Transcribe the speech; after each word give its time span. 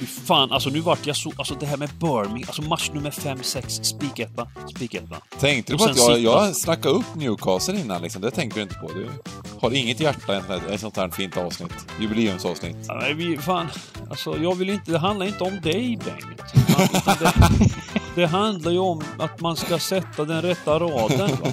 Fy 0.00 0.06
fan, 0.06 0.52
alltså 0.52 0.70
nu 0.70 0.80
vart 0.80 1.06
jag 1.06 1.16
så... 1.16 1.32
Alltså 1.36 1.54
det 1.60 1.66
här 1.66 1.76
med 1.76 1.88
Birmingham, 1.88 2.44
alltså 2.46 2.62
match 2.62 2.90
nummer 2.94 3.10
5-6, 3.10 3.82
spiketta, 3.82 4.48
spiketta. 4.76 5.16
Tänkte 5.40 5.72
du 5.72 5.78
på 5.78 5.84
att 5.84 5.96
jag, 5.96 6.18
jag 6.18 6.56
snackade 6.56 6.94
upp 6.94 7.14
Newcastle 7.14 7.80
innan 7.80 8.02
liksom? 8.02 8.22
Det 8.22 8.30
tänkte 8.30 8.58
du 8.58 8.62
inte 8.62 8.74
på. 8.74 8.90
Du 8.92 9.08
har 9.60 9.70
inget 9.74 10.00
hjärta 10.00 10.36
i 10.36 10.74
ett 10.74 10.80
sånt 10.80 10.96
här- 10.96 11.08
fint 11.10 11.36
avsnitt. 11.36 11.72
Jubileumsavsnitt. 12.00 12.76
Men 12.88 13.16
vi, 13.16 13.38
fan, 13.38 13.66
alltså 14.10 14.38
jag 14.38 14.54
vill 14.54 14.70
inte... 14.70 14.90
Det 14.92 14.98
handlar 14.98 15.26
inte 15.26 15.44
om 15.44 15.60
dig, 15.62 15.98
Bengt. 16.04 16.40
Det, 17.18 17.32
det 18.14 18.26
handlar 18.26 18.72
ju 18.72 18.78
om 18.78 19.02
att 19.18 19.40
man 19.40 19.56
ska 19.56 19.78
sätta 19.78 20.24
den 20.24 20.42
rätta 20.42 20.78
raden, 20.78 21.30
va? 21.42 21.52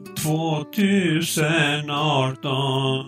2018 0.23 3.05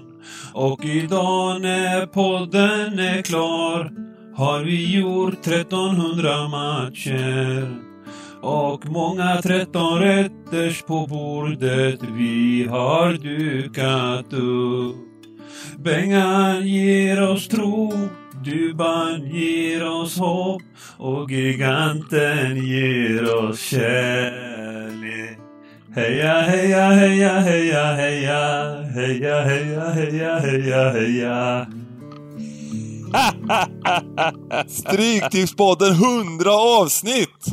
och 0.53 0.85
idag 0.85 1.61
när 1.61 2.05
podden 2.05 2.99
är 2.99 3.21
klar 3.21 3.91
har 4.35 4.63
vi 4.63 4.97
gjort 4.97 5.47
1300 5.47 6.47
matcher 6.47 7.79
och 8.41 8.85
många 8.85 9.41
13 9.41 9.99
rätters 9.99 10.81
på 10.81 11.07
bordet 11.07 11.99
vi 12.17 12.67
har 12.69 13.13
dukat 13.13 14.33
upp. 14.33 14.95
Bengan 15.77 16.67
ger 16.67 17.31
oss 17.31 17.47
tro, 17.47 17.93
Duban 18.45 19.31
ger 19.31 19.91
oss 19.91 20.17
hopp 20.17 20.61
och 20.97 21.31
giganten 21.31 22.65
ger 22.65 23.35
oss 23.35 23.59
kärlek. 23.59 25.52
Heja, 25.95 26.41
heja, 26.41 26.89
heja, 26.91 27.39
heja, 27.39 27.93
heja, 27.93 28.83
heja, 28.95 29.41
heja, 29.41 29.89
heja, 29.93 30.39
heja, 30.39 30.89
heja. 30.91 31.67
Stryktipspodden 34.67 35.93
100 35.93 36.51
avsnitt! 36.51 37.45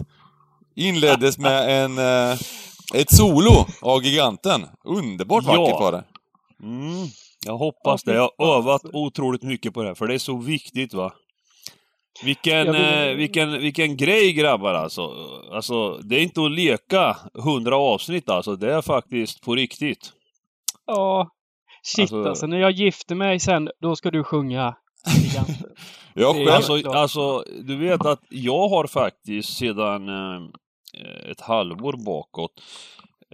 Inleddes 0.76 1.38
med 1.38 1.84
en, 1.84 1.98
eh, 1.98 2.38
ett 2.94 3.16
solo 3.16 3.66
av 3.82 4.02
giganten. 4.04 4.66
Underbart 4.84 5.44
Ja. 5.46 5.60
vackert 5.60 5.80
var 5.80 5.92
det. 5.92 6.04
Mm, 6.62 7.06
jag 7.46 7.58
hoppas 7.58 8.02
det. 8.02 8.14
Jag 8.14 8.30
har 8.38 8.56
övat 8.58 8.82
otroligt 8.92 9.42
mycket 9.42 9.74
på 9.74 9.82
det 9.82 9.88
här, 9.88 9.94
för 9.94 10.06
det 10.06 10.14
är 10.14 10.18
så 10.18 10.36
viktigt 10.36 10.94
va. 10.94 11.12
Vilken, 12.24 12.72
vill- 12.72 13.08
eh, 13.08 13.14
vilken, 13.14 13.52
vilken 13.60 13.96
grej 13.96 14.32
grabbar 14.32 14.74
alltså. 14.74 15.10
alltså. 15.52 15.96
Det 15.96 16.16
är 16.16 16.22
inte 16.22 16.44
att 16.44 16.50
leka 16.52 17.16
100 17.38 17.76
avsnitt 17.76 18.28
alltså, 18.28 18.56
det 18.56 18.74
är 18.74 18.82
faktiskt 18.82 19.40
på 19.42 19.54
riktigt. 19.54 20.12
Ja. 20.86 21.30
Shit 21.82 22.00
Alltså- 22.02 22.24
alltså. 22.28 22.46
När 22.46 22.58
jag 22.58 22.70
gifter 22.70 23.14
mig 23.14 23.40
sen, 23.40 23.70
då 23.80 23.96
ska 23.96 24.10
du 24.10 24.24
sjunga. 24.24 24.74
Jag 26.14 26.36
är 26.36 26.46
själv, 26.46 26.50
Alltså, 26.50 26.90
alltså, 26.90 27.44
du 27.62 27.76
vet 27.76 28.06
att 28.06 28.20
jag 28.30 28.68
har 28.68 28.86
faktiskt 28.86 29.56
sedan 29.58 30.08
eh, 30.08 31.30
ett 31.30 31.40
halvår 31.40 32.04
bakåt 32.06 32.50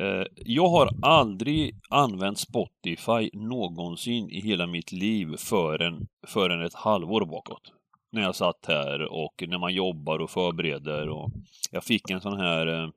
eh, 0.00 0.27
jag 0.37 0.69
har 0.69 0.89
aldrig 1.03 1.75
använt 1.91 2.39
Spotify 2.39 3.31
någonsin 3.33 4.31
i 4.31 4.41
hela 4.41 4.66
mitt 4.66 4.93
liv 4.93 5.37
förrän, 5.39 6.06
förrän 6.27 6.62
ett 6.65 6.75
halvår 6.75 7.25
bakåt. 7.27 7.72
När 8.11 8.22
jag 8.22 8.37
satt 8.37 8.67
här 8.69 9.03
och 9.03 9.44
när 9.49 9.59
man 9.59 9.75
jobbar 9.75 10.19
och 10.19 10.31
förbereder 10.31 11.09
och 11.09 11.31
jag 11.71 11.84
fick 11.84 12.11
en 12.11 12.21
sån 12.21 12.41
här 12.41 12.67
eh, 12.67 12.89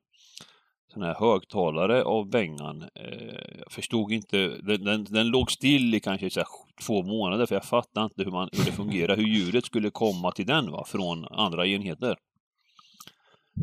sån 0.92 1.02
här 1.02 1.14
högtalare 1.14 2.02
av 2.02 2.30
Bengan. 2.30 2.82
Eh, 2.94 3.58
jag 3.58 3.72
förstod 3.72 4.12
inte, 4.12 4.48
den, 4.48 4.84
den, 4.84 5.04
den 5.04 5.28
låg 5.28 5.50
still 5.50 5.94
i 5.94 6.00
kanske 6.00 6.30
så 6.30 6.40
här, 6.40 6.48
två 6.86 7.02
månader 7.02 7.46
för 7.46 7.54
jag 7.54 7.64
fattade 7.64 8.04
inte 8.04 8.22
hur, 8.24 8.30
man, 8.30 8.48
hur 8.52 8.64
det 8.64 8.72
fungerar, 8.72 9.16
hur 9.16 9.26
ljudet 9.26 9.64
skulle 9.64 9.90
komma 9.90 10.32
till 10.32 10.46
den 10.46 10.70
va, 10.70 10.84
från 10.86 11.24
andra 11.24 11.66
enheter. 11.66 12.16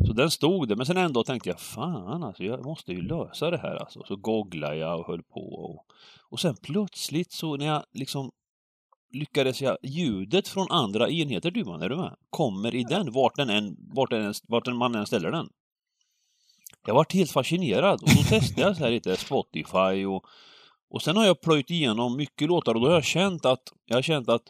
Så 0.06 0.12
den 0.12 0.30
stod 0.30 0.68
där, 0.68 0.76
men 0.76 0.86
sen 0.86 0.96
ändå 0.96 1.24
tänkte 1.24 1.48
jag 1.48 1.60
fan 1.60 2.22
alltså, 2.22 2.44
jag 2.44 2.64
måste 2.64 2.92
ju 2.92 3.02
lösa 3.02 3.50
det 3.50 3.58
här 3.58 3.76
alltså. 3.76 4.02
Så 4.06 4.16
googlade 4.16 4.76
jag 4.76 5.00
och 5.00 5.06
höll 5.06 5.22
på 5.22 5.40
och, 5.40 5.86
och 6.30 6.40
sen 6.40 6.56
plötsligt 6.62 7.32
så 7.32 7.56
när 7.56 7.66
jag 7.66 7.84
liksom 7.92 8.30
lyckades 9.12 9.60
jag, 9.60 9.76
ljudet 9.82 10.48
från 10.48 10.70
andra 10.70 11.10
enheter 11.10 11.50
du 11.50 11.64
man, 11.64 11.82
är 11.82 11.88
du 11.88 11.96
med? 11.96 12.16
Kommer 12.30 12.74
i 12.74 12.82
den, 12.82 13.12
vart 13.12 13.36
den 13.36 13.50
än, 13.50 13.76
vart, 13.78 14.10
den 14.10 14.24
än, 14.24 14.34
vart 14.48 14.64
den 14.64 14.76
man 14.76 14.94
än 14.94 15.06
ställer 15.06 15.30
den. 15.30 15.48
Jag 16.86 16.94
varit 16.94 17.12
helt 17.12 17.30
fascinerad 17.30 18.02
och 18.02 18.08
då 18.08 18.22
testade 18.22 18.60
jag 18.66 18.76
så 18.76 18.84
här 18.84 18.90
lite 18.90 19.16
Spotify 19.16 20.04
och, 20.06 20.24
och 20.90 21.02
sen 21.02 21.16
har 21.16 21.26
jag 21.26 21.40
plöjt 21.40 21.70
igenom 21.70 22.16
mycket 22.16 22.48
låtar 22.48 22.74
och 22.74 22.80
då 22.80 22.86
har 22.86 22.94
jag 22.94 23.04
känt 23.04 23.44
att, 23.44 23.62
jag 23.86 23.96
har 23.96 24.02
känt 24.02 24.28
att 24.28 24.42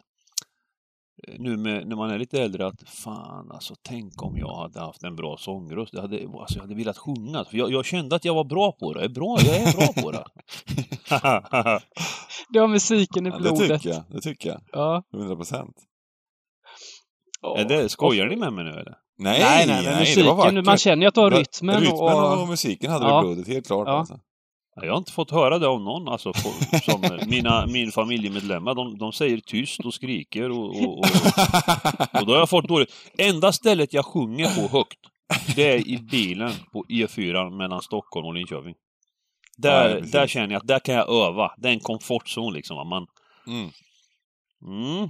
nu 1.39 1.57
med, 1.57 1.87
när 1.87 1.95
man 1.95 2.09
är 2.11 2.19
lite 2.19 2.41
äldre 2.41 2.67
att 2.67 2.89
fan 2.89 3.51
alltså 3.51 3.75
tänk 3.81 4.23
om 4.23 4.37
jag 4.37 4.55
hade 4.55 4.79
haft 4.79 5.03
en 5.03 5.15
bra 5.15 5.37
sångröst. 5.39 5.93
Jag 5.93 6.01
hade, 6.01 6.17
alltså, 6.39 6.55
jag 6.55 6.61
hade 6.61 6.75
velat 6.75 6.97
sjunga. 6.97 7.45
För 7.45 7.57
jag, 7.57 7.71
jag 7.71 7.85
kände 7.85 8.15
att 8.15 8.25
jag 8.25 8.33
var 8.35 8.43
bra 8.43 8.71
på 8.71 8.93
det. 8.93 8.99
Jag 8.99 9.09
är 9.09 9.13
bra, 9.13 9.37
jag 9.45 9.55
är 9.55 9.77
bra 9.77 10.03
på 10.03 10.11
det. 10.11 10.23
Du 12.49 12.59
har 12.59 12.67
musiken 12.67 13.27
i 13.27 13.29
ja, 13.29 13.35
det 13.35 13.41
blodet. 13.41 13.81
tycker 13.81 13.89
jag. 13.95 14.03
Det 14.09 14.21
tycker 14.21 14.49
jag. 14.49 14.61
Ja. 14.71 15.03
100 15.13 15.35
procent. 15.35 15.75
Det, 17.67 17.89
skojar 17.89 18.25
ni 18.27 18.35
med 18.35 18.53
mig 18.53 18.63
nu 18.63 18.69
eller? 18.71 18.95
Nej, 19.17 19.39
Nej, 19.39 19.67
nej, 19.67 19.75
men 19.75 19.83
det 19.83 19.91
var 19.91 19.99
musiken, 19.99 20.35
vackert. 20.37 20.65
man 20.65 20.77
känner 20.77 21.01
ju 21.03 21.07
att 21.07 21.13
du 21.15 21.21
har 21.21 21.29
Men- 21.31 21.39
rytmen. 21.39 21.81
Rytmen 21.81 21.99
och, 21.99 22.41
och 22.41 22.47
musiken 22.47 22.91
hade 22.91 23.05
Ja. 23.05 23.21
du 23.21 23.31
i 23.31 23.33
blodet, 23.35 23.53
helt 23.53 23.67
klart. 23.67 23.87
Ja. 23.87 23.99
Alltså. 23.99 24.19
Ja, 24.81 24.85
Jag 24.85 24.93
har 24.93 24.97
inte 24.97 25.11
fått 25.11 25.31
höra 25.31 25.59
det 25.59 25.67
av 25.67 25.81
någon, 25.81 26.07
alltså, 26.07 26.33
på, 26.33 26.79
som 26.83 27.19
mina, 27.27 27.65
min 27.65 27.91
familjemedlemmar. 27.91 28.75
De, 28.75 28.97
de 28.97 29.11
säger 29.11 29.37
tyst 29.37 29.79
och 29.85 29.93
skriker 29.93 30.49
och, 30.51 30.65
och, 30.69 30.97
och, 30.97 31.05
och 32.19 32.25
då 32.25 32.31
har 32.33 32.39
jag 32.39 32.49
fått 32.49 32.67
dåligt. 32.67 32.93
Enda 33.17 33.51
stället 33.51 33.93
jag 33.93 34.05
sjunger 34.05 34.55
på 34.55 34.77
högt, 34.77 34.99
det 35.55 35.71
är 35.73 35.87
i 35.87 35.97
bilen 35.97 36.51
på 36.71 36.85
E4 36.89 37.57
mellan 37.57 37.81
Stockholm 37.81 38.27
och 38.27 38.33
Linköping. 38.33 38.73
Ja, 39.57 39.69
Där, 39.71 39.95
precis. 39.95 40.11
där 40.11 40.27
känner 40.27 40.53
jag 40.53 40.59
att 40.61 40.67
där 40.67 40.79
kan 40.79 40.95
jag 40.95 41.09
öva. 41.09 41.51
Det 41.57 41.67
är 41.69 41.73
en 41.73 41.79
komfortzon 41.79 42.53
liksom. 42.53 42.89
Man, 42.89 43.07
Mm. 43.47 43.69
mm. 44.67 45.09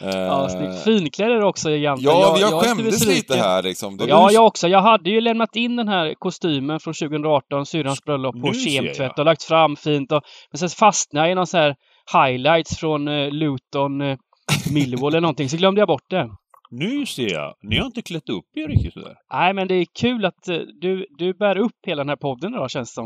Ja, 0.00 0.48
Eh, 0.50 0.72
snyggt. 0.72 1.18
Det 1.18 1.44
också 1.44 1.70
Giganten. 1.70 2.04
Ja, 2.04 2.36
jag 2.40 2.52
lite 2.52 2.68
skämdes 2.68 3.06
lite 3.06 3.36
här 3.36 3.62
liksom. 3.62 3.98
Ja, 4.08 4.30
jag 4.30 4.46
också. 4.46 4.68
Jag 4.68 4.82
hade 4.82 5.10
ju 5.10 5.20
lämnat 5.20 5.56
in 5.56 5.76
den 5.76 5.88
här 5.88 6.14
kostymen 6.14 6.80
från 6.80 6.94
2018, 6.94 7.66
syrrans 7.66 8.04
bröllop, 8.04 8.40
på 8.40 8.52
kemtvätt 8.52 8.98
jag. 8.98 9.18
och 9.18 9.24
lagt 9.24 9.42
fram 9.42 9.76
fint. 9.76 10.12
Och, 10.12 10.22
men 10.50 10.58
sen 10.58 10.68
fastnade 10.68 11.26
jag 11.26 11.32
i 11.32 11.34
någon 11.34 11.46
så 11.46 11.56
här 11.58 11.76
highlights 12.12 12.78
från 12.78 13.08
eh, 13.08 13.30
Luton, 13.30 14.00
eh, 14.00 14.18
Millwall 14.72 15.12
eller 15.12 15.20
någonting, 15.20 15.48
så 15.48 15.56
glömde 15.56 15.80
jag 15.80 15.88
bort 15.88 16.10
det. 16.10 16.30
Nu 16.70 17.06
ser 17.06 17.32
jag. 17.32 17.54
Ni 17.62 17.78
har 17.78 17.86
inte 17.86 18.02
klätt 18.02 18.28
upp 18.28 18.44
er 18.54 18.68
riktigt 18.68 18.92
sådär. 18.92 19.16
Nej, 19.32 19.54
men 19.54 19.68
det 19.68 19.74
är 19.74 19.86
kul 20.00 20.24
att 20.24 20.48
eh, 20.48 20.58
du, 20.80 21.06
du 21.18 21.34
bär 21.34 21.58
upp 21.58 21.76
hela 21.86 22.00
den 22.00 22.08
här 22.08 22.16
podden 22.16 22.54
idag, 22.54 22.70
känns 22.70 22.90
det 22.90 22.94
som. 22.94 23.04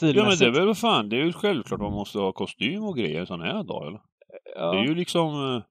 Ja 0.00 0.04
men 0.04 0.12
Stilmässigt. 0.12 0.40
det 0.40 0.46
är 0.46 0.50
väl 0.50 0.66
vad 0.66 0.78
fan, 0.78 1.08
det 1.08 1.16
är 1.16 1.24
ju 1.24 1.32
självklart 1.32 1.80
man 1.80 1.92
måste 1.92 2.18
ha 2.18 2.32
kostym 2.32 2.84
och 2.84 2.96
grejer 2.96 3.20
en 3.20 3.26
sån 3.26 3.40
här 3.40 3.62
dag 3.64 3.86
eller? 3.86 4.00
Ja. 4.56 4.72
Det 4.72 4.78
är 4.78 4.84
ju 4.84 4.94
liksom 4.94 5.54
eh, 5.54 5.62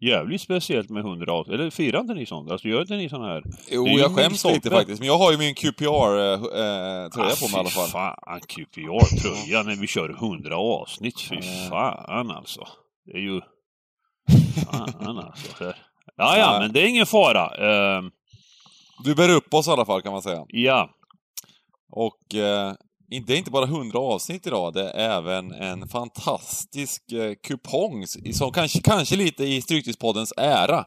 jävligt 0.00 0.40
speciellt 0.40 0.90
med 0.90 1.00
100 1.04 1.32
avsnitt. 1.32 1.54
Eller 1.60 1.70
firar 1.70 2.00
inte 2.00 2.14
ni 2.14 2.26
sånt? 2.26 2.50
Alltså 2.50 2.68
gör 2.68 2.80
inte 2.80 2.96
ni 2.96 3.08
sån 3.08 3.22
här? 3.24 3.42
Jo, 3.70 3.86
jag 3.88 4.14
skäms 4.16 4.44
lite 4.44 4.70
faktiskt. 4.70 5.00
Men 5.00 5.06
jag 5.08 5.18
har 5.18 5.32
ju 5.32 5.38
min 5.38 5.54
QPR-tröja 5.54 7.36
på 7.40 7.48
mig 7.48 7.56
i 7.56 7.58
alla 7.58 7.68
fall. 7.68 7.88
Ah, 7.94 8.16
fan, 8.26 8.40
QPR-tröja 8.40 9.62
när 9.62 9.76
vi 9.80 9.86
kör 9.86 10.10
100 10.10 10.56
avsnitt. 10.56 11.20
Fy 11.20 11.40
fan 11.70 12.30
alltså. 12.30 12.68
Det 13.06 13.12
är 13.12 13.20
ju... 13.22 13.40
Fan 14.64 15.18
alltså. 15.18 15.74
Ja, 16.16 16.38
ja, 16.38 16.56
men 16.60 16.72
det 16.72 16.80
är 16.80 16.86
ingen 16.88 17.06
fara. 17.06 17.48
Ehm, 17.48 18.10
Du 19.04 19.14
bär 19.14 19.28
upp 19.30 19.54
oss 19.54 19.68
i 19.68 19.70
alla 19.70 19.84
fall 19.84 20.02
kan 20.02 20.12
man 20.12 20.22
säga. 20.22 20.44
ja, 20.48 20.90
Och 21.90 22.34
eh, 22.34 22.72
det 23.08 23.32
är 23.32 23.36
inte 23.36 23.50
bara 23.50 23.64
100 23.64 23.98
avsnitt 23.98 24.46
idag, 24.46 24.74
det 24.74 24.90
är 24.90 25.18
även 25.18 25.52
en 25.52 25.88
fantastisk 25.88 27.12
eh, 27.12 27.34
kupong 27.46 28.06
som 28.32 28.52
kanske, 28.52 28.80
kanske 28.80 29.16
lite 29.16 29.44
i 29.44 29.62
Stryktipspoddens 29.62 30.32
ära. 30.36 30.84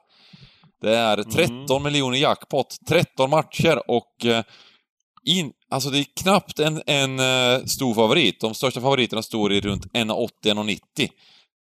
Det 0.81 0.95
är 0.95 1.23
13 1.23 1.83
miljoner 1.83 2.17
jackpot, 2.17 2.77
13 2.87 3.29
matcher 3.29 3.91
och 3.91 4.25
eh, 4.25 4.43
in, 5.25 5.51
alltså 5.71 5.89
det 5.89 5.99
är 5.99 6.05
knappt 6.21 6.59
en, 6.59 6.81
en 6.85 7.19
uh, 7.19 7.65
stor 7.65 7.93
favorit. 7.93 8.39
De 8.39 8.53
största 8.53 8.81
favoriterna 8.81 9.21
står 9.21 9.53
i 9.53 9.61
runt 9.61 9.85
1,80-1,90. 9.85 10.79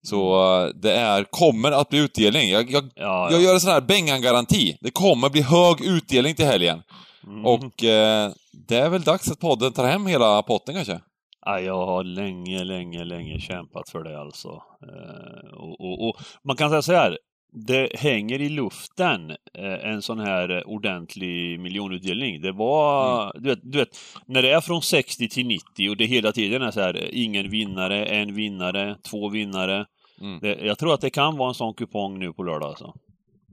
Så 0.06 0.44
uh, 0.64 0.74
det 0.82 0.92
är, 0.92 1.24
kommer 1.24 1.72
att 1.72 1.88
bli 1.88 1.98
utdelning. 1.98 2.50
Jag, 2.50 2.70
jag, 2.70 2.90
Ja, 2.94 3.28
jag 3.30 3.42
gör 3.42 3.54
en 3.54 3.60
sån 3.60 3.70
här 3.70 3.80
Bengan-garanti. 3.80 4.76
Det 4.80 4.90
kommer 4.90 5.28
bli 5.28 5.42
hög 5.42 5.80
utdelning 5.80 6.34
till 6.34 6.46
helgen. 6.46 6.82
Mm. 7.28 7.46
Och 7.46 7.64
uh, 7.64 8.34
det 8.52 8.76
är 8.76 8.88
väl 8.88 9.02
dags 9.02 9.30
att 9.30 9.40
podden 9.40 9.72
tar 9.72 9.86
hem 9.86 10.06
hela 10.06 10.42
potten 10.42 10.74
kanske? 10.74 11.00
Ja, 11.46 11.60
jag 11.60 11.86
har 11.86 12.04
länge, 12.04 12.64
länge, 12.64 13.04
länge 13.04 13.40
kämpat 13.40 13.90
för 13.90 14.04
det 14.04 14.20
alltså. 14.20 14.62
Eh, 14.82 15.54
och, 15.54 15.80
och, 15.80 16.08
och 16.08 16.16
man 16.44 16.56
kan 16.56 16.70
säga 16.70 16.82
så 16.82 16.92
här. 16.92 17.18
Det 17.52 17.98
hänger 17.98 18.40
i 18.40 18.48
luften 18.48 19.30
eh, 19.30 19.90
en 19.90 20.02
sån 20.02 20.18
här 20.18 20.68
ordentlig 20.68 21.60
miljonutdelning. 21.60 22.42
Det 22.42 22.52
var, 22.52 23.32
du, 23.38 23.48
vet, 23.48 23.58
du 23.62 23.78
vet, 23.78 23.98
när 24.26 24.42
det 24.42 24.50
är 24.50 24.60
från 24.60 24.82
60 24.82 25.28
till 25.28 25.46
90 25.46 25.90
och 25.90 25.96
det 25.96 26.04
hela 26.04 26.32
tiden 26.32 26.62
är 26.62 26.70
så 26.70 26.80
här, 26.80 27.08
ingen 27.12 27.50
vinnare, 27.50 28.04
en 28.04 28.34
vinnare, 28.34 28.96
två 29.10 29.28
vinnare. 29.28 29.86
Mm. 30.20 30.38
Det, 30.40 30.54
jag 30.54 30.78
tror 30.78 30.94
att 30.94 31.00
det 31.00 31.10
kan 31.10 31.36
vara 31.36 31.48
en 31.48 31.54
sån 31.54 31.74
kupong 31.74 32.18
nu 32.18 32.32
på 32.32 32.42
lördag 32.42 32.68
alltså. 32.68 32.94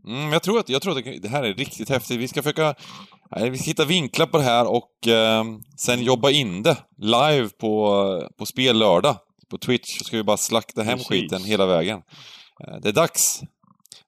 Mm, 0.08 0.34
jag 0.34 0.44
tror 0.44 0.60
att, 0.60 0.70
jag 0.70 0.82
tror 0.82 0.98
att 0.98 1.22
det, 1.22 1.30
här 1.30 1.44
är 1.44 1.54
riktigt 1.54 1.90
häftigt. 1.90 2.20
Vi 2.20 2.28
ska 2.28 2.44
försöka 2.44 2.76
vi 3.52 3.58
ska 3.58 3.66
hitta 3.66 3.86
vinklar 3.86 4.26
på 4.26 4.38
det 4.38 4.44
här 4.44 4.68
och 4.68 5.08
eh, 5.08 5.44
sen 5.78 6.04
jobba 6.04 6.30
in 6.30 6.64
det 6.64 6.78
live 6.98 7.50
på, 7.60 8.30
på 8.38 8.46
spel 8.46 8.78
lördag. 8.78 9.18
På 9.50 9.58
Twitch 9.58 9.98
så 9.98 10.04
ska 10.04 10.18
vi 10.18 10.24
bara 10.24 10.38
slakta 10.38 10.84
hem 10.84 10.98
Precis. 10.98 11.08
skiten 11.08 11.44
hela 11.44 11.66
vägen. 11.66 12.00
Eh, 12.68 12.76
det 12.82 12.90
är 12.90 12.94
dags. 12.94 13.42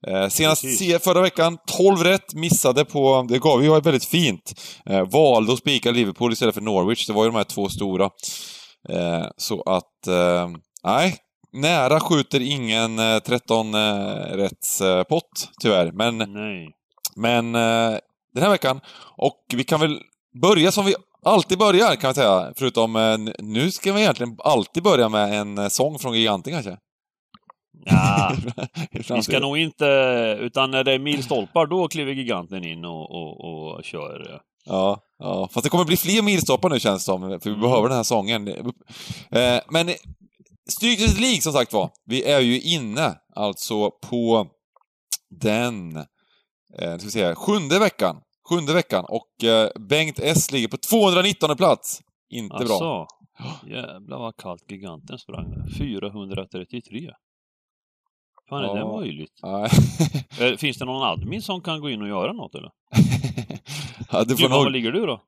Eh, 0.07 0.27
senast 0.27 0.61
Precis. 0.61 1.03
förra 1.03 1.21
veckan, 1.21 1.57
12 1.77 2.03
rätt, 2.03 2.33
missade 2.33 2.85
på, 2.85 3.25
det 3.29 3.39
gav 3.39 3.63
ju 3.63 3.69
väldigt 3.69 4.05
fint. 4.05 4.61
Eh, 4.85 5.09
valde 5.09 5.53
att 5.53 5.59
spika 5.59 5.91
Liverpool 5.91 6.33
istället 6.33 6.55
för 6.55 6.61
Norwich, 6.61 7.07
det 7.07 7.13
var 7.13 7.23
ju 7.23 7.29
de 7.29 7.37
här 7.37 7.43
två 7.43 7.69
stora. 7.69 8.09
Eh, 8.89 9.25
så 9.37 9.61
att, 9.61 10.07
eh, 10.07 10.49
nej, 10.83 11.15
nära 11.61 11.99
skjuter 11.99 12.39
ingen 12.41 12.99
eh, 12.99 13.19
13 13.19 13.75
eh, 13.75 13.81
eh, 14.81 15.03
pott, 15.03 15.49
tyvärr. 15.61 15.91
Men 15.91 16.17
Nej. 16.17 16.69
men 17.15 17.55
eh, 17.55 17.97
den 18.33 18.43
här 18.43 18.49
veckan, 18.49 18.81
och 19.17 19.45
vi 19.53 19.63
kan 19.63 19.79
väl 19.79 19.99
börja 20.41 20.71
som 20.71 20.85
vi 20.85 20.95
alltid 21.25 21.57
börjar 21.57 21.95
kan 21.95 22.09
vi 22.09 22.13
säga, 22.15 22.53
förutom 22.57 22.95
eh, 22.95 23.17
nu 23.39 23.71
ska 23.71 23.93
vi 23.93 24.01
egentligen 24.01 24.37
alltid 24.43 24.83
börja 24.83 25.09
med 25.09 25.33
en 25.33 25.57
eh, 25.57 25.67
sång 25.67 25.99
från 25.99 26.13
Giganten 26.13 26.53
kanske. 26.53 26.77
Ja, 27.85 28.31
vi 28.91 29.23
ska 29.23 29.39
nog 29.39 29.57
inte, 29.57 29.85
utan 30.39 30.71
när 30.71 30.83
det 30.83 30.91
är 30.93 30.99
milstolpar 30.99 31.65
då 31.65 31.87
kliver 31.87 32.11
giganten 32.13 32.63
in 32.63 32.85
och, 32.85 33.11
och, 33.11 33.45
och 33.75 33.83
kör. 33.83 34.33
eh, 34.33 34.39
Ja, 34.69 34.99
ja, 35.19 35.49
fast 35.51 35.63
det 35.63 35.69
kommer 35.69 35.85
bli 35.85 35.97
fler 35.97 36.21
milstoppar 36.21 36.69
nu 36.69 36.79
känns 36.79 37.01
det 37.01 37.05
som, 37.05 37.21
för 37.21 37.39
vi 37.43 37.49
Mm. 37.49 37.61
behöver 37.61 37.87
den 37.87 37.95
här 37.97 38.03
sången. 38.03 38.47
Eh, 39.31 39.59
men 39.69 39.89
Stryktipset 40.67 41.19
League 41.19 41.41
som 41.41 41.53
sagt 41.53 41.73
var, 41.73 41.89
vi 42.05 42.23
är 42.23 42.39
ju 42.39 42.61
inne 42.61 43.15
alltså 43.35 43.91
på 43.91 44.47
den, 45.29 45.95
eh, 46.79 46.97
ska 46.97 47.19
vi 47.19 47.25
här, 47.25 47.35
sjunde 47.35 47.79
veckan. 47.79 48.21
Sjunde 48.49 48.73
veckan 48.73 49.05
och 49.09 49.43
eh, 49.43 49.69
Bengt 49.79 50.19
S 50.19 50.51
ligger 50.51 50.67
på 50.67 50.77
219 50.77 51.57
plats. 51.57 52.01
Inte 52.29 52.55
bra. 52.55 52.61
Alltså, 52.61 53.07
jävlar 53.67 54.17
vad 54.19 54.37
kallt 54.37 54.71
giganten 54.71 55.17
sprang 55.19 55.51
där. 55.51 55.77
433. 55.77 57.11
Fan 58.49 58.63
är 58.63 58.73
det 58.73 58.79
Ja. 58.79 58.97
möjligt? 58.97 59.39
Eh, 60.41 60.57
Finns 60.57 60.77
det 60.77 60.85
någon 60.85 61.03
admin 61.03 61.41
som 61.41 61.61
kan 61.61 61.81
gå 61.81 61.89
in 61.89 62.01
och 62.01 62.07
göra 62.07 62.33
något 62.33 62.55
eller? 62.55 62.71
ja, 64.11 64.23
du 64.23 64.29
får 64.29 64.41
Gud, 64.43 64.51
vad 64.51 64.63
nog... 64.63 64.71
ligger 64.71 64.91
du 64.91 65.05
då? 65.05 65.21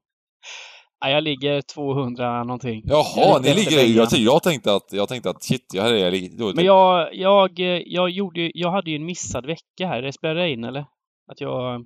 Ja, 1.01 1.09
jag 1.09 1.23
ligger 1.23 1.61
200 1.61 2.43
någonting. 2.43 2.81
Jaha, 2.85 3.05
Jag 3.15 3.43
ni 3.43 3.53
ligger... 3.53 3.83
Jag, 3.97 4.07
jag, 4.11 4.43
tänkte 4.43 4.73
att, 4.75 4.93
jag 4.93 5.07
tänkte 5.09 5.29
att 5.29 5.43
shit, 5.43 5.65
jag, 5.73 5.89
är 5.89 5.95
jag. 6.37 6.55
Men 6.55 6.65
jag, 6.65 7.15
jag, 7.15 7.59
jag 7.85 8.09
gjorde 8.09 8.51
jag 8.53 8.71
hade 8.71 8.89
ju 8.91 8.95
en 8.95 9.05
missad 9.05 9.45
vecka 9.45 9.87
här. 9.87 10.01
Det 10.01 10.13
spelar 10.13 10.35
det 10.35 10.49
in 10.49 10.63
eller? 10.63 10.85
Att 11.31 11.41
jag... 11.41 11.85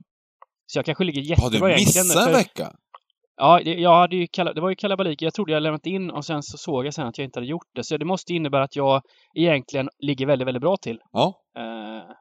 Så 0.66 0.78
jag 0.80 0.86
kanske 0.86 1.04
ligger 1.04 1.22
Har 1.22 1.28
jättebra 1.28 1.68
du 1.68 1.74
egentligen. 1.74 2.08
missat 2.08 2.28
en 2.28 2.34
vecka? 2.34 2.74
Ja, 3.36 3.62
det, 3.66 3.74
jag 3.74 3.96
hade 3.96 4.16
ju 4.16 4.28
det 4.56 4.62
var 4.62 4.70
ju 4.70 4.76
kalabalik. 4.76 5.22
Jag 5.22 5.34
trodde 5.34 5.52
jag 5.52 5.64
lämnat 5.64 5.86
in 5.86 6.12
och 6.12 6.26
sen 6.26 6.44
så 6.44 6.58
såg 6.58 6.86
jag 6.86 6.94
sen 6.94 7.08
att 7.08 7.18
jag 7.18 7.26
inte 7.26 7.40
hade 7.40 7.48
gjort 7.50 7.68
det. 7.76 7.84
Så 7.84 7.98
det 7.98 8.06
måste 8.06 8.34
innebära 8.34 8.64
att 8.64 8.76
jag 8.76 9.02
egentligen 9.36 9.90
ligger 10.00 10.26
väldigt, 10.26 10.48
väldigt 10.48 10.62
bra 10.62 10.78
till. 10.78 11.00
Ja. 11.12 11.34
Eh, 11.58 12.12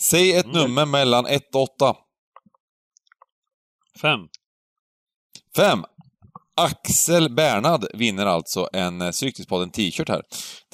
Säg 0.00 0.36
ett 0.36 0.44
Mm. 0.46 0.56
nummer 0.62 0.86
mellan 0.86 1.26
1 1.26 1.54
och 1.54 1.62
8. 1.62 1.96
Fem. 4.02 4.20
5. 5.56 5.84
Axel 6.56 7.34
Bernhard 7.34 7.86
vinner 7.94 8.26
alltså 8.26 8.68
en 8.72 9.02
eh, 9.02 9.10
Stryktipspodden 9.10 9.70
t-shirt 9.70 10.08
här. 10.08 10.22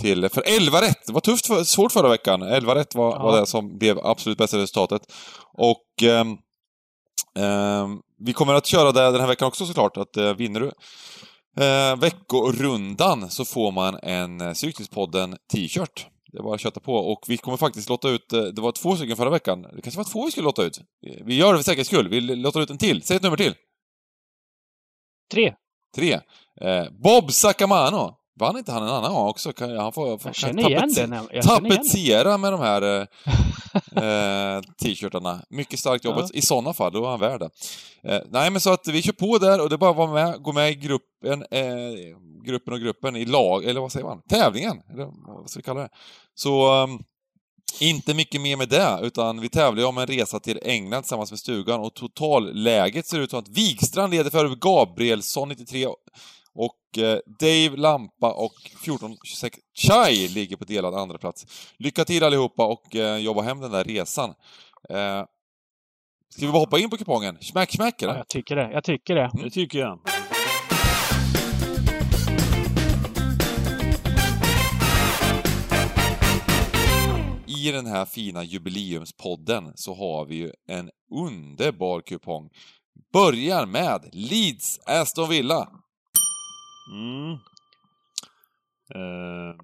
Till, 0.00 0.29
för 0.29 0.43
11 0.47 0.82
rätt! 0.82 1.06
Det 1.06 1.12
var 1.12 1.21
tufft, 1.21 1.47
för, 1.47 1.65
svårt 1.65 1.93
förra 1.93 2.09
veckan. 2.09 2.43
11 2.43 2.75
rätt 2.75 2.94
var, 2.94 3.11
Ja. 3.12 3.23
var 3.23 3.41
det 3.41 3.47
som 3.47 3.79
blev 3.79 3.99
absolut 3.99 4.38
bästa 4.38 4.59
resultatet. 4.59 5.03
Och 5.53 6.03
ehm, 6.03 6.37
ehm, 7.38 7.99
vi 8.19 8.32
kommer 8.32 8.55
att 8.55 8.67
köra 8.67 8.93
det 8.93 9.11
den 9.11 9.21
här 9.21 9.29
veckan 9.29 9.49
också 9.49 9.67
såklart, 9.67 9.97
att 9.97 10.17
eh, 10.17 10.35
vinner 10.35 10.61
du 10.61 10.67
eh, 11.65 11.97
veckorundan 11.97 13.31
så 13.31 13.44
får 13.44 13.73
man 13.73 13.99
en 14.03 14.41
eh, 14.41 14.53
Stryktipspodden 14.53 15.37
t-shirt. 15.53 16.06
Det 16.33 16.38
är 16.38 16.43
bara 16.43 16.55
att 16.55 16.61
köta 16.61 16.81
på. 16.81 16.94
Och 16.94 17.25
vi 17.29 17.37
kommer 17.37 17.56
faktiskt 17.56 17.88
låta 17.88 18.09
ut, 18.09 18.33
eh, 18.33 18.43
det 18.43 18.61
var 18.61 18.73
två 18.73 18.97
stycken 18.97 19.17
förra 19.17 19.31
veckan. 19.31 19.62
Det 19.62 19.83
kanske 19.83 19.99
var 19.99 20.05
två 20.12 20.25
vi 20.25 20.31
skulle 20.31 20.44
låta 20.44 20.62
ut. 20.62 20.81
Vi 21.25 21.37
gör 21.37 21.53
det 21.53 21.59
för 21.59 21.65
säkerhets 21.65 21.91
skull. 21.91 22.09
Vi 22.09 22.21
låter 22.21 22.61
ut 22.61 22.71
en 22.71 22.79
till. 22.79 23.03
Säg 23.03 23.17
ett 23.17 23.23
nummer 23.23 23.37
till. 23.37 23.55
tre. 25.33 25.55
Tre. 25.95 26.13
Eh, 26.61 26.85
Bob 27.03 27.33
Sacamano. 27.33 28.17
Vann 28.41 28.59
inte 28.59 28.73
han 28.73 28.83
en 28.83 28.89
annan 28.89 29.13
gång 29.13 29.29
också? 29.29 29.53
Kan, 29.53 29.77
han 29.77 29.93
får, 29.93 30.19
får 30.19 30.61
igen 30.61 30.93
den. 30.95 31.43
Tapetsera 31.43 32.39
med 32.39 32.53
de 32.53 32.61
här 32.61 32.83
eh, 32.83 33.07
eh, 34.05 34.61
t-shirtarna. 34.83 35.43
Mycket 35.51 35.79
starkt 35.79 36.05
jobbat. 36.05 36.35
I 36.35 36.43
sådana 36.43 36.73
fall, 36.73 36.93
då 36.93 37.05
är 37.05 37.09
han 37.09 37.21
värd 37.21 37.41
det. 37.41 37.51
Eh, 38.05 38.23
nej, 38.31 38.51
men 38.51 38.61
så 38.61 38.73
att 38.73 38.89
vi 38.89 39.03
kör 39.03 39.13
på 39.13 39.39
där 39.39 39.61
och 39.61 39.69
det 39.69 39.75
är 39.75 39.79
bara 39.79 39.91
att 39.91 39.97
vara 39.97 40.13
med, 40.13 40.43
gå 40.43 40.53
med 40.53 40.71
i 40.71 40.75
gruppen, 40.75 41.45
eh, 41.51 41.65
gruppen 42.45 42.75
och 42.75 42.81
gruppen, 42.81 43.17
i 43.17 43.25
lag, 43.25 43.65
eller 43.65 43.81
vad 43.81 43.93
säger 43.93 44.07
man? 44.07 44.23
Tävlingen, 44.29 44.83
eller 44.93 45.09
vad 45.27 45.51
ska 45.51 45.59
vi 45.59 45.63
kalla 45.63 45.81
det? 45.81 45.89
Så 46.35 46.73
ehm, 46.73 46.99
inte 47.81 48.15
mycket 48.15 48.41
mer 48.41 48.57
med 48.57 48.69
det, 48.69 48.99
utan 49.03 49.41
vi 49.41 49.49
tävlar 49.49 49.83
ju 49.83 49.89
om 49.89 49.99
en 49.99 50.07
resa 50.07 50.41
till 50.41 50.61
England 50.63 51.03
tillsammans 51.03 51.31
med 51.31 51.39
stugan 51.39 51.81
och 51.81 51.95
totalläget 51.95 53.07
ser 53.07 53.21
ut 53.21 53.31
som 53.31 53.39
att 53.39 53.49
Wikstrand 53.49 54.15
leder 54.15 54.31
före 54.31 54.57
Gabrielsson 54.61 55.49
93 55.49 55.87
och 56.55 56.99
eh, 56.99 57.19
Dave 57.41 57.77
Lampa 57.77 58.33
och 58.33 58.53
1426 58.67 59.59
Chai 59.75 60.29
ligger 60.29 60.57
på 60.57 60.65
delad 60.65 60.95
andra 60.95 61.19
plats. 61.19 61.47
Lycka 61.79 62.05
till 62.05 62.25
allihopa 62.25 62.67
och 62.67 62.97
eh, 62.97 63.17
jobba 63.17 63.43
hem 63.43 63.61
den 63.61 63.71
där 63.71 63.85
resan. 63.85 64.35
Eh, 64.91 65.25
ska 66.29 66.47
vi 66.47 66.53
bara 66.53 66.59
hoppa 66.59 66.79
in 66.79 66.91
på 66.91 66.97
kupongen? 66.97 67.39
Smack, 67.41 67.71
smack, 67.73 68.03
eller? 68.03 68.12
Ja, 68.12 68.19
jag 68.19 68.29
tycker 68.29 68.57
det. 68.57 68.73
Jag 68.73 68.85
tycker 68.85 69.15
det. 69.15 69.31
Det 69.35 69.50
tycker 69.50 69.79
jag. 69.79 69.99
I 77.61 77.73
den 77.73 77.87
här 77.87 78.05
fina 78.05 78.45
jubileumspodden 78.45 79.73
så 79.75 79.95
har 79.95 80.25
vi 80.25 80.35
ju 80.35 80.50
en 80.67 80.90
underbar 81.11 82.00
kupong. 82.00 82.50
Börjar 83.12 83.67
med 83.67 84.09
Leeds 84.12 84.79
Aston 84.87 85.29
Villa. 85.29 85.69
Mm. 86.93 87.33
Eh, 88.95 89.57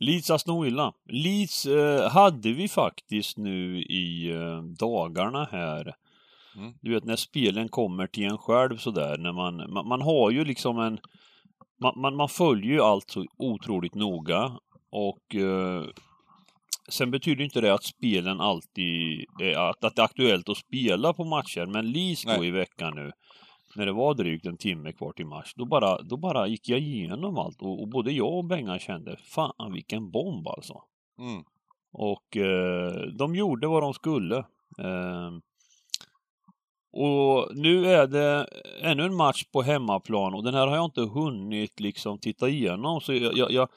Leeds 0.00 0.30
Aston 0.30 0.64
Villa. 0.64 0.92
Leeds 1.04 1.66
eh, 1.66 2.10
hade 2.10 2.52
vi 2.52 2.68
faktiskt 2.68 3.36
nu 3.36 3.82
i 3.82 4.30
eh, 4.30 4.62
dagarna 4.62 5.48
här. 5.52 5.94
Mm. 6.56 6.74
Du 6.80 6.94
vet 6.94 7.04
när 7.04 7.16
spelen 7.16 7.68
kommer 7.68 8.06
till 8.06 8.24
en 8.24 8.38
själv 8.38 8.76
sådär. 8.76 9.18
När 9.18 9.32
man, 9.32 9.72
man, 9.72 9.88
man 9.88 10.02
har 10.02 10.30
ju 10.30 10.44
liksom 10.44 10.78
en... 10.78 10.98
Man, 11.80 12.00
man, 12.00 12.16
man 12.16 12.28
följer 12.28 12.72
ju 12.72 12.80
allt 12.80 13.10
så 13.10 13.26
otroligt 13.38 13.94
noga. 13.94 14.58
Och 14.90 15.34
eh, 15.34 15.84
sen 16.88 17.10
betyder 17.10 17.44
inte 17.44 17.60
det 17.60 17.74
att 17.74 17.84
spelen 17.84 18.40
alltid... 18.40 19.26
att, 19.56 19.84
att 19.84 19.96
det 19.96 20.02
är 20.02 20.04
aktuellt 20.04 20.48
att 20.48 20.56
spela 20.56 21.12
på 21.12 21.24
matcher. 21.24 21.66
Men 21.66 21.92
Leeds 21.92 22.24
då 22.24 22.44
i 22.44 22.50
veckan 22.50 22.94
nu 22.94 23.12
när 23.76 23.86
det 23.86 23.92
var 23.92 24.14
drygt 24.14 24.46
en 24.46 24.56
timme 24.56 24.92
kvar 24.92 25.12
till 25.12 25.26
match, 25.26 25.52
då 25.56 25.64
bara, 25.64 26.02
då 26.02 26.16
bara 26.16 26.46
gick 26.46 26.68
jag 26.68 26.80
igenom 26.80 27.38
allt 27.38 27.62
och, 27.62 27.82
och 27.82 27.88
både 27.88 28.12
jag 28.12 28.34
och 28.34 28.44
Bengan 28.44 28.78
kände, 28.78 29.16
fan 29.16 29.72
vilken 29.72 30.10
bomb 30.10 30.48
alltså. 30.48 30.82
Mm. 31.18 31.44
Och 31.92 32.36
eh, 32.36 32.92
de 33.18 33.34
gjorde 33.34 33.66
vad 33.66 33.82
de 33.82 33.94
skulle. 33.94 34.36
Eh, 34.78 35.30
och 36.92 37.56
nu 37.56 37.86
är 37.86 38.06
det 38.06 38.46
ännu 38.80 39.02
en 39.02 39.14
match 39.14 39.44
på 39.52 39.62
hemmaplan 39.62 40.34
och 40.34 40.44
den 40.44 40.54
här 40.54 40.66
har 40.66 40.76
jag 40.76 40.84
inte 40.84 41.00
hunnit 41.00 41.80
liksom 41.80 42.18
titta 42.18 42.48
igenom. 42.48 43.00
Så 43.00 43.14
jag, 43.14 43.36
jag, 43.36 43.50
jag 43.50 43.68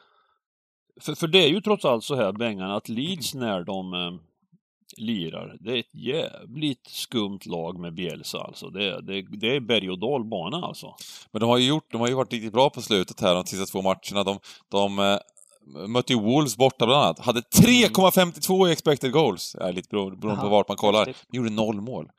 för, 1.01 1.15
för 1.15 1.27
det 1.27 1.43
är 1.43 1.47
ju 1.47 1.61
trots 1.61 1.85
allt 1.85 2.03
så 2.03 2.15
här 2.15 2.31
Bengan 2.31 2.71
att 2.71 2.89
Leeds 2.89 3.33
när 3.33 3.63
de 3.63 3.93
eh, 3.93 4.11
lirar. 4.97 5.57
Det 5.59 5.71
är 5.71 5.77
ett 5.77 5.95
jävligt 5.95 6.87
skumt 6.87 7.39
lag 7.45 7.79
med 7.79 7.93
Bielsa 7.93 8.39
alltså. 8.39 8.69
Det, 8.69 9.01
det, 9.01 9.21
det 9.21 9.55
är 9.55 9.59
berg 9.59 9.89
och 9.89 9.99
dalbana 9.99 10.57
alltså. 10.57 10.95
Men 11.31 11.39
de 11.39 11.49
har 11.49 11.57
ju 11.57 11.67
gjort, 11.67 11.91
de 11.91 12.01
har 12.01 12.07
ju 12.07 12.13
varit 12.13 12.33
riktigt 12.33 12.53
bra 12.53 12.69
på 12.69 12.81
slutet 12.81 13.21
här 13.21 13.35
de 13.35 13.45
sista 13.45 13.65
två 13.65 13.81
matcherna. 13.81 14.23
De, 14.23 14.39
de 14.69 14.99
eh, 14.99 15.17
mötte 15.87 16.13
ju 16.13 16.19
Wolves 16.19 16.57
borta 16.57 16.85
bland 16.85 17.03
annat. 17.03 17.19
Hade 17.19 17.39
3,52 17.39 18.67
i 18.67 18.71
expected 18.71 19.11
goals. 19.11 19.55
Ja, 19.59 19.71
lite 19.71 19.89
beroende 19.89 20.21
på 20.21 20.29
Aha, 20.29 20.49
vart 20.49 20.67
man 20.67 20.77
kollar. 20.77 21.05
De 21.05 21.37
gjorde 21.37 21.49
noll 21.49 21.81
mål. 21.81 22.09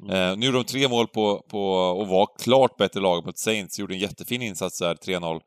Mm. 0.00 0.10
Eh, 0.10 0.36
nu 0.36 0.46
gjorde 0.46 0.58
de 0.58 0.64
tre 0.64 0.88
mål 0.88 1.06
på, 1.06 1.44
på, 1.48 1.72
och 1.72 2.08
var 2.08 2.28
klart 2.38 2.76
bättre 2.76 3.00
lag 3.00 3.26
mot 3.26 3.38
Saints. 3.38 3.78
Gjorde 3.78 3.94
en 3.94 4.00
jättefin 4.00 4.42
insats 4.42 4.78
där, 4.78 4.94
3-0. 4.94 5.40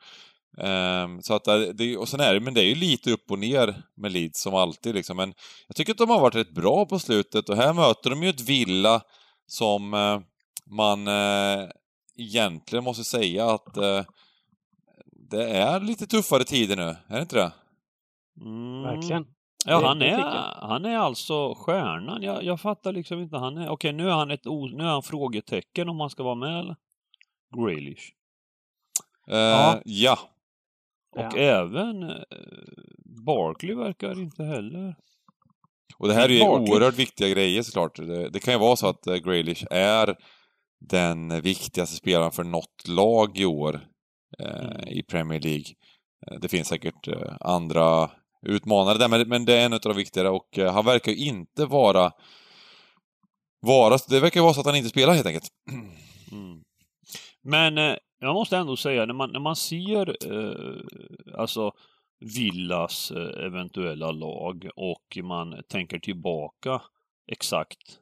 Ehm, 0.57 1.21
så 1.21 1.33
att 1.33 1.43
det, 1.73 1.97
och 1.97 2.09
sen 2.09 2.19
är 2.19 2.33
det, 2.33 2.39
men 2.39 2.53
det 2.53 2.61
är 2.61 2.65
ju 2.65 2.75
lite 2.75 3.11
upp 3.11 3.31
och 3.31 3.39
ner 3.39 3.83
med 3.95 4.11
Leeds 4.11 4.41
som 4.41 4.55
alltid 4.55 4.95
liksom. 4.95 5.17
Men 5.17 5.33
jag 5.67 5.75
tycker 5.75 5.91
att 5.91 5.97
de 5.97 6.09
har 6.09 6.19
varit 6.19 6.35
rätt 6.35 6.55
bra 6.55 6.85
på 6.85 6.99
slutet 6.99 7.49
och 7.49 7.55
här 7.55 7.73
möter 7.73 8.09
de 8.09 8.23
ju 8.23 8.29
ett 8.29 8.41
Villa 8.41 9.01
som 9.47 9.93
eh, 9.93 10.19
man 10.65 11.07
eh, 11.07 11.69
egentligen 12.17 12.83
måste 12.83 13.03
säga 13.03 13.45
att 13.49 13.77
eh, 13.77 14.03
det 15.29 15.49
är 15.49 15.79
lite 15.79 16.07
tuffare 16.07 16.43
tider 16.43 16.75
nu, 16.75 16.95
är 17.07 17.15
det 17.15 17.21
inte 17.21 17.35
det? 17.35 17.51
Mm. 18.41 18.83
Verkligen. 18.83 19.25
Ja, 19.65 19.87
han 19.87 20.01
är, 20.01 20.21
han 20.67 20.85
är 20.85 20.97
alltså 20.97 21.55
stjärnan. 21.55 22.23
Jag, 22.23 22.43
jag 22.43 22.61
fattar 22.61 22.93
liksom 22.93 23.19
inte. 23.19 23.37
Han 23.37 23.57
är, 23.57 23.69
okej, 23.69 23.93
nu 23.93 24.09
är 24.09 24.13
han 24.13 24.31
ett 24.31 24.45
nu 24.45 24.83
är 24.83 24.87
han 24.87 25.03
frågetecken 25.03 25.89
om 25.89 25.99
han 25.99 26.09
ska 26.09 26.23
vara 26.23 26.35
med 26.35 26.59
eller? 26.59 26.75
Graylish. 27.55 28.11
Ja. 29.25 29.81
Ja. 29.85 30.19
Och 31.17 31.21
Ja. 31.21 31.37
även 31.37 32.03
eh, 32.09 32.15
Barkley 33.25 33.75
verkar 33.75 34.21
inte 34.21 34.43
heller. 34.43 34.95
Och 35.97 36.07
det 36.07 36.13
här 36.13 36.29
är 36.29 36.33
ju 36.33 36.39
Barkley. 36.39 36.71
oerhört 36.75 36.95
viktiga 36.99 37.29
grejer 37.29 37.61
såklart. 37.61 37.95
Det, 37.95 38.29
det 38.29 38.39
kan 38.39 38.53
ju 38.53 38.59
vara 38.59 38.75
så 38.75 38.87
att 38.87 39.07
uh, 39.07 39.15
Graylish 39.15 39.65
är 39.71 40.15
den 40.89 41.41
viktigaste 41.41 41.95
spelaren 41.95 42.31
för 42.31 42.43
något 42.43 42.87
lag 42.87 43.37
i 43.37 43.45
år 43.45 43.75
eh, 44.39 44.65
Mm. 44.65 44.87
i 44.87 45.03
Premier 45.03 45.39
League. 45.39 45.65
Eh, 46.27 46.39
Det 46.41 46.47
finns 46.47 46.67
säkert 46.67 47.07
eh, 47.07 47.35
andra 47.41 48.11
utmanare 48.47 48.97
där, 48.97 49.07
men, 49.07 49.27
men 49.29 49.45
det 49.45 49.53
är 49.57 49.65
en 49.65 49.73
av 49.73 49.79
de 49.79 49.95
viktigare 49.95 50.29
och 50.29 50.59
eh, 50.59 50.73
han 50.73 50.85
verkar 50.85 51.11
ju 51.11 51.17
inte 51.17 51.65
vara 51.65 52.11
vara, 53.61 53.97
det 54.09 54.19
verkar 54.19 54.41
vara 54.41 54.53
så 54.53 54.59
att 54.59 54.65
han 54.65 54.75
inte 54.75 54.89
spelar 54.89 55.13
helt 55.13 55.27
enkelt. 55.27 55.47
Mm. 56.31 56.61
Men 57.49 57.77
eh, 57.77 57.97
jag 58.19 58.33
måste 58.33 58.57
ändå 58.57 58.75
säga, 58.75 59.05
när 59.05 59.13
man, 59.13 59.31
när 59.31 59.39
man 59.39 59.55
ser 59.55 60.31
eh, 60.31 60.81
alltså 61.37 61.71
Villas 62.19 63.11
eh, 63.11 63.45
eventuella 63.45 64.11
lag 64.11 64.69
och 64.75 65.17
man 65.23 65.63
tänker 65.67 65.99
tillbaka 65.99 66.81
exakt 67.27 67.99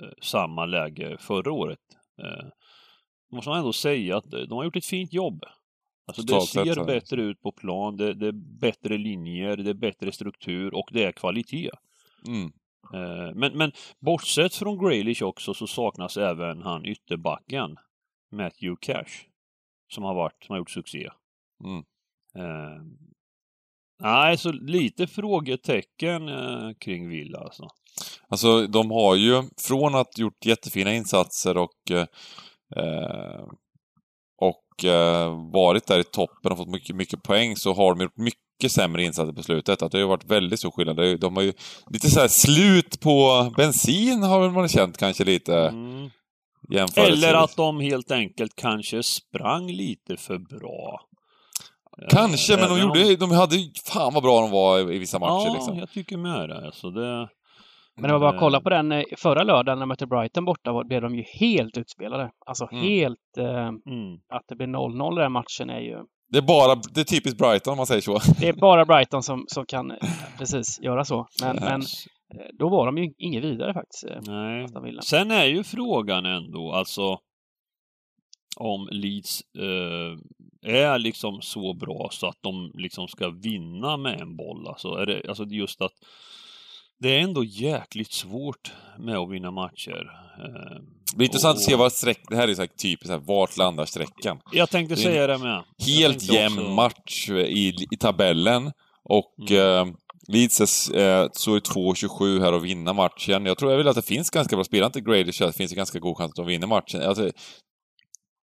eh, 0.00 0.08
samma 0.22 0.66
läge 0.66 1.16
förra 1.20 1.52
året. 1.52 1.78
Eh, 2.22 2.46
måste 3.32 3.50
man 3.50 3.58
ändå 3.58 3.72
säga 3.72 4.16
att 4.16 4.34
eh, 4.34 4.40
de 4.40 4.52
har 4.58 4.64
gjort 4.64 4.76
ett 4.76 4.86
fint 4.86 5.12
jobb. 5.12 5.44
Alltså 6.06 6.22
det 6.22 6.40
ser 6.40 6.74
så. 6.74 6.84
bättre 6.84 7.22
ut 7.22 7.40
på 7.40 7.52
plan, 7.52 7.96
det, 7.96 8.14
det 8.14 8.26
är 8.26 8.60
bättre 8.60 8.98
linjer, 8.98 9.56
det 9.56 9.70
är 9.70 9.74
bättre 9.74 10.12
struktur 10.12 10.74
och 10.74 10.88
det 10.92 11.04
är 11.04 11.12
kvalitet. 11.12 11.70
Mm. 12.26 12.52
Men, 13.34 13.58
men 13.58 13.72
bortsett 13.98 14.54
från 14.54 14.78
Graylish 14.78 15.22
också 15.22 15.54
så 15.54 15.66
saknas 15.66 16.16
även 16.16 16.62
han 16.62 16.86
ytterbacken 16.86 17.76
Matthew 18.32 18.76
Cash 18.80 19.26
som 19.94 20.04
har 20.04 20.14
varit, 20.14 20.44
som 20.44 20.52
har 20.52 20.58
gjort 20.58 20.70
succé. 20.70 21.08
Mm. 21.64 21.84
Eh, 22.34 22.82
nej, 24.02 24.38
så 24.38 24.52
lite 24.52 25.06
frågetecken 25.06 26.28
eh, 26.28 26.70
kring 26.80 27.08
Villa 27.08 27.38
alltså. 27.38 27.68
Alltså, 28.28 28.66
de 28.66 28.90
har 28.90 29.14
ju 29.14 29.42
från 29.56 29.94
att 29.94 30.18
gjort 30.18 30.46
jättefina 30.46 30.94
insatser 30.94 31.56
och 31.56 31.90
eh, 32.76 33.44
och 34.40 34.84
eh, 34.84 35.50
varit 35.52 35.86
där 35.86 35.98
i 35.98 36.04
toppen 36.04 36.52
och 36.52 36.58
fått 36.58 36.68
mycket, 36.68 36.96
mycket 36.96 37.22
poäng 37.22 37.56
så 37.56 37.74
har 37.74 37.94
de 37.94 38.02
gjort 38.02 38.16
mycket 38.16 38.72
sämre 38.72 39.04
insatser 39.04 39.32
på 39.32 39.42
slutet. 39.42 39.82
Att 39.82 39.92
det 39.92 40.00
har 40.00 40.08
varit 40.08 40.30
väldigt 40.30 40.58
stor 40.58 40.70
skillnad. 40.70 41.20
De 41.20 41.36
har 41.36 41.42
ju 41.42 41.52
lite 41.90 42.10
så 42.10 42.20
här 42.20 42.28
slut 42.28 43.00
på 43.00 43.46
bensin 43.56 44.22
har 44.22 44.50
man 44.50 44.68
känt 44.68 44.98
kanske 44.98 45.24
lite 45.24 45.56
Mm. 45.56 46.10
Eller 46.96 47.34
att 47.34 47.56
de 47.56 47.80
helt 47.80 48.10
enkelt 48.10 48.52
kanske 48.56 49.02
sprang 49.02 49.66
lite 49.70 50.16
för 50.16 50.38
bra. 50.38 51.00
Eh, 52.02 52.08
Kanske, 52.10 52.56
men 52.56 52.68
de, 52.68 52.72
om- 52.72 52.80
gjorde, 52.80 53.16
de 53.16 53.30
hade 53.30 53.56
ju... 53.56 53.70
Fan 53.86 54.14
vad 54.14 54.22
bra 54.22 54.40
de 54.40 54.50
var 54.50 54.92
i, 54.92 54.98
vissa 54.98 55.18
matcher 55.18 55.46
Ja, 55.46 55.52
liksom. 55.54 55.78
jag 55.78 55.90
tycker 55.90 56.16
med 56.16 56.48
det. 56.48 56.66
Alltså 56.66 56.90
det 56.90 57.28
Men 57.96 58.02
det 58.02 58.12
var 58.12 58.18
bara 58.20 58.28
att 58.30 58.34
Eh. 58.34 58.40
kolla 58.40 58.60
på 58.60 58.70
den 58.70 58.92
eh, 58.92 59.02
förra 59.18 59.42
lördagen 59.42 59.78
när 59.78 59.82
de 59.82 59.88
mötte 59.88 60.06
Brighton 60.06 60.44
borta 60.44 60.72
var- 60.72 60.84
blev 60.84 61.02
de 61.02 61.14
ju 61.14 61.22
helt 61.40 61.78
utspelade. 61.78 62.30
Alltså 62.46 62.68
Mm. 62.72 62.84
helt... 62.84 63.18
Eh, 63.38 63.66
mm. 63.68 63.78
att 64.34 64.42
det 64.48 64.56
blir 64.56 64.66
0-0 64.66 65.18
i 65.18 65.22
den 65.22 65.32
matchen 65.32 65.70
är 65.70 65.80
ju... 65.80 65.98
Det 66.32 66.38
är 66.38 66.42
bara, 66.42 66.74
det 66.94 67.00
är 67.00 67.04
typiskt 67.04 67.38
Brighton 67.38 67.72
om 67.72 67.76
man 67.76 67.86
säger 67.86 68.00
så. 68.00 68.18
Det 68.40 68.48
är 68.48 68.52
bara 68.52 68.84
Brighton 68.92 69.22
som, 69.22 69.44
som 69.48 69.66
kan 69.66 69.90
eh, 69.90 69.96
precis 70.38 70.80
göra 70.80 71.04
så. 71.04 71.26
Men, 71.42 71.56
men 71.56 71.80
eh, 71.80 71.86
då 72.58 72.68
var 72.68 72.86
de 72.86 72.98
ju 72.98 73.12
inget 73.18 73.44
vidare 73.44 73.74
faktiskt. 73.74 74.04
eh, 74.04 74.20
Nej. 74.82 74.98
Sen 75.02 75.30
är 75.30 75.44
ju 75.44 75.64
frågan 75.64 76.26
ändå, 76.26 76.72
alltså 76.72 77.18
om 78.56 78.88
Leeds 78.90 79.42
eh, 79.58 80.72
är 80.72 80.98
liksom 80.98 81.40
så 81.42 81.74
bra 81.74 82.08
så 82.12 82.26
att 82.26 82.38
de 82.40 82.72
liksom 82.74 83.08
ska 83.08 83.28
vinna 83.30 83.96
med 83.96 84.20
en 84.20 84.36
boll. 84.36 84.68
Alltså, 84.68 84.88
är 84.88 85.06
det, 85.06 85.22
alltså 85.28 85.44
det 85.44 85.54
är 85.54 85.56
just 85.58 85.82
att 85.82 85.92
det 86.98 87.08
är 87.16 87.20
ändå 87.20 87.44
jäkligt 87.44 88.12
svårt 88.12 88.72
med 88.98 89.16
att 89.16 89.30
vinna 89.30 89.50
matcher. 89.50 90.10
Eh, 90.38 90.80
Det 91.12 91.16
blir 91.16 91.26
intressant 91.26 91.56
att 91.56 91.62
se 91.62 91.76
vad 91.76 91.92
streck... 91.92 92.18
Det 92.28 92.36
här 92.36 92.48
är 92.48 92.54
så 92.54 92.62
här 92.62 92.66
typiskt 92.66 93.06
så 93.06 93.12
här, 93.12 93.18
vart 93.20 93.56
landar 93.56 93.84
sträckan? 93.84 94.40
Jag 94.52 94.70
tänkte 94.70 94.96
säga 94.96 95.26
det 95.26 95.38
med. 95.38 95.62
Helt 95.86 96.32
jämn 96.32 96.58
också- 96.58 96.70
match 96.70 97.28
i, 97.30 97.74
i 97.92 97.96
tabellen. 98.00 98.72
Och 99.04 99.34
Mm. 99.50 99.88
eh, 99.88 99.94
Leeds 100.28 100.90
eh, 100.90 101.28
så 101.32 101.54
är 101.54 101.60
2-27 101.60 102.40
här 102.40 102.52
och 102.52 102.64
vinna 102.64 102.92
matchen. 102.92 103.46
Jag 103.46 103.58
tror 103.58 103.70
jag 103.70 103.78
vill 103.78 103.88
att 103.88 103.96
det 103.96 104.02
finns 104.02 104.30
ganska 104.30 104.56
bra 104.56 104.64
spelare 104.64 104.92
till 104.92 105.04
Grady 105.04 105.32
så 105.32 105.46
det 105.46 105.52
finns 105.52 105.72
en 105.72 105.76
ganska 105.76 105.98
god 105.98 106.16
chans 106.16 106.30
att 106.30 106.36
de 106.36 106.46
vinner 106.46 106.66
matchen. 106.66 107.02
Alltså, 107.02 107.30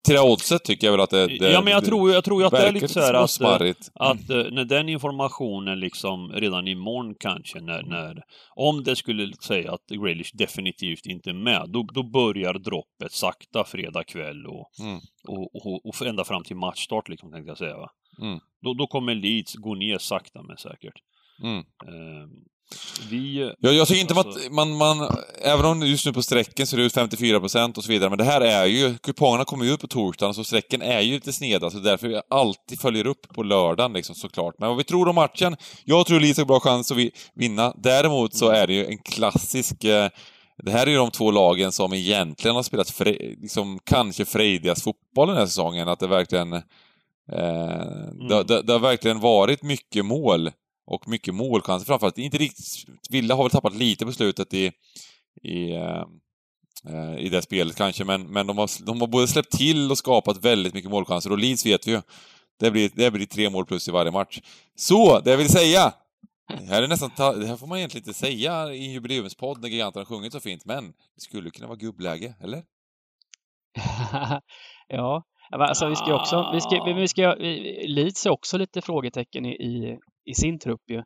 till 0.04 0.14
det 0.14 0.20
här 0.20 0.30
oddset 0.32 0.64
tycker 0.64 0.86
jag 0.86 0.92
väl 0.92 1.00
att 1.00 1.10
det... 1.10 1.26
det 1.26 1.52
Ja, 1.52 1.62
men 1.62 1.72
jag 1.72 1.84
tror, 1.84 2.12
jag 2.12 2.24
tror 2.24 2.44
att 2.44 2.50
det 2.50 2.68
är 2.68 2.72
lite 2.72 2.88
så 2.88 3.00
här 3.00 3.14
att... 3.14 3.20
eh, 3.20 3.26
småsmarrigt. 3.26 3.90
Att 3.94 4.30
eh, 4.30 4.36
när 4.36 4.64
den 4.64 4.88
informationen 4.88 5.80
liksom 5.80 6.32
redan 6.32 6.68
imorgon 6.68 7.14
kanske, 7.20 7.60
när, 7.60 7.82
när 7.82 8.22
om 8.56 8.84
det 8.84 8.96
skulle 8.96 9.32
säga 9.46 9.72
att 9.72 9.86
Grealish 9.86 10.30
definitivt 10.34 11.06
inte 11.06 11.30
är 11.30 11.34
med, 11.34 11.68
då, 11.68 11.82
då 11.94 12.02
börjar 12.02 12.54
droppet 12.54 13.12
sakta 13.12 13.64
fredag 13.64 14.04
kväll 14.04 14.46
och, 14.46 14.70
Mm. 14.80 15.00
och, 15.28 15.66
och, 15.66 15.86
och 15.86 16.06
ända 16.06 16.24
fram 16.24 16.44
till 16.44 16.56
matchstart 16.56 17.08
liksom, 17.08 17.32
tänkte 17.32 17.50
jag 17.50 17.58
säga. 17.58 17.76
Va? 17.76 17.90
Mm. 18.22 18.38
Då, 18.62 18.74
då 18.74 18.86
kommer 18.86 19.14
Leeds 19.14 19.54
gå 19.54 19.74
ner 19.74 19.98
sakta 19.98 20.42
men 20.42 20.56
säkert. 20.56 20.94
Mm. 21.42 21.58
Eh, 21.58 22.28
vi... 23.10 23.52
Jag, 23.60 23.74
jag 23.74 23.88
tycker 23.88 24.00
inte 24.00 24.14
Alltså- 24.14 24.46
att 24.46 24.52
man, 24.52 24.76
man... 24.76 25.16
Även 25.42 25.64
om 25.64 25.82
just 25.82 26.06
nu 26.06 26.12
på 26.12 26.22
sträcken 26.22 26.66
ser 26.66 26.76
det 26.76 26.82
ut 26.82 26.94
54% 26.94 27.76
och 27.76 27.84
så 27.84 27.92
vidare, 27.92 28.10
men 28.10 28.18
det 28.18 28.24
här 28.24 28.40
är 28.40 28.66
ju... 28.66 28.98
Kupongerna 28.98 29.44
kommer 29.44 29.64
ju 29.64 29.72
ut 29.72 29.80
på 29.80 29.86
torsdagen, 29.86 30.34
så 30.34 30.44
sträcken 30.44 30.82
är 30.82 31.00
ju 31.00 31.12
lite 31.12 31.32
sneda, 31.32 31.70
så 31.70 31.78
därför 31.78 32.08
jag 32.08 32.22
alltid 32.30 32.80
följer 32.80 33.06
upp 33.06 33.28
på 33.34 33.42
lördagen 33.42 33.92
liksom, 33.92 34.14
såklart. 34.14 34.54
Men 34.58 34.68
vad 34.68 34.78
vi 34.78 34.84
tror 34.84 35.08
om 35.08 35.14
matchen? 35.14 35.56
Jag 35.84 36.06
tror 36.06 36.20
Leeds 36.20 36.38
har 36.38 36.44
bra 36.44 36.60
chans 36.60 36.90
att 36.90 36.96
vi, 36.96 37.10
vinna. 37.34 37.74
Däremot 37.76 38.34
så 38.34 38.48
är 38.48 38.66
det 38.66 38.72
ju 38.72 38.86
en 38.86 38.98
klassisk... 38.98 39.84
Eh, 39.84 40.08
det 40.64 40.70
här 40.70 40.86
är 40.86 40.90
ju 40.90 40.96
de 40.96 41.10
två 41.10 41.30
lagen 41.30 41.72
som 41.72 41.92
egentligen 41.92 42.54
har 42.54 42.62
spelat 42.62 42.90
fre, 42.90 43.10
liksom, 43.40 43.78
kanske 43.84 44.24
frejdigast 44.24 44.82
fotboll 44.82 45.28
den 45.28 45.36
här 45.36 45.46
säsongen. 45.46 45.88
Att 45.88 46.00
det 46.00 46.06
verkligen... 46.06 46.52
Eh, 46.52 46.60
det, 48.28 48.42
det, 48.48 48.62
det 48.62 48.72
har 48.72 48.78
verkligen 48.78 49.20
varit 49.20 49.62
mycket 49.62 50.04
mål 50.04 50.50
och 50.86 51.08
mycket 51.08 51.34
målchanser 51.34 51.86
framförallt. 51.86 52.18
Inte 52.18 52.38
riktigt... 52.38 52.66
Villa 53.10 53.34
har 53.34 53.42
väl 53.44 53.50
tappat 53.50 53.74
lite 53.74 54.06
på 54.06 54.12
slutet 54.12 54.54
i, 54.54 54.72
i, 55.42 55.70
eh, 55.72 56.04
eh, 56.88 57.16
i 57.18 57.28
det 57.28 57.42
spelet 57.42 57.76
kanske, 57.76 58.04
men, 58.04 58.22
men 58.22 58.46
de, 58.46 58.58
har, 58.58 58.84
de 58.86 59.00
har 59.00 59.08
både 59.08 59.28
släppt 59.28 59.50
till 59.50 59.90
och 59.90 59.98
skapat 59.98 60.44
väldigt 60.44 60.74
mycket 60.74 60.90
målchanser 60.90 61.32
och 61.32 61.38
Leeds 61.38 61.66
vet 61.66 61.86
vi 61.86 61.92
ju. 61.92 62.02
Det 62.60 62.70
blir, 62.70 62.90
det 62.94 63.10
blir 63.10 63.26
tre 63.26 63.50
mål 63.50 63.66
plus 63.66 63.88
i 63.88 63.90
varje 63.90 64.10
match. 64.12 64.40
Så, 64.76 65.20
det 65.20 65.30
jag 65.30 65.38
vill 65.38 65.48
säga! 65.48 65.92
Det 66.58 66.64
här, 66.66 66.82
är 66.82 66.88
nästan, 66.88 67.10
ta- 67.10 67.32
det 67.34 67.46
här 67.46 67.56
får 67.56 67.66
man 67.66 67.78
egentligen 67.78 68.08
inte 68.08 68.18
säga 68.18 68.72
i 68.72 68.86
en 68.86 68.92
jubileumspodd 68.92 69.60
när 69.62 69.68
giganterna 69.68 70.00
har 70.00 70.06
sjungit 70.16 70.32
så 70.32 70.40
fint, 70.40 70.64
men 70.64 70.84
det 70.86 71.20
skulle 71.20 71.50
kunna 71.50 71.66
vara 71.68 71.76
gubbläge, 71.76 72.34
eller? 72.40 72.62
ja, 74.88 75.22
alltså 75.50 75.88
vi 75.88 75.96
ska 75.96 76.06
ju 76.06 76.14
också, 76.14 76.50
vi 76.54 76.60
ska, 76.60 76.94
vi 76.94 77.08
ska, 77.08 77.34
vi- 77.34 77.86
Leeds 77.88 78.26
är 78.26 78.30
också 78.30 78.58
lite 78.58 78.82
frågetecken 78.82 79.46
i, 79.46 79.48
i, 79.52 79.98
i 80.24 80.34
sin 80.34 80.58
trupp 80.58 80.82
ju. 80.90 81.02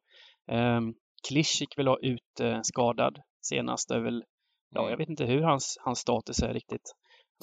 Um, 0.52 0.94
Klisch 1.28 1.61
gick 1.61 1.78
väl 1.78 1.88
ut 2.02 2.40
eh, 2.40 2.58
skadad 2.62 3.18
senast. 3.42 3.90
Är 3.90 4.00
väl, 4.00 4.25
ja, 4.70 4.80
Mm. 4.80 4.90
jag 4.90 4.99
vet 4.99 5.08
inte 5.08 5.25
hur 5.25 5.42
hans, 5.42 5.76
hans 5.85 5.99
status 5.99 6.42
är 6.42 6.54
riktigt. 6.54 6.92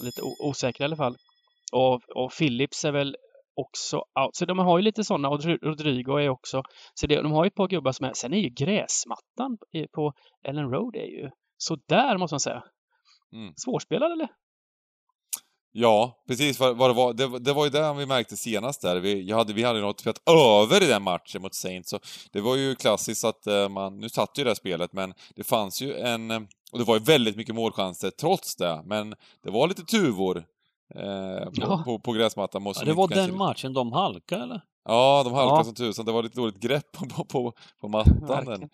Lite 0.02 0.22
osäker 0.44 0.84
i 0.84 0.86
alla 0.86 0.96
fall. 0.96 1.16
Och, 1.72 2.02
och 2.16 2.32
Phillips 2.38 2.86
är 2.86 2.92
väl 2.92 3.16
också 3.56 3.98
out. 3.98 4.36
Så 4.36 4.46
de 4.46 4.60
har 4.60 4.78
ju 4.78 4.84
lite 4.84 5.04
sådana, 5.04 5.30
och 5.30 5.46
Rodrigo 5.46 6.18
är 6.18 6.30
också, 6.30 6.64
så 6.94 7.08
det, 7.08 7.22
de 7.22 7.32
har 7.32 7.44
ju 7.44 7.48
ett 7.48 7.56
par 7.56 7.68
gubbar 7.68 7.92
som 7.92 8.06
är, 8.06 8.14
sen 8.14 8.34
är 8.34 8.38
ju 8.38 8.50
gräsmattan 8.50 9.58
på 9.94 10.14
Ellen 10.48 10.70
Road 10.70 10.96
är 10.96 11.06
ju 11.06 11.30
sådär 11.58 12.18
måste 12.18 12.34
man 12.34 12.40
säga. 12.40 12.64
Mm. 13.34 13.54
Svårspelad 13.56 14.12
eller? 14.12 14.28
Ja, 15.76 16.24
precis 16.28 16.60
vad, 16.60 16.78
vad 16.78 16.90
det 16.90 16.94
var. 16.94 17.14
Det, 17.14 17.40
det, 17.40 17.54
var 17.54 17.64
ju 17.64 17.70
det 17.70 17.94
vi 17.94 18.06
märkte 18.06 18.38
senast 18.38 18.82
där. 18.82 19.00
Vi, 19.00 19.24
jag 19.24 19.38
hade, 19.38 19.54
vi 19.54 19.64
hade 19.64 19.82
något 19.82 20.00
spelat 20.00 20.30
över 20.30 20.84
i 20.84 20.88
den 20.88 21.04
matchen 21.04 21.42
mot 21.42 21.54
Saints, 21.54 21.90
så 21.90 22.00
det 22.32 22.42
var 22.42 22.56
ju 22.56 22.76
klassiskt 22.76 23.24
att 23.26 23.48
uh, 23.48 23.70
man... 23.70 24.00
Nu 24.00 24.10
satt 24.10 24.38
ju 24.38 24.44
det 24.44 24.56
spelet, 24.56 24.94
men 24.94 25.14
det 25.36 25.44
fanns 25.44 25.82
ju 25.82 25.98
en... 25.98 26.32
Och 26.72 26.80
det 26.80 26.84
var 26.84 26.96
ju 26.96 27.04
väldigt 27.04 27.36
mycket 27.36 27.56
målchanser 27.56 28.10
trots 28.10 28.56
det, 28.56 28.82
men 28.86 29.16
det 29.44 29.52
var 29.52 29.68
lite 29.68 29.84
tuvor 29.84 30.38
eh, 30.96 31.46
på, 31.46 31.52
ja. 31.54 31.82
på, 31.86 32.00
på, 32.00 32.12
gräsmattan. 32.12 32.66
Ja, 32.66 32.86
det 32.86 32.94
var 32.94 33.08
den 33.08 33.38
matchen 33.38 33.74
de 33.74 33.92
halkade, 33.92 34.44
eller? 34.44 34.62
Ja, 34.86 35.22
de 35.24 35.34
halkade 35.34 35.60
ja. 35.60 35.64
som 35.64 35.76
tusan. 35.76 36.06
Det 36.06 36.12
var 36.12 36.24
lite 36.24 36.36
dåligt 36.36 36.60
grepp 36.60 36.92
på, 36.92 37.26
på, 37.26 37.54
på 37.82 37.88
mattan. 37.88 38.70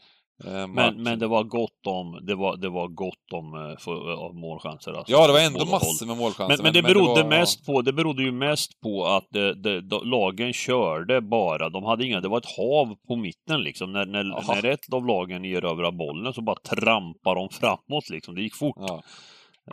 Eh, 0.45 0.67
men, 0.67 1.03
men 1.03 1.19
det 1.19 1.27
var 1.27 1.43
gott 1.43 1.87
om, 1.87 2.19
det 2.21 2.35
var, 2.35 2.57
det 2.57 2.69
var 2.69 2.87
gott 2.87 3.33
om 3.33 3.53
eh, 3.53 3.77
för, 3.77 4.33
målchanser. 4.33 4.91
Alltså, 4.91 5.11
ja, 5.11 5.27
det 5.27 5.33
var 5.33 5.39
ändå 5.39 5.65
massor 5.65 6.05
med 6.05 6.17
målchanser. 6.17 6.57
Men, 6.57 6.63
men, 6.63 6.73
det 6.73 6.81
berodde 6.81 7.21
det 7.21 7.23
var, 7.23 7.29
mest 7.29 7.65
på, 7.65 7.81
det 7.81 7.93
berodde 7.93 8.23
ju 8.23 8.31
mest 8.31 8.81
på 8.81 9.05
att 9.05 9.27
det, 9.29 9.53
det, 9.53 9.81
lagen 10.03 10.53
körde 10.53 11.21
bara. 11.21 11.69
De 11.69 11.83
hade 11.83 12.05
inga, 12.05 12.21
det 12.21 12.27
var 12.27 12.37
ett 12.37 12.57
hav 12.57 12.95
på 13.07 13.15
mitten 13.15 13.61
liksom. 13.61 13.93
När, 13.93 14.05
när, 14.05 14.23
när 14.23 14.65
ett 14.65 14.93
av 14.93 15.05
lagen 15.05 15.45
erövrade 15.45 15.97
bollen 15.97 16.33
så 16.33 16.41
bara 16.41 16.55
trampar 16.55 17.35
de 17.35 17.49
framåt 17.49 18.09
liksom. 18.09 18.35
Det 18.35 18.41
gick 18.41 18.55
fort. 18.55 18.75
Ja. 18.77 19.01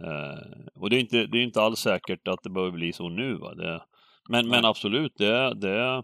Uh, 0.03 0.83
och 0.83 0.91
det 0.91 0.97
är 0.97 1.01
inte, 1.01 1.27
det 1.27 1.39
är 1.39 1.43
inte 1.43 1.63
alls 1.63 1.81
säkert 1.81 2.29
att 2.29 2.43
det 2.43 2.51
behöver 2.51 2.73
bli 2.73 2.93
så 2.93 3.09
nu. 3.09 3.35
Va? 3.35 3.55
Det, 3.55 3.81
men, 4.29 4.49
men 4.49 4.65
absolut, 4.65 5.13
det, 5.17 5.55
det 5.61 5.77
Eh, 5.89 6.01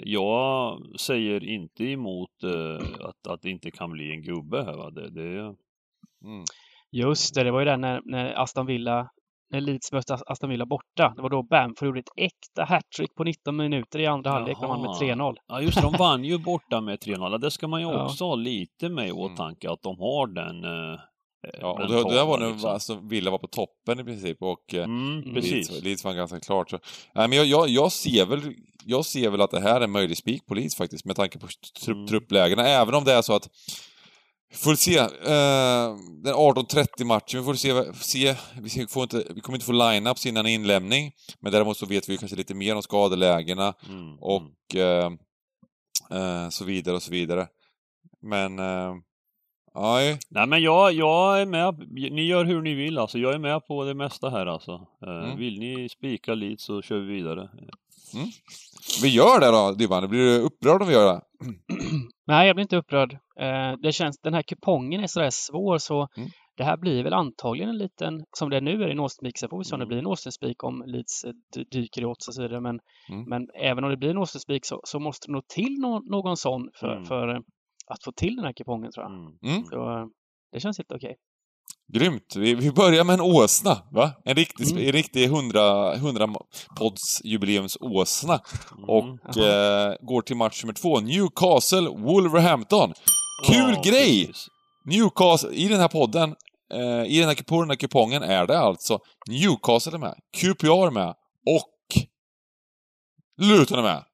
jag 0.00 0.82
säger 1.00 1.44
inte 1.44 1.84
emot 1.84 2.44
eh, 2.44 3.06
att, 3.08 3.26
att 3.26 3.42
det 3.42 3.50
inte 3.50 3.70
kan 3.70 3.90
bli 3.90 4.10
en 4.10 4.22
gubbe 4.22 4.64
här. 4.64 4.76
Va? 4.76 4.90
Det, 4.90 5.10
det... 5.10 5.38
Mm. 6.24 6.44
Just 6.92 7.34
det, 7.34 7.44
det 7.44 7.50
var 7.50 7.58
ju 7.58 7.64
den 7.64 7.80
när, 7.80 8.00
när 8.04 8.42
Aston 8.42 8.66
Villa 8.66 9.10
när 9.50 9.60
Leeds 9.60 9.92
mötte 9.92 10.14
Aston 10.26 10.50
Villa 10.50 10.66
borta. 10.66 11.12
Det 11.16 11.22
var 11.22 11.30
då 11.30 11.42
Bamford 11.42 11.86
gjorde 11.86 12.00
ett 12.00 12.12
äkta 12.16 12.64
hattrick 12.64 13.14
på 13.14 13.24
19 13.24 13.56
minuter 13.56 13.98
i 13.98 14.06
andra 14.06 14.30
halvlek 14.30 14.60
när 14.60 14.68
man 14.68 14.82
med 14.82 14.90
3-0. 14.90 15.36
Ja, 15.46 15.60
just 15.60 15.76
det. 15.76 15.82
De 15.82 15.94
vann 15.98 16.24
ju 16.24 16.38
borta 16.38 16.80
med 16.80 16.98
3-0. 16.98 17.38
Det 17.38 17.50
ska 17.50 17.68
man 17.68 17.80
ju 17.80 17.86
också 18.02 18.24
ja. 18.24 18.28
ha 18.28 18.34
lite 18.34 18.88
med 18.88 19.06
i 19.06 19.10
mm. 19.10 19.22
åtanke, 19.22 19.70
att 19.70 19.82
de 19.82 19.98
har 19.98 20.26
den 20.26 20.64
eh, 20.64 20.70
Eh, 20.90 21.00
ja, 21.60 21.72
och 21.72 21.88
det, 21.88 22.04
det 22.04 22.14
där 22.14 22.24
var 22.24 22.38
nu 22.38 22.52
liksom. 22.52 22.70
alltså, 22.70 22.94
Villa 22.94 23.30
var 23.30 23.38
på 23.38 23.46
toppen 23.46 24.00
i 24.00 24.04
princip 24.04 24.42
och 24.42 24.74
eh, 24.74 24.84
mm, 24.84 25.34
Leeds, 25.34 25.82
Leeds 25.82 26.04
var 26.04 26.14
ganska 26.14 26.40
klart. 26.40 26.70
Så, 26.70 26.78
nej, 27.14 27.28
men 27.28 27.38
jag, 27.38 27.46
jag, 27.46 27.68
jag, 27.68 27.92
ser 27.92 28.26
väl, 28.26 28.54
jag 28.84 29.04
ser 29.04 29.30
väl 29.30 29.40
att 29.40 29.50
det 29.50 29.60
här 29.60 29.76
är 29.76 29.84
en 29.84 29.90
möjlig 29.90 30.16
spik 30.16 30.46
på 30.46 30.54
Leeds 30.54 30.76
faktiskt 30.76 31.04
med 31.04 31.16
tanke 31.16 31.38
på 31.38 31.46
trupp, 31.84 31.96
mm. 31.96 32.06
trupplägena. 32.06 32.68
Även 32.68 32.94
om 32.94 33.04
det 33.04 33.12
är 33.12 33.22
så 33.22 33.34
att 33.34 33.48
Får 34.54 34.74
se. 34.74 34.98
Eh, 34.98 35.96
den 36.22 36.34
18.30 36.34 37.04
matchen, 37.04 37.40
vi 37.40 37.44
får 37.44 37.54
se, 37.54 37.94
se 37.94 38.36
vi, 38.60 38.86
får 38.86 39.02
inte, 39.02 39.24
vi 39.34 39.40
kommer 39.40 39.56
inte 39.56 39.66
få 39.66 39.72
line-ups 39.72 40.26
innan 40.26 40.46
inlämning. 40.46 41.12
Men 41.40 41.52
däremot 41.52 41.76
så 41.76 41.86
vet 41.86 42.08
vi 42.08 42.18
kanske 42.18 42.36
lite 42.36 42.54
mer 42.54 42.76
om 42.76 42.82
skadelägena 42.82 43.74
mm. 43.88 44.18
och 44.18 44.74
mm. 44.74 45.18
eh, 46.10 46.18
eh, 46.18 46.48
så 46.48 46.64
vidare 46.64 46.96
och 46.96 47.02
så 47.02 47.10
vidare. 47.10 47.48
Men 48.22 48.58
eh, 48.58 48.94
Nej. 49.80 50.18
Nej 50.28 50.46
men 50.46 50.62
jag, 50.62 50.92
jag 50.92 51.40
är 51.40 51.46
med, 51.46 51.88
ni 51.90 52.26
gör 52.26 52.44
hur 52.44 52.62
ni 52.62 52.74
vill 52.74 52.98
alltså. 52.98 53.18
Jag 53.18 53.34
är 53.34 53.38
med 53.38 53.66
på 53.66 53.84
det 53.84 53.94
mesta 53.94 54.30
här 54.30 54.46
alltså. 54.46 54.72
Eh, 55.06 55.24
mm. 55.24 55.38
Vill 55.38 55.58
ni 55.58 55.88
spika 55.88 56.34
lite 56.34 56.62
så 56.62 56.82
kör 56.82 56.98
vi 56.98 57.06
vidare. 57.06 57.40
Mm. 58.14 58.28
Vi 59.02 59.08
gör 59.08 59.40
det 59.40 59.46
då, 59.46 59.74
Dybban. 59.78 60.08
Blir 60.08 60.20
du 60.20 60.38
upprörd 60.38 60.82
om 60.82 60.88
vi 60.88 60.94
gör 60.94 61.12
det? 61.14 61.20
Nej, 62.26 62.46
jag 62.46 62.56
blir 62.56 62.62
inte 62.62 62.76
upprörd. 62.76 63.12
Eh, 63.40 63.72
det 63.82 63.92
känns, 63.92 64.18
den 64.18 64.34
här 64.34 64.42
kupongen 64.42 65.02
är 65.02 65.06
sådär 65.06 65.30
svår 65.30 65.78
så 65.78 66.08
mm. 66.16 66.28
det 66.56 66.64
här 66.64 66.76
blir 66.76 67.02
väl 67.02 67.12
antagligen 67.12 67.70
en 67.70 67.78
liten, 67.78 68.24
som 68.32 68.50
det 68.50 68.60
nu 68.60 68.82
är 68.82 68.88
i 68.88 68.92
en 68.92 69.00
Åstenspik, 69.00 69.38
sen 69.38 69.48
får 69.48 69.58
vi 69.58 69.64
se 69.64 69.74
om 69.74 69.80
det 69.80 69.84
mm. 69.84 69.88
blir 69.88 69.98
en 69.98 70.06
Åstenspik 70.06 70.64
om 70.64 70.84
Leeds 70.86 71.24
eh, 71.24 71.32
dyker 71.72 72.02
i 72.02 72.04
odds 72.04 72.28
och 72.28 72.34
så 72.34 72.42
vidare. 72.42 72.60
Men, 72.60 72.80
mm. 73.08 73.24
men 73.28 73.48
även 73.54 73.84
om 73.84 73.90
det 73.90 73.96
blir 73.96 74.10
en 74.10 74.18
Åstenspik 74.18 74.66
så, 74.66 74.80
så 74.84 75.00
måste 75.00 75.26
det 75.26 75.32
nog 75.32 75.48
till 75.48 75.78
no 75.80 76.00
någon 76.10 76.36
sån 76.36 76.70
för, 76.80 76.92
mm. 76.92 77.04
för 77.04 77.42
att 77.88 78.04
få 78.04 78.12
till 78.12 78.36
den 78.36 78.44
här 78.44 78.52
kupongen 78.52 78.92
tror 78.92 79.04
jag. 79.04 79.12
Mm. 79.12 79.38
mm. 79.42 79.64
Så 79.64 80.10
det 80.52 80.60
känns 80.60 80.78
helt 80.78 80.92
okej. 80.92 81.06
Okay. 81.06 81.16
Grymt! 81.92 82.36
Vi, 82.36 82.54
vi 82.54 82.72
börjar 82.72 83.04
med 83.04 83.14
en 83.14 83.20
åsna, 83.20 83.78
va? 83.90 84.12
En 84.24 84.34
riktig, 84.34 84.70
mm. 84.70 84.86
en 84.86 84.92
riktig 84.92 85.24
100, 85.24 85.94
100 85.94 86.28
podds 86.78 87.24
jubileumsåsna. 87.24 88.40
Mm. 88.76 88.84
Och 88.88 89.36
eh, 89.36 89.94
går 90.00 90.22
till 90.22 90.36
match 90.36 90.64
nummer 90.64 90.74
två, 90.74 91.00
Newcastle 91.00 91.88
Wolverhampton. 91.88 92.92
Kul 93.46 93.74
oh, 93.74 93.82
grej! 93.82 94.26
Precis. 94.26 94.48
Newcastle, 94.84 95.50
i 95.50 95.68
den 95.68 95.80
här 95.80 95.88
podden, 95.88 96.34
eh, 96.74 97.04
i 97.12 97.18
den 97.18 97.28
här, 97.28 97.44
på 97.44 97.60
den 97.60 97.70
här 97.70 97.76
kupongen 97.76 98.22
är 98.22 98.46
det 98.46 98.58
alltså 98.58 98.98
Newcastle 99.28 99.92
är 99.94 99.98
med, 99.98 100.14
QPR 100.36 100.86
är 100.86 100.90
med 100.90 101.14
och 101.46 102.04
Luton 103.40 103.78
är 103.78 103.82
med. 103.82 104.04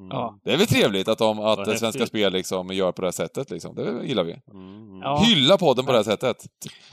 Mm. 0.00 0.08
Ja. 0.10 0.38
Det 0.44 0.52
är 0.52 0.56
väl 0.56 0.66
trevligt 0.66 1.08
att, 1.08 1.18
de, 1.18 1.40
att 1.40 1.64
Svenska 1.64 1.86
häftigt. 1.86 2.08
Spel 2.08 2.32
liksom 2.32 2.68
gör 2.68 2.92
på 2.92 3.02
det 3.02 3.06
här 3.06 3.12
sättet 3.12 3.50
liksom. 3.50 3.74
Det 3.74 4.06
gillar 4.06 4.24
vi. 4.24 4.36
Mm. 4.52 5.00
Ja. 5.02 5.22
Hylla 5.24 5.58
podden 5.58 5.86
på 5.86 5.92
det 5.92 5.98
här 5.98 6.04
sättet. 6.04 6.36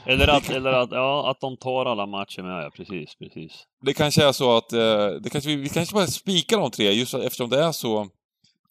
Eller 0.04 0.28
att, 0.28 0.50
eller 0.50 0.72
att, 0.72 0.90
ja, 0.90 1.30
att 1.30 1.40
de 1.40 1.56
tar 1.56 1.86
alla 1.86 2.06
matcher 2.06 2.42
med, 2.42 2.64
ja, 2.64 2.70
precis, 2.76 3.14
precis. 3.14 3.52
Det 3.82 3.94
kanske 3.94 4.28
är 4.28 4.32
så 4.32 4.56
att, 4.56 4.72
eh, 4.72 5.08
det 5.22 5.30
kanske, 5.32 5.56
vi 5.56 5.68
kanske 5.68 5.94
bara 5.94 6.06
spikar 6.06 6.58
de 6.58 6.70
tre, 6.70 6.92
just 6.92 7.14
eftersom 7.14 7.50
det 7.50 7.64
är 7.64 7.72
så... 7.72 8.08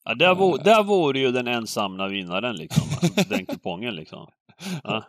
Ja, 0.06 0.14
där, 0.16 0.36
vore, 0.36 0.64
där 0.64 0.84
vore 0.84 1.20
ju 1.20 1.32
den 1.32 1.48
ensamma 1.48 2.08
vinnaren 2.08 2.56
liksom, 2.56 2.84
alltså, 3.02 3.30
den 3.30 3.46
kupongen 3.46 3.96
liksom. 3.96 4.28
Ja. 4.84 5.04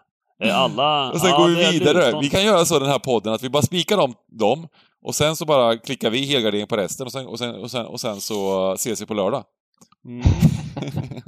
Alla, 0.53 1.11
och 1.11 1.21
sen 1.21 1.31
ja, 1.31 1.39
går 1.39 1.49
vi 1.49 1.79
vidare. 1.79 2.21
Vi 2.21 2.31
kan 2.31 2.45
göra 2.45 2.65
så 2.65 2.79
den 2.79 2.89
här 2.89 2.99
podden, 2.99 3.33
att 3.33 3.43
vi 3.43 3.51
bara 3.51 3.63
spikar 3.63 3.97
dem, 3.97 4.15
dem 4.27 4.69
och 5.09 5.15
sen 5.15 5.37
så 5.37 5.47
bara 5.47 5.77
klickar 5.77 6.11
vi 6.11 6.27
helgardering 6.27 6.67
på 6.67 6.77
resten 6.77 7.07
och 7.07 7.13
sen, 7.13 7.27
och 7.27 7.39
sen, 7.39 7.55
och 7.55 7.71
sen, 7.71 7.87
och 7.87 8.01
sen 8.01 8.21
så 8.21 8.73
ses 8.73 9.03
vi 9.03 9.07
på 9.07 9.15
lördag. 9.15 9.45
Mm. 10.05 10.23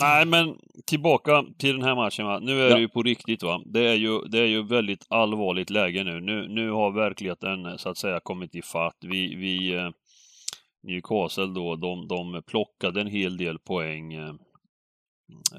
Nej, 0.00 0.26
men 0.26 0.58
tillbaka 0.86 1.44
till 1.58 1.76
den 1.76 1.82
här 1.82 1.94
matchen. 1.94 2.26
Va? 2.26 2.38
Nu 2.38 2.60
är 2.60 2.68
ja. 2.68 2.74
det 2.74 2.80
ju 2.80 2.88
på 2.88 3.02
riktigt. 3.02 3.42
va. 3.42 3.62
Det 3.64 3.88
är 3.88 3.94
ju, 3.94 4.20
det 4.20 4.38
är 4.38 4.46
ju 4.46 4.62
väldigt 4.62 5.06
allvarligt 5.08 5.70
läge 5.70 6.04
nu. 6.04 6.20
Nu, 6.20 6.48
nu 6.48 6.70
har 6.70 6.90
verkligheten 6.90 7.78
så 7.78 7.88
att 7.88 7.98
säga 7.98 8.20
kommit 8.20 8.54
i 8.54 8.62
fatt. 8.62 8.96
Vi, 9.00 9.34
vi 9.34 9.74
eh, 9.74 9.90
Newcastle 10.82 11.46
då, 11.46 11.76
de, 11.76 12.08
de 12.08 12.42
plockade 12.46 13.00
en 13.00 13.06
hel 13.06 13.36
del 13.36 13.58
poäng 13.58 14.14
eh, 14.14 14.34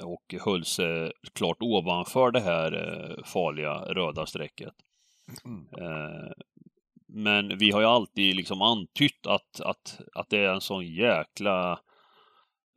och 0.03 0.35
höll 0.45 0.65
sig 0.65 1.11
klart 1.33 1.57
ovanför 1.59 2.31
det 2.31 2.41
här 2.41 2.71
eh, 2.71 3.23
farliga 3.23 3.73
röda 3.73 4.25
strecket. 4.25 4.73
Mm. 5.45 5.67
Men 7.15 7.57
vi 7.57 7.71
har 7.71 7.81
ju 7.81 7.87
alltid 7.87 8.35
liksom 8.35 8.61
antytt 8.61 9.27
att, 9.27 9.61
att, 9.61 10.01
att 10.13 10.29
det 10.29 10.37
är 10.37 10.53
en 10.53 10.61
sån 10.61 10.87
jäkla... 10.87 11.79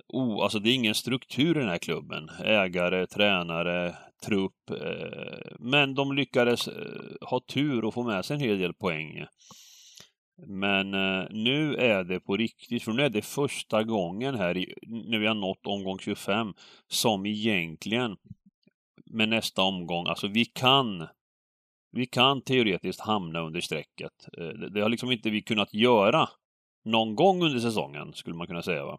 Oh, 0.09 0.43
alltså 0.43 0.59
det 0.59 0.71
är 0.71 0.75
ingen 0.75 0.95
struktur 0.95 1.57
i 1.57 1.61
den 1.61 1.69
här 1.69 1.79
klubben. 1.79 2.29
Ägare, 2.45 3.07
tränare, 3.07 3.95
trupp. 4.25 4.71
Eh, 4.71 5.57
men 5.59 5.95
de 5.95 6.13
lyckades 6.13 6.69
eh, 6.69 7.29
ha 7.31 7.41
tur 7.41 7.85
och 7.85 7.95
få 7.95 8.03
med 8.03 8.25
sig 8.25 8.35
en 8.35 8.41
hel 8.41 8.59
del 8.59 8.75
poäng. 8.75 9.27
Men 10.47 10.95
eh, 10.95 11.27
nu 11.31 11.75
är 11.75 12.05
det 12.05 12.21
på 12.21 12.37
riktigt, 12.37 12.83
för 12.83 12.93
nu 12.93 13.03
är 13.03 13.11
det 13.11 13.23
första 13.23 13.83
gången 13.83 14.35
här, 14.35 14.57
i, 14.57 14.75
när 14.87 15.19
vi 15.19 15.27
har 15.27 15.35
nått 15.35 15.67
omgång 15.67 15.99
25, 15.99 16.55
som 16.89 17.27
egentligen 17.27 18.17
med 19.07 19.29
nästa 19.29 19.63
omgång, 19.63 20.07
alltså 20.07 20.29
vi 20.29 20.45
kan 20.45 21.07
vi 21.91 22.07
kan 22.07 22.43
teoretiskt 22.43 23.01
hamna 23.01 23.41
under 23.41 23.61
strecket. 23.61 24.13
Eh, 24.39 24.49
det 24.49 24.81
har 24.81 24.89
liksom 24.89 25.13
inte 25.13 25.31
vi 25.31 25.43
kunnat 25.43 25.75
göra 25.75 26.29
någon 26.85 27.15
gång 27.15 27.43
under 27.43 27.59
säsongen, 27.59 28.13
skulle 28.15 28.37
man 28.37 28.47
kunna 28.47 28.63
säga. 28.63 28.85
Va? 28.85 28.99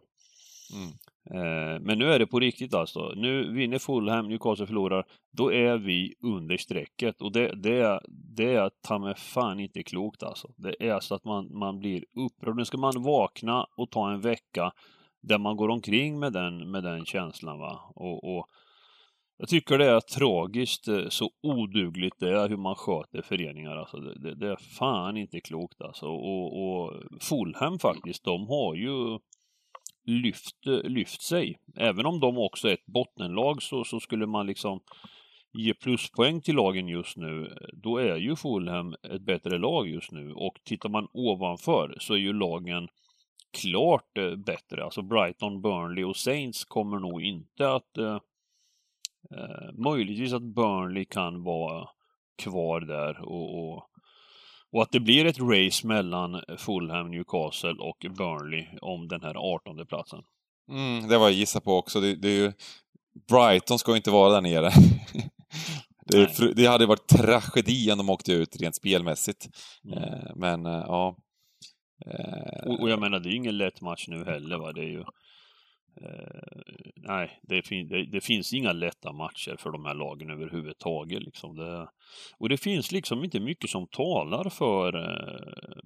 Mm. 0.74 0.92
Eh, 1.30 1.80
men 1.80 1.98
nu 1.98 2.12
är 2.12 2.18
det 2.18 2.26
på 2.26 2.40
riktigt 2.40 2.74
alltså. 2.74 3.12
Nu 3.16 3.52
vinner 3.52 3.78
Fulham, 3.78 4.28
Newcastle 4.28 4.66
förlorar, 4.66 5.04
då 5.32 5.52
är 5.52 5.78
vi 5.78 6.14
under 6.22 6.56
strecket. 6.56 7.22
Och 7.22 7.32
det, 7.32 7.62
det, 7.62 8.00
det 8.08 8.54
är 8.54 8.70
ta 8.80 8.98
mig 8.98 9.14
fan 9.14 9.60
inte 9.60 9.82
klokt 9.82 10.22
alltså. 10.22 10.48
Det 10.56 10.88
är 10.88 11.00
så 11.00 11.14
att 11.14 11.24
man, 11.24 11.58
man 11.58 11.78
blir 11.78 12.04
upprörd. 12.16 12.56
Nu 12.56 12.64
ska 12.64 12.78
man 12.78 13.02
vakna 13.02 13.66
och 13.76 13.90
ta 13.90 14.12
en 14.12 14.20
vecka 14.20 14.72
där 15.20 15.38
man 15.38 15.56
går 15.56 15.68
omkring 15.68 16.18
med 16.18 16.32
den, 16.32 16.70
med 16.70 16.82
den 16.82 17.04
känslan. 17.04 17.58
va. 17.58 17.92
Och, 17.94 18.36
och 18.36 18.48
jag 19.40 19.48
tycker 19.48 19.78
det 19.78 19.90
är 19.90 20.00
tragiskt 20.00 20.88
eh, 20.88 21.08
så 21.08 21.30
odugligt 21.42 22.18
det 22.18 22.40
är 22.40 22.48
hur 22.48 22.56
man 22.56 22.74
sköter 22.74 23.22
föreningar. 23.22 23.76
Alltså 23.76 23.96
det, 23.96 24.20
det, 24.20 24.34
det 24.34 24.52
är 24.52 24.56
fan 24.78 25.16
inte 25.16 25.40
klokt 25.40 25.80
alltså. 25.80 26.06
Och, 26.06 26.62
och 26.62 27.02
Fulham 27.20 27.78
faktiskt, 27.78 28.24
de 28.24 28.46
har 28.46 28.74
ju 28.74 29.18
lyft, 30.04 30.66
eh, 30.66 30.90
lyft 30.90 31.22
sig. 31.22 31.58
Även 31.76 32.06
om 32.06 32.20
de 32.20 32.38
också 32.38 32.68
är 32.68 32.72
ett 32.72 32.86
bottenlag 32.86 33.62
så, 33.62 33.84
så 33.84 34.00
skulle 34.00 34.26
man 34.26 34.46
liksom 34.46 34.80
ge 35.52 35.74
pluspoäng 35.74 36.40
till 36.40 36.54
lagen 36.54 36.88
just 36.88 37.16
nu, 37.16 37.46
eh, 37.46 37.68
då 37.72 37.98
är 37.98 38.16
ju 38.16 38.36
Fulham 38.36 38.94
ett 39.14 39.22
bättre 39.22 39.58
lag 39.58 39.88
just 39.88 40.12
nu. 40.12 40.32
Och 40.32 40.60
tittar 40.64 40.88
man 40.88 41.08
ovanför 41.12 41.96
så 42.00 42.14
är 42.14 42.18
ju 42.18 42.32
lagen 42.32 42.88
klart 43.60 44.12
bättre. 44.46 44.84
Alltså 44.84 45.02
Brighton, 45.02 45.62
Burnley 45.62 46.04
och 46.04 46.16
Saints 46.16 46.64
kommer 46.64 46.98
nog 46.98 47.22
inte 47.22 47.72
att... 47.72 47.98
Eh, 47.98 48.18
eh, 49.36 49.74
möjligtvis 49.84 50.32
att 50.32 50.54
Burnley 50.54 51.04
kan 51.04 51.42
vara 51.42 51.88
kvar 52.42 52.80
där 52.80 53.20
och, 53.22 53.58
och, 53.58 53.82
och, 54.72 54.82
att 54.82 54.92
det 54.92 55.00
blir 55.00 55.24
ett 55.24 55.38
race 55.40 55.86
mellan 55.86 56.42
Fulham, 56.58 57.10
Newcastle 57.10 57.74
och 57.78 58.06
Burnley 58.16 58.66
om 58.80 59.08
den 59.08 59.22
här 59.22 59.34
18 59.34 59.86
platsen. 59.86 60.22
Mm, 60.70 61.08
det 61.08 61.18
var 61.18 61.24
jag 61.24 61.32
gissa 61.32 61.60
på 61.60 61.76
också. 61.76 62.00
Det, 62.00 62.14
det 62.14 62.28
är 62.28 62.36
ju... 62.36 62.52
Brighton 63.28 63.78
ska 63.78 63.96
inte 63.96 64.10
vara 64.10 64.32
där 64.32 64.40
nere. 64.40 64.70
det, 66.06 66.54
det, 66.56 66.66
hade 66.66 66.86
varit 66.86 67.08
tragedi 67.08 67.92
om 67.92 67.98
de 67.98 68.10
åkte 68.10 68.32
ut 68.32 68.56
rent 68.60 68.76
spelmässigt. 68.76 69.48
Mm. 69.84 69.98
Eh, 69.98 70.36
men 70.36 70.66
eh, 70.66 70.84
ja, 70.86 71.16
Eh, 72.06 72.70
och, 72.70 72.80
och, 72.80 72.90
jag 72.90 73.00
menar, 73.00 73.20
det 73.20 73.28
är 73.28 73.30
ju 73.30 73.36
ingen 73.36 73.58
lätt 73.58 73.80
match 73.80 74.08
nu 74.08 74.24
heller. 74.24 74.58
Va? 74.58 74.72
Det 74.72 74.80
är 74.80 74.90
ju, 74.90 75.04
nej, 76.96 77.40
det, 77.42 77.62
fin 77.62 77.88
det, 77.88 78.04
det, 78.04 78.20
finns 78.20 78.52
inga 78.52 78.72
lätta 78.72 79.12
matcher 79.12 79.56
för 79.58 79.70
de 79.70 79.84
här 79.84 79.94
lagen 79.94 80.30
överhuvudtaget. 80.30 81.22
Liksom. 81.22 81.56
Det, 81.56 81.88
och 82.38 82.48
det 82.48 82.56
finns 82.56 82.92
liksom 82.92 83.24
inte 83.24 83.40
mycket 83.40 83.70
som 83.70 83.86
talar 83.86 84.50
för... 84.50 84.96
Eh, 84.96 85.78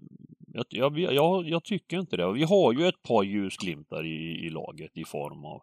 jag, 0.54 0.66
jag, 0.68 1.14
jag, 1.14 1.48
jag, 1.48 1.64
tycker 1.64 1.98
inte 1.98 2.16
det. 2.16 2.32
Vi 2.32 2.42
har 2.42 2.72
ju 2.72 2.86
ett 2.86 3.02
par 3.02 3.22
ljusglimtar 3.22 4.06
i, 4.06 4.46
i 4.46 4.50
laget 4.50 4.96
i 4.96 5.04
form 5.04 5.44
av 5.44 5.62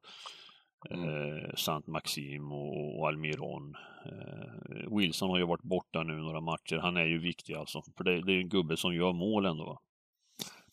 Mm. 0.91 1.09
Eh, 1.09 1.49
Sant 1.55 1.87
Maxim 1.87 2.51
och, 2.51 2.99
och 2.99 3.07
Almiron. 3.07 3.75
Eh, 4.05 4.97
Wilson 4.97 5.29
har 5.29 5.37
ju 5.37 5.45
varit 5.45 5.63
borta 5.63 6.03
nu 6.03 6.13
några 6.13 6.41
matcher. 6.41 6.77
Han 6.77 6.97
är 6.97 7.05
ju 7.05 7.19
viktig 7.19 7.53
alltså. 7.53 7.81
För 7.97 8.03
det, 8.03 8.21
det 8.21 8.33
är 8.33 8.39
en 8.39 8.49
gubbe 8.49 8.77
som 8.77 8.95
gör 8.95 9.13
mål 9.13 9.45
ändå. 9.45 9.65
Va? 9.65 9.79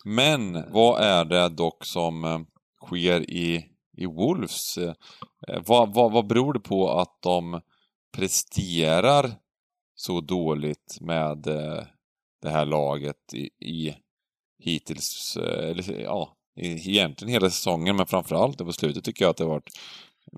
Men 0.05 0.73
vad 0.73 1.03
är 1.03 1.25
det 1.25 1.49
dock 1.49 1.85
som 1.85 2.25
eh, 2.25 2.39
sker 2.85 3.31
i, 3.31 3.67
i 3.97 4.07
Wolves? 4.07 4.79
Eh, 4.79 4.95
vad, 5.67 5.95
vad, 5.95 6.13
vad 6.13 6.27
beror 6.27 6.53
det 6.53 6.61
på 6.61 6.91
att 6.91 7.23
de 7.23 7.61
presterar 8.17 9.31
så 9.95 10.21
dåligt 10.21 10.99
med 11.01 11.47
eh, 11.47 11.83
det 12.43 12.51
här 12.51 12.65
laget 12.65 13.35
i, 13.35 13.67
i 13.67 13.97
hittills, 14.59 15.37
eller 15.37 16.01
ja, 16.03 16.37
egentligen 16.57 17.33
hela 17.33 17.51
säsongen, 17.51 17.97
men 17.97 18.07
framförallt 18.07 18.59
på 18.59 18.73
slutet 18.73 19.05
tycker 19.05 19.25
jag 19.25 19.31
att 19.31 19.37
det 19.37 19.45
har 19.45 19.51
varit 19.51 19.71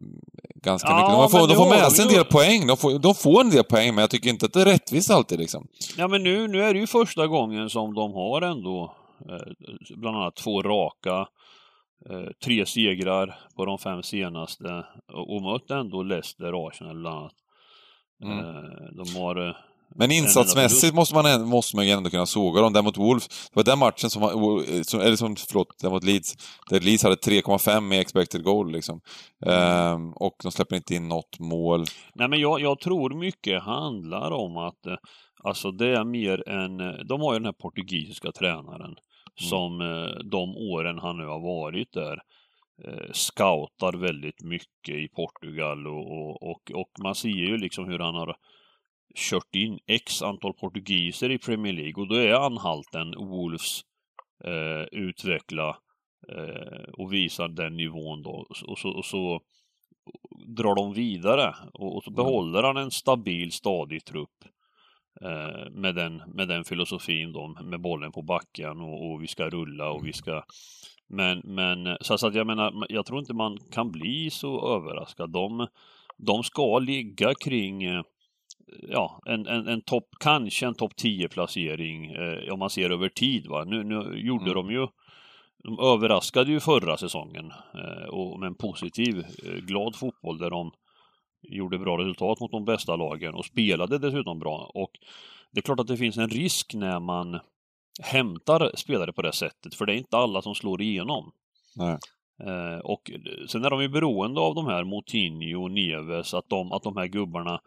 mm, 0.00 0.20
ganska 0.54 0.88
ja, 0.88 0.96
mycket. 0.96 1.32
De 1.32 1.38
får, 1.38 1.48
de 1.48 1.54
får 1.56 1.70
med 1.70 1.92
sig 1.92 2.04
en 2.04 2.12
del 2.12 2.24
poäng. 2.24 2.66
De 2.66 2.76
får, 2.76 2.98
de 2.98 3.14
får 3.14 3.40
en 3.40 3.50
del 3.50 3.64
poäng, 3.64 3.94
men 3.94 4.02
jag 4.02 4.10
tycker 4.10 4.30
inte 4.30 4.46
att 4.46 4.52
det 4.52 4.60
är 4.60 4.64
rättvist 4.64 5.10
alltid 5.10 5.38
liksom. 5.38 5.68
Ja, 5.96 6.08
men 6.08 6.22
nu, 6.22 6.48
nu 6.48 6.62
är 6.62 6.74
det 6.74 6.80
ju 6.80 6.86
första 6.86 7.26
gången 7.26 7.70
som 7.70 7.94
de 7.94 8.12
har 8.12 8.42
ändå 8.42 8.94
Eh, 9.26 9.68
bland 9.96 10.16
annat 10.16 10.36
två 10.36 10.62
raka, 10.62 11.10
eh, 11.10 11.26
tre 12.44 12.66
segrar 12.66 13.38
på 13.56 13.64
de 13.64 13.78
fem 13.78 14.02
senaste 14.02 14.84
och 15.12 15.42
mött 15.42 15.70
ändå 15.70 16.02
Leicester, 16.02 16.68
Arsenal 16.68 17.00
bland 17.00 17.18
annat. 17.18 17.34
Mm. 18.22 18.38
Eh, 18.38 19.04
de 19.04 19.20
har 19.20 19.56
men 19.94 20.10
insatsmässigt 20.10 20.94
måste 20.94 21.14
man, 21.14 21.48
måste 21.48 21.76
man 21.76 21.86
ju 21.86 21.92
ändå 21.92 22.10
kunna 22.10 22.26
såga 22.26 22.60
dem. 22.60 22.72
Där 22.72 22.82
mot 22.82 22.98
Wolves, 22.98 23.28
det 23.28 23.56
var 23.56 23.64
den 23.64 23.78
matchen 23.78 24.10
som, 24.10 24.22
eller 24.22 25.16
som, 25.16 25.36
förlåt, 25.36 25.78
den 25.82 25.90
mot 25.90 26.04
Leeds, 26.04 26.34
där 26.70 26.80
Leeds 26.80 27.02
hade 27.02 27.14
3,5 27.14 27.94
i 27.94 27.98
expected 27.98 28.44
goal 28.44 28.72
liksom. 28.72 29.00
Ehm, 29.46 30.12
och 30.12 30.34
de 30.42 30.52
släpper 30.52 30.76
inte 30.76 30.94
in 30.94 31.08
något 31.08 31.38
mål. 31.38 31.84
Nej 32.14 32.28
men 32.28 32.40
jag, 32.40 32.60
jag 32.60 32.80
tror 32.80 33.14
mycket 33.14 33.62
handlar 33.62 34.30
om 34.30 34.56
att, 34.56 34.98
alltså 35.44 35.70
det 35.70 35.88
är 35.88 36.04
mer 36.04 36.48
en, 36.48 37.06
de 37.06 37.20
har 37.20 37.32
ju 37.32 37.38
den 37.38 37.46
här 37.46 37.52
portugisiska 37.52 38.32
tränaren. 38.32 38.94
Som 39.38 39.80
eh, 39.80 40.24
de 40.24 40.56
åren 40.56 40.98
han 40.98 41.16
nu 41.16 41.24
har 41.24 41.40
varit 41.40 41.92
där 41.92 42.22
eh, 42.84 43.12
scoutar 43.12 43.92
väldigt 43.92 44.42
mycket 44.42 44.94
i 44.94 45.08
Portugal 45.08 45.86
och, 45.86 46.42
och, 46.42 46.70
och, 46.74 46.90
man 47.02 47.14
ser 47.14 47.28
ju 47.28 47.56
liksom 47.56 47.88
hur 47.88 47.98
han 47.98 48.14
har 48.14 48.36
kört 49.14 49.54
in 49.54 49.78
x 49.86 50.22
antal 50.22 50.52
portugiser 50.52 51.30
i 51.30 51.38
Premier 51.38 51.72
League 51.72 52.02
och 52.02 52.08
då 52.08 52.14
är 52.14 52.34
anhalten 52.34 53.14
Wolves 53.16 53.80
eh, 54.44 54.98
utveckla 55.00 55.76
eh, 56.28 56.88
och 56.92 57.12
visa 57.12 57.48
den 57.48 57.76
nivån 57.76 58.22
då. 58.22 58.46
Och 58.66 58.78
så, 58.78 58.88
och 58.88 59.04
så 59.04 59.40
drar 60.46 60.74
de 60.74 60.92
vidare 60.92 61.54
och, 61.74 61.96
och 61.96 62.04
så 62.04 62.10
mm. 62.10 62.16
behåller 62.16 62.62
han 62.62 62.76
en 62.76 62.90
stabil, 62.90 63.52
stadig 63.52 64.04
trupp 64.04 64.44
med, 65.70 65.94
den, 65.94 66.22
med 66.26 66.48
den 66.48 66.64
filosofin 66.64 67.32
då, 67.32 67.56
med 67.64 67.80
bollen 67.80 68.12
på 68.12 68.22
backen 68.22 68.80
och, 68.80 69.10
och 69.10 69.22
vi 69.22 69.26
ska 69.26 69.48
rulla 69.48 69.90
och 69.90 70.06
vi 70.06 70.12
ska 70.12 70.42
men, 71.08 71.42
men 71.44 71.96
så, 72.00 72.18
så 72.18 72.26
att 72.26 72.34
jag 72.34 72.46
menar, 72.46 72.86
jag 72.88 73.06
tror 73.06 73.18
inte 73.18 73.34
man 73.34 73.58
kan 73.72 73.90
bli 73.90 74.30
så 74.30 74.76
överraskad. 74.76 75.30
De, 75.30 75.66
de 76.16 76.42
ska 76.42 76.78
ligga 76.78 77.34
kring 77.34 77.84
eh, 77.84 78.02
ja, 78.88 79.20
en, 79.26 79.46
en, 79.46 79.68
en 79.68 79.80
topp, 79.80 80.08
kanske 80.20 80.66
en 80.66 80.74
topp 80.74 80.96
10 80.96 81.28
placering 81.28 82.12
eh, 82.12 82.52
om 82.52 82.58
man 82.58 82.70
ser 82.70 82.90
över 82.90 83.08
tid. 83.08 83.46
Va? 83.46 83.64
Nu, 83.64 83.84
nu 83.84 84.18
gjorde 84.18 84.50
mm. 84.50 84.54
de 84.54 84.70
ju 84.70 84.86
de 85.64 85.78
överraskade 85.78 86.52
ju 86.52 86.60
förra 86.60 86.96
säsongen 86.96 87.52
eh, 87.74 88.08
och 88.08 88.40
med 88.40 88.46
en 88.46 88.54
positiv, 88.54 89.18
eh, 89.18 89.52
glad 89.52 89.96
fotboll 89.96 90.38
där 90.38 90.50
de 90.50 90.72
gjorde 91.42 91.78
bra 91.78 91.98
resultat 91.98 92.40
mot 92.40 92.50
de 92.50 92.64
bästa 92.64 92.96
lagen 92.96 93.34
och 93.34 93.44
spelade 93.44 93.98
dessutom 93.98 94.38
bra. 94.38 94.70
Och 94.74 94.90
det 95.50 95.60
är 95.60 95.62
klart 95.62 95.80
att 95.80 95.86
det 95.86 95.96
finns 95.96 96.18
en 96.18 96.28
risk 96.28 96.74
när 96.74 97.00
man 97.00 97.40
hämtar 98.02 98.70
spelare 98.74 99.12
på 99.12 99.22
det 99.22 99.32
sättet, 99.32 99.74
för 99.74 99.86
det 99.86 99.92
är 99.92 99.96
inte 99.96 100.16
alla 100.16 100.42
som 100.42 100.54
slår 100.54 100.82
igenom. 100.82 101.32
Nej. 101.76 101.98
Eh, 102.40 102.78
och 102.78 103.10
sen 103.48 103.64
är 103.64 103.70
de 103.70 103.82
ju 103.82 103.88
beroende 103.88 104.40
av 104.40 104.54
de 104.54 104.66
här 104.66 104.84
Moutinho 104.84 105.62
och 105.62 105.70
Neves, 105.70 106.34
att 106.34 106.48
de, 106.48 106.72
att 106.72 106.82
de 106.82 106.96
här 106.96 107.06
gubbarna, 107.06 107.60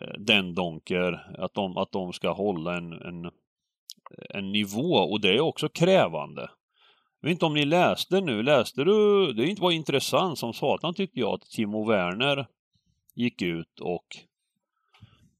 eh, 0.00 0.14
den 0.18 0.54
Donker, 0.54 1.36
att 1.38 1.54
de, 1.54 1.76
att 1.76 1.92
de 1.92 2.12
ska 2.12 2.32
hålla 2.32 2.76
en, 2.76 2.92
en, 2.92 3.30
en 4.30 4.52
nivå 4.52 4.94
och 4.94 5.20
det 5.20 5.36
är 5.36 5.40
också 5.40 5.68
krävande. 5.68 6.50
Jag 7.20 7.28
vet 7.28 7.32
inte 7.32 7.46
om 7.46 7.54
ni 7.54 7.64
läste 7.64 8.20
nu, 8.20 8.42
läste 8.42 8.84
du? 8.84 9.32
Det 9.32 9.60
var 9.60 9.70
intressant 9.70 10.38
som 10.38 10.52
satan 10.52 10.94
tyckte 10.94 11.20
jag 11.20 11.34
att 11.34 11.50
Timo 11.50 11.84
Werner 11.84 12.46
gick 13.20 13.42
ut 13.42 13.80
och 13.80 14.06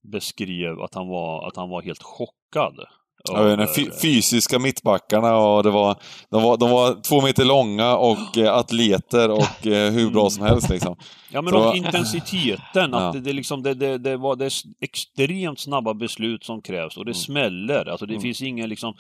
beskrev 0.01 0.81
att 0.81 0.95
han 0.95 1.09
var, 1.09 1.49
att 1.49 1.57
han 1.57 1.69
var 1.69 1.83
helt 1.83 2.03
chockad. 2.03 2.87
Ja, 3.25 3.57
de 3.57 3.67
fysiska 4.03 4.59
mittbackarna 4.59 5.37
och 5.37 5.63
det 5.63 5.71
var, 5.71 5.97
de, 6.31 6.43
var, 6.43 6.57
de 6.57 6.71
var 6.71 7.03
två 7.03 7.21
meter 7.21 7.45
långa 7.45 7.97
och 7.97 8.39
eh, 8.39 8.55
atleter 8.55 9.31
och 9.31 9.67
eh, 9.67 9.93
hur 9.93 10.11
bra 10.11 10.31
som 10.31 10.45
helst 10.45 10.71
liksom. 10.71 10.97
Ja 11.33 11.43
men 11.43 11.55
och 11.55 11.77
intensiteten, 11.77 12.95
att 12.95 13.13
det, 13.13 13.21
det, 13.21 13.33
liksom, 13.33 13.63
det, 13.63 13.75
det, 13.75 13.99
det, 13.99 14.17
var 14.17 14.37
det 14.37 14.45
är 14.45 14.53
extremt 14.81 15.61
snabba 15.61 15.95
beslut 15.95 16.45
som 16.45 16.63
krävs 16.63 16.97
och 16.97 17.05
det 17.05 17.11
mm. 17.11 17.15
smäller. 17.15 17.89
Alltså 17.89 18.07
det 18.07 18.15
mm. 18.15 18.23
finns 18.23 18.43
ingen 18.43 18.69
liksom... 18.69 18.95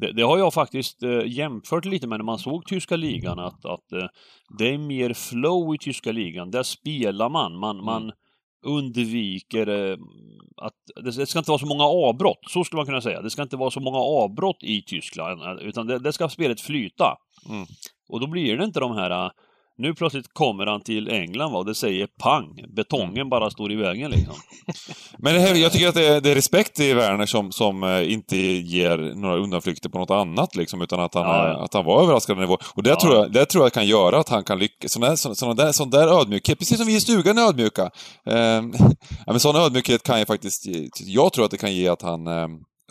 Det, 0.00 0.12
det, 0.12 0.22
har 0.22 0.38
jag 0.38 0.54
faktiskt 0.54 1.02
eh, 1.02 1.26
jämfört 1.26 1.84
lite 1.84 2.06
med 2.06 2.18
när 2.18 2.24
man 2.24 2.38
såg 2.38 2.66
tyska 2.66 2.96
ligan, 2.96 3.38
att, 3.38 3.64
att 3.64 3.92
eh, 3.92 4.08
det 4.58 4.74
är 4.74 4.78
mer 4.78 5.14
flow 5.14 5.74
i 5.74 5.78
tyska 5.78 6.12
ligan. 6.12 6.50
Där 6.50 6.62
spelar 6.62 7.28
man, 7.28 7.58
man, 7.58 7.76
mm. 7.76 7.84
man 7.84 8.12
undviker 8.68 9.66
eh, 9.66 9.96
att 10.56 11.04
det 11.04 11.26
ska 11.26 11.38
inte 11.38 11.50
vara 11.50 11.58
så 11.58 11.66
många 11.66 11.84
avbrott, 11.84 12.40
så 12.48 12.64
skulle 12.64 12.78
man 12.78 12.86
kunna 12.86 13.00
säga. 13.00 13.22
Det 13.22 13.30
ska 13.30 13.42
inte 13.42 13.56
vara 13.56 13.70
så 13.70 13.80
många 13.80 13.98
avbrott 13.98 14.62
i 14.62 14.82
Tyskland, 14.82 15.42
eh, 15.42 15.66
utan 15.68 15.86
det, 15.86 15.98
det 15.98 16.12
ska 16.12 16.28
spelet 16.28 16.60
flyta. 16.60 17.16
Mm. 17.48 17.66
Och 18.08 18.20
då 18.20 18.26
blir 18.26 18.56
det 18.56 18.64
inte 18.64 18.80
de 18.80 18.96
här 18.96 19.10
eh, 19.10 19.30
nu 19.78 19.94
plötsligt 19.94 20.34
kommer 20.34 20.66
han 20.66 20.80
till 20.80 21.08
England 21.08 21.52
va, 21.52 21.58
och 21.58 21.64
det 21.64 21.74
säger 21.74 22.06
pang, 22.06 22.64
betongen 22.68 23.16
mm. 23.16 23.28
bara 23.28 23.50
står 23.50 23.72
i 23.72 23.76
vägen 23.76 24.10
liksom. 24.10 24.34
Men 25.18 25.40
här, 25.40 25.54
jag 25.54 25.72
tycker 25.72 25.88
att 25.88 25.94
det 25.94 26.06
är, 26.06 26.20
det 26.20 26.30
är 26.30 26.34
respekt 26.34 26.80
i 26.80 26.94
Werner 26.94 27.26
som, 27.26 27.52
som 27.52 27.82
eh, 27.82 28.12
inte 28.12 28.36
ger 28.36 28.98
några 29.14 29.36
undanflykter 29.36 29.88
på 29.88 29.98
något 29.98 30.10
annat 30.10 30.56
liksom, 30.56 30.82
utan 30.82 31.00
att 31.00 31.14
han, 31.14 31.24
ja, 31.24 31.48
ja. 31.48 31.64
Att 31.64 31.74
han 31.74 31.84
var 31.84 32.02
överraskande 32.02 32.40
nivå. 32.40 32.58
Och 32.74 32.82
det, 32.82 32.90
ja. 32.90 33.00
tror 33.00 33.14
jag, 33.14 33.32
det 33.32 33.44
tror 33.44 33.64
jag 33.64 33.72
kan 33.72 33.86
göra 33.86 34.18
att 34.18 34.28
han 34.28 34.44
kan 34.44 34.58
lyckas. 34.58 34.92
Sån 34.92 35.02
där, 35.02 35.16
sån, 35.16 35.36
sån 35.36 35.56
där, 35.56 35.72
sån 35.72 35.90
där 35.90 36.20
ödmjukhet, 36.20 36.58
precis 36.58 36.78
som 36.78 36.86
vi 36.86 36.96
i 36.96 37.00
stugan 37.00 37.38
är 37.38 37.42
ödmjuka. 37.42 37.90
Eh, 38.28 38.62
men 39.26 39.40
sån 39.40 39.56
ödmjukhet 39.56 40.02
kan 40.02 40.18
ju 40.18 40.24
faktiskt, 40.24 40.66
jag 41.00 41.32
tror 41.32 41.44
att 41.44 41.50
det 41.50 41.56
kan 41.56 41.74
ge 41.74 41.88
att 41.88 42.02
han 42.02 42.26
eh, 42.26 42.48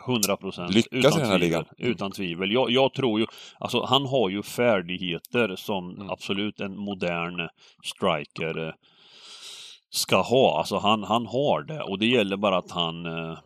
100 0.08 0.38
procent. 0.38 0.74
Lyckas 0.74 1.06
utan 1.06 1.20
i 1.20 1.22
den 1.22 1.32
här 1.32 1.40
ligan. 1.40 1.66
Utan 1.78 2.12
tvivel. 2.12 2.52
Jag, 2.52 2.72
jag, 2.72 2.94
tror 2.94 3.20
ju, 3.20 3.26
alltså 3.60 3.86
han 3.86 4.06
har 4.06 4.30
ju 4.30 4.44
färdigheter 4.44 5.56
som 5.56 5.96
mm. 5.96 6.10
absolut 6.10 6.60
en 6.60 6.78
modern 6.78 7.50
striker 7.84 8.68
eh, 8.68 8.74
ska 9.90 10.22
ha. 10.22 10.60
Alltså 10.60 10.78
han, 10.78 11.04
han 11.04 11.26
har 11.26 11.62
det 11.62 11.82
och 11.82 12.00
det 12.00 12.08
gäller 12.08 12.38
bara 12.38 12.58
att 12.58 12.72
han, 12.72 13.06
eh, 13.06 13.38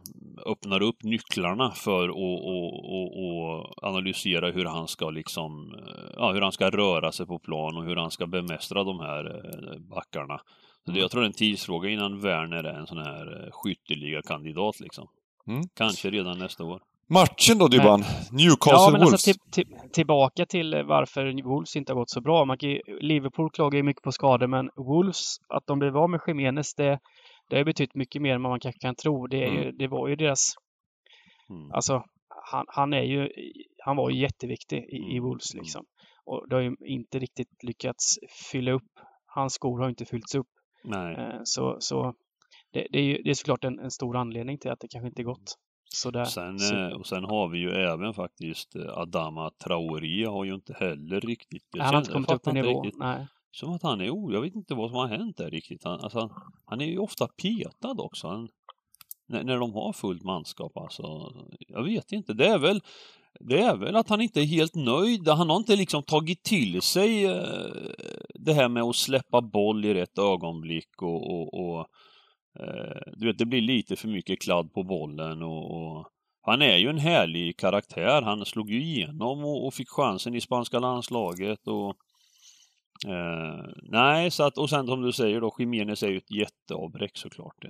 öppnar 0.46 0.82
upp 0.82 1.04
nycklarna 1.04 1.72
för 1.72 2.10
att 2.10 2.16
och, 2.16 2.48
och, 2.96 3.26
och 3.26 3.84
analysera 3.84 4.52
hur 4.52 4.66
han 4.66 4.88
ska 4.88 5.10
liksom, 5.10 5.76
eh, 5.88 6.14
ja, 6.18 6.32
hur 6.32 6.42
han 6.42 6.52
ska 6.52 6.70
röra 6.70 7.12
sig 7.12 7.26
på 7.26 7.40
plan 7.40 7.78
och 7.78 7.86
hur 7.86 7.96
han 7.96 8.12
ska 8.12 8.28
bemästra 8.28 8.84
de 8.84 9.00
här 9.00 9.26
eh, 9.26 9.80
backarna. 9.80 10.42
Så 10.86 10.92
det, 10.92 11.00
jag 11.00 11.12
tror 11.12 11.22
det 11.22 11.26
är 11.26 11.28
en 11.28 11.34
tidsfråga 11.34 11.90
innan 11.90 12.20
Werner 12.20 12.64
är 12.64 12.74
en 12.74 12.88
sån 12.88 12.98
här 12.98 13.44
eh, 13.46 13.52
skytteliga-kandidat 13.52 14.80
liksom. 14.80 15.08
Mm. 15.48 15.62
Kanske 15.76 16.10
redan 16.10 16.40
nästa 16.40 16.64
år. 16.64 16.82
Matchen 17.10 17.58
då 17.58 17.68
Dybban? 17.68 18.02
Ja, 18.02 18.08
Newcastle 18.32 18.92
men 18.92 19.02
Wolves. 19.02 19.14
alltså 19.14 19.34
till, 19.34 19.66
till, 19.66 19.78
tillbaka 19.94 20.46
till 20.46 20.84
varför 20.88 21.44
Wolves 21.44 21.76
inte 21.76 21.92
har 21.94 22.00
gått 22.00 22.10
så 22.10 22.22
bra. 22.22 22.46
Man 22.46 22.58
kan, 22.58 22.70
ju- 22.70 22.82
Liverpool 23.02 23.50
klagar 23.52 23.78
ju 23.78 23.84
mycket 23.84 24.04
på 24.04 24.12
skador, 24.12 24.48
men 24.48 24.70
Wolves, 24.76 25.38
att 25.48 25.64
de 25.68 25.80
blev 25.80 25.98
av 25.98 26.10
med 26.10 26.20
Jiménez, 26.28 26.74
det, 26.76 27.00
det 27.50 27.58
har 27.58 27.64
betytt 27.64 27.96
mycket 27.96 28.22
mer 28.22 28.36
än 28.36 28.44
vad 28.44 28.50
man 28.52 28.60
kanske 28.60 28.80
kan 28.80 28.96
tro. 28.96 29.28
Det, 29.28 29.44
är 29.44 29.52
ju, 29.52 29.72
det 29.72 29.88
var 29.88 30.08
ju 30.08 30.16
deras... 30.16 30.54
Mm. 31.50 31.72
Alltså, 31.72 32.04
han, 32.52 32.66
han 32.68 32.94
är 32.94 33.04
ju... 33.04 33.30
Han 33.86 33.96
var 33.98 34.10
ju 34.10 34.20
jätteviktig 34.22 34.78
i, 34.78 34.96
i 34.96 35.18
Mm, 35.18 35.24
Wolves 35.24 35.54
mm. 35.54 35.62
liksom. 35.64 35.86
Och 36.26 36.50
det 36.50 36.56
har 36.56 36.62
ju 36.62 36.76
inte 36.86 37.20
riktigt 37.20 37.64
lyckats 37.64 38.16
fylla 38.52 38.72
upp. 38.72 38.92
Hans 39.26 39.54
skor 39.54 39.80
har 39.80 39.90
inte 39.90 40.06
fyllts 40.06 40.36
upp. 40.36 40.48
Nej. 40.84 41.16
Eh, 41.16 41.40
Så, 41.44 41.78
så 41.80 42.14
det, 42.72 42.88
det, 42.92 43.00
är 43.00 43.04
ju, 43.04 43.22
det 43.24 43.30
är 43.30 43.34
såklart 43.34 43.64
en, 43.64 43.80
en 43.80 43.92
stor 43.92 44.18
anledning 44.18 44.58
till 44.58 44.72
att 44.72 44.80
det 44.80 44.88
kanske 44.88 45.08
inte 45.08 45.24
gått 45.24 45.58
sådär. 45.94 46.26
Sen, 46.26 46.60
Så- 46.60 46.76
eh, 46.76 46.88
och 46.92 47.08
sen 47.08 47.24
har 47.24 47.48
vi 47.50 47.60
ju 47.60 47.72
även 47.72 48.14
faktiskt 48.14 48.76
eh, 48.76 48.98
Adama 48.98 49.50
Traoré 49.64 50.26
har 50.26 50.46
ju 50.46 50.54
inte 50.54 50.74
heller 50.74 51.22
riktigt... 51.22 51.64
jag 51.72 51.84
han 51.84 51.94
har 51.94 52.02
inte 52.02 52.12
kommit 52.12 52.32
upp 52.32 52.48
i 52.48 52.50
inte 52.50 52.62
nivå. 52.62 52.84
riktigt. 52.84 53.00
Nej. 53.00 53.28
Som 53.52 53.74
att 53.74 53.84
han 53.84 54.02
är 54.02 54.10
o... 54.10 54.32
Jag 54.34 54.42
vet 54.42 54.56
inte 54.56 54.76
vad 54.76 54.90
som 54.90 54.98
har 55.00 55.08
hänt 55.08 55.38
där 55.38 55.52
riktigt. 55.52 55.84
Han, 55.84 56.00
alltså, 56.00 56.30
han 56.66 56.82
är 56.82 56.86
ju 56.86 56.98
ofta 56.98 57.28
petad 57.28 57.96
också. 58.02 58.28
Han, 58.28 58.50
när, 59.28 59.44
när 59.44 59.58
de 59.58 59.74
har 59.74 59.94
fullt 59.94 60.24
manskap 60.24 60.78
alltså. 60.78 61.04
Jag 61.68 61.84
vet 61.84 62.12
inte. 62.12 62.34
Det 62.34 62.48
är 62.48 62.60
väl 62.60 62.82
det 63.40 63.60
är 63.62 63.76
väl 63.76 63.96
att 63.96 64.10
han 64.10 64.22
inte 64.22 64.42
är 64.42 64.46
helt 64.46 64.76
nöjd. 64.76 65.28
Han 65.28 65.50
har 65.50 65.58
inte 65.58 65.76
liksom 65.76 66.04
tagit 66.04 66.44
till 66.44 66.82
sig 66.82 67.26
eh, 67.26 67.66
det 68.36 68.54
här 68.54 68.70
med 68.70 68.84
att 68.84 68.96
släppa 68.96 69.42
boll 69.42 69.86
i 69.86 69.94
rätt 69.94 70.20
ögonblick 70.20 71.02
och, 71.02 71.32
och, 71.32 71.54
och 71.54 71.88
du 73.18 73.28
vet, 73.28 73.38
det 73.38 73.46
blir 73.46 73.62
lite 73.62 73.96
för 73.96 74.08
mycket 74.08 74.42
kladd 74.42 74.74
på 74.74 74.84
bollen 74.84 75.42
och, 75.42 75.76
och 75.76 76.08
han 76.42 76.62
är 76.62 76.78
ju 76.78 76.90
en 76.90 76.98
härlig 76.98 77.58
karaktär. 77.58 78.22
Han 78.22 78.46
slog 78.46 78.70
ju 78.70 78.82
igenom 78.82 79.44
och, 79.44 79.66
och 79.68 79.74
fick 79.74 79.90
chansen 79.90 80.36
i 80.36 80.42
spanska 80.42 80.80
landslaget 80.80 81.68
och 81.68 81.96
Eh, 83.08 83.66
nej, 83.84 84.32
så 84.32 84.44
att, 84.44 84.58
och 84.58 84.70
sen 84.70 84.88
som 84.88 85.02
du 85.02 85.12
säger 85.12 85.42
då, 85.42 85.56
Jiménez 85.60 86.04
är 86.04 86.08
ju 86.08 86.18
ett 86.18 86.32
jätteavbräck 86.32 87.18
såklart. 87.18 87.56
Det. 87.62 87.68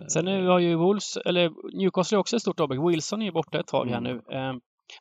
Eh, 0.00 0.06
Sen 0.08 0.24
nu 0.24 0.46
har 0.46 0.58
ju 0.58 0.74
Wolves, 0.74 1.16
eller 1.16 1.50
Newcastle 1.78 2.16
är 2.16 2.20
också 2.20 2.36
ett 2.36 2.42
stort 2.42 2.60
avbräck. 2.60 2.80
Wilson 2.88 3.22
är 3.22 3.26
ju 3.26 3.32
borta 3.32 3.60
ett 3.60 3.66
tag 3.66 3.86
här 3.88 3.98
Mm. 3.98 4.12
nu. 4.12 4.36
Eh, 4.36 4.52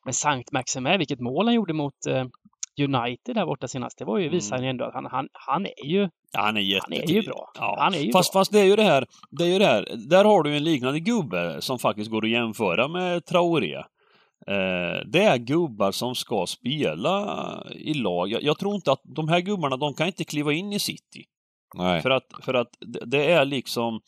Men 0.06 0.14
Sankt 0.14 0.52
Maximin, 0.52 0.98
vilket 0.98 1.20
mål 1.20 1.46
han 1.46 1.56
gjorde 1.56 1.74
mot 1.74 2.06
eh, 2.08 2.26
United 2.80 3.36
där 3.36 3.46
borta 3.46 3.68
senast, 3.68 3.98
det 3.98 4.06
var 4.06 4.18
ju, 4.18 4.30
visar 4.30 4.56
Mm. 4.56 4.64
ju 4.64 4.70
ändå 4.70 4.86
att 4.86 4.94
han, 4.94 5.06
han, 5.06 5.28
han 5.34 5.66
är 5.66 5.86
ju, 5.86 6.02
ja, 6.32 6.42
han 6.42 6.58
är 6.58 6.80
han 6.82 6.94
är 6.94 7.10
ju 7.12 7.22
bra. 7.22 7.52
Ja. 7.60 7.76
Han 7.80 7.94
är 7.94 8.00
ju 8.00 8.12
Fast, 8.12 8.34
bra. 8.34 8.40
fast 8.40 8.52
det 8.52 8.60
är 8.60 8.64
ju 8.66 8.76
det 8.76 8.84
här, 8.84 9.06
det 9.32 9.44
är 9.44 9.48
ju 9.48 9.60
det 9.60 9.66
här, 9.66 9.88
där 10.10 10.26
har 10.26 10.44
du 10.44 10.56
en 10.58 10.64
liknande 10.64 11.00
gubbe 11.00 11.58
som 11.62 11.80
faktiskt 11.80 12.12
går 12.12 12.24
att 12.26 12.32
jämföra 12.32 12.88
med 12.88 13.26
Traoré. 13.26 13.76
Eh, 14.48 15.02
det 15.06 15.24
är 15.24 15.38
gubbar 15.38 15.92
som 15.92 16.16
ska 16.16 16.46
spela 16.48 17.64
i 17.76 17.94
lag. 17.94 18.30
Jag, 18.32 18.44
jag 18.44 18.60
tror 18.60 18.76
inte 18.76 18.92
att 18.92 19.02
de 19.16 19.28
här 19.30 19.40
gubbarna, 19.40 19.78
de 19.78 19.94
kan 19.94 20.08
inte 20.08 20.24
kliva 20.24 20.54
in 20.54 20.74
i 20.74 20.80
City. 20.80 21.24
Nej. 21.76 22.02
För 22.02 22.10
att, 22.10 22.26
för 22.42 22.54
att 22.54 22.68
det- 23.06 23.32
är 23.32 23.46
liksom 23.46 24.00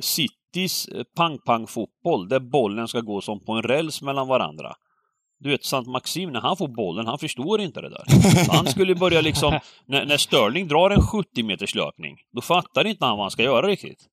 Citys 0.00 0.88
pang-pang-fotboll, 1.16 2.28
där 2.28 2.40
bollen 2.40 2.88
ska 2.88 3.00
gå 3.00 3.20
som 3.20 3.44
på 3.44 3.52
en 3.52 3.62
räls 3.62 4.02
mellan 4.02 4.28
varandra. 4.28 4.72
Du 5.42 5.50
vet, 5.50 5.64
Sant 5.64 5.88
Maxim, 5.88 6.30
när 6.30 6.40
han 6.40 6.56
får 6.56 6.68
bollen, 6.68 7.06
han 7.06 7.18
förstår 7.18 7.60
inte 7.60 7.80
det 7.80 7.88
där. 7.88 8.04
Han 8.50 8.66
skulle 8.72 8.94
börja 8.94 9.20
liksom, 9.20 9.58
när, 9.86 10.04
när 10.04 10.16
Sterling 10.16 10.68
drar 10.68 10.90
en 10.90 11.02
70 11.02 11.42
meters 11.42 11.74
löpning, 11.74 12.16
då 12.32 12.40
fattar 12.40 12.86
inte 12.86 13.04
han 13.04 13.16
vad 13.16 13.24
han 13.24 13.30
ska 13.30 13.42
göra 13.42 13.66
riktigt. 13.66 14.08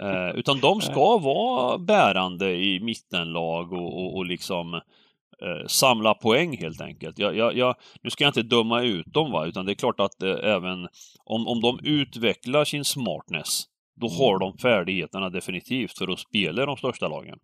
Eh, 0.00 0.30
utan 0.34 0.60
de 0.60 0.80
ska 0.80 1.18
vara 1.18 1.78
bärande 1.78 2.54
i 2.54 2.80
mittenlag 2.80 3.72
och, 3.72 4.04
och, 4.04 4.16
och 4.16 4.26
liksom 4.26 4.74
eh, 4.74 5.66
samla 5.66 6.14
poäng 6.14 6.56
helt 6.56 6.80
enkelt. 6.80 7.18
Jag, 7.18 7.36
jag, 7.36 7.56
jag, 7.56 7.74
nu 8.02 8.10
ska 8.10 8.24
jag 8.24 8.28
inte 8.28 8.42
döma 8.42 8.82
ut 8.82 9.06
dem, 9.06 9.32
va? 9.32 9.46
utan 9.46 9.66
det 9.66 9.72
är 9.72 9.74
klart 9.74 10.00
att 10.00 10.22
eh, 10.22 10.36
även 10.42 10.88
om, 11.24 11.46
om 11.46 11.60
de 11.60 11.78
utvecklar 11.82 12.64
sin 12.64 12.84
smartness, 12.84 13.64
då 14.00 14.08
har 14.08 14.38
de 14.38 14.58
färdigheterna 14.58 15.30
definitivt 15.30 15.98
för 15.98 16.12
att 16.12 16.18
spela 16.18 16.62
i 16.62 16.66
de 16.66 16.76
största 16.76 17.08
lagen. 17.08 17.38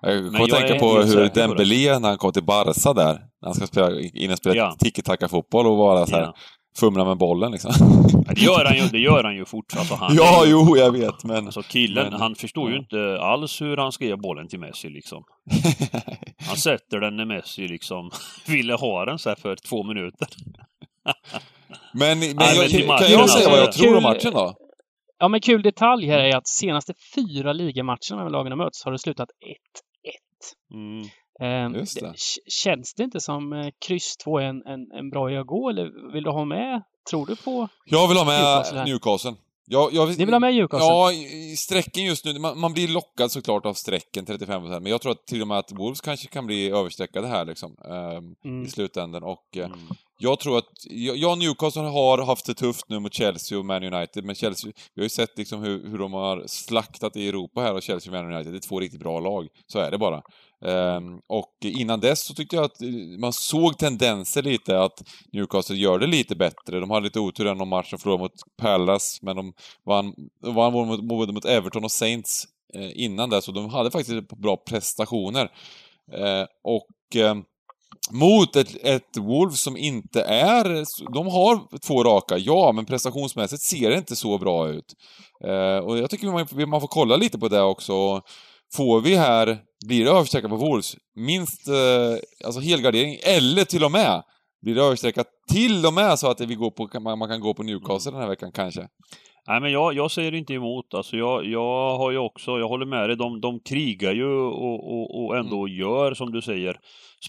Jag 0.00 0.24
kommer 0.24 0.42
att 0.42 0.48
jag 0.48 0.58
tänka 0.58 0.78
på 0.78 0.96
hur. 0.96 1.30
Dembélé, 1.34 1.98
när 1.98 2.08
han 2.08 2.18
kom 2.18 2.32
till 2.32 2.44
Barca 2.44 2.92
där, 2.92 3.12
när 3.12 3.18
han 3.44 3.54
ska 3.54 3.66
spela, 3.66 4.00
in 4.00 4.30
och 4.32 4.38
spela 4.38 4.54
Ja. 4.56 4.76
tiki-taka-fotboll 4.78 5.66
och 5.66 5.76
vara 5.76 6.06
så 6.06 6.16
här, 6.16 6.22
Ja. 6.22 6.34
fumla 6.78 7.04
med 7.04 7.16
bollen 7.16 7.52
liksom. 7.52 7.72
Ja, 8.26 8.34
det 8.34 8.40
gör 8.40 8.64
han 8.64 8.76
ju, 8.76 8.82
det 8.88 8.98
gör 8.98 9.24
han 9.24 9.34
ju. 9.34 9.44
Alltså, 9.78 9.94
han 9.94 10.16
ja, 10.16 10.44
ju- 10.46 10.50
jo, 10.50 10.76
jag 10.76 10.92
vet, 10.92 11.24
men... 11.24 11.44
Alltså 11.44 11.62
killen, 11.62 12.10
Men- 12.10 12.20
han 12.20 12.34
förstår 12.34 12.70
ju 12.70 12.76
inte 12.76 13.18
alls 13.20 13.60
hur 13.60 13.76
han 13.76 13.92
ska 13.92 14.04
ge 14.04 14.16
bollen 14.16 14.48
till 14.48 14.58
Messi 14.60 14.88
liksom. 14.88 15.24
Han 16.48 16.56
sätter 16.56 17.00
den 17.00 17.16
när 17.16 17.24
Messi 17.24 17.68
liksom 17.68 18.10
ville 18.46 18.74
ha 18.74 19.04
den 19.04 19.18
så 19.18 19.28
här 19.28 19.36
för 19.36 19.56
två 19.56 19.82
minuter. 19.82 20.28
men, 21.92 22.18
men 22.18 22.36
Nej, 22.36 22.56
jag, 22.56 22.58
men 22.58 22.68
kan 22.80 22.86
matchen, 22.86 23.12
jag 23.12 23.30
säga 23.30 23.48
vad 23.48 23.58
jag 23.58 23.66
alltså. 23.66 23.82
tror 23.82 23.96
om 23.96 24.02
matchen 24.02 24.32
då? 24.32 24.54
Ja, 25.24 25.28
men 25.28 25.40
kul 25.40 25.62
detalj 25.62 26.06
här 26.06 26.18
är 26.18 26.36
att 26.36 26.48
senaste 26.48 26.94
fyra 27.14 27.52
ligamatcherna 27.52 28.16
mellan 28.16 28.32
lagen 28.32 28.52
har 28.52 28.56
mötts 28.64 28.84
har 28.84 28.92
det 28.92 28.98
slutat 28.98 29.28
1-1. 30.70 30.74
Mm. 30.74 31.72
Eh, 31.72 31.78
Just 31.80 32.00
det. 32.00 32.12
Känns 32.48 32.94
det 32.94 33.02
inte 33.04 33.20
som 33.20 33.52
eh, 33.52 33.66
kryss 33.86 34.16
2 34.16 34.38
är 34.38 34.44
en, 34.44 34.66
en, 34.66 34.92
en 34.98 35.10
bra 35.10 35.24
väg 35.24 35.36
att 35.36 35.46
gå, 35.46 35.70
eller 35.70 36.12
vill 36.12 36.24
du 36.24 36.30
ha 36.30 36.44
med? 36.44 36.82
Tror 37.10 37.26
du 37.26 37.36
på... 37.36 37.68
Jag 37.84 38.08
vill 38.08 38.16
ha 38.16 38.24
med 38.24 38.40
Newcastle. 38.42 38.84
Newcastle. 38.84 39.34
Jag, 39.66 39.92
jag, 39.92 40.08
Ni 40.08 40.24
vill 40.24 40.34
ha 40.34 40.40
med 40.40 40.54
Newcastle? 40.54 40.88
Ja, 40.88 41.10
strecken 41.56 42.04
just 42.04 42.24
nu. 42.24 42.38
Man, 42.38 42.60
man 42.60 42.72
blir 42.72 42.88
lockad 42.88 43.30
såklart 43.30 43.66
av 43.66 43.74
strecken, 43.74 44.26
35%. 44.26 44.80
Men 44.80 44.86
jag 44.86 45.00
tror 45.00 45.12
att 45.12 45.26
till 45.26 45.42
och 45.42 45.48
med 45.48 45.58
att 45.58 45.72
Wolves 45.72 46.00
kanske 46.00 46.28
kan 46.28 46.46
bli 46.46 46.70
överstreckade 46.70 47.26
här 47.26 47.44
liksom. 47.44 47.76
ehm, 47.84 48.34
Mm. 48.44 48.64
I 48.66 48.68
slutändan. 48.68 49.22
Och 49.22 49.56
eh, 49.56 49.64
Mm 49.66 49.78
jag 50.18 50.40
tror 50.40 50.58
att... 50.58 50.70
Jag, 50.90 51.30
och 51.30 51.38
Newcastle 51.38 51.82
har 51.82 52.24
haft 52.26 52.46
det 52.46 52.54
tufft 52.54 52.88
nu 52.88 52.98
mot 52.98 53.14
Chelsea 53.14 53.58
och 53.58 53.64
Man 53.64 53.94
United. 53.94 54.24
Men 54.24 54.34
Chelsea... 54.34 54.72
Vi 54.94 55.00
har 55.00 55.04
ju 55.04 55.08
sett 55.08 55.38
liksom 55.38 55.62
hur, 55.62 55.88
hur 55.88 55.98
de 55.98 56.12
har 56.12 56.44
slaktat 56.46 57.16
i 57.16 57.28
Europa 57.28 57.60
här 57.60 57.74
och 57.74 57.82
Chelsea 57.82 58.12
och 58.12 58.22
Man 58.22 58.34
United. 58.34 58.52
Det 58.52 58.58
är 58.58 58.68
två 58.68 58.80
riktigt 58.80 59.00
bra 59.00 59.20
lag. 59.20 59.48
Så 59.66 59.78
är 59.78 59.90
det 59.90 59.98
bara. 59.98 60.22
Um, 60.64 61.20
och 61.26 61.54
innan 61.60 62.00
dess 62.00 62.24
så 62.24 62.34
tyckte 62.34 62.56
jag 62.56 62.64
att 62.64 62.82
eh, 62.82 62.88
man 63.18 63.32
såg 63.32 63.78
tendenser 63.78 64.42
lite 64.42 64.80
att 64.80 65.02
Newcastle 65.32 65.76
gör 65.76 65.98
det 65.98 66.06
lite 66.06 66.36
bättre. 66.36 66.80
De 66.80 66.90
hade 66.90 67.04
lite 67.04 67.20
otur 67.20 67.46
i 67.46 67.54
någon 67.54 67.68
match 67.68 67.90
de 67.90 67.98
förlorade 67.98 68.22
mot 68.22 68.56
Palace, 68.56 69.18
men 69.22 69.36
de 69.36 69.52
vann, 69.86 70.14
vann 70.40 70.72
mot, 70.72 71.00
både 71.00 71.32
mot 71.32 71.44
Everton 71.44 71.84
och 71.84 71.90
Saints 71.90 72.44
eh, 72.74 73.04
innan 73.04 73.30
det, 73.30 73.42
så 73.42 73.52
de 73.52 73.70
hade 73.70 73.90
faktiskt 73.90 74.28
bra 74.28 74.56
prestationer. 74.56 75.50
Eh, 76.12 76.46
och 76.64 77.16
eh, 77.16 77.34
mot 78.10 78.56
ett, 78.56 78.84
ett 78.84 79.16
Wolves 79.16 79.60
som 79.60 79.76
inte 79.76 80.22
är... 80.22 80.64
De 81.14 81.26
har 81.26 81.78
två 81.78 82.04
raka, 82.04 82.38
ja, 82.38 82.72
men 82.72 82.84
prestationsmässigt 82.84 83.62
ser 83.62 83.90
det 83.90 83.96
inte 83.96 84.16
så 84.16 84.38
bra 84.38 84.68
ut. 84.68 84.94
Eh, 85.44 85.76
och 85.76 85.98
jag 85.98 86.10
tycker 86.10 86.26
man, 86.26 86.70
man 86.70 86.80
får 86.80 86.88
kolla 86.88 87.16
lite 87.16 87.38
på 87.38 87.48
det 87.48 87.62
också. 87.62 88.22
Får 88.74 89.00
vi 89.00 89.16
här, 89.16 89.58
blir 89.86 90.04
det 90.04 90.10
överstreckat 90.10 90.50
på 90.50 90.56
Wolves, 90.56 90.96
minst 91.16 91.68
eh, 91.68 92.46
alltså 92.46 92.60
helgardering, 92.60 93.18
eller 93.22 93.64
till 93.64 93.84
och 93.84 93.92
med 93.92 94.22
blir 94.62 94.74
det 94.74 94.82
överstreckat 94.82 95.26
till 95.52 95.86
och 95.86 95.94
med 95.94 96.18
så 96.18 96.30
att 96.30 96.40
vi 96.40 96.54
går 96.54 96.70
på, 96.70 97.00
man, 97.00 97.18
man 97.18 97.28
kan 97.28 97.40
gå 97.40 97.54
på 97.54 97.62
Newcastle 97.62 98.12
den 98.12 98.20
här 98.20 98.28
veckan 98.28 98.52
kanske. 98.52 98.88
Nej 99.46 99.60
men 99.60 99.72
jag, 99.72 99.94
jag 99.94 100.10
säger 100.10 100.34
inte 100.34 100.54
emot. 100.54 100.94
Alltså 100.94 101.16
jag, 101.16 101.46
jag 101.46 101.98
har 101.98 102.10
ju 102.10 102.18
också, 102.18 102.58
jag 102.58 102.68
håller 102.68 102.86
med 102.86 103.08
dig, 103.08 103.16
de, 103.16 103.40
de 103.40 103.60
krigar 103.60 104.12
ju 104.12 104.26
och, 104.26 104.92
och, 104.92 105.24
och 105.24 105.36
ändå 105.36 105.68
gör 105.68 106.14
som 106.14 106.32
du 106.32 106.42
säger. 106.42 106.80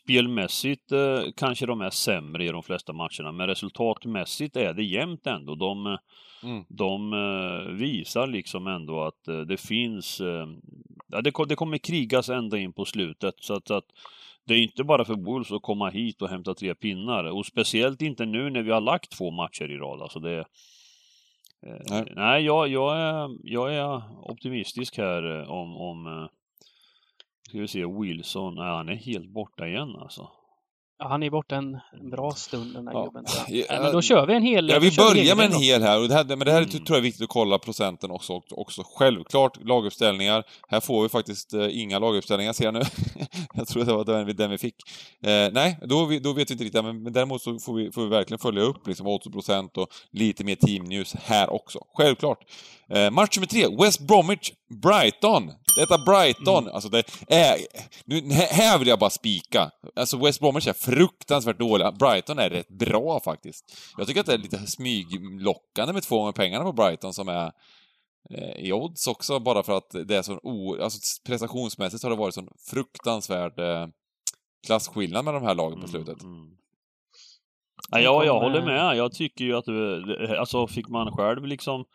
Spelmässigt 0.04 0.92
eh, 0.92 1.20
kanske 1.38 1.66
de 1.66 1.82
är 1.82 1.90
sämre 1.90 2.46
i 2.46 2.52
de 2.52 2.64
flesta 2.64 2.94
matcherna, 2.94 3.32
men 3.32 3.48
resultatmässigt 3.48 4.56
är 4.56 4.74
det 4.74 4.84
jämnt 4.84 5.28
ändå. 5.28 5.56
De, 5.56 5.98
Mm. 6.44 6.64
de 6.70 7.14
eh, 7.14 7.74
visar 7.74 8.28
liksom 8.28 8.68
ändå 8.68 9.02
att 9.02 9.28
eh, 9.28 9.40
det 9.40 9.58
finns, 9.58 10.22
eh, 10.22 10.48
ja, 11.08 11.22
det, 11.22 11.32
det 11.48 11.56
kommer 11.56 11.78
krigas 11.78 12.30
ända 12.30 12.58
in 12.58 12.74
på 12.74 12.86
slutet. 12.86 13.36
Så 13.38 13.54
att, 13.54 13.68
så 13.68 13.74
att 13.74 13.86
det 14.48 14.54
är 14.54 14.58
inte 14.58 14.84
bara 14.84 15.06
för 15.06 15.14
Wolves 15.14 15.52
att 15.52 15.62
komma 15.62 15.90
hit 15.90 16.22
och 16.22 16.30
hämta 16.30 16.54
tre 16.54 16.76
pinnar. 16.76 17.24
Och 17.24 17.46
speciellt 17.46 18.02
inte 18.02 18.26
nu 18.26 18.50
när 18.50 18.62
vi 18.62 18.72
har 18.72 18.82
lagt 18.82 19.12
två 19.12 19.32
matcher 19.32 19.72
i 19.72 19.78
rad. 19.78 20.02
Alltså 20.02 20.20
det, 20.20 20.46
Nej. 21.66 22.00
Eh, 22.00 22.06
nej, 22.16 22.46
jag, 22.46 22.68
jag, 22.68 22.98
är, 22.98 23.38
jag 23.44 23.74
är 23.74 24.02
optimistisk 24.32 24.98
här 24.98 25.40
eh, 25.40 25.52
om, 25.52 25.78
om 25.78 26.08
eh, 26.08 26.30
ska 27.50 27.60
vi 27.60 27.68
se, 27.68 27.86
Wilson, 27.86 28.56
nej, 28.56 28.66
han 28.66 28.90
är 28.90 28.96
helt 28.96 29.30
borta 29.30 29.68
igen 29.68 29.96
alltså. 29.96 30.30
Ja, 31.00 31.08
han 31.08 31.24
är 31.24 31.30
borta 31.30 31.56
en, 31.56 31.74
en 32.02 32.10
bra 32.10 32.32
stund 32.32 32.74
den 32.74 32.88
här 32.88 32.94
Ja. 32.94 33.04
gubben. 33.06 33.26
Ja, 33.48 33.66
men 33.82 33.92
då 33.92 34.02
kör 34.02 34.28
vi 34.28 34.34
en 34.34 34.44
hel... 34.44 34.70
Ja, 34.70 34.80
vi 34.80 34.92
börjar 34.96 35.36
med 35.36 35.46
en 35.46 35.62
hel 35.62 35.82
här, 35.84 36.02
och 36.02 36.08
det 36.08 36.14
här, 36.14 36.24
men 36.24 36.40
det 36.40 36.52
här 36.52 36.58
Mm. 36.58 36.70
tror 36.70 36.84
jag 36.90 36.98
är 36.98 37.02
viktigt 37.02 37.24
att 37.24 37.30
kolla 37.30 37.58
procenten 37.60 38.12
också, 38.12 38.42
också. 38.52 38.84
Självklart 38.86 39.64
laguppställningar. 39.66 40.44
Här 40.68 40.80
får 40.80 41.04
vi 41.04 41.10
faktiskt 41.10 41.54
eh, 41.54 41.80
inga 41.82 42.00
laguppställningar 42.00 42.54
ser 42.54 42.66
jag 42.66 42.74
nu. 42.74 42.82
jag 43.54 43.68
tror 43.68 43.84
det 43.86 43.94
var 43.94 44.06
den 44.06 44.26
vi, 44.26 44.34
den 44.34 44.50
vi 44.52 44.58
fick. 44.58 44.76
Eh, 45.24 45.52
nej, 45.52 45.80
då, 45.82 46.06
vi- 46.06 46.20
då 46.20 46.34
vet 46.34 46.50
vi 46.50 46.54
inte 46.54 46.64
riktigt, 46.64 46.84
men, 46.84 47.04
men 47.04 47.14
däremot 47.14 47.42
så 47.42 47.60
får 47.60 47.74
vi, 47.74 47.92
får 47.92 48.02
vi 48.04 48.08
verkligen 48.10 48.40
följa 48.40 48.62
upp 48.64 48.88
liksom 48.88 49.08
80% 49.08 49.78
och 49.78 49.88
lite 50.12 50.44
mer 50.44 50.56
teamnews 50.56 51.16
här 51.16 51.54
också. 51.54 51.80
Självklart. 51.94 52.40
Eh, 52.90 53.12
match 53.12 53.38
nummer 53.38 53.48
tre, 53.48 53.68
West 53.84 54.00
Bromwich 54.00 54.52
Brighton. 54.82 55.52
Detta 55.76 55.98
Brighton, 55.98 56.70
alltså 56.70 56.90
det 56.90 57.04
är... 57.28 57.58
Nu, 58.06 58.22
här- 58.32 58.80
vill 58.80 58.88
jag 58.88 59.00
bara 59.00 59.10
spika. 59.10 59.72
Alltså 59.96 60.18
West 60.18 60.40
Bromwich 60.40 60.68
är 60.68 60.74
fruktansvärt 60.74 61.60
dåliga. 61.60 61.92
Brighton 61.92 62.40
är 62.40 62.50
rätt 62.50 62.70
bra 62.70 63.20
faktiskt. 63.20 63.66
Jag 63.98 64.08
tycker 64.08 64.20
att 64.20 64.26
det 64.26 64.34
är 64.34 64.38
lite 64.38 64.68
smyglockande 64.68 65.94
med 65.94 66.04
två 66.04 66.20
gånger 66.20 66.32
pengarna 66.32 66.64
på 66.64 66.74
Brighton 66.74 67.14
som 67.14 67.28
är 67.28 67.52
eh, 68.30 68.66
i 68.66 68.74
odds 68.74 69.08
också, 69.08 69.40
bara 69.40 69.64
för 69.64 69.78
att 69.78 69.90
det 70.08 70.16
är 70.16 70.22
så 70.22 70.40
o... 70.44 70.84
Alltså 70.84 71.22
prestationsmässigt 71.26 72.04
har 72.04 72.10
det 72.10 72.16
varit 72.16 72.34
sån 72.34 72.50
fruktansvärd 72.70 73.60
eh, 73.60 73.88
klasskillnad 74.66 75.26
med 75.26 75.34
de 75.34 75.44
här 75.44 75.56
lagen 75.56 75.82
på 75.82 75.88
slutet. 75.88 76.24
Mm, 76.24 76.36
mm. 76.36 76.58
Ja, 77.92 78.26
jag, 78.26 78.40
håller 78.40 78.60
eh, 78.60 78.66
med. 78.66 78.96
Jag 78.96 79.14
tycker 79.14 79.46
ju 79.46 79.58
att, 79.58 79.68
eh, 79.68 80.40
alltså 80.40 80.68
fick 80.68 80.88
man 80.88 81.12
själv 81.12 81.46
liksom 81.46 81.86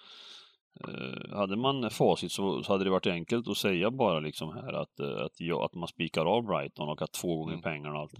eh, 0.88 1.36
hade 1.36 1.56
man 1.56 1.90
facit 1.90 2.32
så, 2.32 2.62
så 2.62 2.72
hade 2.72 2.84
det 2.84 2.90
varit 2.90 3.06
enkelt 3.06 3.48
att 3.48 3.56
säga 3.56 3.90
bara 3.90 4.20
liksom 4.20 4.52
här 4.54 4.72
att, 4.72 5.00
eh, 5.00 5.24
att, 5.24 5.64
att 5.64 5.74
man 5.74 5.88
spikar 5.88 6.24
av 6.26 6.42
Brighton 6.42 6.88
och 6.88 7.02
att 7.02 7.12
två 7.12 7.36
gånger 7.36 7.52
Mm. 7.52 7.62
pengarna 7.62 7.94
och 7.94 8.00
allt. 8.00 8.14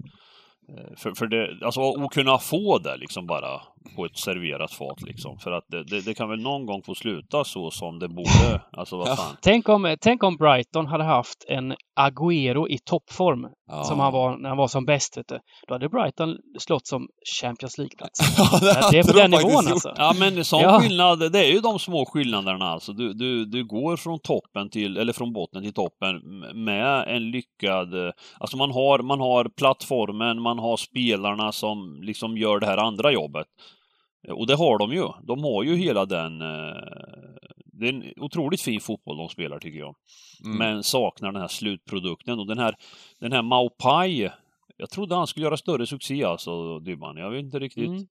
Eh, 0.69 0.97
För, 0.97 1.13
för 1.15 1.27
det, 1.27 1.65
alltså 1.67 1.81
att 1.91 2.11
kunna 2.13 2.39
få 2.39 2.79
det 2.79 2.97
liksom 2.97 3.27
bara 3.27 3.61
på 3.97 4.05
ett 4.05 4.19
serverat 4.19 4.73
fat 4.73 5.03
liksom. 5.03 5.39
För 5.39 5.51
att 5.53 5.65
det, 5.69 5.85
det, 5.85 6.01
det 6.01 6.15
kan 6.15 6.29
väl 6.29 6.41
någon 6.43 6.67
gång 6.67 6.83
få 6.83 6.95
sluta 6.95 7.45
så 7.45 7.71
som 7.71 7.99
det 7.99 8.09
borde. 8.09 8.61
Alltså 8.73 8.97
vad 8.97 9.17
fan. 9.19 9.37
Tänk 9.43 9.69
om, 9.69 9.97
tänk 10.01 10.23
om 10.23 10.37
Brighton 10.37 10.87
hade 10.87 11.05
haft 11.05 11.45
en 11.49 11.75
Agüero 12.01 12.69
i 12.69 12.79
toppform, 12.85 13.47
Ja. 13.73 13.85
som 13.85 14.01
han 14.01 14.13
var 14.13 14.37
när 14.37 14.49
han 14.49 14.59
var 14.59 14.69
som 14.69 14.85
bäst. 14.85 15.17
Vet 15.19 15.29
du. 15.29 15.39
Då 15.69 15.75
hade 15.75 15.89
Brighton 15.89 16.37
slått 16.59 16.87
som 16.87 17.09
Champions 17.43 17.79
League-plats. 17.79 18.21
Ja, 18.63 18.91
det 18.91 18.99
är 18.99 19.03
på 19.05 19.13
de 19.13 19.19
den 19.21 19.31
nivån 19.31 19.51
gjort. 19.65 19.71
alltså. 19.71 19.95
Ja 19.97 20.15
men 20.19 20.45
sån 20.45 20.61
Ja. 20.61 20.81
skillnad, 20.81 21.33
det 21.33 21.39
är 21.47 21.53
ju 21.53 21.61
de 21.61 21.79
små 21.79 22.07
skillnaderna 22.07 22.65
alltså. 22.65 22.93
Du, 22.93 23.13
du, 23.13 23.45
du 23.45 23.65
går 23.67 23.97
från 23.97 24.19
toppen 24.21 24.71
till, 24.71 24.97
eller 24.97 25.13
från 25.13 25.33
botten 25.33 25.63
till 25.63 25.73
toppen 25.75 26.15
med 26.65 27.05
en 27.17 27.31
lyckad, 27.31 27.95
eh, 28.07 28.13
alltså 28.41 28.57
man 28.57 28.71
har, 28.71 28.99
man 29.03 29.21
har 29.21 29.45
plattformen, 29.59 30.43
man 30.43 30.50
har 30.59 30.77
spelarna 30.77 31.53
som 31.53 32.01
liksom 32.03 32.37
gör 32.37 32.61
det 32.61 32.67
här 32.67 32.77
andra 32.77 33.13
jobbet. 33.13 33.47
Och 34.33 34.47
det 34.47 34.55
har 34.55 34.79
de 34.79 34.93
ju. 34.93 35.09
De 35.23 35.43
har 35.45 35.63
ju 35.63 35.77
hela 35.77 36.05
den, 36.07 36.41
eh, 36.41 36.77
det 37.73 37.89
är 37.89 37.93
en 37.93 38.05
otroligt 38.17 38.61
fin 38.61 38.81
fotboll 38.81 39.17
de 39.17 39.29
spelar 39.29 39.59
tycker 39.59 39.79
jag. 39.79 39.95
Mm. 40.45 40.57
Men 40.59 40.83
saknar 40.83 41.33
den 41.33 41.41
här 41.41 41.49
slutprodukten 41.49 42.39
och 42.39 42.47
den 42.47 42.59
här, 42.59 42.75
den 43.21 43.33
här 43.33 43.43
Maupai, 43.43 44.31
jag 44.77 44.91
trodde 44.91 45.15
han 45.15 45.27
skulle 45.27 45.47
göra 45.47 45.57
större 45.57 45.87
succé 45.87 46.25
alltså, 46.25 46.79
Dybban. 46.79 47.17
Jag 47.17 47.31
vet 47.31 47.41
inte 47.45 47.59
riktigt. 47.59 47.89
Mm. 47.89 48.07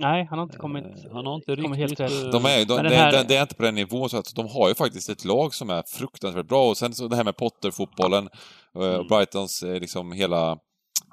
Nej, 0.00 0.26
han 0.30 0.38
har 0.38 0.44
inte 0.44 0.56
kommit, 0.58 0.84
Eh, 0.84 1.12
han 1.12 1.26
har 1.26 1.34
inte 1.34 1.56
kommit 1.56 1.78
riktigt... 1.78 1.98
helt 1.98 2.12
rätt. 2.12 2.24
eh, 2.34 2.40
De 2.40 2.44
är, 2.44 2.64
de, 2.64 2.76
det, 2.76 2.82
den 2.82 2.92
här- 2.92 3.12
det, 3.12 3.24
det 3.28 3.36
är 3.36 3.42
inte 3.42 3.54
på 3.54 3.62
den 3.62 3.74
nivån, 3.74 4.08
så 4.10 4.16
att 4.18 4.34
de 4.34 4.48
har 4.48 4.68
ju 4.68 4.74
faktiskt 4.74 5.08
ett 5.10 5.24
lag 5.24 5.54
som 5.54 5.70
är 5.70 5.82
fruktansvärt 5.98 6.46
bra. 6.46 6.68
Och 6.70 6.76
sen 6.76 6.94
så 6.94 7.08
det 7.08 7.16
här 7.16 7.24
med 7.24 7.36
Potter-fotbollen 7.36 8.28
eh, 8.74 8.80
och 8.80 8.84
Mm. 8.94 9.06
Brightons 9.06 9.62
eh, 9.62 9.80
liksom 9.80 10.12
hela, 10.12 10.58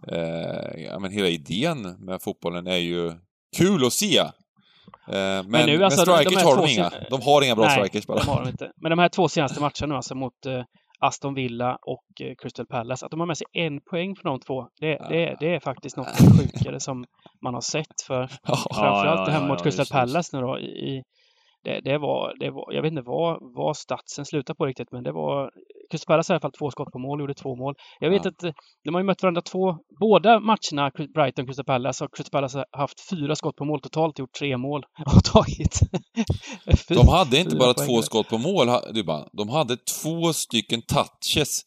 eh, 0.08 0.84
ja, 0.84 1.00
men 1.00 1.12
hela 1.12 1.28
idén 1.28 1.82
med 2.00 2.22
fotbollen 2.22 2.68
är 2.68 2.78
ju 2.78 3.14
kul 3.58 3.86
att 3.86 3.94
se. 3.94 4.18
Eh, 4.18 4.28
men 5.08 5.52
men, 5.52 5.66
nu, 5.66 5.84
alltså, 5.84 6.06
de- 6.06 6.12
strikers 6.18 6.34
de 6.34 6.40
här 6.40 6.56
har 6.56 6.68
de 6.68 6.74
inga. 6.74 6.92
De 7.10 7.22
har 7.22 7.42
inga 7.46 7.56
bra 7.56 7.66
Nej, 7.66 7.80
strikers 7.80 8.08
bara. 8.08 8.20
de 8.20 8.28
har 8.28 8.44
de 8.44 8.50
inte. 8.50 8.72
Men 8.82 8.90
de 8.90 9.00
här 9.00 9.10
två 9.10 9.28
senaste 9.30 9.60
matcherna 9.62 9.88
nu, 9.88 9.96
alltså 9.96 10.16
mot 10.16 10.46
eh, 10.46 10.64
Aston 11.00 11.34
Villa 11.34 11.78
och 11.82 12.22
eh, 12.22 12.34
Crystal 12.42 12.66
Palace, 12.66 13.06
att 13.06 13.12
de 13.12 13.20
har 13.20 13.28
med 13.28 13.38
sig 13.38 13.48
en 13.54 13.82
poäng 13.82 14.16
från 14.16 14.32
de 14.32 14.40
två, 14.40 14.68
det, 14.80 14.88
det, 15.10 15.36
det 15.40 15.56
är 15.56 15.60
faktiskt 15.60 15.98
något 15.98 16.08
sjukare 16.38 16.80
som 16.80 17.06
man 17.44 17.54
har 17.54 17.62
sett. 17.62 18.02
För 18.08 18.22
Ja. 18.44 18.56
framförallt 18.76 19.20
ja, 19.20 19.26
det 19.26 19.32
här 19.32 19.48
mot 19.48 19.64
Crystal 19.64 19.86
Palace 19.92 20.38
nu 20.38 20.42
då, 20.44 20.60
i- 20.60 21.04
det, 21.64 21.80
det, 21.84 21.98
var, 21.98 22.34
det 22.40 22.50
var, 22.52 22.74
jag 22.74 22.82
vet 22.82 22.92
inte 22.92 23.02
vad, 23.06 23.38
vad 23.56 23.78
statsen 23.78 24.26
slutade 24.26 24.58
på 24.58 24.66
riktigt, 24.66 24.92
men 24.92 25.04
det 25.04 25.12
var 25.12 25.52
Palace 26.08 26.34
har 26.34 26.36
i 26.36 26.36
alla 26.36 26.42
fall 26.42 26.52
två 26.60 26.72
skott 26.72 26.92
på 26.92 27.00
mål, 27.00 27.20
gjorde 27.20 27.34
två 27.34 27.56
mål. 27.56 27.74
Jag 28.00 28.10
vet 28.10 28.26
Ja. 28.26 28.30
att 28.32 28.44
eh, 28.44 28.52
de 28.84 28.94
har 28.94 29.02
ju 29.02 29.06
mött 29.06 29.22
varandra 29.24 29.42
två, 29.42 29.76
båda 30.00 30.40
matcherna, 30.40 30.92
Brighton 31.16 31.44
och 31.44 31.48
Crystal 31.48 31.66
Palace, 31.66 32.04
och 32.06 32.16
Crystal 32.16 32.32
Palace 32.32 32.58
har 32.58 32.66
haft 32.82 33.10
fyra 33.10 33.36
skott 33.36 33.56
på 33.56 33.66
mål 33.66 33.82
totalt, 33.82 34.20
gjort 34.20 34.34
tre 34.40 34.58
mål 34.58 34.84
och 35.16 35.24
tagit 35.24 35.80
De 36.88 37.08
hade 37.08 37.40
inte 37.40 37.56
bara 37.56 37.74
poäng 37.74 37.88
två 37.88 38.02
skott 38.02 38.28
på 38.30 38.38
mål, 38.38 38.68
de 39.38 39.50
hade 39.50 39.78
två 39.78 40.34
stycken 40.34 40.82
touches 40.82 41.62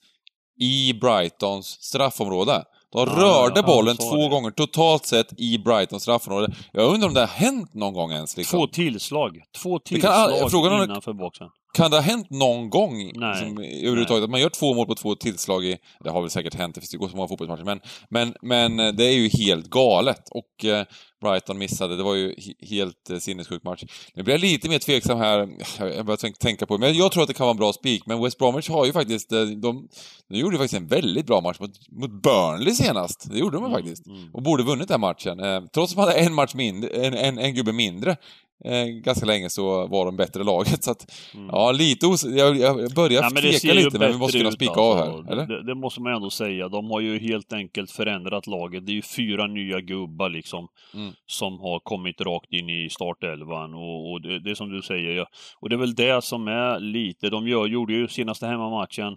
i 0.60 0.92
Brightons 1.00 1.66
straffområde. 1.66 2.64
De 2.92 2.98
Ja, 3.00 3.04
rörde 3.16 3.60
ja, 3.60 3.66
bollen 3.66 3.96
två 3.96 4.16
det. 4.16 4.28
gånger 4.28 4.50
totalt 4.50 5.06
sett 5.06 5.40
i 5.40 5.58
Brightons 5.58 6.02
straffområde. 6.02 6.54
Jag 6.72 6.94
undrar 6.94 7.08
om 7.08 7.14
det 7.14 7.20
har 7.20 7.26
hänt 7.26 7.74
någon 7.74 7.94
gång 7.94 8.12
ens. 8.12 8.36
Liksom. 8.36 8.58
Två 8.60 8.66
tillslag. 8.66 9.38
Två 9.62 9.78
Det 9.90 10.00
kan 10.00 10.12
all- 10.12 10.30
tillslag 10.30 10.50
frågan 10.50 10.72
om- 10.72 10.82
innanför 10.84 11.12
boxen. 11.12 11.48
Kan 11.74 11.90
det 11.90 11.96
ha 11.96 12.02
hänt 12.02 12.30
någon 12.30 12.70
gång 12.70 12.96
Nej. 12.96 13.30
liksom, 13.30 13.58
överhuvudtaget 13.58 14.24
att 14.24 14.30
man 14.30 14.40
gör 14.40 14.48
två 14.48 14.74
mål 14.74 14.86
på 14.86 14.94
två 14.94 15.14
tillslag 15.14 15.64
i... 15.64 15.76
Det 16.04 16.10
har 16.10 16.20
väl 16.20 16.30
säkert 16.30 16.54
hänt, 16.54 16.78
det 16.90 16.96
går 16.96 17.08
så 17.08 17.16
många 17.16 17.28
fotbollsmatcher, 17.28 17.64
men, 17.64 17.80
men, 18.10 18.34
men 18.42 18.80
eh, 18.80 18.92
det 18.94 19.04
är 19.04 19.12
ju 19.12 19.28
helt 19.28 19.70
galet. 19.70 20.28
Och 20.30 20.64
eh, 20.64 20.84
Brighton 21.22 21.58
missade, 21.58 21.96
det 21.96 22.02
var 22.02 22.14
ju 22.14 22.34
he- 22.34 22.66
helt 22.68 23.10
eh, 23.10 23.18
sinnessjuk 23.18 23.62
match. 23.64 23.82
Nu 24.14 24.22
blir 24.22 24.34
jag 24.34 24.40
lite 24.40 24.68
mer 24.68 24.78
tveksam 24.78 25.18
här, 25.18 25.48
jag 25.78 26.06
börjar 26.06 26.32
tänka, 26.32 26.66
på 26.66 26.76
det, 26.76 26.80
men 26.80 26.94
jag 26.94 27.12
tror 27.12 27.22
att 27.22 27.28
det 27.28 27.34
kan 27.34 27.44
vara 27.46 27.50
en 27.54 27.56
bra 27.56 27.72
spik, 27.72 28.06
men 28.06 28.22
West 28.22 28.38
Bromwich 28.38 28.68
har 28.68 28.86
ju 28.86 28.92
faktiskt, 28.92 29.32
eh, 29.32 29.42
de, 29.42 29.88
de 30.28 30.38
gjorde 30.38 30.54
ju 30.54 30.58
faktiskt 30.58 30.80
en 30.80 30.86
väldigt 30.86 31.26
bra 31.26 31.40
match 31.40 31.56
mot, 31.60 31.70
mot 31.90 32.22
Burnley 32.22 32.74
senast. 32.74 33.30
Det 33.30 33.38
gjorde 33.38 33.56
de 33.56 33.64
Mm, 33.64 33.72
faktiskt. 33.76 34.06
mm. 34.06 34.30
Och 34.34 34.42
borde 34.42 34.62
vunnit 34.62 34.88
den 34.88 35.00
matchen. 35.00 35.40
Eh, 35.40 35.60
trots 35.74 35.92
att 35.92 35.96
de 35.96 36.00
hade 36.00 36.14
en 36.14 36.34
match 36.34 36.54
mindre, 36.54 36.90
en, 36.90 37.14
en, 37.14 37.38
en 37.38 37.54
gubbe 37.54 37.72
mindre 37.72 38.16
eh, 38.64 38.84
ganska 38.86 39.26
länge 39.26 39.50
så 39.50 39.86
var 39.86 40.04
de 40.06 40.16
bättre 40.16 40.44
laget. 40.44 40.84
Så 40.84 40.90
att, 40.90 41.12
Mm. 41.34 41.46
ja, 41.52 41.72
lite 41.72 42.06
os- 42.06 42.24
jag, 42.24 42.56
jag 42.56 42.94
börjar 42.94 43.22
men 43.22 43.42
ser 43.42 43.58
tveka 43.60 43.74
lite, 43.74 43.98
men 43.98 44.12
vi 44.12 44.18
måste 44.18 44.38
kunna 44.38 44.50
spika 44.50 44.70
alltså. 44.70 44.82
av 44.82 44.96
här, 45.26 45.32
eller? 45.32 45.46
Det, 45.46 45.62
det 45.66 45.74
måste 45.74 46.00
man 46.02 46.14
ändå 46.14 46.30
säga. 46.30 46.68
De 46.68 46.90
har 46.90 47.00
ju 47.00 47.18
helt 47.18 47.52
enkelt 47.52 47.90
förändrat 47.90 48.46
laget. 48.46 48.86
Det 48.86 48.92
är 48.92 48.94
ju 48.94 49.02
fyra 49.02 49.46
nya 49.46 49.80
gubbar 49.80 50.28
liksom 50.28 50.68
Mm. 50.94 51.12
som 51.26 51.60
har 51.60 51.80
kommit 51.80 52.20
rakt 52.20 52.52
in 52.52 52.70
i 52.70 52.88
startelvan 52.90 53.74
och, 53.74 54.12
och 54.12 54.20
det, 54.20 54.38
det 54.40 54.50
är 54.50 54.54
som 54.54 54.70
du 54.70 54.82
säger. 54.82 55.10
Ja. 55.16 55.26
Och 55.60 55.68
det 55.68 55.74
är 55.74 55.78
väl 55.78 55.94
det 55.94 56.24
som 56.24 56.48
är 56.48 56.80
lite, 56.80 57.30
de 57.30 57.48
gör, 57.48 57.66
gjorde 57.66 57.92
ju 57.92 58.08
senaste 58.08 58.46
hemmamatchen 58.46 59.16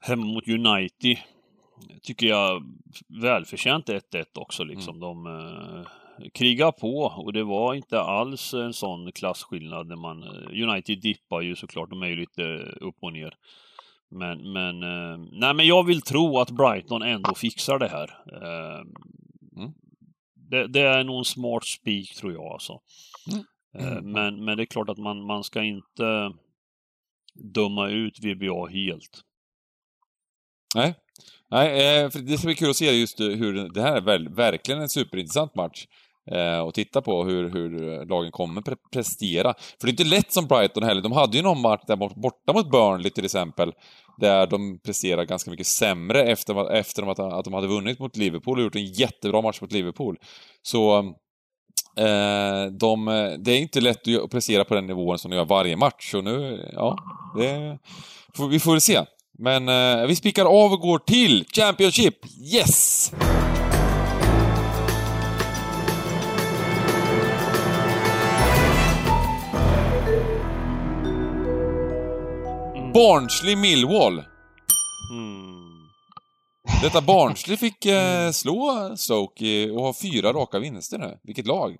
hemma 0.00 0.24
mot 0.26 0.48
United 0.48 1.16
tycker 2.02 2.26
jag 2.26 2.62
välförtjänt 3.22 3.88
1-1 3.88 4.00
också 4.34 4.64
liksom. 4.64 5.00
De 5.00 5.26
krigar 6.34 6.72
på 6.72 6.98
och 6.98 7.32
det 7.32 7.44
var 7.44 7.74
inte 7.74 8.00
alls 8.00 8.54
en 8.54 8.72
sån 8.72 9.12
klasskillnad 9.12 9.86
när 9.86 9.96
man... 9.96 10.22
eh, 10.22 10.68
United 10.68 11.00
dippar 11.00 11.40
ju 11.40 11.56
såklart, 11.56 11.90
de 11.90 12.02
är 12.02 12.06
ju 12.06 12.16
lite 12.16 12.42
upp 12.80 12.96
och 13.00 13.12
ner. 13.12 13.34
Men, 14.10 14.52
men, 14.52 14.82
eh, 14.82 15.18
nej 15.32 15.54
men 15.54 15.66
jag 15.66 15.86
vill 15.86 16.02
tro 16.02 16.38
att 16.38 16.50
Brighton 16.50 17.02
ändå 17.02 17.34
fixar 17.34 17.78
det 17.78 17.88
här. 17.88 18.10
Eh, 18.32 18.84
Mm. 19.56 19.72
det, 20.34 20.66
det 20.66 20.80
är 20.80 21.04
nog 21.04 21.18
en 21.18 21.24
smart 21.24 21.64
spik 21.64 22.14
tror 22.14 22.32
jag 22.32 22.44
alltså. 22.52 22.80
Mm. 23.30 23.44
Eh, 23.96 24.02
men, 24.02 24.44
men 24.44 24.56
det 24.56 24.62
är 24.62 24.66
klart 24.66 24.88
att 24.88 24.98
man, 24.98 25.26
man 25.26 25.44
ska 25.44 25.62
inte 25.62 26.32
döma 27.54 27.88
ut 27.88 28.18
VBA 28.24 28.66
helt. 28.68 29.20
Nej. 30.74 30.94
Nej, 31.50 32.10
det 32.14 32.38
ska 32.38 32.46
bli 32.46 32.54
kul 32.54 32.70
att 32.70 32.76
se 32.76 32.90
just 32.90 33.20
hur 33.20 33.68
det 33.68 33.82
här 33.82 33.96
är 33.96 34.00
väl, 34.00 34.28
verkligen 34.28 34.80
en 34.80 34.88
superintressant 34.88 35.54
match. 35.54 35.86
Eh, 36.32 36.58
och 36.58 36.74
titta 36.74 37.02
på 37.02 37.24
hur, 37.24 37.50
hur 37.50 37.70
lagen 38.06 38.32
kommer 38.32 38.60
pre 38.60 38.76
prestera. 38.92 39.54
För 39.80 39.86
det 39.86 39.88
är 39.88 39.92
inte 39.92 40.04
lätt 40.04 40.32
som 40.32 40.46
Brighton 40.46 40.82
heller. 40.82 41.02
De 41.02 41.12
hade 41.12 41.36
ju 41.36 41.42
någon 41.42 41.60
match 41.60 41.82
där 41.86 41.96
borta 41.96 42.52
mot 42.52 42.70
Burnley 42.70 43.10
till 43.10 43.24
exempel, 43.24 43.72
där 44.18 44.46
de 44.46 44.78
presterar 44.78 45.24
ganska 45.24 45.50
mycket 45.50 45.66
sämre 45.66 46.22
efter, 46.22 46.72
efter 46.72 47.10
att, 47.10 47.18
att 47.18 47.44
de 47.44 47.54
hade 47.54 47.66
vunnit 47.66 47.98
mot 47.98 48.16
Liverpool 48.16 48.58
och 48.58 48.64
gjort 48.64 48.76
en 48.76 48.92
jättebra 48.92 49.42
match 49.42 49.60
mot 49.60 49.72
Liverpool. 49.72 50.16
Så 50.62 50.98
eh, 51.96 52.66
de, 52.80 53.06
det 53.38 53.52
är 53.52 53.58
inte 53.58 53.80
lätt 53.80 54.08
att 54.24 54.30
prestera 54.30 54.64
på 54.64 54.74
den 54.74 54.86
nivån 54.86 55.18
som 55.18 55.30
de 55.30 55.36
gör 55.36 55.44
varje 55.44 55.76
match. 55.76 56.14
och 56.14 56.24
nu, 56.24 56.68
ja, 56.72 56.98
det, 57.36 57.78
vi 58.50 58.60
får 58.60 58.70
väl 58.70 58.80
se. 58.80 59.00
Men 59.38 59.68
eh, 59.68 60.06
vi 60.06 60.16
spikar 60.16 60.44
av 60.44 60.72
och 60.72 60.80
går 60.80 60.98
till 60.98 61.44
Championship. 61.52 62.14
Yes! 62.54 63.12
Barnsley 72.96 73.56
Millwall. 73.56 74.12
Mm. 75.12 75.66
Detta 76.82 77.00
Barnsley 77.00 77.56
fick 77.56 77.86
eh, 77.86 78.30
slå 78.30 78.92
Stoke 78.96 79.70
och 79.70 79.82
ha 79.82 79.94
fyra 80.02 80.32
raka 80.32 80.58
vinster 80.58 80.98
nu. 80.98 81.18
Vilket 81.22 81.46
lag! 81.46 81.76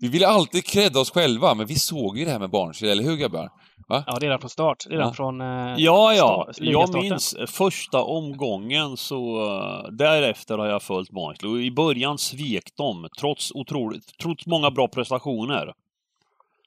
Vi 0.00 0.08
ville 0.08 0.26
alltid 0.28 0.64
credda 0.64 1.00
oss 1.00 1.10
själva, 1.10 1.54
men 1.54 1.66
vi 1.66 1.74
såg 1.74 2.18
ju 2.18 2.24
det 2.24 2.30
här 2.30 2.38
med 2.38 2.50
Barnsley, 2.50 2.90
eller 2.90 3.02
hur 3.02 3.16
gubbar? 3.16 3.48
Va? 3.88 4.04
Ja, 4.06 4.16
redan 4.20 4.40
från 4.40 4.50
start. 4.50 4.76
Redan 4.90 5.06
Ja. 5.08 5.12
från... 5.14 5.40
Eh, 5.40 5.74
Ja, 5.78 6.14
ja. 6.14 6.48
sta- 6.52 6.64
Jag 6.64 6.94
minns 6.94 7.36
första 7.46 8.02
omgången 8.02 8.96
så 8.96 9.42
eh, 9.46 9.90
därefter 9.92 10.58
har 10.58 10.66
jag 10.66 10.82
följt 10.82 11.10
Barnsley. 11.10 11.52
Och 11.52 11.60
I 11.62 11.70
början 11.70 12.18
svek 12.18 12.64
de, 12.76 13.08
trots, 13.20 13.52
otroligt, 13.54 14.18
trots 14.22 14.46
många 14.46 14.70
bra 14.70 14.88
prestationer. 14.88 15.72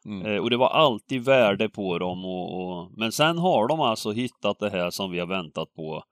Mm. 0.06 0.26
Eh, 0.26 0.38
Och 0.42 0.50
det 0.50 0.58
var 0.58 0.70
alltid 0.70 1.26
värde 1.26 1.70
på 1.70 2.00
dem. 2.00 2.26
Och, 2.26 2.62
och, 2.62 2.92
men 2.98 3.12
sen 3.12 3.38
har 3.38 3.68
de 3.68 3.80
alltså 3.80 4.12
hittat 4.12 4.60
det 4.60 4.70
här 4.70 4.90
som 4.90 5.12
vi 5.12 5.20
har 5.20 5.28
väntat 5.28 5.74
på. 5.74 6.04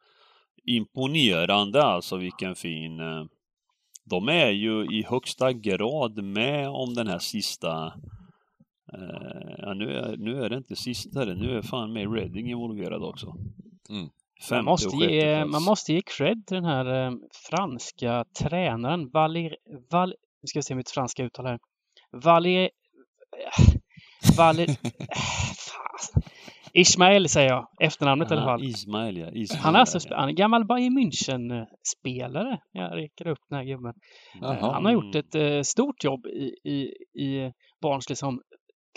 Imponerande 0.65 1.83
alltså, 1.83 2.17
vilken 2.17 2.55
fin... 2.55 2.99
eh, 2.99 3.23
De 4.05 4.29
är 4.29 4.49
ju 4.49 4.85
i 4.85 5.05
högsta 5.09 5.53
grad 5.53 6.23
med 6.23 6.69
om 6.69 6.93
den 6.93 7.07
här 7.07 7.19
sista... 7.19 7.85
eh, 8.93 9.51
Ja, 9.57 9.73
nu, 9.73 9.93
är, 9.93 10.17
nu 10.17 10.43
är 10.43 10.49
det 10.49 10.57
inte 10.57 10.75
sista, 10.75 11.25
det, 11.25 11.35
nu 11.35 11.57
är 11.57 11.61
fan 11.61 11.93
med 11.93 12.13
Reading 12.13 12.49
involverad 12.49 13.03
också. 13.03 13.35
Mm. 13.89 14.09
Man 14.51 14.65
måste, 14.65 14.97
ge, 14.97 15.45
man 15.45 15.63
måste 15.63 15.93
ge 15.93 16.01
cred 16.17 16.45
till 16.47 16.55
den 16.55 16.65
här 16.65 17.05
eh, 17.05 17.11
franska 17.49 18.25
tränaren 18.39 19.09
Valer... 19.09 19.55
Val, 19.91 20.09
nu 20.41 20.47
ska 20.47 20.59
vi 20.59 20.63
se 20.63 20.75
mitt 20.75 20.89
franska 20.89 21.23
uttal 21.23 21.45
här. 21.45 21.59
Valer... 22.11 22.69
Valer... 24.37 24.67
Fan. 24.67 26.21
Ismael 26.73 27.29
säger 27.29 27.49
jag, 27.49 27.67
efternamnet 27.81 28.31
i 28.31 28.33
alla 28.33 28.41
Ja, 28.43 28.47
fall. 28.47 28.63
Ismail, 28.63 29.17
ja. 29.17 29.29
Ismail, 29.31 29.61
Han 29.63 29.75
är 29.75 29.79
alltså 29.79 29.99
ja. 30.09 30.17
han 30.17 30.29
är 30.29 30.33
gammal 30.33 30.65
Bayern 30.65 30.97
München-spelare. 30.99 32.57
Jag 32.71 32.97
räcker 32.97 33.27
upp 33.27 33.39
den 33.49 33.57
här 33.57 33.65
gubben. 33.65 33.93
Eh, 34.35 34.41
Jaha. 34.41 34.73
Han 34.73 34.85
har 34.85 34.91
gjort 34.91 35.15
ett 35.15 35.35
eh, 35.35 35.61
stort 35.61 36.03
jobb 36.03 36.25
i, 36.27 36.69
i, 36.69 36.77
i 37.25 37.51
Barnsley 37.81 38.15
som 38.15 38.41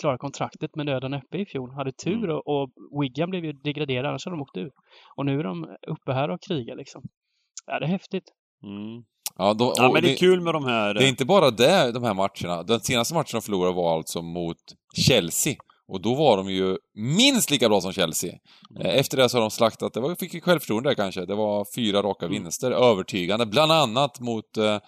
klarade 0.01 0.19
kontraktet 0.19 0.77
med 0.77 0.87
nöden 0.87 1.15
uppe 1.15 1.39
i 1.39 1.47
fjol. 1.47 1.71
Hade 1.75 1.93
tur 1.93 2.25
Mm. 2.25 2.31
och, 2.37 2.49
och 2.49 3.03
Wigan 3.03 3.31
blev 3.31 3.45
ju 3.45 3.53
degraderad, 3.53 4.07
annars 4.07 4.25
hade 4.27 4.37
de 4.37 4.43
åkt 4.43 4.57
ur. 4.57 4.71
Och 5.17 5.27
nu 5.27 5.39
är 5.41 5.45
de 5.45 5.65
uppe 5.89 6.13
här 6.13 6.31
och 6.31 6.41
krigar 6.49 6.77
liksom. 6.77 7.03
Ja, 7.67 7.79
det 7.79 7.85
är 7.87 7.91
häftigt. 7.91 8.25
Mm. 8.63 9.05
Ja, 9.39 9.55
då, 9.55 9.73
Ja, 9.77 9.93
men 9.93 10.03
det 10.03 10.13
är 10.13 10.17
kul 10.17 10.41
med 10.41 10.55
de 10.55 10.65
här... 10.65 10.95
Det 10.95 11.05
är 11.05 11.09
inte 11.09 11.25
bara 11.25 11.51
det, 11.51 11.93
de 11.93 12.03
här 12.05 12.15
matcherna. 12.15 12.63
Den 12.63 12.81
senaste 12.81 13.15
matchen 13.15 13.31
de 13.33 13.43
förlorade 13.43 13.75
var 13.75 13.97
alltså 13.97 14.23
mot 14.23 14.57
Chelsea. 14.97 15.55
Och 15.89 16.01
då 16.03 16.15
var 16.15 16.37
de 16.37 16.51
ju 16.51 16.79
minst 16.95 17.51
lika 17.51 17.69
bra 17.69 17.81
som 17.81 17.93
Chelsea. 17.93 18.33
Mm. 18.71 18.87
Eh, 18.87 18.95
Efter 18.99 19.17
det 19.17 19.29
så 19.29 19.37
har 19.37 19.41
de 19.43 19.51
slaktat, 19.51 19.93
det 19.95 20.01
var, 20.01 20.15
fick 20.15 20.35
ju 20.35 20.41
självförtroende 20.41 20.91
där 20.91 20.95
kanske. 20.95 21.27
Det 21.27 21.35
var 21.35 21.67
fyra 21.75 22.03
raka 22.03 22.27
Mm. 22.27 22.43
vinster, 22.43 22.71
övertygande. 22.71 23.47
Bland 23.47 23.73
annat 23.73 24.21
mot, 24.21 24.57
eh, 24.57 24.79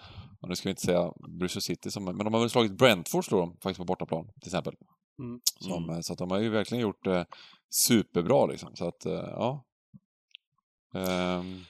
nu 0.48 0.54
ska 0.56 0.68
vi 0.68 0.70
inte 0.70 0.82
säga 0.82 1.12
Bristol 1.40 1.62
City, 1.62 1.90
som, 1.90 2.04
men 2.04 2.18
de 2.18 2.34
har 2.34 2.40
väl 2.40 2.50
slagit 2.50 2.72
Brentford 2.78 3.24
slår 3.24 3.38
de 3.40 3.50
faktiskt 3.52 3.78
på 3.78 3.84
bortaplan, 3.84 4.24
till 4.40 4.48
exempel. 4.48 4.74
Mm. 5.18 5.40
Som, 5.60 5.84
Mm. 5.84 5.96
eh, 5.96 6.00
Så 6.00 6.12
att 6.12 6.18
de 6.18 6.30
har 6.30 6.38
ju 6.38 6.48
verkligen 6.50 6.82
gjort 6.82 7.04
det 7.04 7.26
superbra 7.70 8.46
liksom. 8.46 8.76
Så 8.76 8.88
att, 8.88 9.06
eh, 9.06 9.12
ja. 9.12 9.64
Ehm, 10.94 11.64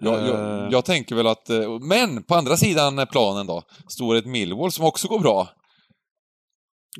jag, 0.00 0.14
jag, 0.28 0.64
Eh. 0.64 0.68
jag 0.70 0.84
tänker 0.84 1.14
väl 1.14 1.26
att, 1.26 1.50
eh, 1.50 1.78
men 1.80 2.22
på 2.22 2.34
andra 2.34 2.56
sidan 2.56 3.06
planen 3.12 3.46
då, 3.46 3.62
står 3.88 4.16
ett 4.16 4.26
Millwall 4.26 4.72
som 4.72 4.84
också 4.84 5.08
går 5.08 5.20
bra. 5.20 5.48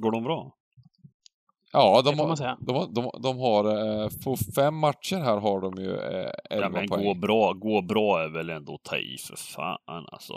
Går 0.00 0.12
de 0.12 0.22
bra? 0.24 0.52
Ja, 1.72 2.02
de 2.04 2.18
har, 2.18 2.36
de, 2.66 2.72
har- 2.76 2.94
de, 2.94 3.10
de 3.22 3.38
har, 3.38 3.64
eh, 4.04 4.08
på 4.24 4.36
fem 4.56 4.76
matcher 4.76 5.16
här 5.16 5.36
har 5.40 5.60
de 5.60 5.82
ju 5.82 5.90
eh, 5.96 6.30
11 6.50 6.66
Ja, 6.66 6.68
men 6.68 6.88
poäng. 6.88 7.04
gå 7.04 7.14
bra, 7.14 7.52
gå 7.52 7.82
bra 7.82 8.22
är 8.24 8.28
väl 8.28 8.50
ändå 8.50 8.74
att 8.74 8.82
ta 8.82 8.96
i 8.96 9.16
för 9.28 9.36
fan 9.36 10.04
alltså. 10.12 10.32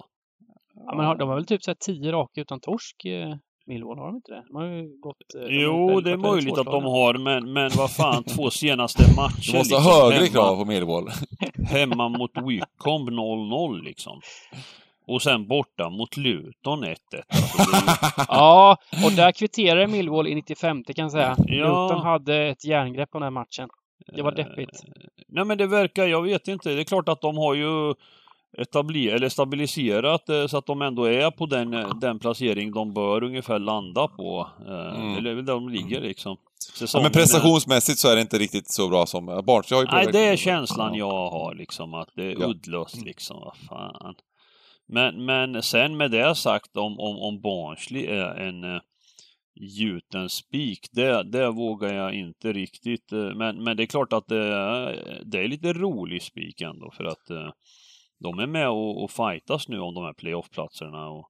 Ja, 0.76 0.96
men 0.96 1.06
har, 1.06 1.16
de 1.16 1.30
har 1.30 1.36
väl 1.36 1.46
typ 1.46 1.64
så 1.64 1.72
här 1.72 1.78
tio 1.80 2.12
raka 2.12 2.42
utan 2.42 2.60
torsk, 2.60 3.06
eh, 3.06 3.36
Millwall, 3.66 3.98
har 3.98 4.06
de 4.06 4.16
inte 4.16 4.32
det? 4.32 4.44
De 4.48 4.56
har 4.56 4.66
ju 4.66 5.00
gått... 5.00 5.36
eh, 5.36 5.42
de 5.42 5.54
Jo, 5.62 6.02
det 6.02 6.12
är 6.12 6.18
möjligt 6.18 6.58
att 6.58 6.66
de 6.66 6.84
har, 6.84 7.14
men, 7.14 7.54
men 7.54 7.72
vad 7.78 7.92
fan, 7.92 8.24
två 8.24 8.50
senaste 8.50 9.02
matcher 9.16 9.52
Du 9.52 9.58
måste 9.58 9.76
liksom, 9.76 9.84
ha 9.84 10.04
högre 10.04 10.16
hemma, 10.16 10.28
krav 10.28 10.56
på 10.56 10.66
Millwall. 10.66 11.10
hemma 11.70 12.10
mot 12.10 12.32
Wycombe 12.38 13.12
0-0 13.12 13.84
liksom. 13.84 14.22
Och 15.08 15.22
sen 15.22 15.48
borta 15.48 15.90
mot 15.90 16.18
Luton 16.18 16.84
1-1. 16.86 16.96
Alltså, 17.28 17.62
ju- 17.62 18.26
Ja, 18.28 18.78
och 19.06 19.12
där 19.12 19.32
kvitterade 19.32 19.88
Millwall 19.88 20.28
i 20.28 20.36
95 20.36 20.84
kan 20.84 20.94
jag 21.04 21.12
säga. 21.12 21.36
Ja. 21.38 21.66
Luton 21.66 22.02
hade 22.06 22.48
ett 22.50 22.66
järngrepp 22.66 23.12
på 23.12 23.18
den 23.18 23.24
här 23.24 23.30
matchen. 23.32 23.70
Det 24.16 24.22
var 24.22 24.32
deppigt. 24.32 24.84
Nej 25.28 25.46
men 25.46 25.58
det 25.58 25.68
verkar, 25.68 26.06
jag 26.08 26.22
vet 26.22 26.48
inte, 26.48 26.70
det 26.70 26.82
är 26.82 26.84
klart 26.84 27.10
att 27.10 27.22
de 27.22 27.38
har 27.38 27.54
ju 27.54 27.94
etabler, 28.58 29.16
eller 29.16 29.30
stabiliserat 29.30 30.30
eh, 30.30 30.48
så 30.48 30.58
att 30.58 30.66
de 30.66 30.82
ändå 30.82 31.06
är 31.06 31.32
på 31.32 31.46
den, 31.46 31.74
eh, 31.74 31.96
den 32.02 32.20
placering 32.20 32.72
de 32.72 32.94
bör 32.94 33.24
ungefär 33.24 33.60
landa 33.60 34.08
på. 34.08 34.48
Eh, 34.68 34.96
Mm. 35.02 35.18
Eller 35.18 35.36
där 35.36 35.44
de 35.54 35.70
ligger 35.70 36.02
liksom. 36.02 36.38
Ja, 36.94 37.02
men 37.02 37.12
prestationsmässigt 37.12 38.00
så 38.00 38.08
är 38.10 38.16
det 38.16 38.22
inte 38.22 38.38
riktigt 38.38 38.72
så 38.72 38.90
bra 38.90 39.06
som 39.06 39.28
har 39.76 39.84
ju 39.84 39.88
Nej, 39.92 40.08
det 40.12 40.20
är 40.20 40.36
känslan 40.36 40.96
jag 40.96 41.30
har 41.30 41.56
liksom, 41.56 41.94
att 41.94 42.10
det 42.16 42.24
är 42.24 42.36
Ja. 42.40 42.46
uddlöst 42.48 43.06
liksom, 43.06 43.40
vad 43.40 43.58
fan. 43.58 44.16
Men, 44.88 45.26
men 45.26 45.64
sen 45.64 45.98
med 45.98 46.12
det 46.12 46.36
sagt 46.36 46.78
om, 46.78 47.00
om, 47.00 47.18
om 47.18 47.42
Barnsley 47.42 48.06
är 48.06 48.36
en 48.36 48.82
gjuten 49.56 50.30
spik, 50.30 50.80
det, 50.92 51.24
det 51.24 51.52
vågar 51.52 51.94
jag 51.94 52.14
inte 52.14 52.54
riktigt. 52.54 53.12
men, 53.12 53.64
men 53.64 53.78
det 53.78 53.84
är 53.84 53.88
klart 53.88 54.14
att 54.14 54.28
det, 54.28 54.44
är- 54.56 55.22
det 55.26 55.40
är 55.40 55.48
lite 55.48 55.74
rolig 55.74 56.22
spik 56.24 56.62
ändå 56.62 56.92
för 56.98 57.04
att 57.04 57.54
de 58.24 58.40
är 58.40 58.48
med 58.48 58.70
och, 58.70 59.04
och 59.04 59.12
fightas 59.12 59.68
nu 59.68 59.80
om 59.80 59.94
de 59.94 60.04
här 60.04 60.14
playoff-platserna. 60.14 61.10
Och, 61.10 61.28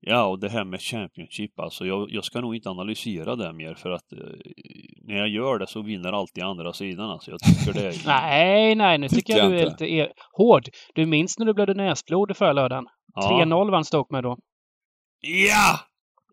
ja, 0.00 0.24
och 0.24 0.40
det 0.40 0.48
här 0.48 0.64
med 0.64 0.80
Championship, 0.80 1.60
alltså 1.60 1.86
jag, 1.86 2.08
jag 2.10 2.24
ska 2.24 2.40
nog 2.40 2.56
inte 2.56 2.70
analysera 2.70 3.36
det 3.36 3.52
mer 3.52 3.74
för 3.74 3.90
att 3.90 4.12
eh, 4.12 4.18
när 5.02 5.16
jag 5.16 5.28
gör 5.28 5.58
det 5.58 5.66
så 5.66 5.82
vinner 5.82 6.12
alltid 6.12 6.44
andra 6.44 6.72
sidan. 6.72 7.10
Alltså 7.10 7.30
jag 7.30 7.40
tycker 7.40 7.80
det 7.80 7.86
är... 7.88 8.06
Nej, 8.06 8.74
nej, 8.74 8.98
nu 8.98 9.08
tycker 9.08 9.32
jag 9.36 9.44
jag 9.44 9.52
du 9.52 9.58
är 9.58 9.70
inte. 9.70 9.84
lite 9.84 9.94
er- 9.94 10.12
hård. 10.32 10.64
Du 10.94 11.06
minns 11.06 11.38
när 11.38 11.46
du 11.46 11.54
blödde 11.54 11.74
näsblod 11.74 12.36
förra 12.36 12.52
lördagen? 12.52 12.84
Ja. 13.14 13.44
3-0 13.44 13.70
vann 13.70 13.84
Stoke 13.84 14.14
med 14.14 14.22
då. 14.22 14.36
Ja! 15.20 15.80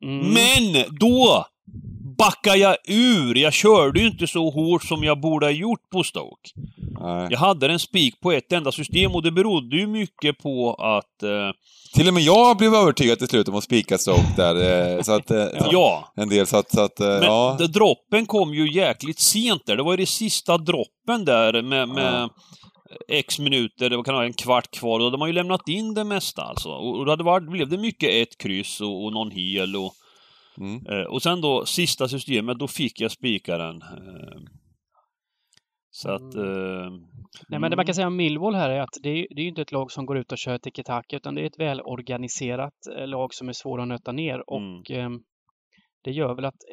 Mm. 0.02 0.20
Men 0.20 0.98
då 1.00 1.46
backar 2.18 2.56
jag 2.56 2.76
ur. 2.88 3.36
Jag 3.38 3.54
körde 3.54 4.00
ju 4.00 4.08
inte 4.08 4.28
så 4.28 4.50
hårt 4.50 4.84
som 4.84 5.04
jag 5.04 5.20
borde 5.22 5.46
ha 5.46 5.52
gjort 5.52 5.90
på 5.92 6.04
Stoke. 6.04 6.50
Nej. 7.02 7.28
Jag 7.32 7.40
hade 7.40 7.68
en 7.68 7.80
spik 7.80 8.20
på 8.22 8.32
ett 8.32 8.52
enda 8.52 8.72
system 8.72 9.12
och 9.12 9.24
det 9.24 9.32
berodde 9.32 9.78
ju 9.78 9.88
mycket 9.88 10.38
på 10.38 10.74
att... 10.74 11.24
Eh, 11.24 11.52
Till 11.94 12.08
och 12.08 12.14
med 12.14 12.24
jag 12.24 12.58
blev 12.58 12.74
övertygad 12.76 13.20
till 13.20 13.28
slut 13.28 13.48
om 13.48 13.56
att 13.56 13.64
spika 13.64 13.98
Stoke 13.98 14.34
där. 14.38 14.96
eh, 14.96 15.02
Så 15.02 15.12
att, 15.12 15.32
eh, 15.32 15.38
ja, 15.72 16.14
En 16.16 16.30
del, 16.30 16.48
så 16.48 16.58
att, 16.58 16.72
så 16.72 16.82
att 16.82 17.00
eh, 17.00 17.08
men 17.08 17.24
ja. 17.24 17.58
droppen 17.74 18.26
kom 18.26 18.54
ju 18.54 18.74
jäkligt 18.74 19.20
sent 19.20 19.62
där. 19.66 19.78
Det 19.78 19.84
var 19.84 19.94
ju 19.94 19.98
det 19.98 20.06
sista 20.06 20.58
droppen 20.58 21.26
där 21.26 21.62
med, 21.62 21.90
med 21.90 22.14
Ja. 22.14 22.30
X 23.10 23.40
minuter, 23.40 23.90
det 23.90 24.04
kan 24.04 24.14
vara 24.16 24.26
en 24.26 24.34
kvart 24.34 24.72
kvar 24.72 25.00
och 25.00 25.12
de 25.12 25.22
har 25.22 25.28
ju 25.28 25.34
lämnat 25.34 25.70
in 25.70 25.94
det 25.94 26.04
mesta 26.04 26.42
alltså. 26.42 26.70
Och 26.70 27.06
det 27.06 27.12
hade 27.12 27.24
varit, 27.24 27.50
blev 27.52 27.70
det 27.70 27.78
mycket 27.78 28.10
ett 28.10 28.38
kryss 28.38 28.82
och, 28.82 29.06
och 29.06 29.14
någon 29.14 29.32
hel 29.32 29.76
och 29.76 29.94
Mm. 30.58 30.88
Eh, 30.88 31.06
och 31.06 31.22
sen 31.22 31.42
då 31.42 31.66
sista 31.66 32.08
systemet, 32.08 32.60
då 32.60 32.68
fick 32.68 33.02
jag 33.02 33.12
spikaren. 33.12 33.82
Eh, 33.82 34.42
så 35.90 36.12
att... 36.12 36.36
Eh, 36.36 36.92
Nej, 37.50 37.60
men 37.60 37.72
det 37.72 37.76
man 37.76 37.86
kan 37.86 37.96
säga 37.96 38.08
om 38.08 38.16
Millwall 38.16 38.56
här 38.56 38.70
är 38.70 38.80
att 38.80 38.98
det 39.04 39.10
är, 39.10 39.28
det 39.36 39.42
är 39.42 39.44
ju 39.44 39.50
inte 39.50 39.62
ett 39.62 39.72
lag 39.72 39.92
som 39.92 40.06
går 40.06 40.18
ut 40.18 40.32
och 40.32 40.38
kör 40.38 40.58
tiki-taka 40.58 41.16
utan 41.16 41.36
det 41.36 41.42
är 41.42 41.46
ett 41.46 41.60
välorganiserat 41.60 42.74
eh, 42.98 43.08
lag 43.08 43.34
som 43.34 43.50
är 43.50 43.54
svåra 43.54 43.82
att 43.82 43.88
nöta 43.88 44.12
ner 44.12 44.50
och 44.50 44.92
eh, 44.92 45.10
det 46.04 46.12
gör 46.12 46.36
väl 46.36 46.46
att 46.46 46.64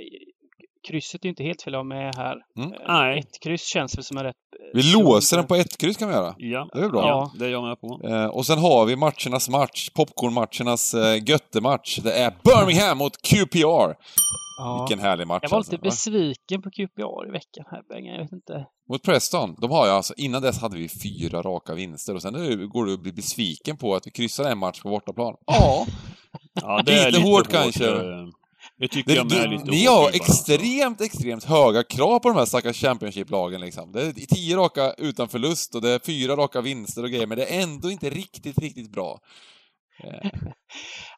krysset 0.89 1.24
är 1.24 1.28
inte 1.28 1.43
helt 1.43 1.62
fel 1.62 1.74
av 1.74 1.87
med 1.87 2.14
här. 2.14 2.37
Mm. 2.59 2.72
Eh, 2.72 2.78
Nej. 2.89 3.18
Ett 3.18 3.41
kryss 3.43 3.64
känns 3.66 3.97
väl 3.99 4.05
som 4.05 4.16
en 4.16 4.24
rätt... 4.24 4.37
eh, 4.74 4.81
Vi 4.81 4.83
låser 4.93 5.37
den 5.37 5.47
på 5.47 5.55
ett 5.55 5.78
kryss 5.78 5.97
kan 5.97 6.09
vi 6.09 6.14
göra. 6.14 6.35
ja, 6.39 6.68
Det 6.72 6.81
är 6.81 6.89
bra. 6.89 7.07
Ja, 7.07 7.33
det 7.39 7.45
är 7.47 7.51
jag 7.51 7.62
med 7.62 7.81
på. 7.81 8.01
Eh, 8.09 8.24
och 8.26 8.47
sen 8.47 8.59
har 8.59 8.87
vi 8.87 8.97
matchernas 8.97 9.49
match, 9.49 9.89
popcornmatchernas 9.95 10.95
eh, 10.95 11.22
göttematch. 11.28 11.99
Det 11.99 12.12
är 12.12 12.33
Birmingham 12.45 12.99
mot 12.99 13.22
QPR. 13.22 13.95
Ja. 14.59 14.87
Vilken 14.89 15.05
härlig 15.05 15.26
match 15.26 15.39
Jag 15.43 15.51
var 15.51 15.59
alltså, 15.59 15.72
lite 15.72 15.83
va? 15.83 15.91
besviken 15.91 16.62
på 16.62 16.70
QPR 16.70 17.28
i 17.28 17.31
veckan 17.31 17.64
här, 17.70 17.83
Bengan. 17.89 18.14
Jag 18.14 18.22
vet 18.22 18.33
inte. 18.33 18.66
Mot 18.91 19.03
Preston. 19.03 19.55
De 19.59 19.70
har 19.70 19.87
ju 19.87 19.93
alltså, 19.93 20.14
innan 20.16 20.43
dess 20.43 20.61
hade 20.61 20.76
vi 20.76 20.89
fyra 20.89 21.43
raka 21.43 21.74
vinster 21.74 22.14
och 22.14 22.22
sen 22.22 22.33
nu 22.35 22.68
går 22.68 22.85
du 22.85 22.95
att 22.95 23.01
bli 23.03 23.12
besviken 23.12 23.76
på 23.76 23.95
att 23.95 24.07
vi 24.07 24.11
kryssar 24.11 24.45
en 24.51 24.59
match 24.59 24.83
på 24.83 24.89
bortaplan. 24.89 25.35
Ja, 25.47 25.87
Ja, 26.62 26.83
Lite 26.87 27.20
hårt 27.20 27.49
kanske. 27.49 27.87
eh, 27.91 28.26
Det 28.81 28.89
tycker 28.89 29.11
det, 29.11 29.16
jag 29.16 29.31
med 29.31 29.39
är 29.45 29.49
lite 29.49 29.70
ni 29.70 29.87
har 29.87 30.09
extremt, 30.09 31.01
extremt 31.01 31.45
höga 31.45 31.83
krav 31.83 32.18
på 32.18 32.28
de 32.28 32.37
här 32.39 32.45
stackars 32.45 32.81
Championship-lagen 32.83 33.61
liksom. 33.61 33.93
Det 33.93 34.03
är 34.03 34.12
tio 34.12 34.57
raka 34.57 34.93
utan 34.99 35.28
förlust 35.28 35.74
och 35.74 35.83
det 35.83 35.91
är 35.91 35.99
fyra 36.07 36.37
raka 36.37 36.61
vinster 36.61 37.03
och 37.03 37.11
grejer, 37.11 37.26
men 37.26 37.39
det 37.39 37.45
är 37.45 37.62
ändå 37.62 37.91
inte 37.91 38.11
riktigt, 38.11 38.59
riktigt 38.59 38.93
bra. 38.93 39.18
Eh, 40.05 40.31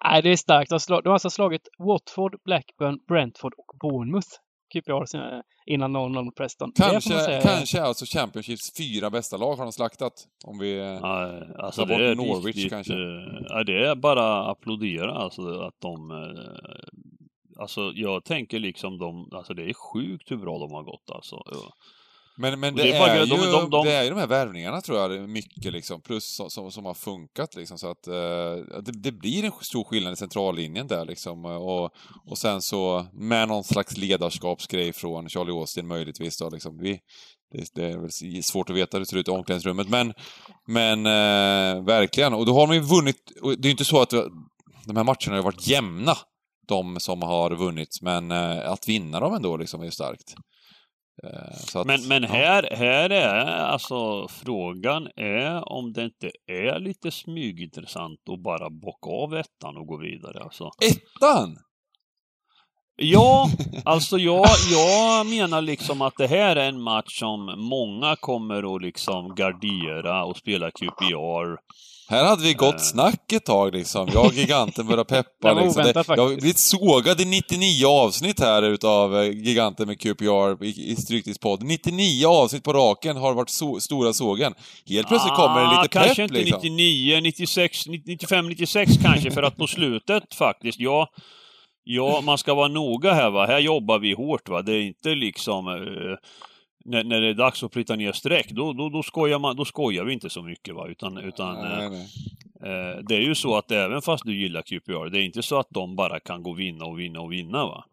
Nej, 0.05 0.23
det 0.23 0.31
är 0.31 0.37
starkt. 0.37 0.69
De 0.71 0.75
har, 0.75 0.79
slag, 0.79 1.03
de 1.05 1.09
har 1.09 1.15
alltså 1.15 1.31
slagit 1.31 1.63
Watford, 1.79 2.35
Blackburn, 2.45 2.99
Brentford 3.09 3.53
och 3.59 3.79
Bournemouth. 3.81 4.29
QPR 4.75 5.05
sen- 5.07 5.43
innan 5.67 5.97
0-0 5.97 6.25
mot 6.25 6.37
Preston. 6.37 6.73
Kanske, 6.75 7.41
kanske 7.43 7.83
alltså 7.83 8.05
Championships 8.19 8.73
fyra 8.79 9.11
bästa 9.11 9.37
lag 9.37 9.57
har 9.57 9.65
de 9.65 9.73
slaktat. 9.73 10.13
Om 10.45 10.59
vi... 10.59 10.79
Ja, 11.03 11.41
alltså 11.59 11.81
Ta 11.81 11.87
det 11.87 11.95
bort 11.95 12.01
är 12.03 12.15
Norwich 12.15 12.57
riktigt, 12.57 12.71
kanske. 12.73 12.93
eh, 12.93 13.43
ja, 13.49 13.65
det 13.65 13.87
är 13.87 13.95
bara 13.95 14.43
att 14.43 14.51
applådera 14.59 15.15
alltså 15.15 15.43
att 15.61 15.75
de... 15.83 16.11
Alltså 17.63 17.81
jag 17.95 18.25
tänker 18.25 18.59
liksom 18.59 18.99
de, 18.99 19.29
alltså 19.33 19.55
det 19.55 19.63
är 19.63 19.75
sjukt 19.93 20.31
hur 20.31 20.37
bra 20.37 20.59
de 20.59 20.73
har 20.73 20.83
gått 20.83 21.11
alltså. 21.15 21.37
Men, 22.37 22.61
men 22.61 22.75
det, 22.75 22.83
det 22.83 22.93
är 22.93 23.17
är 23.17 23.27
de- 23.27 23.37
ju, 23.37 23.53
de- 23.53 23.71
de- 23.71 23.85
det 23.87 23.93
är 23.93 24.03
ju 24.03 24.11
de 24.11 24.19
här 24.19 24.27
värvningarna 24.27 24.81
tror 24.81 24.99
jag, 24.99 25.29
mycket 25.29 25.73
liksom, 25.73 26.01
plus 26.03 26.37
som, 26.37 26.51
som, 26.51 26.71
som 26.73 26.85
har 26.85 26.95
funkat 26.95 27.55
liksom, 27.55 27.79
så 27.79 27.91
att 27.91 28.07
eh, 28.07 28.81
det, 28.83 28.93
det 29.03 29.13
blir 29.13 29.45
en 29.45 29.53
stor 29.61 29.85
skillnad 29.85 30.13
i 30.13 30.17
centrallinjen 30.17 30.87
där 30.87 31.05
liksom. 31.05 31.45
Och, 31.45 31.85
och 32.31 32.39
sen 32.39 32.63
så 32.63 33.07
med 33.13 33.49
någon 33.49 33.65
slags 33.65 33.97
ledarskapsgrej 33.97 34.93
från 34.93 35.29
Charlie 35.29 35.53
Austin 35.53 35.87
möjligtvis 35.87 36.39
då 36.39 36.51
liksom. 36.51 36.79
Vi, 36.79 36.99
det, 37.53 37.65
det 37.75 37.85
är 37.93 37.99
väl 37.99 38.43
svårt 38.43 38.71
att 38.71 38.77
veta 38.77 38.97
hur 38.97 39.01
det 39.01 39.07
ser 39.07 39.17
ut 39.17 39.29
i 39.29 39.31
omklädningsrummet, 39.31 39.89
men, 39.89 40.13
men 40.67 41.07
eh, 41.07 41.85
verkligen. 41.85 42.35
Och 42.35 42.47
då 42.47 42.55
har 42.55 42.67
man 42.67 42.77
ju 42.77 42.83
vunnit, 42.83 43.17
det 43.43 43.49
är 43.49 43.65
ju 43.65 43.71
inte 43.71 43.85
så 43.85 44.03
att 44.03 44.11
de 44.87 44.97
här 44.97 45.05
matcherna 45.05 45.37
har 45.37 45.43
varit 45.43 45.67
jämna, 45.67 46.17
de 46.69 47.01
som 47.01 47.23
har 47.23 47.51
vunnit, 47.51 47.99
men 48.03 48.31
eh, 48.31 48.71
att 48.71 48.89
vinna 48.89 49.21
dem 49.21 49.35
ändå 49.35 49.57
liksom 49.57 49.81
är 49.81 49.85
ju 49.85 49.91
starkt. 49.91 50.35
Eh, 51.25 51.81
att, 51.81 51.87
Men, 51.87 52.09
men 52.09 52.23
ja. 52.23 52.29
här, 52.29 52.69
här 52.77 53.11
är 53.11 53.47
alltså 53.47 54.29
frågan 54.29 55.09
är 55.17 55.73
om 55.73 55.93
det 55.93 56.05
inte 56.05 56.31
är 56.47 56.79
lite 56.79 57.11
smygintressant 57.11 58.21
att 58.31 58.43
bara 58.43 58.71
bocka 58.71 59.11
av 59.11 59.35
ettan 59.35 59.77
och 59.77 59.87
gå 59.87 59.97
vidare 59.97 60.43
alltså. 60.43 60.71
Ettan! 60.91 61.59
Ja, 62.97 63.49
alltså 63.85 64.19
jag, 64.19 64.47
jag 64.71 65.27
menar 65.27 65.61
liksom 65.61 66.03
att 66.03 66.15
det 66.17 66.27
här 66.27 66.57
är 66.57 66.69
en 66.69 66.83
match 66.83 67.19
som 67.19 67.55
många 67.57 68.17
kommer 68.17 68.77
att 68.77 68.83
liksom 68.83 69.35
gardera 69.35 70.25
och 70.25 70.37
spela 70.37 70.71
QPR. 70.71 71.57
Här 72.13 72.25
hade 72.25 72.43
vi 72.43 72.55
gott 72.55 72.75
Eh. 72.75 72.79
snack 72.81 73.33
ett 73.33 73.45
tag 73.45 73.75
liksom. 73.75 74.09
Jag 74.15 74.27
och 74.27 74.33
Giganten 74.35 74.87
började 74.87 75.05
Det 75.09 75.23
peppa 75.23 75.53
liksom. 75.53 75.83
oväntat 75.83 76.09
jag 76.09 76.29
har 76.29 76.37
blivit 76.37 76.59
sågad 76.59 77.21
i 77.21 77.25
99 77.25 77.87
avsnitt 77.87 78.41
här 78.41 78.63
utav 78.63 79.17
eh, 79.17 79.31
Giganten 79.31 79.87
med 79.89 80.01
QPR 80.01 80.65
i, 80.65 80.91
i 80.93 80.97
Stryktipspodden. 80.97 81.69
99 81.69 82.27
avsnitt 82.27 82.65
på 82.65 82.73
raken 82.73 83.17
har 83.17 83.35
varit 83.35 83.51
so 83.51 83.81
stora 83.81 84.13
sågen. 84.13 84.55
Helt 84.89 85.09
plötsligt 85.09 85.35
kommer 85.35 85.61
det 85.61 85.67
Ah, 85.67 85.83
lite 85.83 85.89
Kanske 85.99 86.15
pepp 86.15 86.31
inte 86.31 86.35
liksom. 86.35 86.61
99, 86.63 87.21
96, 87.21 87.87
95, 87.87 88.49
96 88.49 88.93
kanske, 89.03 89.31
för 89.31 89.43
att 89.43 89.57
på 89.57 89.67
slutet 89.67 90.35
faktiskt, 90.39 90.81
ja, 90.81 91.09
ja, 91.85 92.21
man 92.21 92.39
ska 92.39 92.55
vara 92.55 92.69
noga 92.69 93.13
här 93.13 93.31
va. 93.31 93.47
Här 93.47 93.59
jobbar 93.59 93.99
vi 93.99 94.13
hårt 94.13 94.49
va. 94.49 94.63
Det 94.63 94.73
är 94.73 94.81
inte 94.83 95.09
liksom 95.15 95.69
eh, 95.69 96.17
när, 96.85 97.05
när 97.05 97.21
det 97.21 97.29
är 97.29 97.35
dags 97.35 97.63
att 97.63 97.73
flytta 97.73 97.97
ner 97.97 98.13
streck, 98.13 98.51
då, 98.51 98.73
då, 98.73 98.89
då, 98.89 99.03
skojar 99.03 99.39
man, 99.39 99.57
då 99.57 99.65
skojar 99.65 100.05
vi 100.05 100.13
inte 100.13 100.31
så 100.31 100.43
mycket 100.43 100.75
va. 100.75 100.89
Utan, 100.89 101.19
utan 101.19 101.57
eh, 101.57 101.63
Nej, 101.79 101.91
nej. 101.91 102.07
Eh, 102.65 102.99
det 103.09 103.15
är 103.15 103.21
ju 103.21 103.35
så 103.35 103.57
att 103.57 103.71
även 103.71 104.03
fast 104.03 104.25
du 104.25 104.37
gillar 104.41 104.63
QPR, 104.63 105.11
det 105.11 105.19
är 105.19 105.23
inte 105.25 105.43
så 105.43 105.59
att 105.59 105.69
de 105.71 105.97
bara 105.97 106.21
kan 106.21 106.43
gå 106.43 106.53
vinna 106.53 106.85
och 106.85 106.99
vinna 107.01 107.21
och 107.21 107.33
vinna 107.33 107.67
va. 107.67 107.85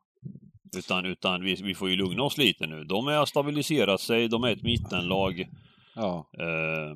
Utan, 0.78 1.06
utan 1.06 1.44
vi, 1.44 1.56
vi 1.56 1.76
får 1.76 1.90
ju 1.90 1.96
lugna 1.96 2.24
oss 2.24 2.38
lite 2.38 2.68
nu. 2.68 2.84
De 2.84 3.08
har 3.08 3.26
stabiliserat 3.26 4.02
sig, 4.02 4.28
de 4.28 4.44
är 4.44 4.52
ett 4.52 4.64
mittenlag. 4.64 5.48
Ja. 5.96 6.30
Eh, 6.40 6.96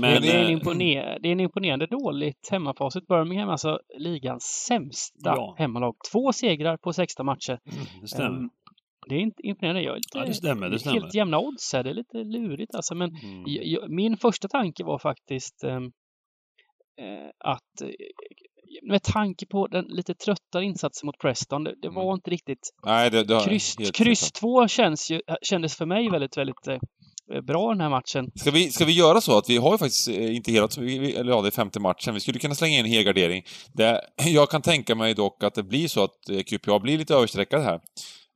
Men 0.00 0.22
det, 0.22 0.32
är 0.32 0.40
en 0.40 0.46
eh, 0.46 0.52
imponer- 0.52 1.18
det 1.22 1.28
är 1.28 1.32
en 1.32 1.40
imponerande 1.40 1.86
dåligt 1.86 2.48
hemmafacit. 2.50 3.06
Birmingham, 3.06 3.48
alltså 3.48 3.78
ligans 3.98 4.42
sämsta 4.68 5.18
Ja. 5.24 5.54
hemmalag. 5.58 5.94
Två 6.12 6.32
segrar 6.32 6.76
på 6.76 6.92
16 6.92 7.26
matcher. 7.26 7.58
det 8.00 8.08
stämmer. 8.08 8.38
Ehm, 8.38 8.50
det 9.08 9.14
är 9.14 9.20
inte 9.20 9.46
imponerande. 9.46 9.82
Jag 9.82 9.92
är 9.92 9.96
lite, 9.96 10.18
Ja, 10.18 10.24
det 10.24 10.34
stämmer, 10.34 10.70
det 10.70 10.78
stämmer. 10.78 11.00
Helt 11.00 11.14
jämna 11.14 11.38
odds 11.38 11.72
här. 11.72 11.82
Det 11.82 11.90
är 11.90 11.94
lite 11.94 12.16
lurigt 12.18 12.74
alltså. 12.74 12.94
Men 12.94 13.10
Mm. 13.22 13.42
jag, 13.46 13.90
min 13.90 14.16
första 14.16 14.48
tanke 14.48 14.84
var 14.84 14.98
faktiskt 14.98 15.64
ehm, 15.64 15.84
eh, 17.00 17.28
att 17.44 17.80
eh, 17.82 17.88
med 18.90 19.02
tanke 19.02 19.46
på 19.46 19.66
den 19.66 19.84
lite 19.84 20.14
tröttare 20.14 20.64
insatsen 20.64 21.06
mot 21.06 21.18
Preston, 21.18 21.64
det, 21.64 21.74
det 21.82 21.88
var 21.88 22.02
Mm. 22.02 22.14
inte 22.14 22.30
riktigt 22.30 22.70
Nej, 22.86 23.10
det, 23.10 23.24
det 23.24 23.40
Kryss, 23.44 23.76
kryss 23.94 24.22
rätt. 24.24 24.34
två 24.34 24.68
känns 24.68 25.10
ju, 25.10 25.20
kändes 25.42 25.76
för 25.76 25.86
mig 25.86 26.10
väldigt, 26.10 26.36
väldigt 26.36 26.66
eh, 26.68 26.78
bra 27.42 27.68
den 27.68 27.80
här 27.80 27.90
matchen. 27.90 28.30
Ska 28.34 28.50
vi, 28.50 28.70
ska 28.70 28.84
vi 28.84 28.92
göra 28.92 29.20
så 29.20 29.38
att 29.38 29.50
vi 29.50 29.56
har 29.56 29.72
ju 29.72 29.78
faktiskt 29.78 30.08
eh, 30.08 30.36
inte 30.36 30.52
hela, 30.52 30.68
eller 30.76 31.32
ja, 31.32 31.42
det 31.42 31.48
är 31.48 31.50
femte 31.50 31.80
matchen. 31.80 32.14
Vi 32.14 32.20
skulle 32.20 32.38
kunna 32.38 32.54
slänga 32.54 32.78
in 32.78 32.84
en 32.84 32.90
helgardering. 32.90 33.42
Jag 34.26 34.50
kan 34.50 34.62
tänka 34.62 34.94
mig 34.94 35.14
dock 35.14 35.42
att 35.44 35.54
det 35.54 35.62
blir 35.62 35.88
så 35.88 36.04
att 36.04 36.28
eh, 36.30 36.38
QPA 36.42 36.78
blir 36.78 36.98
lite 36.98 37.14
överstreckad 37.14 37.62
här. 37.62 37.80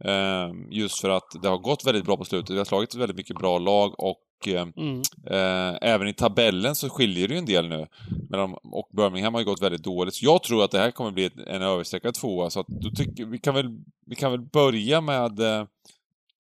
Eh, 0.05 0.51
just 0.71 1.01
för 1.01 1.11
att 1.11 1.43
det 1.43 1.49
har 1.49 1.59
gått 1.59 1.87
väldigt 1.87 2.05
bra 2.05 2.17
på 2.17 2.25
slutet. 2.25 2.51
Vi 2.51 2.59
har 2.59 2.65
slagit 2.65 2.95
väldigt 2.95 3.17
mycket 3.17 3.37
bra 3.37 3.59
lag 3.59 3.95
och 3.99 4.25
eh, 4.47 4.67
Mm. 4.77 5.03
Eh, 5.27 5.79
även 5.83 6.09
i 6.09 6.13
tabellen 6.15 6.75
så 6.75 6.89
skiljer 6.89 7.29
det 7.29 7.35
ju 7.35 7.39
en 7.39 7.47
del 7.47 7.69
nu. 7.69 7.87
De, 8.31 8.55
och 8.55 8.89
Birmingham 8.97 9.35
har 9.35 9.41
ju 9.41 9.47
gått 9.47 9.63
väldigt 9.63 9.85
dåligt. 9.85 10.15
Så 10.15 10.25
jag 10.25 10.43
tror 10.43 10.65
att 10.65 10.71
det 10.71 10.79
här 10.79 10.91
kommer 10.91 11.11
bli 11.11 11.31
en 11.47 11.63
överstreckad 11.63 12.15
tvåa. 12.15 12.51
Så 12.51 12.61
att 12.61 12.67
då 12.67 12.91
tycker, 12.91 13.25
vi, 13.25 13.39
kan 13.39 13.55
väl, 13.55 13.79
vi 14.07 14.15
kan 14.15 14.31
väl 14.31 14.41
börja 14.41 15.01
med 15.01 15.41
eh, 15.41 15.67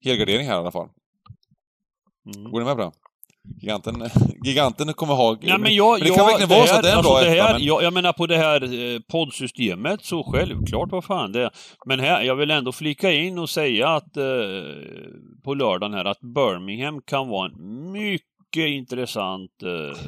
helgardering 0.04 0.46
här 0.46 0.54
i 0.54 0.58
alla 0.58 0.70
fall. 0.70 0.88
Mm. 2.36 2.50
Går 2.50 2.58
ni 2.58 2.64
med 2.64 2.76
på 2.76 2.82
det? 2.82 2.92
Giganten, 3.60 4.10
giganten 4.44 4.92
kommer 4.92 5.14
ha... 5.14 5.36
Nej, 5.42 5.58
men 5.58 5.74
jag, 5.74 5.92
men 5.92 6.00
det 6.00 6.08
jag, 6.08 6.16
kan 6.16 6.26
verkligen 6.26 6.48
vara 6.48 6.66
så 6.66 6.74
att 6.74 6.82
det 6.82 6.88
är 6.88 6.92
en 6.92 6.98
alltså 6.98 7.12
bra 7.12 7.22
etta, 7.22 7.52
men... 7.52 7.64
jag, 7.64 7.82
jag 7.82 7.92
menar 7.92 8.12
på 8.12 8.26
det 8.26 8.36
här 8.36 8.62
eh, 8.94 9.00
poddsystemet 9.00 10.04
så 10.04 10.22
självklart, 10.22 10.92
vad 10.92 11.04
fan 11.04 11.32
det 11.32 11.42
är. 11.42 11.50
Men 11.86 12.00
här, 12.00 12.22
jag 12.22 12.36
vill 12.36 12.50
ändå 12.50 12.72
flika 12.72 13.12
in 13.12 13.38
och 13.38 13.50
säga 13.50 13.88
att 13.88 14.16
eh, 14.16 14.24
på 15.44 15.54
lördagen 15.54 15.94
här 15.94 16.04
att 16.04 16.20
Birmingham 16.20 17.00
kan 17.02 17.28
vara 17.28 17.50
en 17.50 17.92
mycket 17.92 18.68
intressant 18.68 19.62
eh, 19.62 19.98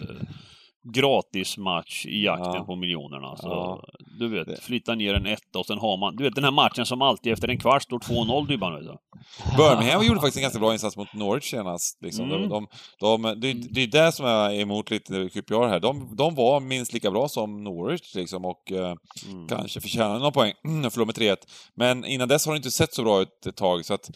gratismatch 0.95 2.07
i 2.07 2.25
jakten 2.25 2.55
Ja. 2.55 2.65
på 2.65 2.77
miljonerna. 2.77 3.37
Så, 3.37 3.47
Ja. 3.49 3.85
Du 4.19 4.29
vet, 4.29 4.63
flytta 4.63 4.95
ner 4.95 5.15
en 5.15 5.27
etta 5.27 5.59
och 5.59 5.67
sen 5.67 5.79
har 5.79 5.97
man, 5.97 6.17
du 6.17 6.25
vet 6.25 6.35
den 6.35 6.45
här 6.45 6.51
matchen 6.51 6.87
som 6.87 7.03
alltid 7.03 7.33
efter 7.33 7.49
en 7.49 7.59
kvart 7.59 7.83
står 7.83 7.99
2-0 7.99 8.47
Dybban. 8.49 8.73
Birmingham 9.57 10.05
gjorde 10.05 10.21
faktiskt 10.21 10.37
en 10.37 10.43
ganska 10.43 10.59
bra 10.61 10.73
insats 10.73 10.97
mot 10.97 11.15
Norwich 11.15 11.51
senast. 11.51 11.99
Liksom. 12.03 12.25
Mm. 12.33 12.49
De, 12.49 12.67
de, 13.01 13.23
de, 13.23 13.41
det, 13.41 13.53
det 13.53 13.83
är 13.83 13.87
det 14.07 14.13
som 14.13 14.27
jag 14.27 14.57
är 14.57 14.61
emot 14.61 14.91
lite 14.91 15.29
QPR 15.29 15.69
här. 15.69 15.81
De, 15.81 16.17
de 16.17 16.35
var 16.35 16.61
minst 16.61 16.93
lika 16.93 17.11
bra 17.11 17.29
som 17.29 17.65
Norwich 17.65 18.15
liksom, 18.15 18.45
och 18.45 18.73
eh, 18.73 18.95
Mm. 19.29 19.49
kanske 19.49 19.81
förtjänar 19.81 20.19
några 20.19 20.31
poäng. 20.31 20.53
Jag 20.83 20.93
förlorade 20.93 21.21
med 21.21 21.31
3-1. 21.33 21.37
Men 21.75 22.05
innan 22.05 22.29
dess 22.29 22.47
har 22.47 22.53
det 22.53 22.57
inte 22.57 22.71
sett 22.71 22.95
så 22.95 23.03
bra 23.03 23.21
ut 23.23 23.47
ett 23.47 23.57
tag, 23.57 23.85
så 23.85 23.95
att... 23.95 24.11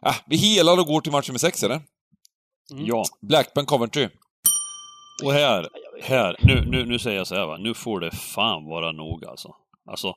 Ah, 0.00 0.14
vi 0.26 0.36
helar 0.36 0.80
och 0.80 0.86
går 0.86 1.00
till 1.00 1.12
match 1.12 1.28
nummer 1.28 1.38
6, 1.38 1.62
eller? 1.62 1.74
Mm. 2.72 2.86
Ja, 2.86 3.04
Blackburn 3.22 3.66
Coventry. 3.66 4.08
Och 5.22 5.32
här, 5.32 5.68
här, 6.02 6.36
nu, 6.38 6.64
nu, 6.66 6.84
nu 6.84 6.98
säger 6.98 7.16
jag 7.16 7.26
så 7.26 7.34
här 7.34 7.46
va, 7.46 7.56
nu 7.56 7.74
får 7.74 8.00
det 8.00 8.10
fan 8.10 8.64
vara 8.64 8.92
nog 8.92 9.24
alltså. 9.24 9.54
Alltså, 9.90 10.14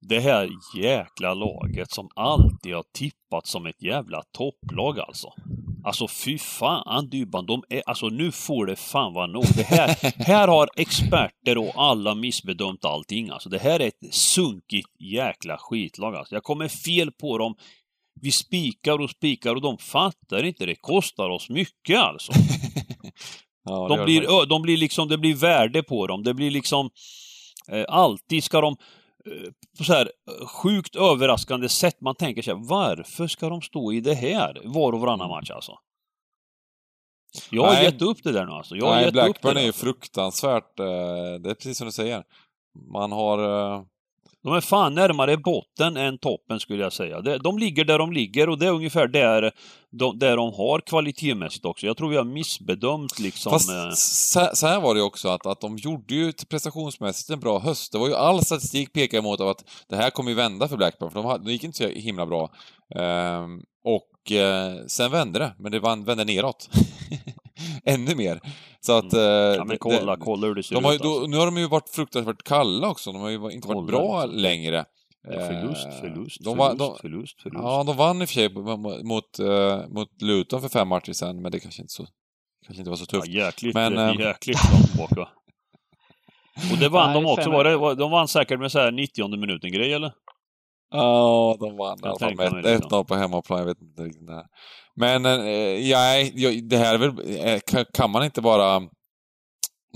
det 0.00 0.20
här 0.20 0.48
jäkla 0.76 1.34
laget 1.34 1.90
som 1.90 2.08
alltid 2.16 2.74
har 2.74 2.84
tippat 2.94 3.46
som 3.46 3.66
ett 3.66 3.82
jävla 3.82 4.22
topplag 4.32 5.00
alltså. 5.00 5.32
Alltså 5.84 6.08
fy 6.08 6.38
fan 6.38 7.08
Dybban, 7.08 7.46
de 7.46 7.62
är, 7.68 7.82
alltså 7.86 8.08
nu 8.08 8.32
får 8.32 8.66
det 8.66 8.76
fan 8.76 9.12
vara 9.12 9.26
nog. 9.26 9.44
Det 9.56 9.62
här, 9.62 9.96
här 10.24 10.48
har 10.48 10.68
experter 10.76 11.58
och 11.58 11.72
alla 11.74 12.14
missbedömt 12.14 12.84
allting 12.84 13.30
alltså. 13.30 13.48
Det 13.48 13.58
här 13.58 13.80
är 13.80 13.88
ett 13.88 14.14
sunkigt 14.14 14.88
jäkla 15.00 15.58
skitlag 15.58 16.16
alltså. 16.16 16.34
Jag 16.34 16.42
kommer 16.42 16.68
fel 16.68 17.12
på 17.12 17.38
dem. 17.38 17.54
Vi 18.20 18.30
spikar 18.30 19.00
och 19.00 19.10
spikar 19.10 19.54
och 19.54 19.60
de 19.60 19.78
fattar 19.78 20.44
inte. 20.44 20.66
Det 20.66 20.74
kostar 20.74 21.28
oss 21.28 21.48
mycket 21.48 21.98
alltså. 21.98 22.32
Ja, 23.64 23.88
De 23.88 24.04
blir, 24.04 24.46
de 24.46 24.62
blir 24.62 24.76
liksom, 24.76 25.08
det 25.08 25.18
blir 25.18 25.34
värde 25.34 25.82
på 25.82 26.06
dem. 26.06 26.22
Det 26.22 26.34
blir 26.34 26.50
liksom, 26.50 26.90
eh, 27.68 27.84
alltid 27.88 28.44
ska 28.44 28.60
de 28.60 28.76
eh, 29.26 29.50
på 29.78 29.84
så 29.84 29.92
här 29.92 30.10
eh, 30.40 30.46
sjukt 30.46 30.96
överraskande 30.96 31.68
sätt. 31.68 32.00
Man 32.00 32.14
tänker 32.14 32.42
sig, 32.42 32.54
varför 32.56 33.26
ska 33.26 33.48
de 33.48 33.62
stå 33.62 33.92
i 33.92 34.00
det 34.00 34.14
här 34.14 34.60
var 34.64 34.92
och 34.92 35.00
varannan 35.00 35.28
match 35.28 35.50
alltså? 35.50 35.72
Jag 37.50 37.62
har 37.64 37.72
Nej. 37.74 37.84
gett 37.84 38.02
upp 38.02 38.22
det 38.22 38.32
där 38.32 38.46
nu 38.46 38.52
alltså. 38.52 38.76
Jag 38.76 38.86
har 38.86 38.94
Nej, 38.94 39.04
gett 39.04 39.08
upp 39.08 39.14
det 39.14 39.22
Blackburn 39.22 39.56
är 39.56 39.62
ju 39.66 39.72
fruktansvärt. 39.72 40.78
eh, 40.80 40.84
Det 41.40 41.50
är 41.50 41.54
precis 41.54 41.78
som 41.78 41.86
du 41.86 41.92
säger. 41.92 42.24
Man 42.92 43.12
har... 43.12 43.38
De 44.42 44.52
är 44.52 44.60
fan 44.60 44.94
närmare 44.94 45.36
botten 45.36 45.96
än 45.96 46.18
toppen 46.18 46.60
skulle 46.60 46.82
jag 46.82 46.92
säga. 46.92 47.20
De, 47.20 47.58
ligger 47.58 47.84
där 47.84 47.98
de 47.98 48.12
ligger 48.12 48.48
och 48.48 48.58
det 48.58 48.66
är 48.66 48.70
ungefär 48.70 49.08
där 49.08 49.52
de, 49.90 50.18
där 50.18 50.36
de 50.36 50.52
har 50.54 50.80
kvalitetsmässigt 50.80 51.64
också. 51.64 51.86
Jag 51.86 51.96
tror 51.96 52.08
vi 52.08 52.16
har 52.16 52.24
missbedömt 52.24 53.18
liksom... 53.18 53.52
Fast 53.52 53.70
eh, 53.70 53.90
så, 53.94 54.50
så 54.54 54.66
här 54.66 54.80
var 54.80 54.94
det 54.94 55.02
också 55.02 55.28
att, 55.28 55.46
att 55.46 55.60
de 55.60 55.76
gjorde 55.76 56.14
ju 56.14 56.32
prestationsmässigt 56.32 57.30
en 57.30 57.40
bra 57.40 57.58
höst. 57.58 57.92
Det 57.92 57.98
var 57.98 58.08
ju 58.08 58.14
all 58.14 58.44
statistik 58.44 58.92
pekar 58.92 59.22
mot 59.22 59.40
att 59.40 59.64
det 59.88 59.96
här 59.96 60.10
kommer 60.10 60.30
ju 60.30 60.36
vända 60.36 60.68
för 60.68 60.76
Blackburn, 60.76 61.10
för 61.10 61.22
de, 61.22 61.44
de 61.44 61.52
gick 61.52 61.64
inte 61.64 61.78
så 61.78 61.88
himla 61.88 62.26
bra. 62.26 62.50
Ehm, 62.94 63.60
och 63.84 64.32
eh, 64.32 64.74
sen 64.86 65.10
vände 65.10 65.38
det, 65.38 65.54
men 65.58 65.72
det 65.72 65.80
vann, 65.80 66.04
vände 66.04 66.24
neråt. 66.24 66.68
Ännu 67.84 68.14
mer. 68.14 68.40
Så 68.80 68.92
att... 68.98 69.12
eh, 69.12 69.20
Mm. 69.20 69.54
ja 69.56 69.64
men 69.64 69.78
kolla, 69.78 70.16
det, 70.16 70.22
kolla 70.24 70.46
hur 70.46 70.54
det 70.54 70.62
ser 70.62 70.74
de 70.74 70.84
har, 70.84 70.92
ju- 70.92 70.96
ut 70.96 71.02
alltså. 71.02 71.20
då, 71.20 71.26
nu 71.26 71.36
har 71.36 71.46
de 71.46 71.56
ju 71.56 71.68
varit 71.68 71.88
fruktansvärt 71.88 72.42
kalla 72.42 72.88
också, 72.88 73.12
de 73.12 73.20
har 73.22 73.28
ju 73.28 73.34
inte 73.36 73.68
varit 73.68 73.76
Kolla 73.76 73.86
bra 73.86 74.24
liksom. 74.24 74.42
längre. 74.42 74.84
Ja, 75.22 75.32
förlust, 75.46 75.86
Eh, 75.86 76.00
förlust, 76.00 76.44
de 76.44 76.56
förlust, 76.56 76.58
var- 76.58 76.74
de- 76.74 76.98
förlust, 77.00 77.42
förlust. 77.42 77.62
Ja, 77.62 77.84
de 77.86 77.96
vann 77.96 78.22
i 78.22 78.24
och 78.24 78.28
för 78.28 78.34
sig 78.34 78.54
mot, 78.54 79.04
mot, 79.04 79.38
eh, 79.38 79.88
mot 79.88 80.22
Luton 80.22 80.60
för 80.60 80.68
fem 80.68 80.88
matcher 80.88 81.12
sen, 81.12 81.42
men 81.42 81.52
det 81.52 81.60
kanske 81.60 81.82
inte, 81.82 81.92
så, 81.92 82.06
kanske 82.66 82.80
inte 82.80 82.90
var 82.90 82.96
så 82.96 83.04
Ja, 83.12 83.18
tufft. 83.20 83.28
jäkligt, 83.32 83.74
Men, 83.74 83.98
eh, 83.98 84.08
eh, 84.08 84.20
jäkligt 84.20 84.58
långt 84.72 84.86
tillbaka. 84.90 85.28
Och 86.72 86.78
det 86.80 86.88
vann 86.88 87.12
Nej, 87.12 87.22
de 87.22 87.30
också, 87.30 87.50
var 87.50 87.64
det, 87.64 87.76
var- 87.76 87.94
de 87.94 88.10
vann 88.10 88.28
säkert 88.28 88.60
med 88.60 88.72
så 88.72 88.78
här 88.78 88.90
90 88.92 89.36
minuten 89.36 89.72
grej 89.72 89.92
eller? 89.92 90.12
Ja, 90.90 91.56
de 91.60 91.76
vann 91.76 91.98
i 91.98 92.06
alla 92.06 92.18
fall 92.18 92.36
med 92.36 92.52
liksom. 92.64 92.90
1-0 92.90 93.04
på 93.04 93.14
hemmaplan, 93.14 93.58
jag 93.58 93.66
vet 93.66 93.82
inte 93.82 94.02
riktigt 94.02 94.22
när. 94.28 94.46
Men, 94.94 95.26
eh, 95.26 95.38
nej, 95.38 96.32
jag- 96.34 96.68
det 96.68 96.76
här 96.76 96.94
är 96.94 96.98
väl, 96.98 97.46
eh, 97.46 97.60
kan, 97.66 97.84
kan 97.94 98.10
man 98.10 98.24
inte 98.24 98.40
bara, 98.42 98.80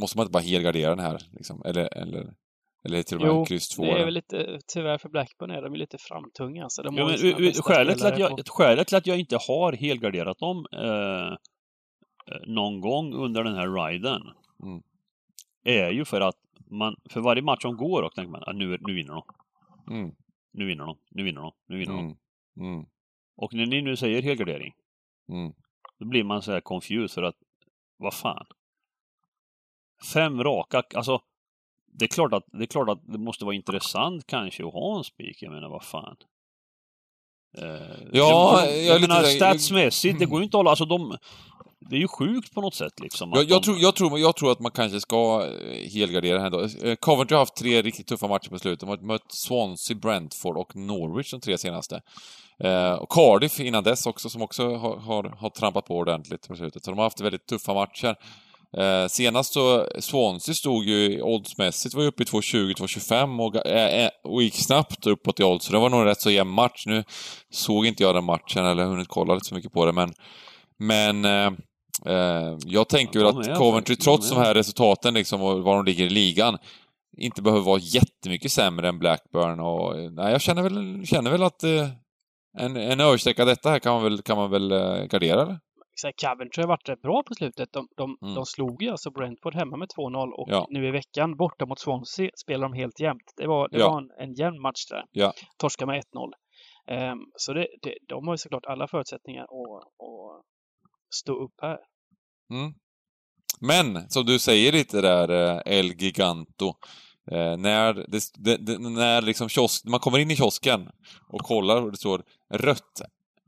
måste 0.01 0.19
man 0.19 0.25
inte 0.25 0.33
bara 0.33 0.43
helgardera 0.43 0.91
den 0.91 1.05
här, 1.05 1.19
liksom? 1.33 1.63
Eller, 1.65 1.95
eller, 1.99 2.33
eller 2.89 3.03
till 3.03 3.17
och 3.17 3.23
med 3.23 3.31
Jo, 3.31 3.45
kryss 3.45 3.69
2? 3.69 3.83
Det 3.85 3.89
är 3.91 3.95
eller? 3.95 4.05
väl 4.05 4.15
lite, 4.15 4.59
tyvärr 4.75 4.99
för 4.99 5.09
Blackburn 5.09 5.51
är 5.51 5.63
de 5.63 5.73
ju 5.73 5.79
lite 5.79 5.99
framtunga. 5.99 6.63
Alltså. 6.65 6.83
De 6.83 6.97
Ja, 6.97 7.07
men, 7.07 7.53
skälet, 7.53 7.99
till 7.99 8.07
att 8.07 8.19
jag, 8.19 8.49
skälet 8.49 8.89
till 8.89 8.97
att 8.97 9.07
jag 9.07 9.19
inte 9.21 9.39
har 9.49 9.73
helgarderat 9.73 10.39
dem 10.39 10.67
eh, 10.73 11.29
eh, 12.35 12.41
någon 12.47 12.81
gång 12.81 13.15
under 13.15 13.45
den 13.45 13.55
här 13.55 13.89
riden 13.89 14.21
Mm. 14.63 14.83
är 15.65 15.91
ju 15.91 16.05
för 16.05 16.21
att 16.21 16.37
man, 16.71 16.95
för 17.11 17.21
varje 17.21 17.43
match 17.43 17.63
som 17.63 17.77
går 17.77 18.03
och 18.03 18.13
tänker 18.15 18.31
man 18.31 18.43
att 18.47 18.57
nu, 18.57 18.79
nu 18.81 18.95
vinner 18.95 19.13
de, 19.15 19.23
Mm, 19.91 20.11
nu 20.55 20.65
vinner 20.67 20.85
de, 20.87 20.99
nu 21.11 21.23
vinner 21.23 21.41
de, 21.41 21.53
nu 21.67 21.79
vinner 21.79 21.93
de. 21.95 22.01
mm, 22.01 22.17
mm, 22.75 22.87
Och 23.37 23.55
när 23.55 23.67
ni 23.67 23.83
nu 23.83 23.97
säger 23.97 24.23
helgardering, 24.23 24.75
mm. 25.29 25.53
då 25.99 26.05
blir 26.07 26.25
man 26.25 26.43
så 26.43 26.53
här 26.53 26.61
confused 26.61 27.11
för 27.11 27.23
att, 27.23 27.37
vad 27.97 28.15
fan? 28.15 28.47
Fem 30.13 30.43
raka, 30.45 30.83
alltså 30.95 31.21
det 31.87 32.05
är, 32.05 32.09
klart 32.09 32.33
att, 32.33 32.45
det 32.47 32.65
är 32.65 32.67
klart 32.67 32.89
att 32.89 33.01
det 33.13 33.19
måste 33.19 33.45
vara 33.45 33.55
intressant 33.55 34.27
kanske 34.27 34.67
att 34.67 34.73
ha 34.73 34.99
en 34.99 35.05
spik, 35.05 35.43
jag 35.43 35.53
menar 35.53 35.69
vad 35.69 35.85
fan. 35.85 36.17
Eh, 37.59 37.65
Ja, 38.13 38.61
jag, 38.65 38.77
jag 38.77 38.85
jag 38.85 38.95
lite 39.01 39.09
menar 39.09 39.23
där- 39.23 39.29
statsmässigt, 39.29 40.19
det 40.19 40.27
går 40.27 40.41
ju 40.41 40.45
inte 40.45 40.57
att 40.57 40.59
hålla, 40.59 40.71
alltså 40.71 40.85
de, 40.85 41.17
det 41.91 41.97
är 41.97 42.01
ju 42.01 42.09
sjukt 42.09 42.55
på 42.55 42.61
något 42.61 42.75
sätt 42.75 43.01
liksom. 43.01 43.31
Jag, 43.35 43.43
jag, 43.43 43.49
de, 43.49 43.65
tror, 43.65 43.79
jag, 43.79 43.95
tror, 43.95 44.19
jag 44.19 44.37
tror 44.37 44.53
att 44.53 44.61
man 44.61 44.73
kanske 44.73 45.01
ska 45.01 45.47
eh, 45.47 45.91
helgardera 45.91 46.39
här 46.39 46.47
ändå. 46.47 46.61
Eh, 46.63 46.95
Coventry 46.95 47.35
har 47.35 47.43
haft 47.43 47.57
tre 47.57 47.83
riktigt 47.83 48.07
tuffa 48.07 48.29
matcher 48.29 48.49
på 48.49 48.59
slutet. 48.59 48.81
De 48.81 48.89
har 48.89 48.97
mött 48.97 49.33
Swansea, 49.33 49.97
Brentford 49.97 50.57
och 50.57 50.77
Norwich 50.77 51.31
de 51.31 51.41
tre 51.41 51.59
senaste. 51.59 52.01
Eh, 52.65 52.93
och 52.93 53.09
Cardiff 53.09 53.61
innan 53.61 53.85
dess 53.85 54.07
också, 54.07 54.29
som 54.29 54.43
också 54.43 54.75
har, 54.77 54.97
har, 54.97 55.25
har 55.25 55.51
trampat 55.51 55.85
på 55.85 55.97
ordentligt 55.97 56.49
på 56.49 56.57
slutet. 56.57 56.85
Så 56.85 56.91
de 56.91 56.99
har 56.99 57.05
haft 57.05 57.21
väldigt 57.21 57.47
tuffa 57.47 57.75
matcher. 57.75 58.17
Eh, 58.77 59.07
senast 59.09 59.53
så, 59.53 59.89
Swansea 59.99 60.55
stod 60.55 60.85
ju 60.85 61.23
oddsmässigt, 61.23 61.95
var 61.95 62.03
ju 62.03 62.09
uppe 62.09 62.23
i 62.23 62.27
2,20-2,25 62.27 63.47
och, 63.47 63.67
eh, 63.67 64.05
eh, 64.05 64.11
och 64.25 64.43
gick 64.43 64.55
snabbt 64.55 65.07
uppåt 65.07 65.41
i 65.41 65.45
odds, 65.45 65.67
så 65.67 65.73
det 65.73 65.79
var 65.79 65.91
nog 65.91 66.01
en 66.01 66.07
rätt 66.07 66.21
så 66.21 66.31
jämn 66.31 66.51
match. 66.51 66.87
Nu 66.87 67.05
såg 67.51 67.87
inte 67.87 68.03
jag 68.03 68.15
den 68.15 68.25
matchen, 68.25 68.65
eller 68.65 68.85
hunnit 68.85 69.09
kolla 69.09 69.35
lite 69.35 69.49
så 69.49 69.55
mycket 69.55 69.73
på 69.73 69.87
det, 69.87 69.93
men 69.93 70.15
men 70.79 71.25
eh, 71.25 71.51
jag 72.67 72.89
tänker 72.89 73.21
Ja, 73.21 73.25
väl 73.33 73.39
att 73.51 73.59
Coventry, 73.59 73.73
faktiskt- 73.95 74.03
trots 74.03 74.29
de 74.31 74.35
de 74.35 74.41
är. 74.41 74.45
här 74.45 74.55
resultaten 74.55 75.15
liksom 75.15 75.43
och 75.43 75.63
var 75.63 75.77
de 75.77 75.85
ligger 75.85 76.05
i 76.05 76.09
ligan, 76.09 76.59
inte 77.17 77.43
behöver 77.43 77.63
vara 77.65 77.79
jättemycket 77.79 78.51
sämre 78.53 78.89
än 78.89 78.99
Blackburn 78.99 79.61
och... 79.61 79.99
eh, 79.99 80.11
Nej, 80.11 80.33
jag 80.33 80.41
känner 80.41 80.63
väl, 80.63 81.07
känner 81.07 81.31
väl 81.31 81.43
att 81.43 81.63
eh, 81.65 81.89
en, 82.59 82.77
en 82.77 83.01
översträcka 83.01 83.45
detta 83.45 83.71
här 83.71 83.79
kan 83.79 83.95
man 83.95 84.03
väl, 84.03 84.23
kan 84.23 84.37
man 84.37 84.51
väl 84.51 84.73
eh, 84.73 85.05
gardera, 85.05 85.43
eller? 85.43 85.59
Coventry 86.23 86.63
har 86.63 86.69
varit 86.69 86.89
rätt 86.89 87.03
bra 87.03 87.23
på 87.29 87.35
slutet. 87.35 87.69
De, 87.73 87.87
de, 87.97 88.17
Mm. 88.23 88.35
de 88.35 88.47
slog 88.47 88.83
ju 88.83 88.91
alltså 88.91 89.11
Brentford 89.11 89.55
hemma 89.55 89.77
med 89.77 89.89
2-0 89.99 90.33
och 90.33 90.49
Ja. 90.51 90.67
nu 90.71 90.89
i 90.89 90.91
veckan 90.91 91.37
borta 91.37 91.67
mot 91.67 91.79
Swansea 91.81 92.31
spelar 92.45 92.69
de 92.69 92.73
helt 92.73 93.01
jämnt. 93.01 93.29
Det 93.37 93.47
var, 93.47 93.69
det 93.69 93.79
Ja. 93.79 93.91
var 93.91 93.99
en, 93.99 94.11
en 94.29 94.35
jämn 94.35 94.61
match 94.63 94.87
där. 94.91 95.05
Ja. 95.13 95.33
Torska 95.59 95.87
med 95.87 95.97
1-0. 95.97 96.31
Ehm, 96.91 97.19
så 97.37 97.53
det, 97.53 97.67
det, 97.83 97.95
de 98.09 98.27
har 98.27 98.35
ju 98.35 98.39
såklart 98.39 98.65
alla 98.67 98.89
förutsättningar 98.89 99.43
att, 99.43 99.83
att 100.07 100.45
stå 101.15 101.45
upp 101.45 101.55
här. 101.63 101.79
Mm. 102.51 102.75
Men, 103.61 104.11
som 104.11 104.27
du 104.27 104.39
säger 104.39 104.73
lite 104.73 105.01
där, 105.01 105.29
eh, 105.29 105.79
El 105.79 105.93
Giganto. 105.93 106.75
Eh, 107.31 107.57
när 107.57 107.95
det, 107.95 108.21
det, 108.35 108.57
det, 108.57 108.79
när 108.79 109.23
liksom 109.23 109.49
kiosk, 109.49 109.85
man 109.85 110.01
kommer 110.01 110.19
in 110.19 110.31
i 110.31 110.37
kiosken 110.37 110.89
och 111.29 111.41
kollar 111.41 111.83
och 111.83 111.91
det 111.91 111.97
står 111.97 112.23
rött 112.51 113.01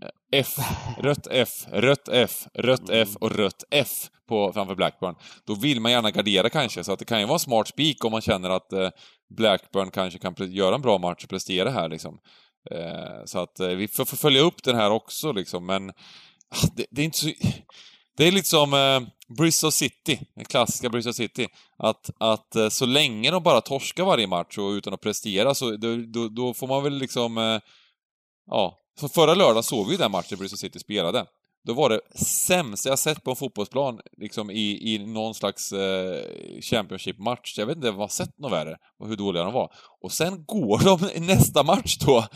eh, 0.02 0.08
F, 0.32 0.56
rött 0.98 1.26
F, 1.30 1.50
rött 1.72 2.08
F, 2.12 2.46
rött 2.54 2.90
F 2.90 3.08
och 3.20 3.30
rött 3.30 3.64
F 3.70 3.88
på, 4.28 4.52
framför 4.52 4.74
Blackburn. 4.74 5.14
Då 5.46 5.54
vill 5.54 5.80
man 5.80 5.92
gärna 5.92 6.10
gardera 6.10 6.50
kanske, 6.50 6.84
så 6.84 6.92
att 6.92 6.98
det 6.98 7.04
kan 7.04 7.20
ju 7.20 7.26
vara 7.26 7.34
en 7.34 7.38
smart 7.38 7.68
spik 7.68 8.04
om 8.04 8.12
man 8.12 8.20
känner 8.20 8.50
att 8.50 8.72
eh, 8.72 8.90
Blackburn 9.36 9.90
kanske 9.90 10.18
kan 10.18 10.34
göra 10.38 10.74
en 10.74 10.82
bra 10.82 10.98
match 10.98 11.24
och 11.24 11.30
prestera 11.30 11.70
här 11.70 11.88
liksom. 11.88 12.18
Eh, 12.70 13.24
så 13.24 13.38
att 13.38 13.60
vi 13.60 13.88
får, 13.88 14.04
får 14.04 14.16
följa 14.16 14.40
upp 14.40 14.62
den 14.62 14.76
här 14.76 14.90
också 14.90 15.32
liksom, 15.32 15.66
men 15.66 15.92
Ah, 16.50 16.68
det, 16.76 16.86
det 16.90 17.02
är 17.02 17.04
inte 17.04 17.18
så... 17.18 17.30
Det 18.16 18.24
är 18.24 18.32
lite 18.32 18.48
som 18.48 18.74
eh, 18.74 19.00
Bristol 19.38 19.72
City, 19.72 20.20
den 20.34 20.44
klassiska 20.44 20.88
Bristol 20.88 21.14
City. 21.14 21.48
Att, 21.78 22.10
att 22.18 22.56
eh, 22.56 22.68
så 22.68 22.86
länge 22.86 23.30
de 23.30 23.42
bara 23.42 23.60
torskar 23.60 24.04
varje 24.04 24.26
match 24.26 24.58
och 24.58 24.70
utan 24.70 24.94
att 24.94 25.00
prestera 25.00 25.54
så 25.54 25.76
då, 25.76 25.96
då, 25.96 26.28
då 26.28 26.54
får 26.54 26.66
man 26.66 26.82
väl 26.82 26.98
liksom... 26.98 27.38
Eh, 27.38 27.60
ja, 28.46 28.78
för 29.00 29.08
förra 29.08 29.34
lördagen 29.34 29.62
såg 29.62 29.86
vi 29.86 29.92
ju 29.92 29.98
den 29.98 30.10
matchen 30.10 30.38
Bristol 30.38 30.58
City 30.58 30.78
spelade. 30.78 31.26
Då 31.66 31.72
var 31.72 31.90
det 31.90 32.00
sämsta 32.24 32.88
jag 32.88 32.98
sett 32.98 33.24
på 33.24 33.30
en 33.30 33.36
fotbollsplan, 33.36 34.00
liksom 34.16 34.50
i, 34.50 34.94
i 34.94 35.06
någon 35.06 35.34
slags 35.34 35.72
eh, 35.72 36.24
Championship-match. 36.60 37.58
Jag 37.58 37.66
vet 37.66 37.76
inte 37.76 37.88
om 37.88 37.94
jag 37.94 38.02
har 38.02 38.08
sett 38.08 38.38
något 38.38 38.52
värre, 38.52 38.76
och 38.98 39.08
hur 39.08 39.16
dåliga 39.16 39.44
de 39.44 39.52
var. 39.52 39.72
Och 40.02 40.12
sen 40.12 40.44
går 40.44 40.84
de 40.84 41.10
i 41.14 41.20
nästa 41.20 41.62
match 41.62 41.96
då 41.96 42.26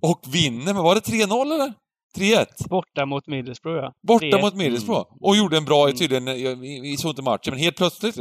och 0.00 0.20
vinner, 0.34 0.74
men 0.74 0.82
var 0.82 0.94
det 0.94 1.00
3-0 1.00 1.42
eller? 1.42 1.72
3-1? 2.18 2.46
Borta 2.68 3.06
mot 3.06 3.26
Middlesbrough, 3.26 3.78
ja. 3.84 3.92
Borta 4.02 4.26
3-1. 4.26 4.40
mot 4.42 4.54
Middlesbrough. 4.54 5.06
Och 5.20 5.36
gjorde 5.36 5.56
en 5.56 5.64
bra, 5.64 5.84
Mm. 5.84 5.96
tydligen, 5.96 6.24
vi, 6.60 6.96
såg 6.98 7.10
inte 7.10 7.22
matchen, 7.22 7.50
men 7.52 7.58
helt 7.58 7.76
plötsligt, 7.76 8.16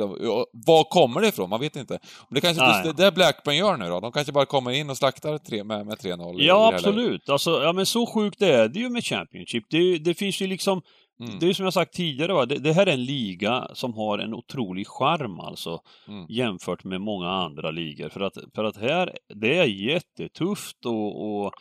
var 0.53 0.83
kommer 0.89 1.21
det 1.21 1.27
ifrån? 1.27 1.49
Man 1.49 1.59
vet 1.59 1.75
inte. 1.75 1.99
Det 2.29 2.41
kanske 2.41 2.63
Nej. 2.63 2.81
just 2.85 2.97
det 2.97 3.03
där 3.03 3.11
Blackburn 3.11 3.55
gör 3.57 3.77
nu 3.77 3.89
då. 3.89 3.99
De 3.99 4.11
kanske 4.11 4.33
bara 4.33 4.45
kommer 4.45 4.71
in 4.71 4.89
och 4.89 4.97
slaktar 4.97 5.37
tre, 5.37 5.63
med, 5.63 5.85
med 5.85 5.97
3-0. 5.97 6.39
i- 6.39 6.43
i 6.43 6.47
Ja, 6.47 6.57
det 6.65 6.71
läget. 6.71 6.87
absolut. 6.87 7.29
Alltså, 7.29 7.63
ja 7.63 7.73
men 7.73 7.85
så 7.85 8.05
sjukt 8.05 8.41
är 8.41 8.67
det 8.67 8.79
ju 8.79 8.89
med 8.89 9.03
Championship. 9.03 9.63
Det, 9.69 9.97
det 9.97 10.13
finns 10.13 10.41
ju 10.41 10.47
liksom, 10.47 10.81
Mm. 11.23 11.39
det 11.39 11.47
är 11.49 11.53
som 11.53 11.63
jag 11.65 11.73
sagt 11.73 11.93
tidigare, 11.93 12.33
va? 12.33 12.45
Det, 12.45 12.57
det 12.59 12.73
här 12.73 12.87
är 12.87 12.91
en 12.93 13.03
liga 13.05 13.67
som 13.73 13.93
har 13.93 14.19
en 14.19 14.33
otrolig 14.33 14.87
charm 14.87 15.39
alltså, 15.39 15.79
Mm. 16.07 16.25
jämfört 16.29 16.83
med 16.83 17.01
många 17.01 17.29
andra 17.29 17.71
ligor. 17.71 18.09
För 18.09 18.19
att, 18.21 18.33
för 18.55 18.63
att 18.63 18.77
här, 18.77 19.17
det 19.41 19.57
är 19.57 19.65
jättetufft 19.65 20.85
och, 20.85 21.45
och 21.45 21.51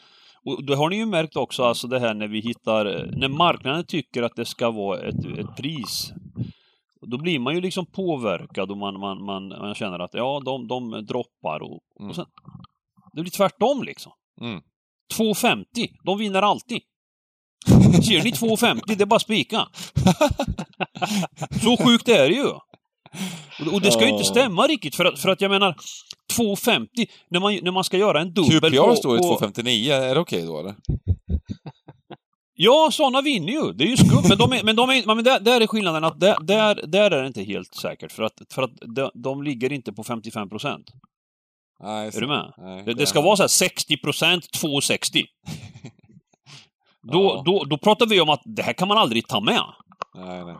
och 0.45 0.65
det 0.65 0.77
har 0.77 0.91
ni 0.91 0.97
ju 0.97 1.07
märkt 1.07 1.37
också, 1.37 1.65
alltså 1.65 1.89
det 1.89 2.01
här 2.01 2.15
när 2.15 2.29
vi 2.29 2.41
hittar, 2.41 3.11
när 3.17 3.29
marknaden 3.29 3.85
tycker 3.85 4.23
att 4.23 4.37
det 4.37 4.45
ska 4.45 4.71
vara 4.71 5.01
ett, 5.01 5.25
ett 5.39 5.57
pris. 5.57 6.13
Då 7.01 7.19
blir 7.19 7.39
man 7.39 7.55
ju 7.55 7.61
liksom 7.61 7.87
påverkad 7.87 8.71
och 8.71 8.77
man, 8.77 9.01
man, 9.01 9.25
man, 9.25 9.49
man 9.49 9.75
känner 9.75 9.99
att 9.99 10.15
ja, 10.15 10.43
de, 10.45 10.69
de 10.69 11.07
droppar 11.07 11.63
och, 11.63 11.81
Mm. 12.01 12.11
och 12.11 12.17
sen, 12.17 12.27
det 13.13 13.21
blir 13.21 13.31
tvärtom 13.31 13.83
liksom. 13.83 14.13
Mm. 14.41 14.61
2,50. 15.19 15.65
De 16.05 16.19
vinner 16.19 16.43
alltid. 16.43 16.81
Ser 18.05 18.25
ni 18.25 18.31
2,50? 18.31 18.81
Det 18.87 19.01
är 19.03 19.07
bara 19.07 19.21
spika. 19.21 19.69
Så 21.63 21.77
sjukt 21.77 22.09
är 22.09 22.29
det 22.29 22.35
ju. 22.35 22.49
Och- 23.73 23.81
det 23.81 23.91
ska 23.93 24.05
ju 24.05 24.11
inte 24.13 24.25
stämma 24.25 24.67
riktigt 24.67 24.95
för 24.95 25.05
att, 25.05 25.19
för 25.19 25.29
att 25.29 25.41
jag 25.41 25.51
menar 25.51 25.77
2,50 26.39 26.87
när 27.31 27.41
man, 27.41 27.59
när 27.63 27.71
man 27.71 27.85
ska 27.85 27.97
göra 27.97 28.21
en 28.21 28.33
dubbel 28.33 28.71
QPR 28.73 28.95
står 28.95 29.17
ju 29.17 29.23
på... 29.23 29.39
2,59. 29.39 29.93
Är 29.93 30.15
det 30.15 30.21
okej 30.21 30.43
då 30.47 30.59
eller? 30.61 30.75
Ja, 32.61 32.89
sådana 32.93 33.21
vinner 33.21 33.53
ju. 33.53 33.73
Det 33.73 33.85
är 33.85 33.89
ju 33.89 33.97
skumt. 33.97 34.23
Men, 34.29 34.39
de 34.39 34.53
är, 34.53 34.63
men, 34.63 34.77
de 34.77 34.91
är, 34.91 35.15
men 35.15 35.25
där, 35.25 35.41
där 35.41 35.61
är 35.61 35.67
skillnaden 35.67 36.05
att 36.05 36.21
där, 36.21 36.37
där, 36.41 36.75
där 36.87 37.11
är 37.11 37.21
det 37.23 37.27
inte 37.27 37.43
helt 37.43 37.75
säkert. 37.75 38.13
För 38.13 38.23
att, 38.23 38.33
för 38.51 38.63
att 38.63 38.71
de, 38.95 39.11
de 39.15 39.43
ligger 39.43 39.73
inte 39.73 39.93
på 39.93 40.05
55 40.05 40.49
procent. 40.49 40.87
Nej, 41.83 42.07
Är 42.17 42.21
du 42.21 42.27
med? 42.27 42.53
Nej, 42.59 42.83
Det, 42.85 42.95
det 42.95 43.07
ska 43.07 43.21
vara 43.21 43.37
så 43.37 43.43
här 43.43 43.49
60 43.49 43.97
procent, 43.97 44.45
2,60. 44.63 45.25
Då, 47.13 47.23
Ja. 47.23 47.43
då, 47.47 47.65
då 47.65 47.79
pratar 47.79 48.07
vi 48.07 48.21
om 48.21 48.29
att 48.29 48.43
det 48.45 48.63
här 48.63 48.73
kan 48.73 48.89
man 48.89 48.99
aldrig 48.99 49.29
ta 49.29 49.41
med. 49.41 49.63
Nej, 50.15 50.45
nej. 50.45 50.55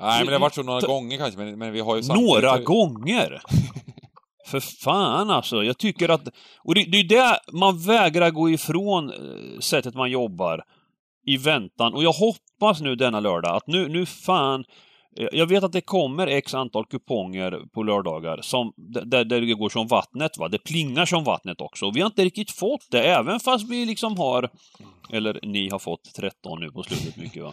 Nej, 0.00 0.18
men 0.18 0.26
det 0.26 0.32
har 0.32 0.40
varit 0.40 0.54
så 0.54 0.62
några 0.62 0.80
gånger 0.86 1.16
kanske, 1.18 1.38
men, 1.40 1.58
men 1.58 1.72
vi 1.72 1.80
har 1.80 1.96
ju 1.96 2.02
Några 2.08 2.48
samtidigt- 2.48 2.66
gånger! 2.66 3.42
För 4.46 4.60
fan 4.60 5.30
alltså, 5.30 5.64
jag 5.64 5.78
tycker 5.78 6.08
att... 6.08 6.28
Och 6.64 6.74
det, 6.74 6.84
det 6.84 6.98
är 7.00 7.04
det 7.04 7.38
man 7.52 7.78
vägrar 7.78 8.30
gå 8.30 8.50
ifrån 8.50 9.10
eh, 9.10 9.58
sättet 9.60 9.94
man 9.94 10.10
jobbar 10.10 10.62
i 11.26 11.36
väntan. 11.36 11.94
Och 11.94 12.04
jag 12.04 12.12
hoppas 12.12 12.80
nu 12.80 12.96
denna 12.96 13.20
lördag 13.20 13.56
att 13.56 13.66
nu, 13.66 13.88
nu 13.88 14.06
fan... 14.06 14.64
eh, 15.20 15.26
Jag 15.32 15.46
vet 15.46 15.64
att 15.64 15.72
det 15.72 15.80
kommer 15.80 16.26
x 16.26 16.54
antal 16.54 16.86
kuponger 16.86 17.58
på 17.74 17.82
lördagar 17.82 18.38
som, 18.42 18.72
där, 18.76 19.24
där 19.24 19.40
det 19.40 19.54
går 19.54 19.68
som 19.68 19.86
vattnet. 19.86 20.38
Va? 20.38 20.48
Det 20.48 20.58
plingar 20.58 21.06
som 21.06 21.24
vattnet 21.24 21.60
också. 21.60 21.86
Och 21.86 21.96
vi 21.96 22.00
har 22.00 22.06
inte 22.06 22.24
riktigt 22.24 22.50
fått 22.50 22.86
det, 22.90 23.02
även 23.02 23.40
fast 23.40 23.68
vi 23.70 23.84
liksom 23.84 24.18
har... 24.18 24.48
Eller 25.12 25.40
ni 25.42 25.68
har 25.70 25.78
fått 25.78 26.14
13 26.16 26.60
nu 26.60 26.70
på 26.70 26.82
slutet 26.82 27.16
mycket 27.16 27.42
va. 27.42 27.52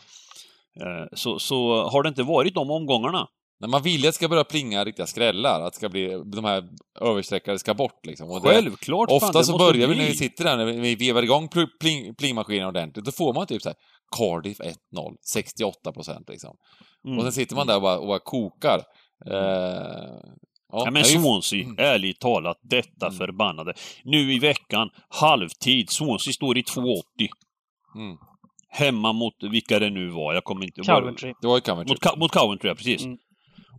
Eh, 0.82 1.06
Så, 1.14 1.40
så 1.40 1.84
har 1.90 2.04
det 2.04 2.10
inte 2.10 2.24
varit 2.24 2.56
de 2.56 2.72
omgångarna. 2.72 3.28
När 3.60 3.68
man 3.68 3.82
vill 3.82 4.00
att 4.02 4.04
det 4.04 4.12
ska 4.14 4.28
börja 4.28 4.44
plinga 4.44 4.86
riktiga 4.86 5.06
skrällar, 5.08 5.62
att 5.62 5.74
det 5.74 5.78
ska 5.78 5.90
bli, 5.90 6.22
de 6.26 6.46
här 6.46 6.64
överstreckade 7.02 7.60
ska 7.60 7.74
bort 7.74 8.06
liksom. 8.06 8.30
Och 8.32 8.42
det, 8.42 8.48
Självklart! 8.50 9.12
ofta 9.12 9.44
så 9.44 9.58
börjar 9.58 9.88
vi 9.88 9.96
när 9.96 10.06
vi 10.06 10.14
sitter 10.18 10.44
där, 10.44 10.58
när 10.58 10.66
vi 10.66 10.96
vevar 10.96 11.24
igång 11.24 11.48
pl- 11.48 11.68
pling, 11.80 12.16
plingmaskinen 12.16 12.68
ordentligt, 12.68 13.06
då 13.06 13.12
får 13.12 13.34
man 13.34 13.48
typ 13.48 13.62
så 13.62 13.70
här 13.70 13.76
Cardiff 14.18 14.60
1-0, 14.60 14.74
68 15.34 15.92
procent 15.92 16.30
liksom. 16.30 16.56
Mm. 17.06 17.18
Och 17.18 17.24
sen 17.24 17.32
sitter 17.34 17.56
man 17.56 17.68
där 17.68 17.76
och 17.76 17.82
bara, 17.82 17.98
och 18.00 18.08
bara 18.08 18.20
kokar. 18.20 18.82
Eh, 19.32 19.34
ja, 20.72 20.84
Ja, 20.86 20.92
men 20.92 21.04
Swansea, 21.04 21.64
Mm. 21.64 21.76
ärligt 21.80 22.20
talat, 22.20 22.58
detta 22.62 23.06
Mm. 23.08 23.18
förbannade. 23.18 23.74
Nu 24.04 24.34
i 24.34 24.40
veckan, 24.40 24.90
halvtid, 25.10 25.90
Swansea 25.90 26.34
står 26.34 26.58
i 26.58 26.62
2,80. 26.64 27.30
Mm. 28.80 28.86
Hemma 28.86 29.14
mot 29.14 29.34
vilka 29.52 29.80
det 29.80 29.90
nu 29.90 30.10
var, 30.10 30.34
jag 30.34 30.44
kommer 30.44 30.66
inte... 30.66 30.82
Coventry. 30.82 31.34
Det 31.42 31.48
var 31.48 31.60
Coventry. 31.60 31.94
Mot, 31.94 32.00
Ca- 32.02 32.20
mot 32.20 32.32
Coventry, 32.32 32.70
ja, 32.70 32.76
precis. 32.76 33.06
Mm. 33.06 33.18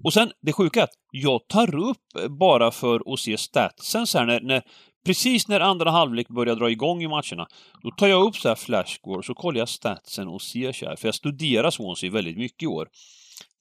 Och 0.04 0.12
sen, 0.12 0.30
det 0.42 0.52
sjuka 0.52 0.80
är 0.80 0.84
att 0.84 0.94
jag 1.10 1.48
tar 1.48 1.74
upp 1.74 2.30
bara 2.40 2.70
för 2.70 3.12
att 3.12 3.20
se 3.20 3.38
statsen 3.38 4.06
så 4.06 4.18
här 4.18 4.26
när, 4.26 4.40
när 4.40 4.62
Precis 5.08 5.48
när 5.48 5.60
andra 5.60 5.90
halvlek 5.90 6.28
börjar 6.28 6.56
dra 6.56 6.70
igång 6.70 7.02
i 7.02 7.08
matcherna, 7.08 7.46
då 7.82 7.90
tar 7.90 8.06
jag 8.06 8.26
upp 8.26 8.36
så 8.36 8.48
här 8.48 8.54
flashscore, 8.54 9.22
så 9.22 9.34
kollar 9.34 9.58
jag 9.58 9.68
statsen 9.68 10.28
och 10.28 10.42
ser 10.42 10.72
så 10.72 10.86
här, 10.86 10.96
för 10.96 11.08
jag 11.08 11.14
studerar 11.14 11.70
Swansea 11.70 12.10
väldigt 12.10 12.36
mycket 12.36 12.62
i 12.62 12.66
år. 12.66 12.88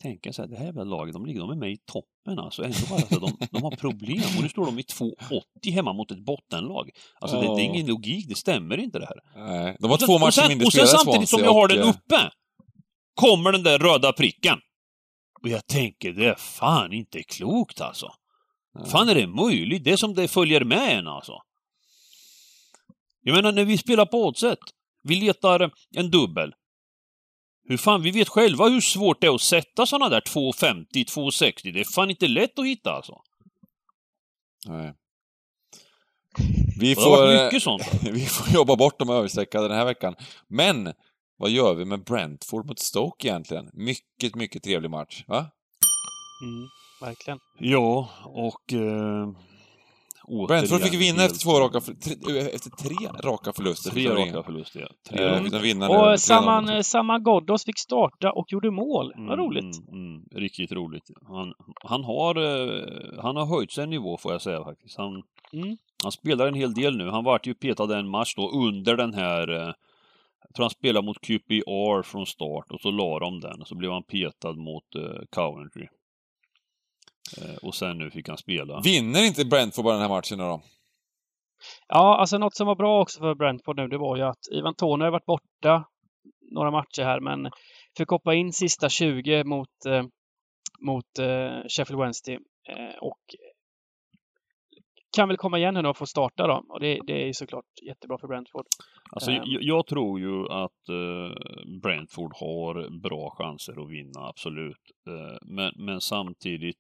Tänker 0.02 0.32
så 0.32 0.42
här, 0.42 0.50
det 0.50 0.58
här 0.58 0.66
jävla 0.66 0.84
laget, 0.84 1.14
de 1.14 1.26
ligger 1.26 1.40
de 1.40 1.50
är 1.50 1.56
med 1.56 1.72
i 1.72 1.78
toppen 1.78 2.40
alltså. 2.40 2.64
Ändå 2.64 2.78
bara 2.90 3.02
så 3.02 3.20
de, 3.20 3.38
de 3.52 3.64
har 3.64 3.72
problem 3.72 4.24
och 4.38 4.44
nu 4.44 4.50
står 4.50 4.66
de 4.66 4.80
i 4.80 4.82
2,80 4.82 5.72
hemma 5.74 5.94
mot 5.94 6.12
ett 6.12 6.26
bottenlag. 6.26 6.90
Alltså 7.20 7.42
det, 7.42 7.48
det 7.48 7.62
är 7.62 7.66
ingen 7.66 7.86
logik, 7.88 8.26
det 8.30 8.36
stämmer 8.36 8.78
inte 8.78 9.00
det 9.00 9.06
här. 9.06 9.20
Nej, 9.36 9.78
de 9.80 9.88
har 9.88 9.94
Och 9.94 10.00
sen- 10.00 10.08
två 10.08 10.14
och 10.14 10.20
matcher 10.20 10.32
sen, 10.32 10.48
mindre 10.48 10.66
Och 10.66 10.74
sen 10.74 10.88
spelare, 10.88 11.04
samtidigt 11.04 11.30
som 11.30 11.40
jag 11.40 11.54
har 11.54 11.62
och, 11.64 11.70
den 11.70 11.80
eh, 11.80 11.90
uppe, 11.90 12.32
kommer 13.14 13.52
den 13.52 13.64
där 13.64 13.80
röda 13.80 14.14
pricken. 14.14 14.58
Och 15.42 15.50
jag 15.50 15.68
tänker, 15.68 16.12
det 16.14 16.26
är 16.26 16.36
fan 16.36 16.94
inte 16.94 17.24
klokt 17.24 17.82
alltså. 17.82 18.12
Nej. 18.80 18.90
Fan 18.90 19.10
är 19.10 19.16
det 19.16 19.28
möjligt? 19.28 19.84
Det 19.84 19.92
är 19.92 19.98
som 19.98 20.14
det 20.16 20.28
följer 20.28 20.64
med 20.64 20.98
en 20.98 21.08
alltså. 21.08 21.34
Jag 23.22 23.36
menar 23.36 23.52
när 23.52 23.66
vi 23.66 23.78
spelar 23.78 24.06
på 24.06 24.26
oddset, 24.26 24.60
vi 25.04 25.16
letar 25.16 25.72
en 25.96 26.12
dubbel. 26.12 26.54
Hur 27.70 27.78
fan, 27.78 28.02
vi 28.02 28.12
vet 28.12 28.30
själva 28.30 28.70
hur 28.70 28.82
svårt 28.82 29.22
det 29.22 29.28
är 29.28 29.36
att 29.36 29.42
sätta 29.42 29.86
såna 29.86 30.10
där 30.10 30.22
2,50, 30.22 30.86
2,60. 30.92 31.74
Det 31.74 31.80
är 31.80 31.84
fan 31.84 32.10
inte 32.10 32.28
lätt 32.28 32.60
att 32.60 32.66
hitta 32.66 32.92
alltså. 32.92 33.22
Nej. 34.66 34.94
Vi 36.80 36.96
får, 36.96 37.34
eh, 37.34 37.50
vi 38.12 38.26
får 38.26 38.54
jobba 38.54 38.76
bort 38.76 39.00
de 39.00 39.10
överstreckade 39.10 39.68
den 39.68 39.78
här 39.78 39.86
veckan. 39.86 40.16
Men, 40.48 40.94
vad 41.38 41.50
gör 41.50 41.74
vi 41.74 41.86
med 41.86 42.04
Brentford 42.04 42.66
mot 42.66 42.80
Stoke 42.80 43.28
egentligen? 43.28 43.70
Mycket, 43.74 44.36
mycket 44.36 44.64
trevlig 44.64 44.90
match, 44.90 45.24
va? 45.28 45.38
Mm, 46.44 46.68
verkligen. 47.02 47.40
Ja, 47.60 48.10
och... 48.26 48.74
Eh, 48.74 49.30
Brentford 50.48 50.82
fick 50.82 50.94
återigen 50.94 51.00
vinna 51.00 51.24
efter, 51.26 51.40
två 51.40 51.60
raka, 51.60 51.80
tre, 51.80 52.40
efter 52.40 52.70
tre 52.70 53.08
raka 53.24 53.54
förluster. 53.54 53.92
Tre 53.92 54.10
raka 54.10 54.44
förluster, 54.44 54.80
ja. 54.80 54.88
Tre 55.10 55.24
Eh, 55.26 55.44
raka. 55.44 55.60
vinna. 55.60 55.90
Och 55.90 55.96
3-0 55.96 56.18
Saman, 56.18 56.70
eh, 56.70 56.82
Saman 56.82 57.24
Ghoddos 57.24 57.66
fick 57.66 57.80
starta 57.80 58.32
och 58.32 58.46
gjorde 58.52 58.72
mål. 58.72 59.14
Vad 59.16 59.26
Mm, 59.40 59.40
roligt. 59.46 59.78
Mm, 59.90 60.06
mm, 60.16 60.24
riktigt 60.36 60.72
roligt. 60.72 61.04
Han, 61.28 61.54
han, 61.84 62.04
har, 62.04 62.36
eh, 62.36 63.22
han 63.24 63.36
har 63.36 63.46
höjt 63.46 63.72
sig 63.72 63.84
en 63.84 63.90
nivå 63.90 64.18
får 64.18 64.32
jag 64.32 64.42
säga 64.42 64.64
faktiskt. 64.64 64.98
Han, 64.98 65.24
Mm. 65.54 65.78
han 66.04 66.12
spelar 66.12 66.48
en 66.48 66.54
hel 66.54 66.74
del 66.74 66.98
nu. 66.98 67.10
Han 67.10 67.24
vart 67.24 67.48
ju 67.48 67.54
petad 67.54 68.00
en 68.00 68.10
match 68.10 68.36
då 68.36 68.50
under 68.52 68.98
den 68.98 69.14
här 69.14 69.50
eh, 69.50 69.74
jag 70.48 70.56
tror 70.56 70.64
han 70.64 70.70
spelade 70.70 71.06
mot 71.06 71.22
QPR 71.22 72.02
från 72.04 72.26
start 72.26 72.66
och 72.72 72.82
så 72.82 72.92
la 72.92 73.20
de 73.20 73.40
den. 73.40 73.66
Så 73.66 73.76
blev 73.76 73.92
han 73.92 74.04
petad 74.04 74.54
mot 74.54 74.96
eh, 74.96 75.02
Coventry. 75.30 75.88
Eh, 77.38 77.56
och 77.62 77.76
sen 77.76 77.98
nu 77.98 78.12
fick 78.12 78.28
han 78.28 78.38
spela. 78.38 78.82
Vinner 78.82 79.24
inte 79.26 79.46
Brentford 79.46 79.86
bara 79.86 79.94
den 79.94 80.02
här 80.02 80.10
matchen 80.10 80.38
då? 80.38 80.62
Ja, 81.88 82.18
alltså 82.20 82.38
något 82.38 82.56
som 82.56 82.68
var 82.68 82.76
bra 82.76 83.02
också 83.02 83.20
för 83.20 83.36
Brentford 83.36 83.78
nu, 83.78 83.88
det 83.88 83.98
var 83.98 84.18
ju 84.18 84.24
att 84.24 84.48
Ivan 84.52 84.76
Toney 84.76 85.06
har 85.06 85.12
varit 85.12 85.26
borta 85.26 85.86
några 86.52 86.72
matcher 86.72 87.04
här, 87.04 87.20
men 87.20 87.52
fick 87.98 88.10
hoppa 88.10 88.34
in 88.34 88.54
sista 88.54 88.90
20 88.90 89.44
mot, 89.44 89.86
eh, 89.86 90.04
mot 90.82 91.20
eh, 91.20 91.68
Sheffield 91.70 92.02
Wednesday 92.02 92.36
eh, 92.70 92.98
och 93.02 93.22
kan 95.16 95.28
väl 95.28 95.38
komma 95.38 95.58
igen 95.58 95.76
här 95.76 95.84
nu 95.84 95.90
och 95.90 95.98
få 95.98 96.06
starta 96.06 96.48
då. 96.48 96.64
Och 96.70 96.80
det, 96.80 97.00
det 97.08 97.30
är 97.30 97.34
såklart 97.34 97.66
jättebra 97.88 98.18
för 98.18 98.28
Brentford. 98.28 98.66
Alltså, 99.12 99.32
Ehm. 99.32 99.44
jag, 99.46 99.64
jag 99.64 99.88
tror 99.88 100.20
ju 100.20 100.48
att 100.48 100.90
eh, 100.90 101.36
Brentford 101.82 102.34
har 102.36 103.00
bra 103.02 103.36
chanser 103.38 103.84
att 103.84 103.92
vinna, 103.92 104.28
absolut. 104.28 104.92
Eh, 105.08 105.38
men, 105.42 105.74
men 105.76 106.02
samtidigt 106.02 106.78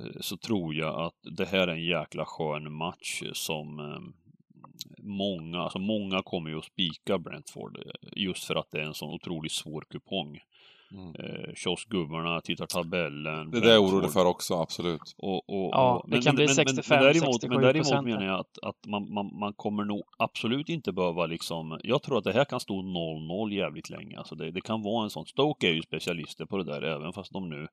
eh, 0.00 0.20
så 0.20 0.36
tror 0.36 0.74
jag 0.74 1.00
att 1.00 1.18
det 1.36 1.44
här 1.44 1.68
är 1.68 1.72
en 1.72 1.84
jäkla 1.84 2.24
skön 2.26 2.72
match 2.72 3.22
som 3.32 3.78
eh, 3.78 4.00
många, 5.02 5.58
alltså 5.58 5.78
många 5.78 6.22
kommer 6.22 6.50
ju 6.50 6.58
att 6.58 6.64
spika 6.64 7.18
Brentford 7.18 7.78
eh, 7.78 8.08
just 8.16 8.44
för 8.44 8.54
att 8.54 8.70
det 8.70 8.78
är 8.78 8.84
en 8.84 8.94
sån 8.94 9.14
otroligt 9.14 9.52
svår 9.52 9.84
kupong. 9.90 10.38
Mm. 10.92 11.14
Eh, 11.18 11.54
Kioskgubbarna 11.54 12.40
tittar 12.40 12.66
tabellen. 12.66 13.50
Det 13.50 13.58
är 13.58 13.60
det 13.60 13.66
jag 13.68 13.76
är 13.76 13.80
Brentford. 13.80 13.94
orolig 13.94 14.12
för 14.12 14.24
också, 14.24 14.54
absolut. 14.54 15.14
Och, 15.18 15.34
och, 15.34 15.70
Ja, 15.72 16.02
och, 16.04 16.10
det 16.10 16.22
kan 16.22 16.34
bli 16.34 16.48
65, 16.48 16.96
men 16.96 17.12
däremot, 17.12 17.42
men 17.42 17.58
67% 17.58 17.62
däremot 17.62 18.04
menar 18.04 18.26
jag 18.26 18.40
att, 18.40 18.58
att 18.62 18.86
man, 18.86 19.14
man, 19.14 19.38
man 19.38 19.52
kommer 19.52 19.84
nog 19.84 20.02
absolut 20.18 20.68
inte 20.68 20.92
behöva 20.92 21.26
liksom... 21.26 21.80
Jag 21.82 22.02
tror 22.02 22.18
att 22.18 22.24
det 22.24 22.32
här 22.32 22.44
kan 22.44 22.60
stå 22.60 22.74
0-0 22.74 23.52
jävligt 23.52 23.90
länge. 23.90 24.18
Alltså 24.18 24.34
det, 24.34 24.50
det 24.50 24.60
kan 24.60 24.82
vara 24.82 25.04
en 25.04 25.10
sån... 25.10 25.26
Stoke 25.26 25.68
är 25.68 25.72
ju 25.72 25.82
specialister 25.82 26.46
på 26.46 26.58
det 26.58 26.64
där, 26.64 26.82
även 26.82 27.12
fast 27.12 27.32
de 27.32 27.50
nu 27.50 27.68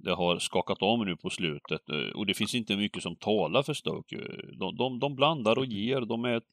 det 0.00 0.14
har 0.14 0.38
skakat 0.38 0.82
om 0.82 1.04
nu 1.04 1.16
på 1.16 1.30
slutet 1.30 1.90
eh, 1.90 2.16
och 2.18 2.26
det 2.26 2.34
finns 2.34 2.54
inte 2.54 2.76
mycket 2.76 3.02
som 3.02 3.16
talar 3.16 3.62
för 3.62 3.74
Stoke. 3.74 4.16
De, 4.58 4.76
de, 4.76 4.98
de 4.98 5.14
blandar 5.14 5.58
och 5.58 5.66
ger, 5.66 6.00
de 6.00 6.24
är 6.24 6.36
ett 6.36 6.44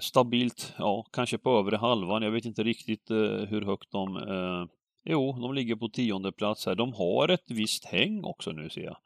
stabilt, 0.00 0.74
ja, 0.78 1.06
kanske 1.12 1.38
på 1.38 1.58
övre 1.58 1.76
halvan. 1.76 2.22
Jag 2.22 2.30
vet 2.30 2.44
inte 2.44 2.62
riktigt 2.62 3.10
eh, 3.10 3.16
hur 3.48 3.62
högt 3.62 3.90
de... 3.90 4.16
Eh, 4.16 4.66
jo, 5.04 5.32
de 5.40 5.54
ligger 5.54 5.76
på 5.76 5.88
tionde 5.88 6.32
plats 6.32 6.66
här. 6.66 6.74
De 6.74 6.92
har 6.92 7.28
ett 7.28 7.50
visst 7.50 7.84
häng 7.84 8.24
också 8.24 8.52
nu 8.52 8.70
ser 8.70 8.84
jag. 8.84 8.96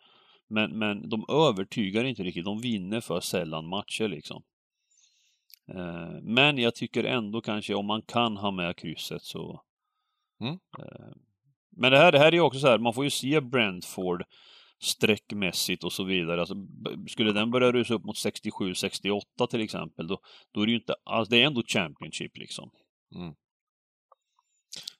Men, 0.48 0.78
men 0.78 1.08
de 1.08 1.24
övertygar 1.28 2.04
inte 2.04 2.22
riktigt. 2.22 2.44
De 2.44 2.60
vinner 2.60 3.00
för 3.00 3.20
sällan 3.20 3.68
matcher 3.68 4.08
liksom. 4.08 4.42
Eh, 5.74 6.20
men 6.22 6.58
jag 6.58 6.74
tycker 6.74 7.04
ändå 7.04 7.40
kanske 7.40 7.74
om 7.74 7.86
man 7.86 8.02
kan 8.02 8.36
ha 8.36 8.50
med 8.50 8.76
krysset 8.76 9.22
så... 9.22 9.62
Mm. 10.40 10.58
Eh, 10.78 11.16
men 11.70 11.92
det 11.92 11.98
här, 11.98 12.12
det 12.12 12.18
här 12.18 12.26
är 12.26 12.32
ju 12.32 12.40
också 12.40 12.60
så 12.60 12.66
här, 12.66 12.78
man 12.78 12.94
får 12.94 13.04
ju 13.04 13.10
se 13.10 13.40
Brentford 13.40 14.24
streckmässigt 14.80 15.84
och 15.84 15.92
så 15.92 16.04
vidare. 16.04 16.40
Alltså, 16.40 16.54
skulle 17.08 17.32
den 17.32 17.50
börja 17.50 17.72
rusa 17.72 17.94
upp 17.94 18.04
mot 18.04 18.16
67-68 18.16 19.46
till 19.50 19.60
exempel, 19.60 20.06
då, 20.06 20.20
då 20.52 20.62
är 20.62 20.66
det 20.66 20.72
ju 20.72 20.78
inte 20.78 20.94
alls, 21.04 21.28
det 21.28 21.42
är 21.42 21.46
ändå 21.46 21.62
Championship 21.66 22.36
liksom. 22.36 22.70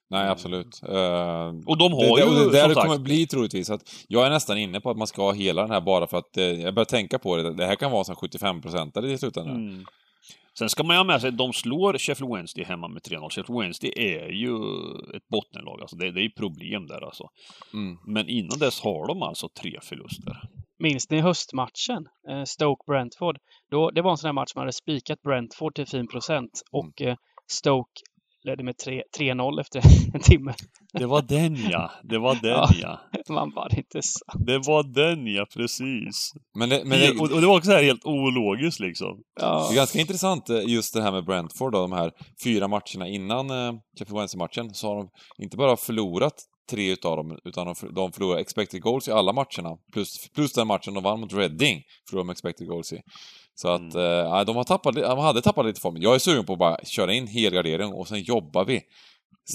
Nej, 0.09 0.27
absolut. 0.29 0.81
Eh, 0.83 1.47
Och 1.65 1.77
de 1.77 1.93
har 1.93 2.17
det, 2.17 2.23
ju, 2.23 2.39
det, 2.39 2.45
det 2.45 2.51
där 2.51 2.67
det 2.67 2.73
sagt, 2.73 2.87
kommer 2.87 2.99
bli 2.99 3.27
troligtvis. 3.27 3.69
Att 3.69 3.81
jag 4.07 4.25
är 4.25 4.29
nästan 4.29 4.57
inne 4.57 4.81
på 4.81 4.89
att 4.89 4.97
man 4.97 5.07
ska 5.07 5.21
ha 5.21 5.31
hela 5.31 5.61
den 5.61 5.71
här 5.71 5.81
bara 5.81 6.07
för 6.07 6.17
att 6.17 6.37
eh, 6.37 6.43
jag 6.43 6.73
börjar 6.73 6.85
tänka 6.85 7.19
på 7.19 7.35
det. 7.35 7.53
Det 7.53 7.65
här 7.65 7.75
kan 7.75 7.91
vara 7.91 7.99
en 7.99 8.05
sån 8.05 8.15
75-procentare 8.15 9.07
i 9.11 9.17
slutändan. 9.17 9.55
Mm. 9.55 9.85
Sen 10.59 10.69
ska 10.69 10.83
man 10.83 10.95
ju 10.95 10.97
ha 10.97 11.03
med 11.03 11.21
sig, 11.21 11.31
de 11.31 11.53
slår 11.53 11.97
Sheffield 11.97 12.33
Wednesday 12.35 12.63
hemma 12.65 12.87
med 12.87 13.01
3-0. 13.01 13.29
Sheffield 13.29 13.61
Wednesday 13.61 13.91
är 13.95 14.29
ju 14.29 14.55
ett 15.15 15.27
bottenlag, 15.27 15.81
alltså 15.81 15.95
det, 15.95 16.11
det 16.11 16.19
är 16.19 16.23
ju 16.23 16.31
problem 16.31 16.87
där 16.87 17.05
alltså. 17.05 17.23
Mm. 17.73 17.97
Men 18.07 18.29
innan 18.29 18.59
dess 18.59 18.81
har 18.81 19.07
de 19.07 19.23
alltså 19.23 19.49
tre 19.61 19.79
förluster. 19.81 20.41
Minns 20.79 21.09
ni 21.09 21.19
höstmatchen? 21.19 22.07
Eh, 22.29 22.43
Stoke-Brentford. 22.43 23.37
Då, 23.71 23.91
det 23.91 24.01
var 24.01 24.11
en 24.11 24.17
sån 24.17 24.27
här 24.27 24.33
match 24.33 24.51
man 24.55 24.61
hade 24.61 24.73
spikat 24.73 25.21
Brentford 25.21 25.75
till 25.75 25.87
fin 25.87 26.07
procent 26.07 26.51
och 26.71 27.01
eh, 27.01 27.15
Stoke 27.51 28.01
ledde 28.43 28.63
med 28.63 28.77
tre- 28.77 29.03
3-0 29.19 29.61
efter 29.61 29.81
en 30.13 30.21
timme. 30.21 30.53
Det 30.93 31.05
var 31.05 31.21
den 31.21 31.55
ja, 31.69 31.91
det 32.03 32.17
var 32.17 32.35
den 32.41 32.51
Ja. 32.51 32.69
ja. 32.81 32.99
Man 33.29 33.49
bara, 33.49 33.67
det 33.67 33.77
inte 33.77 34.01
sant. 34.01 34.45
Det 34.47 34.57
var 34.57 34.83
den 34.83 35.27
ja, 35.27 35.45
precis. 35.53 36.31
Men, 36.57 36.69
det, 36.69 36.81
men 36.85 36.99
det, 36.99 37.11
och, 37.11 37.31
och 37.31 37.41
det 37.41 37.47
var 37.47 37.57
också 37.57 37.71
här 37.71 37.83
helt 37.83 38.05
ologiskt 38.05 38.79
liksom. 38.79 39.21
Ja. 39.41 39.67
Det 39.69 39.73
är 39.73 39.75
ganska 39.75 39.99
intressant 39.99 40.49
eh, 40.49 40.61
just 40.67 40.93
det 40.93 41.01
här 41.01 41.11
med 41.11 41.25
Brentford 41.25 41.71
då, 41.73 41.81
de 41.81 41.91
här 41.91 42.11
fyra 42.43 42.67
matcherna 42.67 43.07
innan 43.07 43.49
eh, 43.49 43.73
Sheffield 43.99 44.17
Wednesday-matchen, 44.17 44.73
så 44.73 44.87
har 44.87 44.95
de 44.95 45.09
inte 45.43 45.57
bara 45.57 45.77
förlorat 45.77 46.33
tre 46.71 46.91
utav 46.91 47.17
dem, 47.17 47.37
utan 47.45 47.65
de, 47.65 47.75
de 47.95 48.11
förlorar 48.11 48.39
expected 48.39 48.81
goals 48.81 49.07
i 49.07 49.11
alla 49.11 49.33
matcherna. 49.33 49.77
Plus, 49.93 50.29
plus 50.35 50.53
den 50.53 50.67
matchen 50.67 50.93
de 50.93 51.03
vann 51.03 51.19
mot 51.19 51.33
Reading 51.33 51.81
förlorade 52.09 52.27
de 52.27 52.31
expected 52.31 52.67
goals 52.67 52.93
i. 52.93 52.99
Så 53.61 53.67
att, 53.69 53.93
Mm. 53.95 54.25
eh, 54.33 54.45
de, 54.45 54.55
har 54.55 54.63
tappat, 54.63 54.95
de 54.95 55.19
hade 55.19 55.41
tappat 55.41 55.65
lite 55.65 55.81
form. 55.81 55.97
Jag 55.97 56.15
är 56.15 56.19
sugen 56.19 56.45
på 56.45 56.53
att 56.53 56.59
bara 56.59 56.77
köra 56.85 57.13
in 57.13 57.27
helgardering 57.27 57.93
och 57.93 58.07
sen 58.07 58.21
jobbar 58.21 58.65
vi 58.65 58.81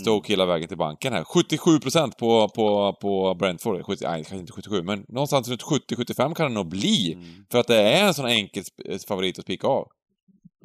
Stoke 0.00 0.32
hela 0.32 0.46
vägen 0.46 0.68
till 0.68 0.76
banken 0.78 1.12
här. 1.12 1.24
77% 1.24 2.10
på, 2.18 2.48
på, 2.48 2.92
på 3.00 3.34
Brentford. 3.34 3.82
70, 3.86 4.04
nej, 4.04 4.24
kanske 4.24 4.36
inte 4.36 4.52
77, 4.52 4.82
men 4.82 5.04
någonstans 5.08 5.48
runt 5.48 5.62
70-75 5.62 6.34
kan 6.34 6.46
det 6.48 6.54
nog 6.54 6.68
bli. 6.68 7.12
Mm. 7.12 7.26
För 7.50 7.58
att 7.58 7.66
det 7.66 7.76
är 7.82 8.06
en 8.06 8.14
sån 8.14 8.26
enkel 8.26 8.62
sp- 8.62 9.06
favorit 9.08 9.38
att 9.38 9.44
spika 9.44 9.66
av. 9.66 9.86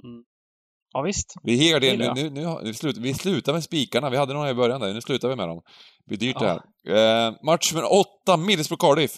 Mm. 0.03 0.23
Ja, 0.93 1.01
visst. 1.01 1.33
Vi, 1.43 1.57
helgardering, 1.57 1.99
Gillar 1.99 2.15
nu, 2.15 2.29
nu, 2.29 2.57
nu, 2.63 2.73
slutar, 2.73 3.01
vi 3.01 3.13
slutar 3.13 3.53
med 3.53 3.63
spikarna. 3.63 4.09
Vi 4.09 4.17
hade 4.17 4.33
några 4.33 4.49
i 4.49 4.53
början 4.53 4.81
där, 4.81 4.93
nu 4.93 5.01
slutar 5.01 5.29
vi 5.29 5.35
med 5.35 5.47
dem. 5.47 5.61
Det 6.05 6.17
blir 6.17 6.27
dyrt 6.27 6.39
det 6.39 6.45
Ja. 6.45 6.61
här. 6.95 7.27
Eh, 7.27 7.33
match 7.43 7.73
nummer 7.73 7.93
åtta, 7.93 8.37
Middlesbrough 8.37 8.81
Cardiff. 8.81 9.11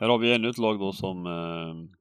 Här 0.00 0.08
har 0.08 0.18
vi 0.18 0.34
ännu 0.34 0.48
ett 0.48 0.58
lag 0.58 0.78
då 0.78 0.92
som... 0.92 1.26
Eh, 1.26 1.95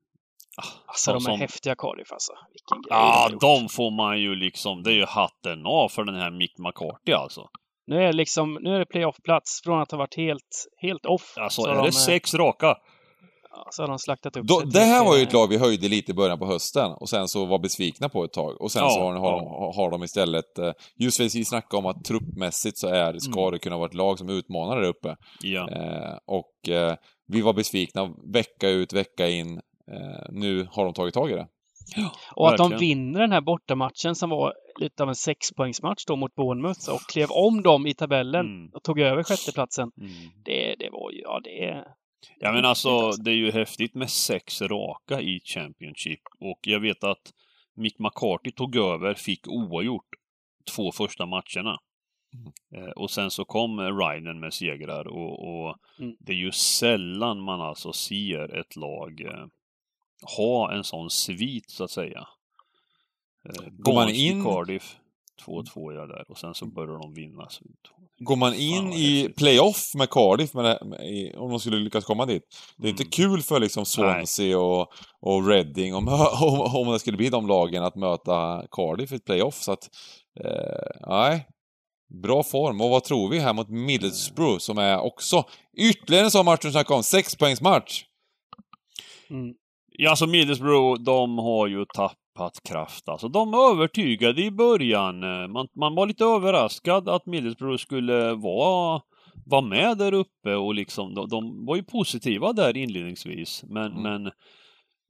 Alltså 0.85 1.11
de 1.11 1.15
är 1.15 1.19
som- 1.19 1.39
häftiga 1.39 1.75
Cardiff 1.75 2.11
alltså. 2.11 2.31
Vilken 2.53 2.81
grej 2.81 2.89
Ja, 2.99 3.29
de 3.41 3.69
får 3.69 3.91
man 3.91 4.19
ju 4.21 4.35
liksom... 4.35 4.83
Det 4.83 4.89
är 4.91 4.95
ju 4.95 5.05
hatten 5.05 5.65
av 5.65 5.89
för 5.89 6.03
den 6.03 6.15
här 6.15 6.31
Mick 6.31 6.57
McCarthy 6.59 7.13
alltså. 7.13 7.41
Nu 7.87 7.95
är 8.03 8.07
det 8.07 8.13
liksom, 8.13 8.53
nu 8.61 8.75
är 8.75 8.79
det 8.79 8.85
playoff-plats 8.85 9.61
från 9.63 9.81
att 9.81 9.91
ha 9.91 9.97
varit 9.97 10.17
helt, 10.17 10.65
helt 10.81 11.05
off. 11.05 11.33
Alltså, 11.37 11.61
så 11.61 11.67
är 11.67 11.73
har 11.75 11.81
det 11.83 11.89
de, 11.91 11.97
eh, 11.97 12.01
sex 12.05 12.33
raka? 12.33 12.75
Så 13.71 13.83
har 13.83 13.87
de 13.87 13.99
slaktat 13.99 14.37
upp 14.37 14.47
Då, 14.47 14.59
sig 14.59 14.69
det 14.69 14.79
här 14.79 15.05
var 15.05 15.15
ju 15.15 15.21
eh, 15.21 15.27
ett 15.27 15.33
lag 15.33 15.47
vi 15.47 15.57
höjde 15.57 15.87
lite 15.87 16.11
i 16.11 16.15
början 16.15 16.39
på 16.39 16.45
hösten 16.45 16.91
och 16.91 17.09
sen 17.09 17.27
så 17.27 17.45
var 17.45 17.59
besvikna 17.59 18.09
på 18.09 18.23
ett 18.23 18.33
tag. 18.33 18.61
Och 18.61 18.71
sen 18.71 18.83
Ja, 18.83 18.89
så 18.89 18.99
har, 19.01 19.13
har, 19.13 19.31
ja. 19.31 19.73
har 19.75 19.91
de 19.91 20.03
istället, 20.03 20.57
eh, 20.59 20.71
just 20.99 21.19
vi 21.19 21.45
snackade 21.45 21.77
om 21.77 21.85
att 21.85 22.03
truppmässigt 22.05 22.77
så 22.77 22.87
är, 22.87 23.17
ska 23.19 23.39
Mm. 23.39 23.51
det 23.51 23.59
kunna 23.59 23.77
vara 23.77 23.87
ett 23.87 23.93
lag 23.93 24.17
som 24.19 24.29
utmanar 24.29 24.81
där 24.81 24.87
uppe. 24.89 25.15
Ja. 25.41 25.69
Eh, 25.69 26.17
och 26.27 26.69
eh, 26.69 26.95
vi 27.27 27.41
var 27.41 27.53
besvikna 27.53 28.09
vecka 28.33 28.69
ut, 28.69 28.93
vecka 28.93 29.27
in. 29.27 29.61
Eh, 29.91 30.25
nu 30.31 30.67
har 30.71 30.85
de 30.85 30.93
tagit 30.93 31.13
tag 31.13 31.31
i 31.31 31.33
det. 31.33 31.47
Och 32.35 32.49
att 32.49 32.57
de 32.57 32.69
verkligen. 32.69 32.97
vinner 32.97 33.19
den 33.19 33.31
här 33.31 33.41
bortamatchen 33.41 34.15
som 34.15 34.29
var 34.29 34.53
lite 34.79 35.03
av 35.03 35.09
en 35.09 35.15
sexpoängsmatch 35.15 36.05
då 36.07 36.15
mot 36.15 36.35
Bournemouth 36.35 36.89
och 36.89 37.01
klev 37.01 37.27
om 37.31 37.61
dem 37.61 37.87
i 37.87 37.93
tabellen 37.93 38.45
Mm. 38.45 38.69
och 38.73 38.83
tog 38.83 38.99
över 38.99 39.23
sjätteplatsen. 39.23 39.91
Mm. 39.97 40.11
Det, 40.45 40.75
det 40.79 40.89
var 40.91 41.11
ju, 41.11 41.19
ja 41.21 41.39
det 41.43 41.63
är... 41.65 41.83
Ja 42.39 42.51
men 42.51 42.65
alltså, 42.65 42.89
alltså. 42.89 43.21
det 43.21 43.31
är 43.31 43.35
ju 43.35 43.51
häftigt 43.51 43.93
med 43.95 44.09
sex 44.09 44.61
raka 44.61 45.21
i 45.21 45.39
Championship. 45.43 46.19
Och 46.39 46.59
jag 46.61 46.79
vet 46.79 47.03
att 47.03 47.31
Mick 47.75 47.99
McCarthy 47.99 48.51
tog 48.51 48.75
över, 48.75 49.13
fick 49.13 49.47
oavgjort 49.47 50.09
två 50.75 50.91
första 50.91 51.25
matcherna. 51.25 51.79
Eh, 52.75 52.89
och 52.95 53.11
sen 53.11 53.31
så 53.31 53.45
kom 53.45 53.79
Ryden 53.81 54.39
med 54.39 54.53
segrar 54.53 55.07
och, 55.07 55.39
och 55.49 55.75
Mm. 55.99 56.15
det 56.19 56.31
är 56.31 56.35
ju 56.37 56.51
sällan 56.51 57.41
man 57.41 57.61
alltså 57.61 57.93
ser 57.93 58.59
ett 58.59 58.75
lag 58.75 59.21
eh, 59.21 59.45
ha 60.37 60.73
en 60.73 60.83
sån 60.83 61.09
svit 61.09 61.71
så 61.71 61.83
att 61.83 61.91
säga. 61.91 62.27
Eh, 63.49 63.65
Går 63.71 63.93
man 63.93 64.09
in- 64.09 64.43
Cardiff 64.43 64.95
2-2 65.45 65.93
ja 65.93 66.07
där 66.07 66.31
och 66.31 66.37
sen 66.37 66.53
så 66.53 66.65
börjar 66.65 66.97
de 66.99 67.13
vinna. 67.13 67.49
Så... 67.49 67.63
Går 68.17 68.35
man 68.35 68.53
in 68.53 68.93
i 68.93 69.29
playoff 69.37 69.91
med 69.95 70.09
Cardiff, 70.09 70.53
med 70.53 70.65
det, 70.65 70.79
med, 70.85 71.35
om 71.35 71.49
de 71.49 71.59
skulle 71.59 71.77
lyckas 71.77 72.05
komma 72.05 72.25
dit, 72.25 72.43
det 72.77 72.87
är 72.87 72.91
inte 72.91 73.03
Mm. 73.03 73.11
kul 73.11 73.41
för 73.41 73.59
liksom 73.59 73.85
Swansea 73.85 74.59
och, 74.59 74.87
och 75.21 75.47
Reading, 75.47 75.95
om, 75.95 76.07
om, 76.41 76.59
om 76.87 76.91
det 76.93 76.99
skulle 76.99 77.17
bli 77.17 77.29
de 77.29 77.47
lagen, 77.47 77.83
att 77.83 77.95
möta 77.95 78.63
Cardiff 78.71 79.11
i 79.11 79.19
playoff. 79.19 79.55
Så 79.61 79.71
att, 79.71 79.89
eh, 80.45 81.07
nej. 81.09 81.47
Bra 82.23 82.43
form. 82.43 82.81
Och 82.81 82.89
vad 82.89 83.03
tror 83.03 83.29
vi 83.29 83.39
här 83.39 83.53
mot 83.53 83.69
Middlesbrough, 83.69 84.57
som 84.57 84.77
är 84.77 84.99
också 84.99 85.43
ytterligare 85.77 86.25
en 86.25 86.31
sån 86.31 86.45
match 86.45 86.61
som 86.61 86.71
snackade 86.71 86.97
om, 86.97 87.03
sexpoängsmatch. 87.03 88.03
Mm. 89.29 89.53
Ja, 89.97 90.09
alltså 90.09 90.27
Middlesbrough, 90.27 91.01
de 91.03 91.37
har 91.37 91.67
ju 91.67 91.85
tappat 91.85 92.59
kraft. 92.69 93.09
Alltså, 93.09 93.27
de 93.27 93.53
övertygade 93.53 94.41
i 94.41 94.51
början. 94.51 95.19
Man, 95.51 95.67
man 95.75 95.95
var 95.95 96.07
lite 96.07 96.23
överraskad 96.23 97.09
att 97.09 97.25
Middlesbrough 97.25 97.77
skulle 97.77 98.33
vara, 98.33 99.01
vara 99.45 99.61
med 99.61 99.97
där 99.97 100.13
uppe 100.13 100.55
och 100.55 100.75
liksom, 100.75 101.13
de, 101.13 101.29
de 101.29 101.65
var 101.65 101.75
ju 101.75 101.83
positiva 101.83 102.53
där 102.53 102.77
inledningsvis. 102.77 103.63
Men, 103.67 103.91
Mm. 103.91 104.03
men 104.03 104.31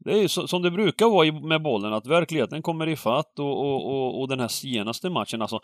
det 0.05 0.11
är 0.11 0.21
ju 0.21 0.27
så, 0.27 0.47
som 0.47 0.61
det 0.61 0.71
brukar 0.71 1.05
vara 1.09 1.47
med 1.47 1.61
bollen, 1.61 1.93
att 1.93 2.07
verkligheten 2.07 2.61
kommer 2.61 2.88
i 2.88 2.95
fatt 2.95 3.39
och, 3.39 3.59
och, 3.59 3.86
och, 3.86 4.21
och 4.21 4.27
den 4.27 4.39
här 4.39 4.47
senaste 4.47 5.09
matchen, 5.09 5.41
alltså 5.41 5.59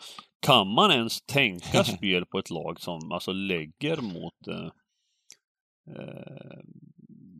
kan 0.46 0.68
man 0.68 0.90
ens 0.90 1.22
tänka 1.22 1.84
spel 1.96 2.26
på 2.26 2.38
ett 2.38 2.50
lag 2.50 2.80
som 2.80 3.12
alltså 3.12 3.32
lägger 3.32 3.96
mot 3.96 4.48
eh, 4.48 4.66
eh, 5.96 6.58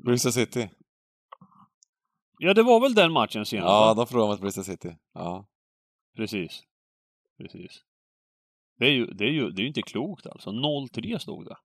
Bristol 0.04 0.32
City. 0.32 0.68
Ja, 2.44 2.54
det 2.54 2.62
var 2.62 2.80
väl 2.80 2.94
den 2.94 3.12
matchen 3.12 3.46
senast? 3.46 3.68
Ja, 3.68 3.94
de 3.94 4.06
förlorade 4.06 4.32
mot 4.32 4.40
Bristol 4.40 4.64
City. 4.64 4.96
Ja. 5.14 5.46
Precis. 6.16 6.62
Precis. 7.38 7.82
Det 8.78 8.86
är 8.86 8.90
ju, 8.90 9.06
det 9.06 9.24
är 9.24 9.30
ju, 9.30 9.50
det 9.50 9.60
är 9.60 9.62
ju 9.62 9.68
inte 9.68 9.82
klokt 9.82 10.26
alltså. 10.26 10.50
0-3 10.50 11.18
stod 11.18 11.44
det. 11.44 11.56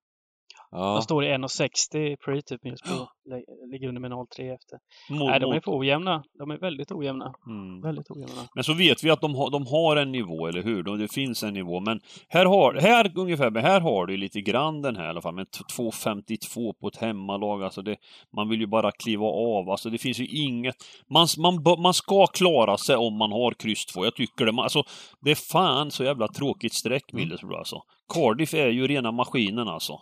Ja. 0.71 0.93
De 0.93 1.01
står 1.01 1.23
i 1.25 1.27
1,60 1.27 2.15
pre 2.25 2.41
typ 2.41 2.63
Middlesbrough. 2.63 3.07
Lä- 3.29 3.71
Ligger 3.71 3.87
under 3.87 4.01
med 4.01 4.11
0,3 4.11 4.53
efter. 4.53 4.77
Mot, 5.09 5.27
Nej, 5.29 5.39
de 5.39 5.51
är 5.51 5.59
för 5.59 5.77
ojämna. 5.79 6.23
De 6.39 6.51
är 6.51 6.57
väldigt 6.57 6.91
ojämna. 6.91 7.33
mm. 7.47 7.81
Väldigt 7.81 8.11
ojämna. 8.11 8.41
Men 8.55 8.63
så 8.63 8.73
vet 8.73 9.03
vi 9.03 9.09
att 9.09 9.21
de 9.21 9.35
har, 9.35 9.49
de 9.51 9.67
har 9.67 9.95
en 9.95 10.11
nivå, 10.11 10.47
eller 10.47 10.63
hur? 10.63 10.83
De, 10.83 10.97
det 10.99 11.13
finns 11.13 11.43
en 11.43 11.53
nivå. 11.53 11.79
Men 11.79 11.99
här 12.29 12.45
har, 12.45 12.73
här 12.73 13.11
ungefär, 13.15 13.49
men 13.51 13.63
här 13.63 13.81
har 13.81 14.05
du 14.05 14.17
lite 14.17 14.41
grann 14.41 14.81
den 14.81 14.95
här 14.95 15.05
i 15.05 15.09
alla 15.09 15.21
fall. 15.21 15.35
Med 15.35 15.51
t- 15.51 15.63
2,52 15.77 16.73
på 16.81 16.87
ett 16.87 16.97
hemmalag. 16.97 17.63
Alltså 17.63 17.81
det, 17.81 17.95
man 18.35 18.49
vill 18.49 18.59
ju 18.59 18.67
bara 18.67 18.91
kliva 18.91 19.25
av. 19.25 19.69
Alltså 19.69 19.89
det 19.89 19.97
finns 19.97 20.19
ju 20.19 20.27
inget. 20.27 20.75
Man, 21.09 21.27
man, 21.37 21.81
man 21.81 21.93
ska 21.93 22.27
klara 22.27 22.77
sig 22.77 22.95
om 22.95 23.17
man 23.17 23.31
har 23.31 23.51
kryss 23.53 23.85
2. 23.85 24.05
Jag 24.05 24.15
tycker 24.15 24.45
det. 24.45 24.51
Man, 24.51 24.63
alltså, 24.63 24.83
det 25.21 25.31
är 25.31 25.35
fan 25.35 25.91
så 25.91 26.03
jävla 26.03 26.27
tråkigt 26.27 26.73
streck, 26.73 27.03
Mm. 27.13 27.21
Middlesbrough 27.23 27.57
alltså. 27.59 27.81
Cardiff 28.13 28.53
är 28.53 28.67
ju 28.67 28.87
rena 28.87 29.11
maskinen 29.11 29.67
alltså. 29.67 29.99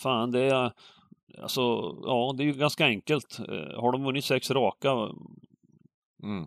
Fan, 0.00 0.30
det 0.30 0.40
är... 0.40 0.72
Alltså, 1.42 1.60
ja, 2.04 2.34
det 2.36 2.42
är 2.42 2.46
ju 2.46 2.52
ganska 2.52 2.86
enkelt. 2.86 3.38
Eh, 3.38 3.80
Har 3.80 3.92
de 3.92 4.04
vunnit 4.04 4.24
sex 4.24 4.50
raka? 4.50 4.90
Mm. 6.22 6.46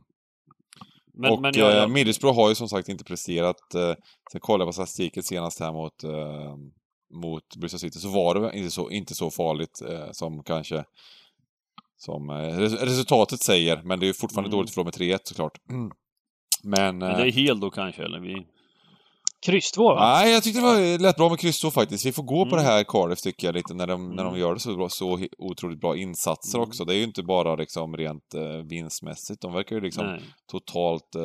Men, 1.13 1.31
och 1.31 1.41
men 1.41 1.53
jag, 1.55 1.81
eh, 1.83 1.87
Middlesbrough 1.87 2.35
har 2.39 2.49
ju 2.49 2.55
som 2.55 2.69
sagt 2.69 2.89
inte 2.89 3.03
presterat, 3.03 3.73
eh, 3.75 3.93
sen 4.31 4.41
kollade 4.41 4.61
jag 4.61 4.67
på 4.69 4.73
statistiken 4.73 5.23
senast 5.23 5.59
här 5.59 5.71
mot, 5.73 6.03
eh, 6.03 6.55
mot 7.13 7.55
Bristol 7.57 7.79
City, 7.79 7.99
så 7.99 8.09
var 8.09 8.35
det 8.35 8.57
inte 8.57 8.71
så, 8.71 8.89
inte 8.89 9.15
så 9.15 9.31
farligt 9.31 9.81
eh, 9.89 10.11
som 10.11 10.43
kanske 10.43 10.83
som 11.97 12.31
res- 12.31 12.81
resultatet 12.81 13.39
säger, 13.41 13.81
men 13.83 13.99
det 13.99 14.05
är 14.05 14.07
ju 14.07 14.13
fortfarande 14.13 14.47
Mm. 14.47 14.57
dåligt 14.57 14.69
att 14.69 14.73
förlora 14.73 14.85
med 14.85 14.93
3-1 14.93 15.19
såklart. 15.23 15.57
Mm. 15.69 15.91
Men... 16.63 16.97
men 16.97 17.17
det 17.17 17.27
är 17.27 17.31
hel 17.31 17.59
då 17.59 17.69
kanske, 17.69 18.03
eller? 18.03 18.19
Vi, 18.19 18.47
Kryss 19.45 19.71
2 19.71 19.83
va? 19.83 19.99
Nej, 19.99 20.33
jag 20.33 20.43
tyckte 20.43 20.59
det 20.59 20.65
var 20.65 20.99
lätt 20.99 21.15
bra 21.15 21.29
med 21.29 21.39
kryss 21.39 21.59
två 21.59 21.71
faktiskt. 21.71 22.05
Vi 22.05 22.11
får 22.11 22.23
gå 22.23 22.45
på 22.45 22.55
Mm. 22.55 22.57
det 22.65 22.71
här 22.71 22.83
Cardiff 22.83 23.21
tycker 23.21 23.47
jag 23.47 23.55
lite, 23.55 23.73
när 23.73 23.87
de, 23.87 24.09
när 24.09 24.23
de 24.23 24.27
Mm. 24.27 24.39
gör 24.39 24.53
det 24.53 24.59
så, 24.59 24.75
bra, 24.75 24.89
så 24.89 25.19
otroligt 25.37 25.79
bra 25.81 25.97
insatser 25.97 26.57
Mm. 26.57 26.67
också. 26.69 26.85
Det 26.85 26.93
är 26.93 26.97
ju 26.97 27.03
inte 27.03 27.23
bara 27.23 27.55
liksom 27.55 27.97
rent 27.97 28.33
eh, 28.35 28.41
vinstmässigt. 28.69 29.41
De 29.41 29.53
verkar 29.53 29.75
ju 29.75 29.81
liksom 29.81 30.05
nej. 30.07 30.21
totalt... 30.51 31.15
Eh, 31.15 31.21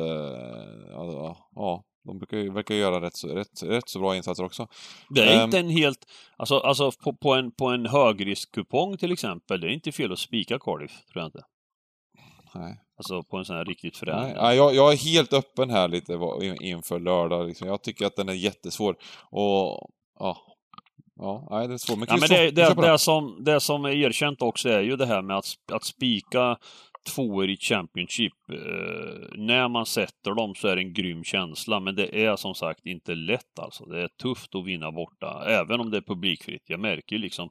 ja, 0.91 1.37
ja, 1.55 1.83
de 2.05 2.17
brukar 2.17 2.37
ju, 2.37 2.53
verkar 2.53 2.75
göra 2.75 3.01
rätt 3.01 3.15
så, 3.17 3.27
rätt, 3.27 3.63
rätt 3.63 3.89
så 3.89 3.99
bra 3.99 4.15
insatser 4.15 4.43
också. 4.43 4.67
Det 5.09 5.21
är 5.21 5.37
Ehm. 5.37 5.43
inte 5.43 5.59
en 5.59 5.69
helt... 5.69 5.99
Alltså, 6.37 6.57
alltså 6.57 6.91
på, 7.03 7.13
på 7.21 7.33
en, 7.33 7.51
på 7.51 7.67
en 7.67 7.85
högriskkupong 7.85 8.97
till 8.97 9.11
exempel, 9.11 9.61
det 9.61 9.67
är 9.67 9.71
inte 9.73 9.91
fel 9.91 10.11
att 10.11 10.19
spika 10.19 10.59
Cardiff, 10.59 10.91
tror 10.91 11.21
jag 11.21 11.27
inte. 11.27 11.39
Nej. 12.55 12.79
Alltså 12.97 13.23
på 13.23 13.37
en 13.37 13.45
sån 13.45 13.55
här 13.55 13.65
riktigt 13.65 14.01
Nej. 14.01 14.13
frän. 14.13 14.35
Ja, 14.35 14.53
jag, 14.53 14.75
jag 14.75 14.93
är 14.93 14.97
helt 14.97 15.33
öppen 15.33 15.69
här 15.69 15.87
lite 15.87 16.13
inför 16.61 16.99
lördag. 16.99 17.47
Liksom. 17.47 17.67
Jag 17.67 17.83
tycker 17.83 18.05
att 18.05 18.15
den 18.15 18.29
är 18.29 18.33
jättesvår. 18.33 18.95
Och 19.29 19.89
ja, 20.19 20.37
ja 21.15 21.47
nej, 21.51 21.67
det 21.67 21.73
är 21.73 21.77
svårt. 21.77 21.97
Men, 21.97 22.07
Ja, 22.09 22.17
men 22.19 22.29
det, 22.29 22.51
det, 22.51 22.73
den. 22.73 22.77
det, 22.77 22.97
som, 22.97 23.43
det 23.43 23.59
som 23.59 23.85
är 23.85 23.89
erkänt 23.89 24.41
också 24.41 24.69
är 24.69 24.81
ju 24.81 24.95
det 24.95 25.05
här 25.05 25.21
med 25.21 25.37
att, 25.37 25.45
att 25.71 25.83
spika 25.83 26.57
tvåor 27.15 27.49
i 27.49 27.57
Championship. 27.57 28.33
Eh, 28.49 29.37
när 29.37 29.67
man 29.67 29.85
sätter 29.85 30.35
dem 30.35 30.55
så 30.55 30.67
är 30.67 30.75
det 30.75 30.81
en 30.81 30.93
grym 30.93 31.23
känsla, 31.23 31.79
men 31.79 31.95
det 31.95 32.25
är 32.25 32.35
som 32.35 32.55
sagt 32.55 32.85
inte 32.85 33.15
lätt 33.15 33.59
alltså. 33.59 33.85
Det 33.85 34.01
är 34.01 34.07
tufft 34.07 34.55
att 34.55 34.65
vinna 34.65 34.91
borta, 34.91 35.43
även 35.47 35.79
om 35.79 35.91
det 35.91 35.97
är 35.97 36.01
publikfritt. 36.01 36.63
Jag 36.65 36.79
märker 36.79 37.15
ju 37.15 37.21
liksom. 37.21 37.49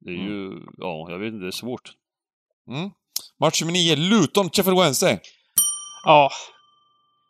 Det 0.00 0.10
är 0.10 0.14
ju, 0.14 0.60
ja, 0.76 1.10
jag 1.10 1.18
vet 1.18 1.32
inte, 1.32 1.44
det 1.44 1.48
är 1.48 1.50
svårt. 1.50 1.92
Mm. 2.68 2.90
Match 3.40 3.60
nummer 3.62 3.72
9, 3.72 3.96
Luton, 3.96 4.50
Sheffield 4.50 4.78
Wednesday. 4.78 5.18
Ja. 6.04 6.30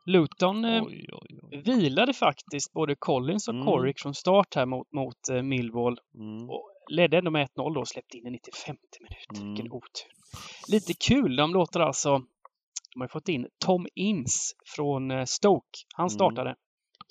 Luton 0.07 0.65
eh, 0.65 0.83
Oj, 0.85 1.07
oj, 1.13 1.39
oj. 1.43 1.63
vilade 1.65 2.15
faktiskt 2.15 2.73
både 2.73 2.95
Collins 2.99 3.49
och 3.49 3.55
Mm. 3.55 3.67
Corrick 3.67 4.01
från 4.01 4.15
start 4.15 4.55
här 4.55 4.67
mot, 4.67 4.93
mot 4.93 5.29
eh, 5.31 5.43
Millwall. 5.43 5.99
Mm. 6.15 6.51
Och 6.51 6.71
ledde 6.91 7.19
ändå 7.19 7.31
med 7.31 7.47
1-0 7.49 7.75
då 7.75 7.81
och 7.81 7.89
släppte 7.89 8.17
in 8.17 8.27
i 8.27 8.31
95 8.31 8.77
minut. 9.01 9.41
Mm. 9.43 9.49
Vilken 9.55 9.73
otur. 9.73 10.11
Lite 10.69 10.95
kul, 11.09 11.37
de 11.37 11.53
låter 11.53 11.81
alltså... 11.81 12.19
De 12.95 13.01
har 13.01 13.09
fått 13.09 13.29
in 13.29 13.47
Tom 13.65 13.87
Ince 13.95 14.55
från 14.77 15.11
eh, 15.11 15.25
Stoke. 15.25 15.79
Han 15.97 16.05
Mm. 16.05 16.11
startade. 16.11 16.55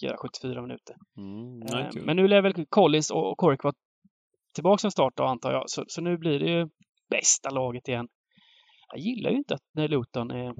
Göra 0.01 0.17
74 0.17 0.61
minuter. 0.61 0.95
Mm, 1.17 1.61
Eh, 1.61 1.75
nej, 1.75 1.89
kul. 1.93 2.05
Men 2.05 2.15
nu 2.17 2.27
lär 2.27 2.41
väl 2.41 2.65
Collins 2.69 3.11
och 3.11 3.31
och 3.31 3.37
Corrick 3.37 3.63
vara 3.63 3.73
tillbaka 4.55 4.77
som 4.81 4.91
start 4.91 5.13
då, 5.15 5.23
antar 5.23 5.51
jag. 5.51 5.63
Så, 5.69 5.83
så 5.87 6.01
nu 6.01 6.17
blir 6.17 6.39
det 6.39 6.45
ju 6.51 6.67
bästa 7.09 7.49
laget 7.49 7.87
igen. 7.87 8.07
Jag 8.95 9.03
gillar 9.03 9.29
ju 9.29 9.37
inte 9.37 9.53
att 9.53 9.61
när 9.73 9.87
Luton 9.87 10.31
är 10.31 10.53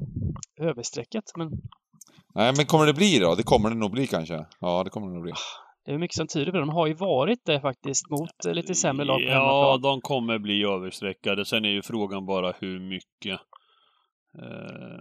överstreckat, 0.61 1.23
men 1.37 1.49
Nej, 2.35 2.53
men 2.57 2.65
kommer 2.65 2.85
det 2.85 2.93
bli 2.93 3.19
då? 3.19 3.35
Det 3.35 3.43
kommer 3.43 3.69
det 3.69 3.75
nog 3.75 3.91
bli 3.91 4.07
kanske. 4.07 4.45
Ja, 4.59 4.83
det 4.83 4.89
kommer 4.89 5.07
det 5.07 5.13
nog 5.13 5.23
bli. 5.23 5.33
det 5.85 5.91
är 5.91 5.97
mycket 5.97 6.15
som 6.17 6.27
tyder 6.27 6.51
på 6.51 6.57
det. 6.57 6.61
De 6.61 6.69
har 6.69 6.87
ju 6.87 6.93
varit 6.93 7.39
det 7.45 7.61
faktiskt 7.61 8.09
mot 8.09 8.45
eh, 8.47 8.53
lite 8.53 8.75
sämre 8.75 9.05
lag 9.05 9.19
på 9.19 9.25
Ja, 9.25 9.79
de 9.83 10.01
kommer 10.01 10.39
bli 10.39 10.63
överstreckade. 10.63 11.45
Sen 11.45 11.65
är 11.65 11.69
ju 11.69 11.81
frågan 11.81 12.25
bara 12.25 12.53
hur 12.59 12.79
mycket. 12.79 13.39
Eh, 14.41 14.99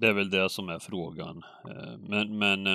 det 0.00 0.06
är 0.06 0.12
väl 0.12 0.30
det 0.30 0.48
som 0.50 0.68
är 0.68 0.78
frågan. 0.78 1.42
Eh, 1.68 1.98
men, 1.98 2.38
men 2.38 2.66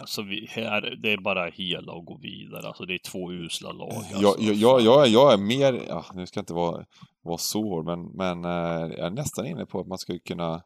Alltså 0.00 0.22
vi, 0.22 0.46
här, 0.50 0.80
det 1.02 1.12
är 1.12 1.16
bara 1.20 1.50
hela 1.50 1.92
och 1.92 2.04
gå 2.04 2.18
vidare. 2.22 2.66
Alltså 2.66 2.84
det 2.84 2.94
är 2.94 2.98
två 3.10 3.32
usla 3.32 3.72
lag. 3.72 3.92
Alltså. 3.92 4.22
Jag, 4.22 4.34
jag, 4.38 4.80
jag, 4.80 5.08
jag, 5.08 5.32
är- 5.32 5.36
mer, 5.38 5.84
ja, 5.88 6.04
nu 6.14 6.26
ska 6.26 6.38
jag 6.38 6.42
inte 6.42 6.54
vara, 6.54 6.84
vara 7.22 7.38
så 7.38 7.62
hård, 7.62 7.84
men, 7.84 8.04
men 8.04 8.44
eh, 8.44 8.96
jag 8.96 9.06
är 9.06 9.10
nästan 9.10 9.46
inne 9.46 9.66
på 9.66 9.80
att 9.80 9.86
man 9.86 9.98
skulle 9.98 10.18
kunna 10.18 10.62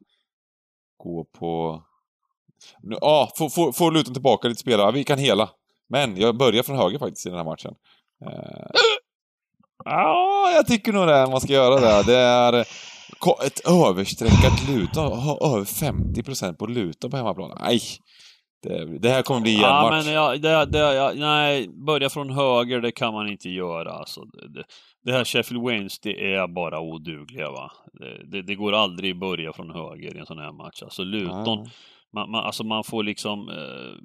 gå 0.96 1.24
på... 1.38 1.82
Ja, 2.82 3.30
få, 3.38 3.48
få, 3.50 3.72
få 3.72 3.90
Luton 3.90 4.14
tillbaka 4.14 4.48
lite 4.48 4.60
spelare. 4.60 4.92
Vi 4.92 5.04
kan 5.04 5.18
hela. 5.18 5.50
Men 5.88 6.16
jag 6.16 6.36
börjar 6.36 6.62
från 6.62 6.76
höger 6.76 6.98
faktiskt 6.98 7.26
i 7.26 7.28
den 7.28 7.38
här 7.38 7.44
matchen. 7.44 7.74
Eh, 8.26 8.70
Ja, 9.84 10.50
jag 10.54 10.66
tycker 10.66 10.92
nog 10.92 11.06
det. 11.06 11.26
Man 11.30 11.40
ska 11.40 11.52
göra 11.52 11.80
det. 11.80 12.02
Det 12.12 12.18
är 12.18 12.52
eh, 12.52 13.46
ett 13.46 13.68
överstreckat 13.68 14.68
Luton. 14.68 15.12
Ha 15.18 15.38
över 15.56 15.64
50% 15.64 16.56
på 16.56 16.66
Luton 16.66 17.10
på 17.10 17.16
hemmaplan. 17.16 17.58
Nej! 17.60 17.80
Det, 18.62 18.98
det 18.98 19.08
här 19.08 19.22
kommer 19.22 19.40
bli 19.40 19.54
en 19.54 19.60
Ja, 19.60 19.88
match. 19.90 20.04
men 20.06 20.14
ja, 20.14 20.36
det, 20.36 20.66
det, 20.66 20.78
ja, 20.78 21.12
nej, 21.16 21.68
börja 21.68 22.10
från 22.10 22.30
höger, 22.30 22.80
det 22.80 22.92
kan 22.92 23.14
man 23.14 23.28
inte 23.28 23.48
göra. 23.50 23.92
Alltså, 23.92 24.24
det, 24.24 24.64
det, 25.04 25.12
här 25.12 25.24
Sheffield 25.24 25.64
Wednesday, 25.66 26.12
det 26.12 26.34
är 26.34 26.48
bara 26.48 26.80
odugliga 26.80 27.50
va. 27.50 27.72
Det, 28.24 28.42
det, 28.42 28.54
går 28.54 28.72
aldrig 28.72 29.18
börja 29.18 29.52
från 29.52 29.70
höger 29.70 30.16
i 30.16 30.18
en 30.18 30.26
sån 30.26 30.38
här 30.38 30.52
match. 30.52 30.82
Alltså 30.82 31.04
Luton, 31.04 31.58
Ja. 31.58 31.66
man, 32.12 32.30
man, 32.30 32.44
alltså 32.44 32.64
man 32.64 32.84
får 32.84 33.02
liksom... 33.02 33.48
Eh, 33.48 33.96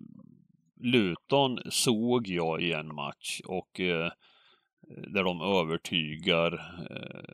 Luton 0.83 1.59
såg 1.69 2.27
jag 2.27 2.61
i 2.61 2.73
en 2.73 2.95
match 2.95 3.41
och 3.45 3.79
eh, 3.79 4.11
där 5.13 5.23
de 5.23 5.41
övertygar. 5.41 6.53
Eh, 6.91 7.33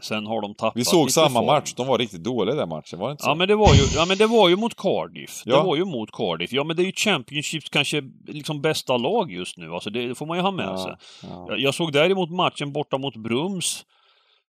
sen 0.00 0.26
har 0.26 0.42
de 0.42 0.54
tappat 0.54 0.76
Vi 0.76 0.84
såg 0.84 1.10
samma 1.10 1.28
form. 1.28 1.46
match. 1.46 1.74
De 1.74 1.86
var 1.86 1.98
riktigt 1.98 2.24
dåliga 2.24 2.54
den 2.54 2.68
matchen, 2.68 2.98
var 2.98 3.08
det 3.08 3.12
inte 3.12 3.22
så? 3.24 3.30
Ja 3.30 3.34
men 3.34 3.48
det 3.48 3.56
var 3.56 3.74
ju, 3.74 3.82
ja, 3.94 4.04
men 4.08 4.18
det 4.18 4.26
var 4.26 4.48
ju 4.48 4.56
mot 4.56 4.76
Cardiff. 4.76 5.42
Ja. 5.44 5.56
Det 5.56 5.62
var 5.66 5.76
ju 5.76 5.84
mot 5.84 6.10
Cardiff. 6.12 6.52
Ja 6.52 6.64
men 6.64 6.76
det 6.76 6.82
är 6.82 6.86
ju 6.86 6.92
Championships 6.92 7.68
kanske 7.68 8.02
liksom 8.26 8.60
bästa 8.62 8.96
lag 8.96 9.32
just 9.32 9.56
nu. 9.56 9.72
Alltså 9.74 9.90
det 9.90 10.14
får 10.14 10.26
man 10.26 10.36
ju 10.36 10.42
ha 10.42 10.50
med 10.50 10.80
sig. 10.80 10.94
ja. 11.22 11.46
Jag, 11.48 11.60
jag 11.60 11.74
såg 11.74 11.92
däremot 11.92 12.30
matchen 12.30 12.72
borta 12.72 12.98
mot 12.98 13.16
Brums. 13.16 13.84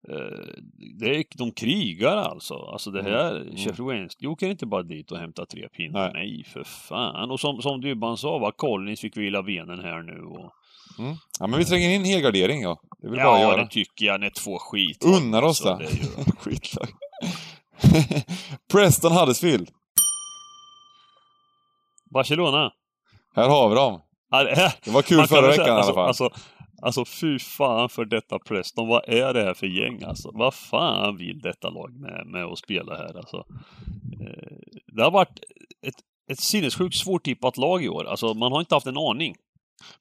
Eh, 0.09 0.17
det 1.01 1.17
är, 1.17 1.25
de 1.39 1.53
krigar 1.53 2.17
alltså. 2.17 2.55
Alltså 2.55 2.91
det 2.91 3.03
här, 3.03 3.37
Mm. 3.41 3.57
Sheffield 3.57 3.91
Wednesday 3.91 4.29
åker 4.29 4.49
inte 4.51 4.67
bara 4.67 4.83
dit 4.83 5.13
och 5.13 5.19
hämtar 5.19 5.45
tre 5.45 5.69
pinnar. 5.69 6.13
Nej. 6.13 6.27
Nej, 6.27 6.45
för 6.45 6.65
fan. 6.65 7.31
Och 7.31 7.41
som, 7.41 7.63
som 7.63 7.81
Dybban 7.81 8.17
sa, 8.17 8.39
va, 8.39 8.53
Collins 8.57 9.01
fick 9.01 9.17
vila 9.17 9.43
benen 9.43 9.81
här 9.81 10.03
nu. 10.03 10.21
Och... 10.23 10.53
Mm. 10.99 11.17
ja, 11.41 11.47
men 11.47 11.59
vi 11.59 11.65
tränger 11.65 11.91
in 11.91 12.05
helgardering, 12.05 12.63
ja. 12.63 12.81
Det 13.03 13.09
vill 13.11 13.17
bara 13.21 13.41
Ja, 13.41 13.51
göra. 13.51 13.65
det 13.65 13.71
tycker 13.71 14.05
jag. 14.07 14.21
När 14.21 14.31
två 14.31 14.59
skit. 14.59 15.05
Unnar 15.05 15.43
oss 15.43 15.61
det. 15.61 15.79
ju- 15.81 16.33
Skitlag. 16.39 16.89
Preston 18.73 19.13
Huddersfield. 19.13 19.71
Barcelona. 22.15 22.73
Här 23.37 23.49
har 23.49 23.69
vi 23.69 23.75
dem. 23.75 24.01
Det 24.31 24.73
Det 24.85 24.91
var 24.91 25.03
kul 25.03 25.27
förra 25.27 25.41
veckan 25.49 25.55
säga, 25.57 25.67
i 25.67 25.71
alla 25.71 25.79
alltså, 25.79 25.95
fall. 25.95 26.07
Alltså, 26.09 26.31
alltså 26.83 27.05
fy 27.05 27.39
fan 27.39 27.89
för 27.89 28.05
detta 28.05 28.39
Preston. 28.39 28.89
Vad 28.89 29.09
är 29.09 29.35
det 29.35 29.43
här 29.45 29.55
för 29.55 29.67
gäng 29.67 30.03
alltså? 30.03 30.31
Vad 30.35 30.55
fan 30.55 31.17
vill 31.17 31.41
detta 31.41 31.69
lag 31.71 32.01
med, 32.01 32.27
med 32.27 32.45
att 32.45 32.59
spela 32.59 32.97
här 32.97 33.17
alltså? 33.19 33.37
Eh, 34.21 34.57
Det 34.97 35.03
har 35.03 35.11
varit 35.11 35.39
ett, 35.87 35.95
ett 36.31 36.41
sinnessjukt 36.41 36.97
svårtippat 36.97 37.57
lag 37.57 37.85
i 37.85 37.89
år. 37.89 38.05
Alltså 38.05 38.35
man 38.35 38.53
har 38.53 38.61
inte 38.61 38.75
haft 38.75 38.87
en 38.87 38.99
aning. 38.99 39.35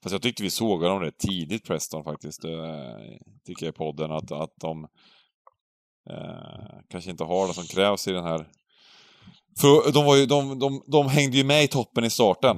Fast 0.03 0.13
jag 0.13 0.21
tyckte 0.21 0.43
vi 0.43 0.49
sågade 0.49 0.93
dem 0.93 1.01
rätt 1.01 1.17
tidigt, 1.17 1.67
Preston 1.67 2.03
faktiskt. 2.03 2.45
Eh, 2.45 2.51
tycker 3.45 3.65
jag 3.65 3.73
i 3.73 3.77
podden 3.77 4.11
att, 4.11 4.31
att 4.31 4.53
de 4.59 4.87
eh, 6.09 6.79
kanske 6.89 7.11
inte 7.11 7.23
har 7.23 7.47
det 7.47 7.53
som 7.53 7.63
krävs 7.63 8.07
i 8.07 8.11
den 8.11 8.23
här... 8.23 8.47
För 9.59 9.91
de, 9.91 10.05
var 10.05 10.15
ju, 10.15 10.25
de, 10.25 10.59
de, 10.59 10.83
de 10.87 11.07
hängde 11.07 11.37
ju 11.37 11.43
med 11.43 11.63
i 11.63 11.67
toppen 11.67 12.03
i 12.03 12.09
starten. 12.09 12.57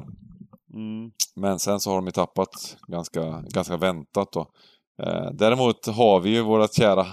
Mm. 0.73 1.11
Men 1.35 1.59
sen 1.59 1.79
så 1.79 1.89
har 1.89 1.95
de 1.95 2.05
ju 2.05 2.11
tappat 2.11 2.77
ganska, 2.87 3.43
ganska 3.49 3.77
väntat 3.77 4.31
då. 4.31 4.47
Eh, 5.03 5.31
däremot 5.33 5.85
har 5.85 6.19
vi 6.19 6.29
ju 6.29 6.41
vårat 6.41 6.73
kära 6.75 7.07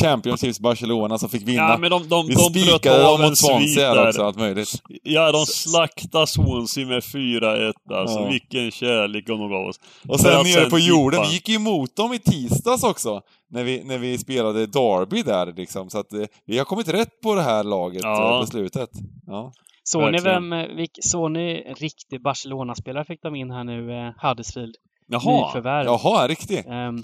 Championships 0.00 0.60
Barcelona 0.60 1.18
som 1.18 1.28
fick 1.28 1.42
vinna. 1.48 1.62
Ja 1.62 1.78
men 1.78 1.90
de, 1.90 2.08
de, 2.08 2.26
vi 2.26 2.34
de 2.34 2.40
spikade 2.40 3.02
dem 3.02 3.20
en 3.20 3.28
mot 3.28 3.38
svit 3.38 3.50
Swansea 3.50 4.08
också, 4.08 4.22
allt 4.22 4.36
möjligt. 4.36 4.82
Ja, 5.02 5.32
de 5.32 5.46
slaktade 5.46 6.26
Swansea 6.26 6.86
med 6.86 7.02
4-1 7.02 7.72
alltså. 7.94 8.18
Ja. 8.18 8.28
Vilken 8.28 8.70
kärlek 8.70 9.26
de 9.26 9.50
gav 9.50 9.66
oss. 9.66 9.80
Och 10.08 10.20
sen 10.20 10.32
nere 10.32 10.44
sen 10.44 10.70
på 10.70 10.78
jorden, 10.78 11.22
vi 11.22 11.32
gick 11.32 11.48
ju 11.48 11.54
emot 11.56 11.96
dem 11.96 12.12
i 12.12 12.18
tisdags 12.18 12.84
också. 12.84 13.20
När 13.50 13.64
vi, 13.64 13.84
när 13.84 13.98
vi 13.98 14.18
spelade 14.18 14.66
Derby 14.66 15.22
där 15.22 15.52
liksom. 15.56 15.90
Så 15.90 15.98
att 15.98 16.12
eh, 16.12 16.24
vi 16.46 16.58
har 16.58 16.64
kommit 16.64 16.88
rätt 16.88 17.20
på 17.22 17.34
det 17.34 17.42
här 17.42 17.64
laget 17.64 18.02
Ja. 18.02 18.34
eh, 18.34 18.40
på 18.40 18.46
slutet. 18.46 18.90
Ja. 19.26 19.52
Såg 19.82 20.12
ni 20.12 20.18
vem, 20.18 20.52
eh, 20.52 20.66
såg 21.00 21.30
ni 21.30 21.74
riktig 21.78 22.22
Barcelona-spelare 22.22 23.04
fick 23.04 23.22
de 23.22 23.34
in 23.34 23.50
här 23.50 23.64
nu, 23.64 23.92
eh, 23.92 24.28
Huddersfield? 24.28 24.74
Jaha. 25.06 25.46
Nyförvärv. 25.46 25.86
Jaha, 25.86 26.28
riktig. 26.28 26.58
Ehm, 26.58 27.02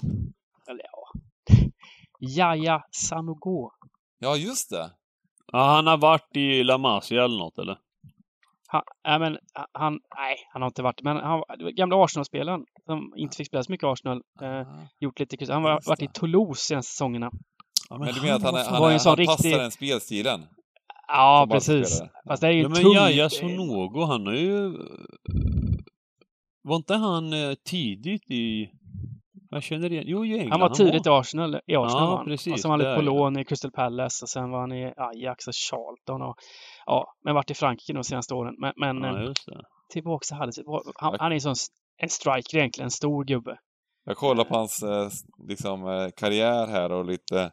eller 0.69 0.83
ja. 0.91 1.01
Jaja 2.21 2.83
Sanogo. 2.91 3.69
Ja, 4.19 4.35
just 4.35 4.69
det. 4.69 4.91
Ja, 5.51 5.59
han 5.75 5.87
har 5.87 5.97
varit 5.97 6.35
i 6.37 6.63
La 6.63 6.77
Masia 6.77 7.23
eller 7.23 7.37
något 7.37 7.57
eller? 7.57 7.77
Han, 8.67 8.81
nej, 9.07 9.19
men 9.19 9.37
han, 9.71 9.93
nej, 9.93 10.35
han 10.53 10.61
har 10.61 10.69
inte 10.69 10.81
varit, 10.81 11.01
men 11.03 11.17
han 11.17 11.43
gamla 11.75 12.03
Arsenal-spelaren 12.05 12.65
som 12.85 13.13
inte 13.17 13.37
fick 13.37 13.47
spela 13.47 13.63
så 13.63 13.71
mycket 13.71 13.87
Arsenal. 13.87 14.21
Eh, 14.41 14.67
gjort 14.99 15.19
lite. 15.19 15.53
Han 15.53 15.63
har 15.63 15.79
varit 15.87 16.01
i. 16.01 16.07
Toulouse 16.13 16.61
senaste 16.61 16.91
säsongerna. 16.91 17.31
Ja, 17.89 17.97
Men 17.97 18.13
du 18.13 18.21
menar 18.21 18.35
att 18.35 18.43
han, 18.43 18.55
han, 18.81 18.91
en 18.91 18.99
sån 18.99 19.09
han 19.09 19.17
riktig- 19.17 19.27
passar 19.51 19.61
den 19.61 19.71
spelstilen? 19.71 20.47
Ja, 21.07 21.39
Som 21.43 21.49
precis. 21.49 22.01
Fast 22.27 22.41
det 22.41 22.47
är 22.47 22.51
ju 22.51 22.59
Ja, 22.59 22.65
en 22.65 22.71
men 22.71 22.81
tung... 22.81 22.93
Jaja 22.93 23.29
Sonogo, 23.29 24.05
han 24.05 24.27
är 24.27 24.31
ju... 24.31 24.77
Var 26.63 26.75
inte 26.75 26.93
han 26.95 27.33
eh, 27.33 27.53
tidigt 27.65 28.31
i... 28.31 28.71
Jag 29.53 29.63
känner 29.63 29.91
igen... 29.91 30.03
Jo, 30.07 30.25
i 30.25 30.33
England. 30.33 30.51
Han 30.51 30.59
var 30.59 30.69
tidigt 30.69 31.05
i 31.05 31.09
Arsenal, 31.09 31.55
i 31.67 31.75
Arsenal 31.75 32.09
Ja, 32.09 32.23
precis, 32.27 32.53
Och 32.53 32.59
så 32.59 32.67
var 32.67 32.73
han 32.73 32.79
lite 32.79 32.89
det 32.89 32.95
på 32.95 33.01
lån 33.01 33.39
i 33.39 33.45
Crystal 33.45 33.71
Palace 33.71 34.25
och 34.25 34.29
sen 34.29 34.49
var 34.51 34.59
han 34.59 34.71
i 34.71 34.93
Ajax 34.97 35.47
och 35.47 35.53
Charlton 35.55 36.21
och 36.21 36.35
ja, 36.85 37.05
men 37.25 37.35
varit 37.35 37.51
i 37.51 37.53
Frankrike 37.53 37.93
de 37.93 38.03
senaste 38.03 38.33
åren. 38.33 38.55
Men, 38.57 38.73
men 38.77 39.03
Ja, 39.03 39.23
eh, 39.23 39.29
det. 39.47 39.63
tillbaka 39.93 40.23
till 40.27 40.35
Huddersfield. 40.37 40.67
Han, 40.95 41.15
han 41.19 41.31
är 41.31 41.39
sån 41.39 41.55
en 42.01 42.09
striker 42.09 42.57
egentligen, 42.57 42.85
en 42.85 42.91
stor 42.91 43.23
gubbe. 43.25 43.57
Jag 44.05 44.17
kollar 44.17 44.43
på 44.43 44.55
hans 44.55 44.83
eh, 44.83 45.09
liksom, 45.47 45.87
eh, 45.87 46.07
karriär 46.17 46.67
här 46.67 46.91
och 46.91 47.05
lite... 47.05 47.35
det 47.35 47.51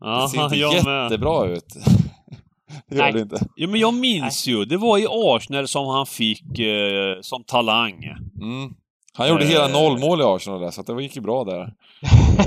Ja, 0.00 0.28
ser 0.32 0.44
inte 0.44 0.56
jag 0.56 0.84
med. 0.84 1.02
jättebra 1.04 1.46
ut. 1.46 1.66
det 2.88 2.96
gör 2.96 3.02
Nej. 3.02 3.12
det 3.12 3.20
inte. 3.20 3.38
Ja, 3.56 3.68
men 3.68 3.80
jag 3.80 3.94
minns 3.94 4.46
ju. 4.46 4.64
Det 4.64 4.76
var 4.76 4.98
i 4.98 5.06
Arsenal 5.10 5.68
som 5.68 5.86
han 5.86 6.06
fick 6.06 6.58
eh, 6.58 7.20
som 7.20 7.44
talang. 7.44 8.04
Mm. 8.42 8.74
Han 9.16 9.28
gjorde 9.28 9.44
hela 9.44 9.64
Eh. 9.66 9.72
nollmål 9.72 10.20
i 10.20 10.24
Arsenal 10.24 10.60
där, 10.60 10.70
så 10.70 10.80
att 10.80 10.86
det 10.86 11.02
gick 11.02 11.16
ju 11.16 11.22
bra 11.22 11.44
där. 11.44 11.60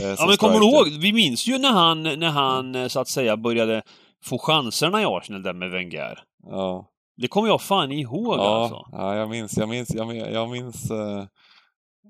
Eh, 0.02 0.16
Ja, 0.18 0.26
men 0.28 0.38
kommer 0.38 0.60
du 0.60 0.66
ihåg? 0.66 0.88
Vi 1.02 1.14
minns 1.14 1.48
ju 1.48 1.58
när 1.58 1.72
han, 1.72 2.04
när 2.04 2.30
han 2.30 2.76
eh, 2.76 2.88
så 2.88 3.00
att 3.00 3.08
säga 3.08 3.38
började 3.38 3.82
få 4.24 4.38
chanserna 4.40 5.02
i 5.02 5.06
Arsenal 5.06 5.44
där 5.44 5.54
med 5.54 5.70
Wenger. 5.72 6.20
Ja. 6.50 6.86
Det 7.18 7.28
kommer 7.28 7.48
jag 7.48 7.62
fan 7.62 7.92
ihåg 7.92 8.36
Ja, 8.38 8.62
alltså. 8.62 8.86
ja, 8.92 9.16
jag 9.16 9.30
minns, 9.30 9.58
jag 9.58 9.70
minns, 9.70 9.90
jag 9.96 10.08
minns, 10.08 10.28
jag 10.34 10.50
minns, 10.50 10.92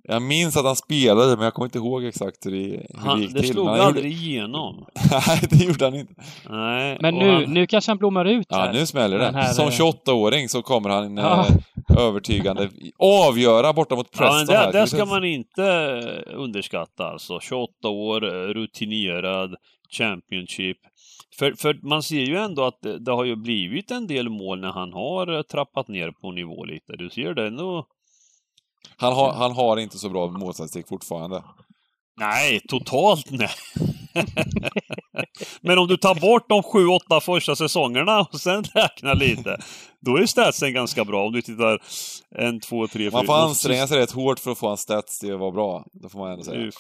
jag 0.04 0.22
minns 0.22 0.58
att 0.58 0.66
han 0.66 0.76
spelade, 0.76 1.36
men 1.36 1.44
jag 1.46 1.54
kommer 1.54 1.66
inte 1.66 1.78
ihåg 1.78 2.04
exakt 2.06 2.46
hur 2.46 2.52
det, 2.52 2.58
hur 2.58 2.78
det 2.78 3.00
Han, 3.00 3.22
gick 3.22 3.34
det 3.34 3.40
till. 3.42 3.50
slog 3.52 3.66
Men 3.66 3.76
han 3.76 3.88
aldrig 3.88 4.12
gjorde, 4.12 4.24
igenom. 4.24 4.86
nej, 5.28 5.40
det 5.50 5.66
gjorde 5.66 5.86
han 5.86 5.96
inte. 5.96 6.14
Nej. 6.50 6.98
Men 7.02 7.16
nu, 7.16 7.32
han, 7.32 7.44
nu 7.54 7.68
kanske 7.68 7.92
han 7.92 7.98
blommar 7.98 8.26
ut 8.26 8.48
Ja, 8.50 8.58
här. 8.58 8.74
nu 8.74 8.86
smäller 8.86 9.18
det. 9.18 9.26
Den 9.26 9.36
här, 9.36 9.54
Som 9.54 9.66
eh, 9.68 9.72
28-åring 9.72 10.50
så 10.50 10.62
kommer 10.62 10.90
han 10.90 11.18
eh, 11.18 11.24
Ja. 11.24 11.46
övertygande 12.00 12.70
avgöra 13.00 13.74
borta 13.74 13.96
mot 13.96 14.08
Ja, 14.12 14.20
men 14.20 14.28
Preston 14.30 14.56
det, 14.56 14.58
här. 14.62 14.72
det 14.74 14.88
ska 14.88 15.06
man 15.06 15.24
inte 15.24 15.64
eh, 16.28 16.40
underskatta 16.40 17.04
alltså. 17.06 17.40
28 17.40 17.88
år, 17.90 18.26
eh, 18.26 18.54
rutinerad, 18.54 19.56
Championship. 19.98 20.78
För, 21.40 21.54
för 21.58 21.80
man 21.88 22.04
ser 22.04 22.22
ju 22.26 22.38
ändå 22.38 22.64
att 22.64 22.82
det, 22.82 23.00
det 23.00 23.12
har 23.12 23.26
ju 23.26 23.36
blivit 23.36 23.92
en 23.92 24.08
del 24.08 24.30
mål 24.30 24.60
när 24.60 24.72
han 24.72 24.94
har 24.94 25.36
eh, 25.38 25.42
trappat 25.42 25.88
ner 25.88 26.12
på 26.12 26.32
nivå 26.32 26.64
lite. 26.66 26.94
Du 26.98 27.10
ser 27.10 27.34
det 27.34 27.48
ändå. 27.48 27.86
Han 28.98 29.14
har, 29.14 29.34
han 29.34 29.52
har 29.52 29.78
inte 29.78 29.98
så 29.98 30.10
bra 30.10 30.28
målstatistik 30.28 30.88
fortfarande. 30.88 31.44
Nej, 32.20 32.62
totalt 32.68 33.32
nej. 33.32 33.50
Men 35.62 35.78
om 35.78 35.88
du 35.88 35.98
tar 35.98 36.16
bort 36.16 36.50
de 36.50 36.64
sju, 36.64 36.88
åtta 36.88 37.20
första 37.22 37.56
säsongerna 37.56 38.20
och 38.20 38.40
sen 38.40 38.64
räknar 38.64 39.16
lite, 39.16 39.58
då 40.02 40.18
är 40.18 40.26
statsen 40.26 40.74
ganska 40.74 41.06
bra. 41.06 41.26
Om 41.26 41.34
du 41.34 41.42
tittar 41.42 41.82
en, 42.36 42.60
två, 42.60 42.88
tre, 42.88 43.04
fyra... 43.04 43.18
Man 43.18 43.26
får 43.26 43.34
anstränga 43.34 43.88
sig 43.88 43.98
rätt 43.98 44.12
hårt 44.12 44.40
för 44.40 44.52
att 44.52 44.58
få 44.58 44.68
hans 44.68 44.82
stats 44.82 45.20
till 45.20 45.34
att 45.34 45.40
vara 45.40 45.52
bra. 45.52 45.86
Det 45.94 46.10
får 46.10 46.20
man 46.20 46.32
ändå 46.32 46.44
säga. 46.44 46.72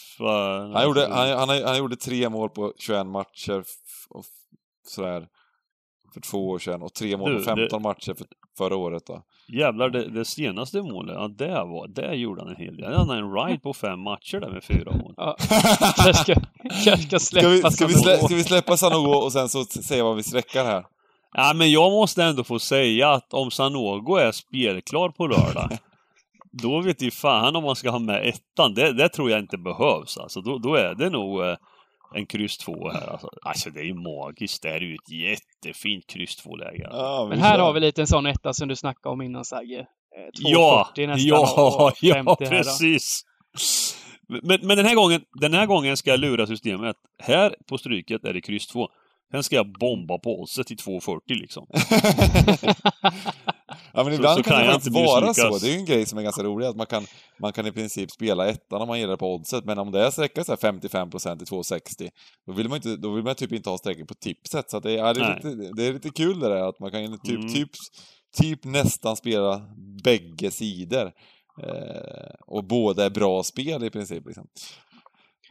Han 0.73 0.83
gjorde, 0.83 1.07
han, 1.07 1.49
han, 1.49 1.63
han 1.63 1.77
gjorde 1.77 1.95
tre 1.95 2.29
mål 2.29 2.49
på 2.49 2.73
21 2.79 3.07
matcher 3.07 3.63
och 4.09 4.25
sådär 4.87 5.27
för 6.13 6.21
två 6.21 6.49
år 6.49 6.59
sedan 6.59 6.81
och 6.81 6.93
tre 6.93 7.17
mål 7.17 7.37
på 7.37 7.43
15 7.43 7.81
matcher 7.81 8.13
för, 8.13 8.27
förra 8.57 8.75
året 8.75 9.03
då. 9.05 9.23
Jävlar, 9.53 9.89
det, 9.89 10.09
det 10.09 10.25
senaste 10.25 10.81
målet, 10.81 11.15
ja 11.15 11.27
det 11.27 11.51
var, 11.51 11.87
det 11.87 12.15
gjorde 12.15 12.41
han 12.41 12.49
en 12.49 12.55
hel 12.55 12.77
del. 12.77 12.93
Han 12.93 13.09
hade 13.09 13.19
en 13.19 13.33
ride 13.33 13.59
på 13.59 13.73
fem 13.73 13.99
matcher 13.99 14.39
där 14.39 14.49
med 14.49 14.63
fyra 14.63 14.91
mål. 14.91 15.13
Ja, 15.17 15.35
kanske 16.85 17.19
ska, 17.19 17.19
ska 17.19 17.19
Ska 17.19 17.47
vi, 17.47 17.59
släppa 17.59 17.71
ska, 17.71 17.87
vi 17.87 17.93
Sanogo. 17.93 18.17
slä, 18.17 18.17
ska 18.17 18.35
vi 18.35 18.43
släppa 18.43 18.77
Sanogo 18.77 19.11
och 19.11 19.31
sen 19.31 19.49
så 19.49 19.63
säga 19.63 20.03
vad 20.03 20.15
vi 20.15 20.23
sträckar 20.23 20.65
här? 20.65 20.85
Ja, 21.33 21.53
men 21.55 21.71
jag 21.71 21.91
måste 21.91 22.23
ändå 22.23 22.43
få 22.43 22.59
säga 22.59 23.11
att 23.11 23.33
om 23.33 23.51
Sanogo 23.51 24.15
är 24.15 24.31
spelklar 24.31 25.09
på 25.09 25.27
lördag, 25.27 25.69
då 26.51 26.81
vet 26.81 27.01
ju 27.01 27.11
fan 27.11 27.55
om 27.55 27.63
man 27.63 27.75
ska 27.75 27.89
ha 27.89 27.99
med 27.99 28.27
ettan. 28.27 28.73
Det, 28.73 28.93
det 28.93 29.09
tror 29.09 29.31
jag 29.31 29.39
inte 29.39 29.57
behövs. 29.57 30.17
Alltså, 30.17 30.41
då, 30.41 30.57
då 30.57 30.75
är 30.75 30.95
det 30.95 31.09
nog 31.09 31.41
eh, 31.41 31.55
en 32.15 32.25
kryss 32.25 32.57
två 32.57 32.89
här. 32.89 33.07
Alltså, 33.07 33.29
alltså 33.41 33.69
det 33.69 33.79
är 33.79 33.83
ju 33.83 33.93
magiskt. 33.93 34.61
Det 34.61 34.69
är 34.69 34.79
ju 34.81 34.95
ett 34.95 35.11
jättefint 35.11 36.07
kryss 36.07 36.35
två-läge. 36.35 36.87
Ja, 36.91 37.27
Men 37.29 37.39
här 37.39 37.59
har 37.59 37.73
vi 37.73 37.79
lite 37.79 38.01
en 38.01 38.07
sån 38.07 38.25
etta 38.25 38.53
som 38.53 38.67
du 38.67 38.75
snackade 38.75 39.13
om 39.13 39.21
innan 39.21 39.45
Sagge. 39.45 39.79
Eh, 39.79 39.85
240 40.41 41.03
Ja, 41.05 41.15
ja, 41.17 41.87
och 41.87 41.97
50 41.97 42.03
ja, 42.03 42.37
här 42.39 42.47
precis. 42.49 43.25
Men, 44.27 44.59
men 44.67 44.77
den, 44.77 44.85
här 44.85 44.95
gången, 44.95 45.21
den 45.39 45.53
här 45.53 45.65
gången 45.65 45.97
ska 45.97 46.09
jag 46.09 46.19
lura 46.19 46.47
systemet. 46.47 46.95
Här 47.23 47.55
på 47.69 47.77
stryket 47.77 48.23
är 48.23 48.33
det 48.33 48.41
kryss 48.41 48.67
2. 48.67 48.89
Sen 49.31 49.43
ska 49.43 49.55
jag 49.55 49.71
bomba 49.79 50.17
på 50.17 50.41
oddset 50.41 50.67
till 50.67 50.77
2,40 50.77 51.19
liksom. 51.27 51.67
Ja 53.93 54.03
men 54.03 54.13
ibland 54.13 54.37
så 54.37 54.43
kan 54.43 54.53
kan 54.53 54.61
det 54.61 54.71
faktiskt 54.73 54.87
inte 54.87 54.99
vara 54.99 55.33
så. 55.33 55.57
Det 55.57 55.67
är 55.67 55.71
ju 55.71 55.77
en 55.77 55.85
grej 55.85 56.05
som 56.05 56.19
är 56.19 56.23
ganska 56.23 56.43
rolig, 56.43 56.65
att 56.65 56.75
man 56.75 56.85
kan, 56.85 57.05
man 57.39 57.53
kan 57.53 57.67
i 57.67 57.71
princip 57.71 58.11
spela 58.11 58.47
ettan 58.47 58.81
om 58.81 58.87
man 58.87 58.99
gillar 58.99 59.15
på 59.17 59.33
oddset, 59.33 59.65
men 59.65 59.79
om 59.79 59.91
det 59.91 60.05
är 60.05 60.11
sträcka 60.11 60.43
så 60.43 60.51
här 60.51 60.71
55% 60.71 61.37
till 61.37 61.47
2,60, 61.47 62.09
då 62.47 62.53
vill 62.53 62.69
man 62.69 62.75
inte, 62.75 62.95
då 62.95 63.11
vill 63.13 63.23
man 63.23 63.35
typ 63.35 63.51
inte 63.51 63.69
ha 63.69 63.77
sträckor 63.77 64.05
på 64.05 64.13
tipset, 64.13 64.71
så 64.71 64.79
det, 64.79 64.99
är, 64.99 65.13
det, 65.13 65.21
är 65.21 65.35
lite, 65.35 65.71
det 65.75 65.85
är 65.85 65.93
lite 65.93 66.09
kul 66.09 66.39
det 66.39 66.49
där 66.49 66.69
att 66.69 66.79
man 66.79 66.91
kan 66.91 67.19
typ, 67.19 67.39
Mm. 67.39 67.53
typ, 67.53 67.69
typ 68.37 68.65
nästan 68.65 69.15
spela 69.15 69.61
bägge 70.03 70.51
sidor. 70.51 71.11
Eh, 71.63 72.33
och 72.47 72.63
båda 72.63 73.05
är 73.05 73.09
bra 73.09 73.43
spel 73.43 73.83
i 73.83 73.89
princip 73.89 74.25
liksom. 74.25 74.47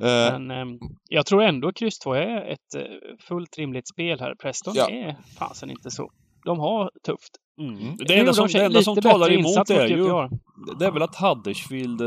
Eh, 0.00 0.38
Men 0.38 0.50
ehm, 0.50 0.78
jag 1.08 1.26
tror 1.26 1.42
ändå 1.42 1.72
kryss 1.72 1.98
2 1.98 2.12
är 2.14 2.52
ett 2.52 2.74
eh, 2.76 2.82
fullt 3.28 3.58
rimligt 3.58 3.88
spel 3.88 4.20
här. 4.20 4.34
Preston 4.42 4.74
Ja. 4.76 4.90
är 4.90 5.16
fasen 5.38 5.70
inte 5.70 5.90
så. 5.90 6.10
De 6.44 6.58
har 6.58 6.90
tufft. 7.06 7.32
Mm. 7.60 7.76
Mm. 7.78 7.96
Det 7.96 8.18
enda 8.18 8.32
som, 8.32 8.46
det 8.52 8.64
enda 8.64 8.82
som 8.82 8.96
talar 8.96 9.32
emot 9.32 9.70
är 9.70 9.86
ju... 9.86 10.04
Det 10.78 10.86
är 10.86 10.90
väl 10.90 11.02
att 11.02 11.16
Huddersfield... 11.16 12.00
eh, 12.00 12.06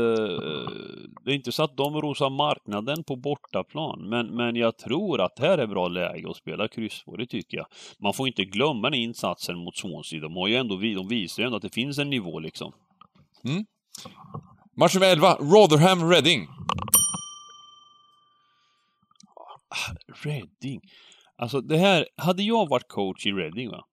Det 1.24 1.30
är 1.30 1.34
inte 1.34 1.52
så 1.52 1.62
att 1.64 1.76
de 1.76 2.00
rosar 2.00 2.30
marknaden 2.30 3.04
på 3.04 3.16
bortaplan, 3.16 4.08
men, 4.08 4.26
men 4.26 4.56
jag 4.56 4.78
tror 4.78 5.20
att 5.20 5.38
här 5.38 5.58
är 5.58 5.66
bra 5.66 5.88
läge 5.88 6.30
att 6.30 6.36
spela 6.36 6.68
kryss 6.68 7.04
på, 7.04 7.16
det 7.16 7.26
tycker 7.26 7.56
jag. 7.56 7.66
Man 8.02 8.14
får 8.14 8.26
inte 8.26 8.44
glömma 8.44 8.90
den 8.90 9.00
insatsen 9.00 9.56
mot 9.58 9.76
Swansea. 9.76 10.20
De, 10.20 10.36
har 10.36 10.48
ju 10.48 10.56
ändå, 10.56 10.76
de 10.76 11.08
visar 11.08 11.42
ju 11.42 11.44
ändå 11.46 11.56
att 11.56 11.62
det 11.62 11.74
finns 11.74 11.98
en 11.98 12.10
nivå 12.10 12.38
liksom. 12.38 12.72
match 14.76 14.94
nummer 14.94 15.06
11, 15.12 15.34
Rotherham-Reading. 15.34 16.10
Reading. 16.10 16.46
Alltså 21.36 21.60
det 21.60 21.76
här, 21.76 22.08
hade 22.16 22.42
jag 22.42 22.68
varit 22.68 22.88
coach 22.88 23.26
i 23.26 23.32
Reading 23.32 23.70
va? 23.70 23.84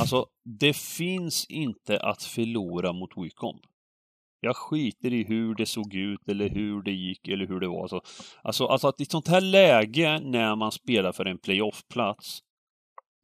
Alltså, 0.00 0.26
det 0.44 0.76
finns 0.76 1.46
inte 1.46 2.00
att 2.00 2.22
förlora 2.22 2.92
mot 2.92 3.10
Wycombe. 3.16 3.68
Jag 4.40 4.56
skiter 4.56 5.12
i 5.12 5.24
hur 5.24 5.54
det 5.54 5.66
såg 5.66 5.94
ut 5.94 6.28
eller 6.28 6.48
hur 6.48 6.82
det 6.82 6.92
gick 6.92 7.28
eller 7.28 7.46
hur 7.46 7.60
det 7.60 7.68
var. 7.68 7.88
Så, 7.88 8.02
alltså, 8.42 8.66
alltså 8.66 8.88
att 8.88 9.00
i 9.00 9.02
ett 9.02 9.10
sånt 9.10 9.28
här 9.28 9.40
läge 9.40 10.20
när 10.20 10.56
man 10.56 10.72
spelar 10.72 11.12
för 11.12 11.24
en 11.24 11.38
playoff-plats, 11.38 12.40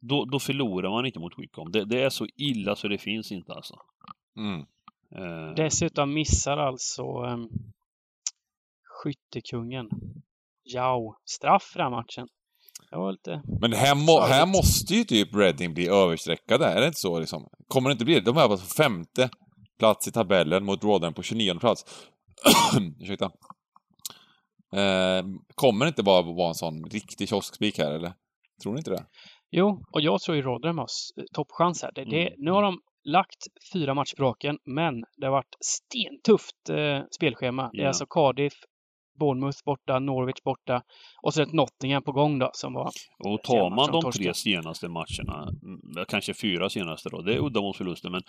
då, 0.01 0.25
då 0.25 0.39
förlorar 0.39 0.89
man 0.89 1.05
inte 1.05 1.19
mot 1.19 1.39
Wycombe. 1.39 1.79
Det, 1.79 1.85
det 1.85 2.03
är 2.03 2.09
så 2.09 2.27
illa 2.35 2.75
så 2.75 2.87
det 2.87 2.97
finns 2.97 3.31
inte 3.31 3.53
alltså. 3.53 3.75
Mm. 4.37 4.65
Eh, 5.15 5.55
Dessutom 5.55 6.13
missar 6.13 6.57
alltså 6.57 7.03
um, 7.03 7.49
skyttekungen 8.83 9.89
Jao 10.73 11.15
straff 11.25 11.63
för 11.63 11.79
den 11.79 11.93
här 11.93 11.97
matchen. 12.01 12.27
Det 12.91 12.97
var 12.97 13.11
lite... 13.11 13.41
Men 13.61 13.73
här, 13.73 13.95
må, 13.95 14.19
här 14.21 14.45
måste 14.45 14.95
ju 14.95 15.03
typ 15.03 15.35
Reading 15.35 15.73
bli 15.73 15.87
överstreckade, 15.87 16.65
är 16.65 16.81
det 16.81 16.87
inte 16.87 16.99
så 16.99 17.19
liksom? 17.19 17.47
Kommer 17.67 17.89
det 17.89 17.91
inte 17.91 18.05
bli 18.05 18.13
det? 18.13 18.21
De 18.21 18.37
är 18.37 18.47
på 18.47 18.57
femte 18.57 19.29
plats 19.79 20.07
i 20.07 20.11
tabellen 20.11 20.65
mot 20.65 20.83
Rotherham 20.83 21.13
på 21.13 21.23
29 21.23 21.59
plats. 21.59 21.83
Ursäkta. 23.01 23.25
Eh, 24.75 25.23
kommer 25.55 25.85
det 25.85 25.89
inte 25.89 26.03
bara 26.03 26.21
vara 26.21 26.47
en 26.47 26.53
sån 26.55 26.83
riktig 26.91 27.29
kioskspik 27.29 27.77
här, 27.77 27.91
eller? 27.91 28.13
Tror 28.63 28.73
ni 28.73 28.77
inte 28.79 28.91
det? 28.91 29.05
Jo, 29.51 29.83
och 29.93 30.01
jag 30.01 30.21
tror 30.21 30.37
ju 30.37 30.43
Rotherham 30.43 30.77
har 30.77 30.85
s- 30.85 31.27
toppchans 31.33 31.81
här. 31.83 31.91
Det, 31.95 32.03
det, 32.05 32.21
Mm. 32.27 32.33
nu 32.37 32.51
har 32.51 32.63
de 32.63 32.77
lagt 33.03 33.37
fyra 33.73 33.93
matcher 33.93 34.15
på 34.17 34.23
raken, 34.23 34.57
men 34.65 34.93
det 35.17 35.25
har 35.25 35.31
varit 35.31 35.55
stentufft 35.65 36.69
eh, 36.69 37.01
spelschema. 37.15 37.69
Det 37.73 37.81
är 37.83 37.87
alltså 37.87 38.05
Cardiff, 38.09 38.53
Bournemouth 39.19 39.63
borta, 39.65 39.99
Norwich 39.99 40.43
borta 40.43 40.81
och 41.21 41.33
så 41.33 41.41
ett 41.41 41.53
Nottingham 41.53 42.03
på 42.03 42.11
gång 42.11 42.39
då 42.39 42.49
som 42.53 42.73
var... 42.73 42.89
Och 43.17 43.43
tar 43.43 43.69
man 43.69 43.91
de 43.91 44.11
tre 44.11 44.33
senaste 44.33 44.87
matcherna, 44.87 45.49
mm, 45.63 46.05
kanske 46.07 46.33
fyra 46.33 46.69
senaste 46.69 47.09
då, 47.09 47.21
det 47.21 47.33
är 47.33 47.45
uddamålsförluster, 47.45 48.09
men 48.09 48.21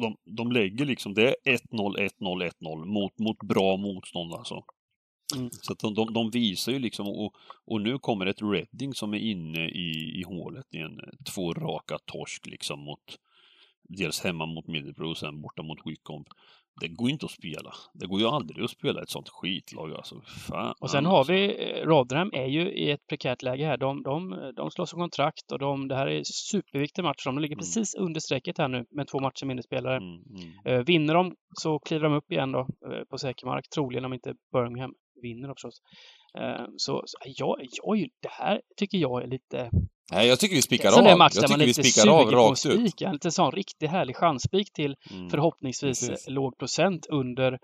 de, 0.00 0.16
de 0.36 0.52
lägger 0.52 0.84
liksom, 0.84 1.14
det 1.14 1.28
är 1.28 1.34
1-0, 1.44 2.10
1-0, 2.20 2.50
1-0 2.60 2.84
mot, 2.86 3.18
mot 3.18 3.38
bra 3.48 3.76
motstånd 3.76 4.32
alltså. 4.32 4.64
Mm. 5.36 5.50
Så 5.52 5.74
de, 5.74 5.94
de, 5.94 6.12
de 6.12 6.30
visar 6.30 6.72
ju 6.72 6.78
liksom, 6.78 7.08
och, 7.08 7.34
och 7.66 7.80
nu 7.80 7.98
kommer 7.98 8.26
ett 8.26 8.42
Reading 8.42 8.94
som 8.94 9.14
är 9.14 9.18
inne 9.18 9.68
i, 9.68 10.20
i 10.20 10.22
hålet 10.26 10.74
i 10.74 10.78
en 10.78 11.00
två 11.34 11.54
raka 11.54 11.98
torsk 12.04 12.46
liksom 12.46 12.80
mot, 12.80 13.18
dels 13.82 14.20
hemma 14.20 14.46
mot 14.46 14.66
Middlesbrough 14.66 15.10
och 15.10 15.18
sen 15.18 15.40
borta 15.40 15.62
mot 15.62 15.78
Wycombe. 15.86 16.30
Det 16.80 16.88
går 16.88 17.10
inte 17.10 17.26
att 17.26 17.32
spela. 17.32 17.72
Det 17.94 18.06
går 18.06 18.20
ju 18.20 18.26
aldrig 18.26 18.64
att 18.64 18.70
spela 18.70 19.02
ett 19.02 19.10
sånt 19.10 19.28
skitlag 19.28 19.92
alltså. 19.92 20.20
Fan, 20.48 20.74
Och 20.80 20.90
sen 20.90 21.06
har 21.06 21.24
vi, 21.24 21.70
eh, 21.70 21.86
Rotherham 21.86 22.30
är 22.32 22.46
ju 22.46 22.72
i 22.72 22.90
ett 22.90 23.06
prekärt 23.08 23.42
läge 23.42 23.66
här. 23.66 23.76
De, 23.76 24.02
de, 24.02 24.52
de 24.56 24.70
slåss 24.70 24.92
om 24.94 25.00
kontrakt 25.00 25.52
och 25.52 25.58
de, 25.58 25.88
det 25.88 25.96
här 25.96 26.06
är 26.06 26.18
en 26.18 26.24
superviktig 26.24 27.02
match. 27.02 27.24
De 27.24 27.38
ligger 27.38 27.54
Mm. 27.54 27.58
precis 27.60 27.94
under 27.94 28.20
strecket 28.20 28.58
här 28.58 28.68
nu 28.68 28.84
med 28.90 29.08
två 29.08 29.20
matcher 29.20 29.46
mindre 29.46 29.62
spelare. 29.62 29.96
Mm, 29.96 30.08
mm. 30.08 30.52
Eh, 30.64 30.84
vinner 30.86 31.14
de 31.14 31.34
så 31.58 31.78
kliver 31.78 32.04
de 32.04 32.12
upp 32.12 32.32
igen 32.32 32.52
då 32.52 32.60
eh, 32.60 33.04
på 33.10 33.18
säker 33.18 33.46
mark. 33.46 33.64
Troligen 33.74 34.04
om 34.04 34.12
inte 34.12 34.34
Birmingham 34.52 34.94
vinner 35.22 35.48
då 35.48 35.54
förstås. 35.54 35.80
Eh, 36.38 36.64
så 36.76 37.02
så 37.06 37.18
jag, 37.24 37.56
jag, 37.82 38.08
det 38.22 38.30
här 38.30 38.60
tycker 38.76 38.98
jag 38.98 39.22
är 39.22 39.26
lite... 39.26 39.70
Nej, 40.10 40.28
jag 40.28 40.40
tycker 40.40 40.56
vi 40.56 40.62
spikar 40.62 40.98
av. 40.98 41.04
där 41.04 41.16
match 41.16 41.32
Jag 41.34 41.42
där 41.44 41.48
man 41.48 41.58
tycker 41.58 41.62
är 41.62 41.66
vi 41.66 41.66
lite 41.66 41.82
spikar 41.82 42.10
av 42.12 42.18
sugen 42.18 42.32
på 42.32 42.40
att 42.44 42.50
rakt 42.50 42.66
ut. 42.66 42.80
spika. 42.90 43.06
En 43.06 43.12
lite 43.12 43.30
sån 43.30 43.52
riktig 43.52 43.86
härlig 43.86 44.16
chansspik 44.16 44.72
till 44.72 44.96
Mm. 45.10 45.30
förhoppningsvis 45.30 46.08
Precis. 46.08 46.26
eh, 46.28 46.32
låg 46.34 46.58
procent 46.58 47.06
under, 47.06 47.58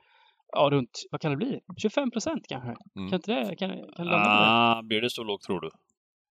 ja 0.53 0.69
runt, 0.73 0.91
vad 1.11 1.21
kan 1.21 1.31
det 1.31 1.37
bli? 1.37 1.61
25 1.83 2.11
procent 2.11 2.45
kanske? 2.49 2.69
Mm. 2.97 3.11
Kan 3.11 3.19
inte 3.19 3.33
det, 3.35 3.57
kan, 3.57 3.69
kan 3.97 4.07
det 4.07 4.13
det? 4.13 4.17
Ah, 4.19 4.83
blir 4.83 5.01
det 5.01 5.11
så 5.11 5.25
lågt 5.25 5.43
tror 5.43 5.61
du? 5.61 5.71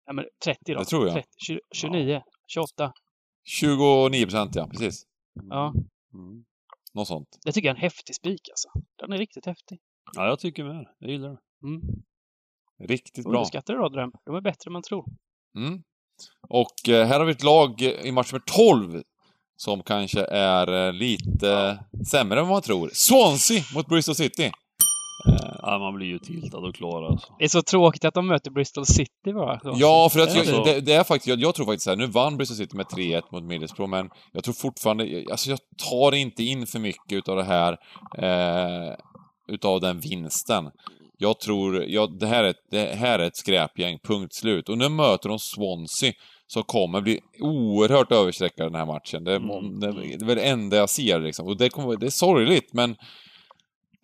Ja, 0.06 0.14
men 0.14 0.26
30 0.46 0.74
då. 0.74 0.80
Det 0.80 0.86
tror 0.86 1.06
jag. 1.06 1.14
30, 1.14 1.28
20, 1.48 1.60
29, 1.76 2.22
28. 2.48 2.94
29 3.44 4.26
procent, 4.26 4.56
ja. 4.56 4.68
Precis. 4.68 5.04
Ja. 5.50 5.74
Mm. 6.14 6.44
Något 6.94 7.08
sånt. 7.08 7.28
Det 7.46 7.52
tycker 7.52 7.68
jag 7.68 7.74
är 7.74 7.78
en 7.78 7.82
häftig 7.82 8.16
spik 8.16 8.42
alltså. 8.52 8.70
Den 9.02 9.14
är 9.14 9.18
riktigt 9.18 9.46
häftig. 9.46 9.80
Ja, 10.16 10.26
jag 10.28 10.40
tycker 10.40 10.64
med. 10.64 10.86
Jag 11.00 11.10
gillar 11.12 11.30
det. 11.30 11.38
Mm. 11.68 11.82
Riktigt 12.88 13.24
bra. 13.26 13.34
Underskattar 13.40 13.74
Rotherham. 13.74 14.12
De 14.26 14.36
är 14.36 14.42
bättre 14.42 14.70
än 14.70 14.74
man 14.74 14.82
tror. 14.82 15.06
Mm. 15.58 15.84
Och 16.50 16.90
eh, 16.90 17.08
här 17.08 17.20
har 17.20 17.26
vi 17.26 17.32
ett 17.32 17.44
lag 17.44 17.82
i 17.82 18.12
match 18.12 18.32
nummer 18.32 18.44
12 18.46 19.02
som 19.58 19.84
kanske 19.84 20.26
är 20.26 20.88
eh, 20.88 20.94
lite 20.94 21.80
sämre 22.12 22.40
än 22.40 22.46
vad 22.46 22.56
man 22.56 22.62
tror. 22.62 22.90
Swansea 22.94 23.64
mot 23.76 23.88
Bristol 23.88 24.16
City. 24.16 24.52
Ja, 25.62 25.80
man 25.80 25.96
blir 25.96 26.08
ju 26.08 26.20
tiltad 26.20 26.58
och 26.58 26.76
klar 26.76 27.04
alltså. 27.04 27.34
Det 27.40 27.44
är 27.44 27.50
så 27.50 27.62
tråkigt 27.62 28.06
att 28.06 28.14
de 28.14 28.28
möter 28.28 28.52
Bristol 28.52 28.86
City 28.86 29.34
bara. 29.34 29.60
Ja, 29.64 30.10
för 30.10 30.20
att 30.20 30.36
jag, 30.36 30.66
det, 30.66 30.82
det 30.82 30.94
är 30.94 31.04
faktiskt, 31.04 31.28
jag, 31.28 31.40
jag 31.40 31.56
tror 31.56 31.66
faktiskt 31.66 31.88
här, 31.88 31.96
nu 31.96 32.08
vann 32.08 32.38
Bristol 32.38 32.58
City 32.58 32.78
med 32.78 32.86
3-1 32.86 33.22
mot 33.32 33.44
Middlesbrough, 33.44 33.90
men 33.90 34.10
jag 34.32 34.44
tror 34.44 34.54
fortfarande, 34.54 35.26
alltså 35.32 35.50
jag 35.50 35.60
tar 35.90 36.16
inte 36.16 36.44
in 36.44 36.68
för 36.68 36.80
mycket 36.80 37.12
utav 37.12 37.36
det 37.36 37.44
här, 37.44 37.78
eh, 38.18 38.96
utav 39.48 39.82
den 39.82 40.00
vinsten. 40.00 40.70
Jag 41.24 41.40
tror, 41.40 41.84
ja, 41.88 42.08
det, 42.08 42.28
här 42.28 42.44
är, 42.44 42.50
ett- 42.50 42.68
det 42.72 42.96
här 42.96 43.20
är 43.20 43.24
ett 43.28 43.38
skräpgäng, 43.38 44.00
punkt 44.04 44.34
slut. 44.36 44.70
Och 44.70 44.78
nu 44.78 44.90
möter 44.90 45.30
de 45.30 45.40
Swansea, 45.40 46.14
som 46.48 46.64
kommer 46.64 47.02
bli 47.02 47.20
oerhört 47.40 48.12
överstreckade 48.12 48.70
den 48.70 48.76
här 48.80 48.86
matchen. 48.86 49.24
Det, 49.24 49.36
Mm. 49.36 49.80
det, 49.80 49.92
det 49.92 50.14
är 50.14 50.26
väl 50.26 50.36
det 50.36 50.44
enda 50.44 50.78
jag 50.78 50.90
ser 50.90 51.20
liksom. 51.20 51.48
Och 51.48 51.58
det, 51.58 51.70
kommer, 51.70 51.96
det 51.98 52.06
är 52.06 52.10
sorgligt, 52.10 52.74
men 52.74 52.96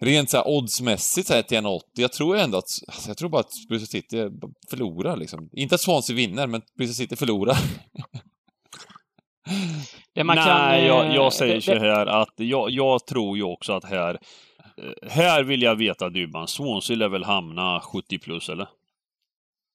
rent 0.01 0.29
så 0.29 0.37
här 0.37 0.47
oddsmässigt 0.47 1.27
så 1.27 1.33
här 1.33 1.41
till 1.41 1.57
1,80, 1.57 1.79
jag 1.95 2.11
tror 2.13 2.37
ändå 2.37 2.57
att, 2.57 2.63
alltså 2.87 3.09
jag 3.09 3.17
tror 3.17 3.29
bara 3.29 3.39
att 3.41 3.51
Bristol 3.69 3.87
City 3.87 4.17
förlorar 4.69 5.17
liksom. 5.17 5.49
Inte 5.53 5.75
att 5.75 5.81
Swansea 5.81 6.15
vinner, 6.15 6.47
men 6.47 6.61
Bristol 6.77 6.95
City 6.95 7.15
förlorar. 7.15 7.57
Det 10.15 10.23
man 10.23 10.35
Nej, 10.35 10.45
kan, 10.45 10.85
jag, 10.85 11.15
jag 11.15 11.33
säger 11.33 11.55
det- 11.55 11.61
så 11.61 11.73
här 11.79 12.05
att 12.05 12.33
jag, 12.35 12.69
jag 12.69 13.05
tror 13.05 13.37
ju 13.37 13.43
också 13.43 13.73
att 13.73 13.85
här... 13.85 14.17
eh, 14.83 15.09
Här 15.09 15.43
vill 15.43 15.61
jag 15.61 15.75
veta 15.75 16.09
Dybban, 16.09 16.47
Swansea 16.47 16.95
lär 16.95 17.09
väl 17.09 17.23
hamna 17.23 17.81
70 17.81 18.19
plus 18.19 18.49
eller? 18.49 18.69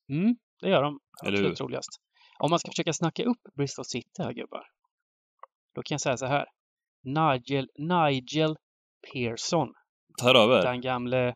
Mm, 0.08 0.36
det 0.60 0.68
gör 0.68 0.82
de. 0.82 0.98
Eller 1.26 1.38
hur? 1.38 1.54
Troligast. 1.54 1.90
Om 2.38 2.50
man 2.50 2.58
ska 2.58 2.70
försöka 2.70 2.92
snacka 2.92 3.24
upp 3.24 3.40
Bristol 3.56 3.84
City 3.84 4.22
här 4.22 4.32
gubbar. 4.32 4.62
Då 5.74 5.82
kan 5.82 5.94
jag 5.94 6.00
säga 6.00 6.16
så 6.16 6.26
här. 6.26 6.46
Nigel, 7.04 7.68
Nigel 7.78 8.56
Pearson, 9.12 9.68
Tar 10.20 10.34
över? 10.34 10.62
den 10.62 10.80
gamle... 10.80 11.34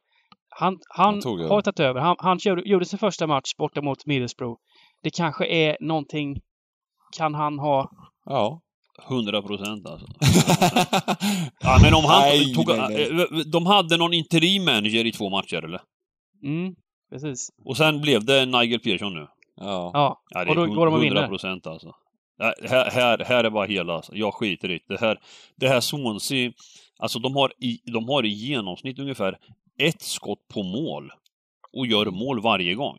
Han, 0.48 0.78
Han 0.88 1.20
han 1.24 1.40
har 1.48 1.62
tagit 1.62 1.80
över. 1.80 2.00
Han, 2.00 2.16
han 2.18 2.38
gjorde, 2.40 2.68
gjorde 2.68 2.84
sin 2.84 2.98
första 2.98 3.26
match 3.26 3.54
borta 3.58 3.82
mot 3.82 4.06
Middlesbrough. 4.06 4.60
Det 5.02 5.10
kanske 5.10 5.46
är 5.46 5.76
någonting 5.80 6.36
kan 7.16 7.34
han 7.34 7.58
ha... 7.58 7.90
Ja. 8.24 8.60
100 9.08 9.42
procent 9.42 9.86
alltså. 9.86 10.06
ja, 11.60 11.78
men 11.82 11.94
om 11.94 12.04
han 12.04 12.20
Nej, 12.20 12.54
tog, 12.54 12.68
nej, 12.68 12.78
nej. 13.12 13.20
eh, 13.22 13.38
De 13.46 13.66
hade 13.66 13.96
någon 13.96 14.12
interim 14.14 14.64
manager 14.64 15.04
i 15.06 15.12
två 15.12 15.30
matcher 15.30 15.64
eller? 15.64 15.80
Mm, 16.44 16.74
precis. 17.10 17.48
Och 17.64 17.76
sen 17.76 18.00
blev 18.00 18.24
det 18.24 18.46
Nigel 18.46 18.80
Pearson 18.80 19.14
nu. 19.14 19.26
Ja. 19.56 19.90
Ja, 19.94 20.22
Ja, 20.30 20.48
och 20.48 20.54
då 20.54 20.66
går 20.66 20.86
de 20.86 20.94
och 20.94 21.00
100 21.00 21.00
vinner. 21.00 21.28
procent 21.28 21.66
alltså. 21.66 21.92
Här, 22.68 22.90
här, 22.90 23.24
här 23.24 23.44
är 23.44 23.50
bara 23.50 23.66
hela, 23.66 23.92
alltså. 23.94 24.14
jag 24.16 24.34
skiter 24.34 24.70
i 24.70 24.72
det. 24.88 24.94
Det 24.94 25.00
här, 25.00 25.18
det 25.56 25.68
här 25.68 25.80
Swansea, 25.80 26.52
alltså 26.98 27.18
de 27.18 27.36
har, 27.36 27.52
i, 27.60 27.78
de 27.92 28.08
har 28.08 28.24
i 28.26 28.28
genomsnitt 28.28 28.98
ungefär 28.98 29.38
ett 29.78 30.02
skott 30.02 30.48
på 30.54 30.62
mål 30.62 31.10
och 31.72 31.86
gör 31.86 32.06
mål 32.06 32.40
varje 32.40 32.74
gång. 32.74 32.96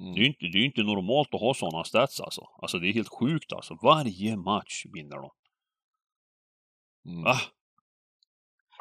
Mm. 0.00 0.14
Det 0.14 0.20
är 0.20 0.24
inte, 0.26 0.46
det 0.46 0.58
är 0.58 0.64
inte 0.64 0.82
normalt 0.82 1.34
att 1.34 1.40
ha 1.40 1.54
sådana 1.54 1.84
stats 1.84 2.20
alltså. 2.20 2.46
Alltså 2.62 2.78
det 2.78 2.88
är 2.88 2.92
helt 2.92 3.08
sjukt 3.20 3.52
alltså. 3.52 3.78
Varje 3.82 4.36
match 4.36 4.84
vinner 4.94 5.16
de. 5.16 5.30
Mm. 7.08 7.26
Ah. 7.26 7.40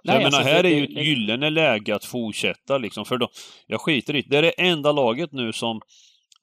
Nej, 0.03 0.15
jag 0.15 0.23
menar, 0.23 0.25
alltså, 0.37 0.41
här 0.53 0.63
det- 0.63 0.69
är 0.69 0.75
ju 0.75 0.83
ett 0.83 0.95
det- 0.95 1.03
gyllene 1.03 1.49
läge 1.49 1.95
att 1.95 2.05
fortsätta 2.05 2.77
liksom. 2.77 3.05
För 3.05 3.17
då, 3.17 3.29
jag 3.67 3.81
skiter 3.81 4.15
i 4.15 4.21
det. 4.21 4.29
Det 4.29 4.37
är 4.37 4.41
det 4.41 4.61
enda 4.61 4.91
laget 4.91 5.31
nu 5.31 5.53
som, 5.53 5.81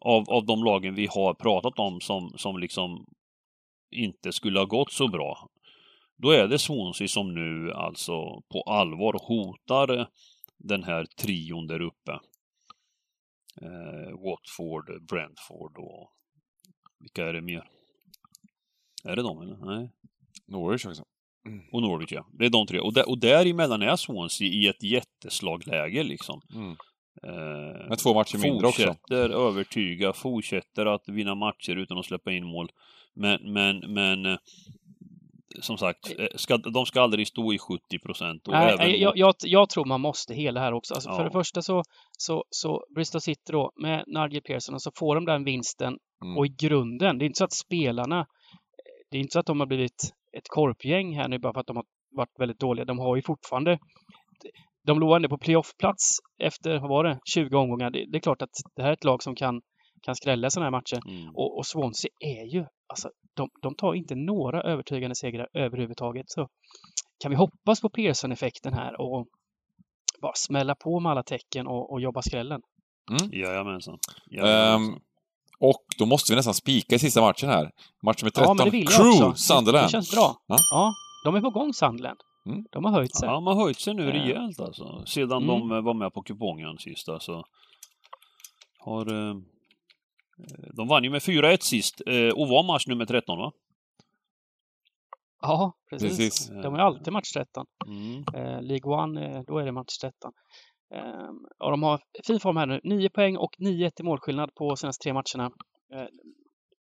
av, 0.00 0.30
av 0.30 0.46
de 0.46 0.64
lagen 0.64 0.94
vi 0.94 1.06
har 1.06 1.34
pratat 1.34 1.78
om, 1.78 2.00
som, 2.00 2.32
som 2.36 2.58
liksom 2.58 3.06
inte 3.90 4.32
skulle 4.32 4.58
ha 4.58 4.66
gått 4.66 4.92
så 4.92 5.08
bra. 5.08 5.48
Då 6.16 6.30
är 6.30 6.48
det 6.48 6.58
Swansea 6.58 7.08
som 7.08 7.34
nu 7.34 7.72
alltså 7.72 8.40
på 8.52 8.62
allvar 8.66 9.16
hotar 9.28 10.08
den 10.58 10.84
här 10.84 11.04
trion 11.04 11.66
där 11.66 11.80
uppe. 11.82 12.18
Eh, 13.62 14.10
Watford, 14.24 15.06
Brentford 15.08 15.78
och 15.78 16.12
vilka 17.00 17.26
är 17.26 17.32
det 17.32 17.40
mer? 17.40 17.68
Är 19.04 19.16
det 19.16 19.22
de 19.22 19.42
eller? 19.42 19.56
Nej. 19.56 19.90
Norwich 20.46 20.86
också. 20.86 21.04
Och 21.72 21.82
Norwich 21.82 22.12
ja. 22.12 22.26
Det 22.32 22.46
är 22.46 22.50
de 22.50 22.66
tre. 22.66 22.80
Och, 22.80 22.94
där, 22.94 23.08
och 23.08 23.18
däremellan 23.18 23.82
är 23.82 23.96
Swansea 23.96 24.48
i 24.48 24.68
ett 24.68 24.82
jätteslagläge 24.82 26.02
liksom. 26.02 26.40
Mm. 26.54 26.76
Eh, 27.22 27.88
Med 27.88 27.98
två 27.98 28.14
matcher 28.14 28.38
mindre 28.38 28.66
också. 28.66 28.82
fortsätter 28.82 29.30
övertyga, 29.30 30.12
fortsätter 30.12 30.86
att 30.86 31.08
vinna 31.08 31.34
matcher 31.34 31.76
utan 31.76 31.98
att 31.98 32.04
släppa 32.04 32.32
in 32.32 32.44
mål. 32.44 32.68
Men, 33.14 33.52
men, 33.52 33.92
men 33.92 34.26
eh, 34.26 34.38
som 35.60 35.78
sagt, 35.78 36.18
eh, 36.18 36.26
ska, 36.34 36.56
de 36.56 36.86
ska 36.86 37.00
aldrig 37.00 37.26
stå 37.26 37.52
i 37.52 37.58
70 37.58 37.98
procent. 37.98 38.42
Nej, 38.48 38.76
nej, 38.78 39.02
jag, 39.02 39.16
jag, 39.16 39.34
jag 39.40 39.68
tror 39.68 39.84
man 39.84 40.00
måste 40.00 40.34
hela 40.34 40.60
här 40.60 40.72
också. 40.72 40.94
Alltså, 40.94 41.10
För 41.10 41.18
Ja. 41.18 41.24
det 41.24 41.30
första 41.30 41.62
så, 41.62 41.82
så, 42.18 42.44
så 42.50 42.84
Bristol 42.94 43.20
City 43.20 43.52
då 43.52 43.72
med 43.82 44.04
Nigel 44.06 44.42
Pearson 44.42 44.74
och 44.74 44.82
så 44.82 44.90
får 44.98 45.14
de 45.14 45.24
den 45.24 45.44
vinsten 45.44 45.98
Mm. 46.24 46.36
och 46.36 46.46
i 46.46 46.48
grunden, 46.48 47.18
det 47.18 47.24
är 47.24 47.26
inte 47.26 47.38
så 47.38 47.44
att 47.44 47.52
spelarna, 47.52 48.26
det 49.10 49.16
är 49.16 49.20
inte 49.20 49.32
så 49.32 49.38
att 49.40 49.46
de 49.46 49.60
har 49.60 49.66
blivit 49.66 50.12
ett 50.38 50.48
korpgäng 50.48 51.16
här 51.16 51.28
nu 51.28 51.38
bara 51.38 51.52
för 51.52 51.60
att 51.60 51.66
de 51.66 51.76
har 51.76 51.84
varit 52.16 52.40
väldigt 52.40 52.58
dåliga. 52.60 52.84
De 52.84 52.98
har 52.98 53.16
ju 53.16 53.22
fortfarande, 53.22 53.78
de 54.86 55.00
låg 55.00 55.16
ändå 55.16 55.28
på 55.28 55.38
playoffplats 55.38 56.16
efter, 56.42 56.78
vad 56.78 56.88
var 56.90 57.04
det, 57.04 57.18
20 57.34 57.56
omgångar. 57.56 57.90
Det, 57.90 58.04
det 58.12 58.18
är 58.18 58.20
klart 58.20 58.42
att 58.42 58.50
det 58.76 58.82
här 58.82 58.88
är 58.88 58.92
ett 58.92 59.04
lag 59.04 59.22
som 59.22 59.34
kan, 59.34 59.60
kan 60.06 60.16
skrälla 60.16 60.50
sådana 60.50 60.66
här 60.66 60.70
matcher. 60.70 61.00
Mm. 61.08 61.34
Och, 61.34 61.58
och 61.58 61.66
Swansea 61.66 62.10
är 62.20 62.44
ju, 62.44 62.64
alltså 62.88 63.08
de, 63.36 63.48
de 63.62 63.74
tar 63.74 63.94
inte 63.94 64.14
några 64.14 64.62
övertygande 64.62 65.14
segrar 65.16 65.48
överhuvudtaget. 65.54 66.24
Så 66.30 66.48
kan 67.22 67.30
vi 67.30 67.36
hoppas 67.36 67.80
på 67.80 67.88
Pearson-effekten 67.88 68.72
här 68.74 69.00
och 69.00 69.26
bara 70.22 70.32
smälla 70.34 70.74
på 70.74 71.00
med 71.00 71.12
alla 71.12 71.22
tecken 71.22 71.66
och, 71.66 71.92
och 71.92 72.00
jobba 72.00 72.22
skrällen. 72.22 72.60
Jajamensan. 73.32 73.94
Ehm, 73.94 74.00
Jajamensan. 74.44 75.00
och 75.60 75.84
då 75.98 76.06
måste 76.06 76.32
vi 76.32 76.36
nästan 76.36 76.54
spika 76.54 76.94
i 76.94 76.98
sista 76.98 77.20
matchen 77.20 77.48
här. 77.48 77.70
Match 78.02 78.22
nummer 78.22 78.30
13. 78.30 78.42
Ja, 78.44 78.54
men 78.54 78.64
det 78.64 78.70
vill 78.70 78.88
Crew, 78.88 79.08
också. 79.10 79.30
Det, 79.30 79.36
Sunderland. 79.36 79.86
det 79.86 79.90
känns 79.90 80.10
bra. 80.10 80.34
Ja. 80.46 80.56
Ja. 80.70 80.92
de 81.24 81.34
är 81.34 81.40
på 81.40 81.50
gång 81.50 81.72
Sunderland. 81.74 82.18
Mm. 82.46 82.64
De 82.72 82.84
har 82.84 82.92
höjt 82.92 83.16
sig. 83.16 83.26
Ja, 83.28 83.32
de 83.34 83.46
har 83.46 83.54
höjt 83.54 83.80
sig 83.80 83.94
nu 83.94 84.08
Eh. 84.08 84.12
rejält 84.12 84.60
alltså. 84.60 85.02
Sedan 85.06 85.42
Mm. 85.42 85.68
de 85.68 85.84
var 85.84 85.94
med 85.94 86.12
på 86.12 86.22
kupongen 86.22 86.78
sist 86.78 87.08
alltså. 87.08 87.42
Har... 88.78 89.06
Eh, 90.38 90.68
de 90.76 90.88
vann 90.88 91.04
ju 91.04 91.10
med 91.10 91.20
4-1 91.22 91.56
sist 91.60 92.02
eh, 92.06 92.28
och 92.28 92.48
var 92.48 92.66
match 92.66 92.86
nummer 92.86 93.04
13 93.06 93.38
va? 93.38 93.52
Ja, 95.40 95.72
precis. 95.90 96.08
Precis. 96.18 96.48
De 96.48 96.74
är 96.74 96.78
alltid 96.78 97.12
match 97.12 97.32
13. 97.32 97.66
Mm. 97.86 98.24
Eh, 98.34 98.62
League 98.62 98.92
One, 99.02 99.44
då 99.46 99.58
är 99.58 99.64
det 99.64 99.72
match 99.72 99.98
13. 100.00 100.32
Eh, 100.94 101.28
och 101.58 101.70
de 101.70 101.82
har 101.82 102.00
fin 102.26 102.40
form 102.40 102.56
här 102.56 102.66
nu. 102.66 102.80
9 102.84 103.08
poäng 103.10 103.36
och 103.36 103.50
9-1 103.58 103.90
i 104.00 104.02
målskillnad 104.02 104.54
på 104.54 104.76
senaste 104.76 105.02
tre 105.02 105.12
matcherna. 105.12 105.50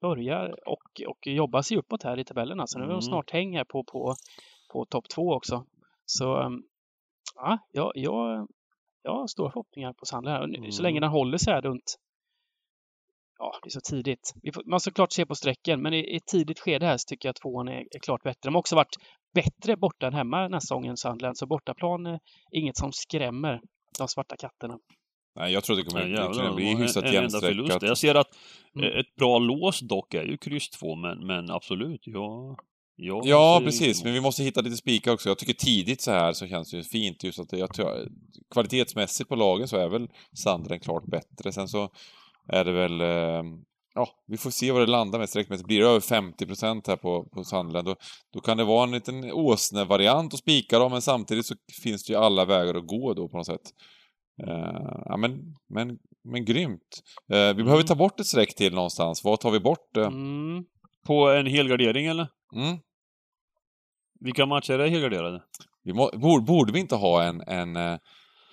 Börjar 0.02 0.56
och, 0.70 1.02
och 1.08 1.28
jobbar 1.28 1.62
sig 1.62 1.78
uppåt 1.78 2.04
här 2.04 2.20
i 2.20 2.26
tabellen. 2.26 2.60
Alltså. 2.60 2.78
Nu 2.80 2.84
är 2.84 2.88
de 2.88 2.94
Mm. 2.94 3.02
snart 3.02 3.32
häng 3.32 3.58
här 3.58 3.64
på, 3.64 3.84
på, 3.84 4.16
på 4.74 4.86
topp 4.86 5.06
två 5.16 5.34
också. 5.34 5.66
Så 6.06 6.38
ehm, 6.42 6.64
ja, 7.36 7.58
jag, 7.72 7.92
jag, 7.96 8.48
jag 9.04 9.12
har 9.12 9.28
stora 9.28 9.52
förhoppningar 9.52 9.94
på 9.94 10.06
Sandler 10.06 10.40
Så 10.40 10.46
Mm. 10.46 10.84
länge 10.84 11.00
den 11.00 11.10
håller 11.10 11.38
sig 11.38 11.54
här 11.54 11.62
runt 11.62 11.96
Ja, 13.44 13.60
det 13.64 13.68
är 13.68 13.72
så 13.72 13.80
tidigt. 13.82 14.34
Vi 14.42 14.52
får, 14.52 14.64
man 14.66 14.80
ska 14.80 14.92
klart 14.92 15.12
se 15.12 15.26
på 15.26 15.36
strecken, 15.36 15.82
men 15.82 15.94
i 15.94 16.14
i 16.14 16.16
ett 16.16 16.26
tidigt 16.26 16.60
skede 16.60 16.86
här 16.86 16.98
så 16.98 17.06
tycker 17.08 17.28
jag 17.28 17.32
att 17.32 17.42
tvåan 17.42 17.68
är, 17.68 17.80
är 17.80 18.00
klart 18.00 18.24
bättre. 18.24 18.40
De 18.42 18.54
har 18.56 18.60
också 18.60 18.76
varit 18.76 18.96
bättre 19.34 19.78
borta 19.78 20.08
än 20.08 20.14
hemma 20.14 20.42
den 20.42 20.54
här 20.54 20.60
säsongen, 20.60 20.98
Sandland. 20.98 21.38
Så 21.38 21.46
bortaplan 21.48 22.06
är 22.06 22.20
inget 22.52 22.78
som 22.78 22.92
skrämmer 22.94 23.62
de 23.98 24.08
svarta 24.08 24.36
katterna. 24.38 24.78
Nej, 25.36 25.54
jag 25.54 25.64
tror 25.64 25.76
det 25.76 25.84
kommer 25.84 26.02
Ja, 26.02 26.08
jävlar, 26.08 26.56
bli 26.56 26.76
hyfsat 26.76 27.14
jämnstreckat. 27.14 27.82
Jag 27.82 27.98
ser 27.98 28.16
att 28.16 28.28
Mm. 28.76 29.00
ett 29.00 29.16
bra 29.16 29.40
lås 29.40 29.80
dock 29.80 30.14
är 30.14 30.24
ju 30.24 30.38
kryss 30.38 30.70
2, 30.70 30.96
men, 30.96 31.28
men 31.28 31.52
absolut, 31.52 32.02
ja... 32.04 32.58
Ja, 32.96 33.22
Ja, 33.26 33.62
precis. 33.64 34.04
Men 34.04 34.14
vi 34.14 34.22
måste 34.22 34.44
hitta 34.44 34.62
lite 34.62 34.78
spikar 34.78 35.12
också. 35.14 35.30
Jag 35.30 35.38
tycker 35.38 35.54
tidigt 35.54 36.02
så 36.02 36.12
här 36.12 36.34
så 36.34 36.48
känns 36.48 36.72
det 36.72 36.78
ju 36.78 36.84
fint 36.84 37.24
just 37.24 37.40
att 37.40 37.52
jag 37.54 37.74
tror, 37.74 38.08
kvalitetsmässigt 38.54 39.30
på 39.30 39.36
lagen 39.36 39.68
så 39.68 39.78
är 39.78 39.90
väl 39.90 40.08
Sandren 40.44 40.80
klart 40.80 41.06
bättre. 41.06 41.52
Sen 41.52 41.68
så 41.68 41.90
är 42.48 42.66
det 42.66 42.72
väl, 42.72 43.02
eh, 43.02 43.44
ja, 43.94 44.08
vi 44.28 44.38
får 44.38 44.50
se 44.50 44.72
vad 44.72 44.82
det 44.82 44.92
landar 44.92 45.20
med 45.20 45.30
sträckmässigt. 45.30 45.68
Blir 45.68 45.80
det 45.80 45.88
över 45.88 46.00
50 46.00 46.46
procent 46.46 46.88
här 46.88 46.96
på, 46.96 47.24
på 47.34 47.44
Sandland, 47.44 47.88
då, 47.88 47.96
då 48.34 48.40
kan 48.40 48.58
det 48.58 48.64
vara 48.64 48.84
en 48.84 48.92
liten 48.92 49.32
åsnevariant 49.32 50.34
att 50.34 50.40
spika 50.40 50.80
dem, 50.80 50.92
men 50.92 51.02
samtidigt 51.02 51.46
så 51.46 51.56
finns 51.84 52.04
det 52.04 52.14
ju 52.14 52.20
alla 52.20 52.46
vägar 52.46 52.76
att 52.76 52.88
gå 52.88 53.14
då 53.14 53.30
på 53.30 53.38
något 53.38 53.46
sätt. 53.46 53.62
Eh, 54.48 55.02
ja, 55.06 55.18
men, 55.18 55.56
men, 55.70 55.98
men 56.24 56.46
grymt. 56.46 57.02
Eh, 57.32 57.54
vi 57.54 57.64
behöver 57.64 57.84
ta 57.84 57.96
bort 57.96 58.20
ett 58.20 58.26
streck 58.26 58.56
till 58.56 58.74
någonstans. 58.74 59.24
Vad 59.24 59.40
tar 59.40 59.52
vi 59.52 59.60
bort? 59.60 59.98
eh? 59.98 60.08
Mm. 60.08 60.64
På 61.06 61.30
en 61.30 61.46
helgardering 61.46 62.06
eller? 62.06 62.28
Mm. 62.56 62.78
Vilka 64.20 64.46
matcher 64.46 64.80
är 64.80 64.88
helgarderade? 64.88 65.44
Vi 65.84 65.94
må, 65.94 66.12
borde, 66.14 66.46
borde 66.46 66.74
vi 66.74 66.80
inte 66.80 66.96
ha 66.96 67.24
en... 67.24 67.42
en 67.42 68.00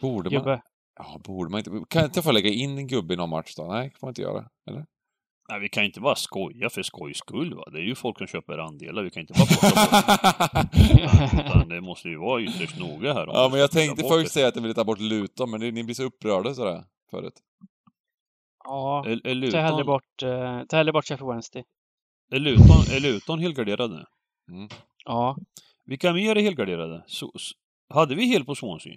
borde 0.00 0.30
man. 0.30 0.60
Ja, 0.98 1.20
borde 1.24 1.50
man 1.50 1.58
inte... 1.58 1.70
Kan 1.70 2.02
jag 2.02 2.08
inte 2.08 2.22
få 2.22 2.32
lägga 2.32 2.50
in 2.50 2.78
en 2.78 2.86
gubbe 2.86 3.14
i 3.14 3.16
någon 3.16 3.30
match 3.30 3.54
då? 3.56 3.64
Nej, 3.64 3.90
kan 3.90 3.98
man 4.02 4.10
inte 4.10 4.22
göra. 4.22 4.44
Eller? 4.66 4.86
Nej, 5.50 5.60
vi 5.60 5.68
kan 5.68 5.84
inte 5.84 6.00
bara 6.00 6.14
skoja 6.14 6.70
för 6.70 6.82
skojs 6.82 7.18
skull 7.18 7.54
va. 7.54 7.64
Det 7.72 7.78
är 7.78 7.82
ju 7.82 7.94
folk 7.94 8.18
som 8.18 8.26
köper 8.26 8.58
andelar. 8.58 9.02
Vi 9.02 9.10
kan 9.10 9.20
inte 9.20 9.32
bara 9.32 9.46
plocka 9.46 9.68
bort 11.58 11.68
det 11.68 11.80
måste 11.80 12.08
ju 12.08 12.18
vara 12.18 12.42
ytterst 12.42 12.78
noga 12.78 13.14
här. 13.14 13.26
ja, 13.26 13.48
men 13.50 13.60
jag 13.60 13.70
tänkte 13.70 14.04
först 14.08 14.32
säga 14.32 14.48
att 14.48 14.56
jag 14.56 14.62
ville 14.62 14.74
ta 14.74 14.84
bort 14.84 15.00
Luton, 15.00 15.50
men 15.50 15.60
det, 15.60 15.70
ni 15.70 15.84
blir 15.84 15.94
så 15.94 16.02
upprörda 16.02 16.54
sådär 16.54 16.84
förut. 17.10 17.34
Ja, 18.64 19.04
Är, 19.06 19.26
är, 19.26 19.50
ta 19.50 19.58
hellre 19.58 19.84
bort, 19.84 20.22
eh, 20.22 20.62
ta 20.68 20.76
hellre 20.76 20.92
bort 20.92 21.04
Sheffield 21.04 21.30
Wednesday. 21.30 21.64
är, 22.32 22.38
Luton, 22.38 22.96
är 22.96 23.00
Luton 23.00 23.38
helgarderade? 23.38 24.06
Mm. 24.50 24.68
Ja, 25.04 25.36
Vilka 25.84 26.12
mer 26.12 26.36
är 26.36 26.42
helgarderade? 26.42 27.04
Så, 27.06 27.32
hade 27.88 28.14
vi 28.14 28.24
hel 28.24 28.44
på 28.44 28.54
Swansea? 28.54 28.96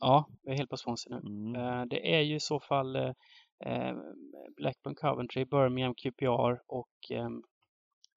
Ja, 0.00 0.28
jag 0.42 0.52
är 0.52 0.56
helt 0.58 0.70
på 0.70 0.76
Swansea 0.76 1.20
nu. 1.20 1.30
Mm. 1.30 1.54
Eh, 1.80 1.86
Det 1.86 2.14
är 2.16 2.20
ju 2.20 2.34
i 2.36 2.40
så 2.40 2.60
fall 2.60 2.96
eh, 2.96 3.12
eh, 3.66 3.94
Blackburn 4.56 4.94
Coventry, 4.94 5.44
Birmingham 5.44 5.94
QPR 5.94 6.60
och 6.66 6.90
eh, 7.10 7.28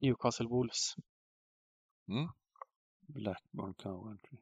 Newcastle 0.02 0.48
Wolves. 0.48 0.96
Blackburn 3.08 3.74
Coventry. 3.74 4.38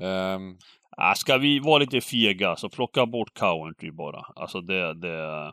Ehm, 0.00 0.58
Ah, 0.96 1.14
ska 1.14 1.38
vi 1.38 1.58
vara 1.58 1.78
lite 1.78 2.00
fega 2.00 2.56
så 2.56 2.68
plocka 2.70 3.06
bort 3.06 3.38
Coventry 3.38 3.90
bara. 3.90 4.20
Alltså 4.36 4.60
det, 4.60 4.94
det, 4.94 5.52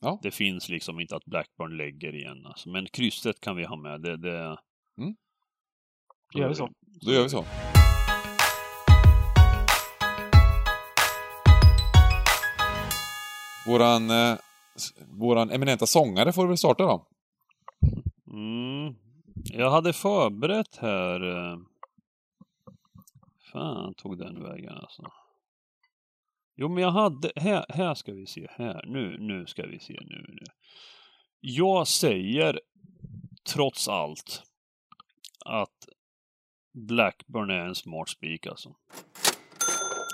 Ja. 0.00 0.18
det 0.22 0.30
finns 0.30 0.68
liksom 0.68 1.00
inte 1.00 1.16
att 1.16 1.24
Blackburn 1.24 1.76
lägger 1.76 2.14
igen. 2.14 2.46
Alltså. 2.46 2.68
Men 2.70 2.86
krysset 2.86 3.40
kan 3.40 3.56
vi 3.56 3.64
ha 3.64 3.76
med. 3.76 4.00
Det, 4.00 4.16
det... 4.16 4.58
Då 6.34 6.40
gör 6.40 6.48
vi 6.48 6.54
så. 6.54 6.68
då 7.06 7.12
gör 7.12 7.22
vi 7.22 7.28
så. 7.28 7.44
Våran, 13.68 14.10
eh, 14.10 14.38
våran 15.08 15.50
eminenta 15.50 15.86
sångare 15.86 16.32
får 16.32 16.46
väl 16.46 16.58
starta 16.58 16.82
då. 16.82 17.06
Mm. 18.30 18.94
Jag 19.44 19.70
hade 19.70 19.92
förberett 19.92 20.76
här... 20.76 21.36
eh, 21.36 21.58
Fan 23.52 23.94
tog 23.94 24.18
den 24.18 24.42
vägen 24.42 24.72
alltså. 24.72 25.02
Jo 26.56 26.68
men 26.68 26.82
jag 26.82 26.90
hade... 26.90 27.32
Här, 27.36 27.66
här 27.68 27.94
ska 27.94 28.12
vi 28.12 28.26
se. 28.26 28.46
Här. 28.50 28.84
Nu, 28.86 29.18
nu 29.18 29.46
ska 29.46 29.66
vi 29.66 29.78
se. 29.78 29.92
Nu, 29.92 30.26
nu. 30.28 30.44
Jag 31.40 31.88
säger 31.88 32.60
trots 33.52 33.88
allt 33.88 34.42
att 35.44 35.88
Blackburn 36.72 37.50
är 37.50 37.66
en 37.66 37.74
smart 37.74 38.08
spik 38.08 38.46
alltså. 38.46 38.74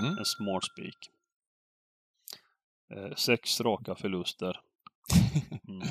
Mm. 0.03 0.19
En 0.19 0.25
smart 0.25 0.65
spik. 0.65 1.11
Eh, 2.95 3.15
sex 3.17 3.61
raka 3.61 3.95
förluster. 3.95 4.61
Mm. 5.69 5.89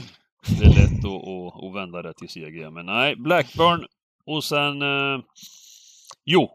Det 0.59 0.65
är 0.65 0.69
lätt 0.69 1.05
att, 1.05 1.27
att, 1.27 1.63
att 1.63 1.75
vända 1.75 2.01
det 2.01 2.13
till 2.13 2.29
seger, 2.29 2.69
men 2.69 2.85
nej, 2.85 3.15
Blackburn 3.15 3.85
och 4.25 4.43
sen... 4.43 4.81
Eh, 4.81 5.19
jo, 6.25 6.49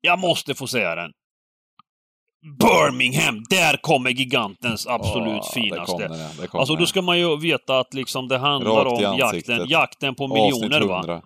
jag 0.00 0.18
måste 0.18 0.54
få 0.54 0.66
säga 0.66 0.94
den. 0.94 1.12
Birmingham! 2.58 3.42
Där 3.50 3.76
kommer 3.76 4.10
gigantens 4.10 4.86
absolut 4.86 5.42
Åh, 5.42 5.52
finaste. 5.52 6.08
Den, 6.08 6.36
det 6.40 6.46
kom 6.46 6.60
Alltså 6.60 6.74
då 6.76 6.86
ska 6.86 7.02
man 7.02 7.18
ju 7.18 7.40
veta 7.40 7.78
att 7.78 7.94
liksom 7.94 8.28
det 8.28 8.38
handlar 8.38 8.86
om 8.86 9.18
jakten, 9.18 9.68
jakten 9.68 10.14
på 10.14 10.28
miljoner 10.28 10.80
va. 10.80 11.22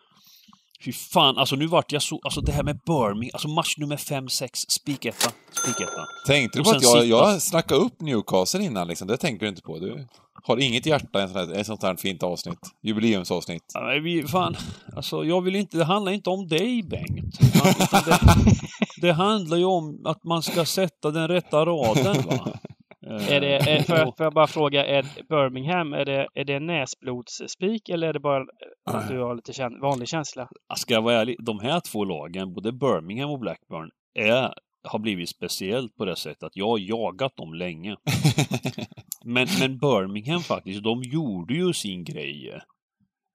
100. 0.80 0.84
Fy 0.84 0.92
fan, 0.92 1.38
alltså 1.38 1.56
nu 1.56 1.66
vart 1.66 1.92
jag 1.92 2.02
så, 2.02 2.20
alltså 2.24 2.40
det 2.40 2.52
här 2.52 2.62
med 2.62 2.78
Birmingham, 2.86 3.30
alltså 3.32 3.48
match 3.48 3.74
nummer 3.78 3.96
5-6, 3.96 4.48
spiketta, 4.68 5.30
spiketta. 5.62 6.06
Tänkte 6.26 6.58
du 6.58 6.64
på 6.64 6.70
att 6.70 6.82
jag, 6.82 6.92
sitta- 6.92 7.04
jag 7.04 7.42
snackade 7.42 7.80
upp 7.80 8.00
Newcastle 8.00 8.64
innan 8.64 8.88
liksom? 8.88 9.08
Det 9.08 9.16
tänker 9.16 9.40
du 9.46 9.48
inte 9.48 9.62
på. 9.62 9.78
Du 9.78 10.06
har 10.44 10.56
inget 10.56 10.86
hjärta 10.86 11.20
i 11.20 11.22
ett 11.24 11.30
sånt 11.30 11.48
här, 11.48 11.54
ett 11.60 11.66
sånt 11.66 11.82
här 11.82 11.96
fint 11.96 12.22
avsnitt. 12.22 12.58
Jubileumsavsnitt. 12.82 13.62
Ja, 13.74 13.80
men 13.86 14.02
vi, 14.04 14.22
fan, 14.26 14.56
alltså 14.96 15.24
jag 15.24 15.40
vill 15.40 15.56
inte, 15.56 15.76
det 15.78 15.84
handlar 15.84 16.12
inte 16.12 16.30
om 16.30 16.48
dig 16.48 16.82
Bengt. 16.82 17.38
Det, 18.04 18.18
det 19.00 19.12
handlar 19.12 19.56
ju 19.56 19.64
om 19.64 20.02
att 20.06 20.24
man 20.24 20.42
ska 20.42 20.64
sätta 20.64 21.10
den 21.10 21.28
rätta 21.28 21.66
raden 21.66 22.22
va. 22.26 22.48
Eh, 23.08 23.32
Är 23.32 23.40
det, 23.40 23.54
är, 23.56 23.82
får, 23.86 23.96
jag, 23.96 24.16
får 24.16 24.24
jag 24.26 24.32
bara 24.32 24.46
fråga, 24.46 24.86
är 24.86 25.02
Birmingham, 25.28 25.92
är 25.92 26.04
det, 26.04 26.28
är 26.34 26.44
det 26.44 26.60
näsblodsspik 26.60 27.88
eller 27.88 28.08
är 28.08 28.12
det 28.12 28.20
bara 28.20 28.46
att 28.90 29.08
du 29.08 29.18
har 29.18 29.34
lite 29.34 29.52
kän, 29.52 29.80
vanlig 29.80 30.08
känsla? 30.08 30.48
Ska 30.76 30.94
jag 30.94 31.02
vara 31.02 31.14
ärlig, 31.14 31.36
de 31.44 31.60
här 31.60 31.80
två 31.80 32.04
lagen, 32.04 32.54
både 32.54 32.72
Birmingham 32.72 33.30
och 33.30 33.38
Blackburn, 33.38 33.90
är, 34.14 34.54
har 34.88 34.98
blivit 34.98 35.28
speciellt 35.28 35.96
på 35.96 36.04
det 36.04 36.16
sättet 36.16 36.42
att 36.42 36.56
jag 36.56 36.68
har 36.68 36.78
jagat 36.78 37.36
dem 37.36 37.54
länge. 37.54 37.96
Men, 39.24 39.46
men 39.60 39.78
Birmingham 39.78 40.40
faktiskt, 40.40 40.82
de 40.82 41.02
gjorde 41.02 41.54
ju 41.54 41.72
sin 41.72 42.04
grej. 42.04 42.60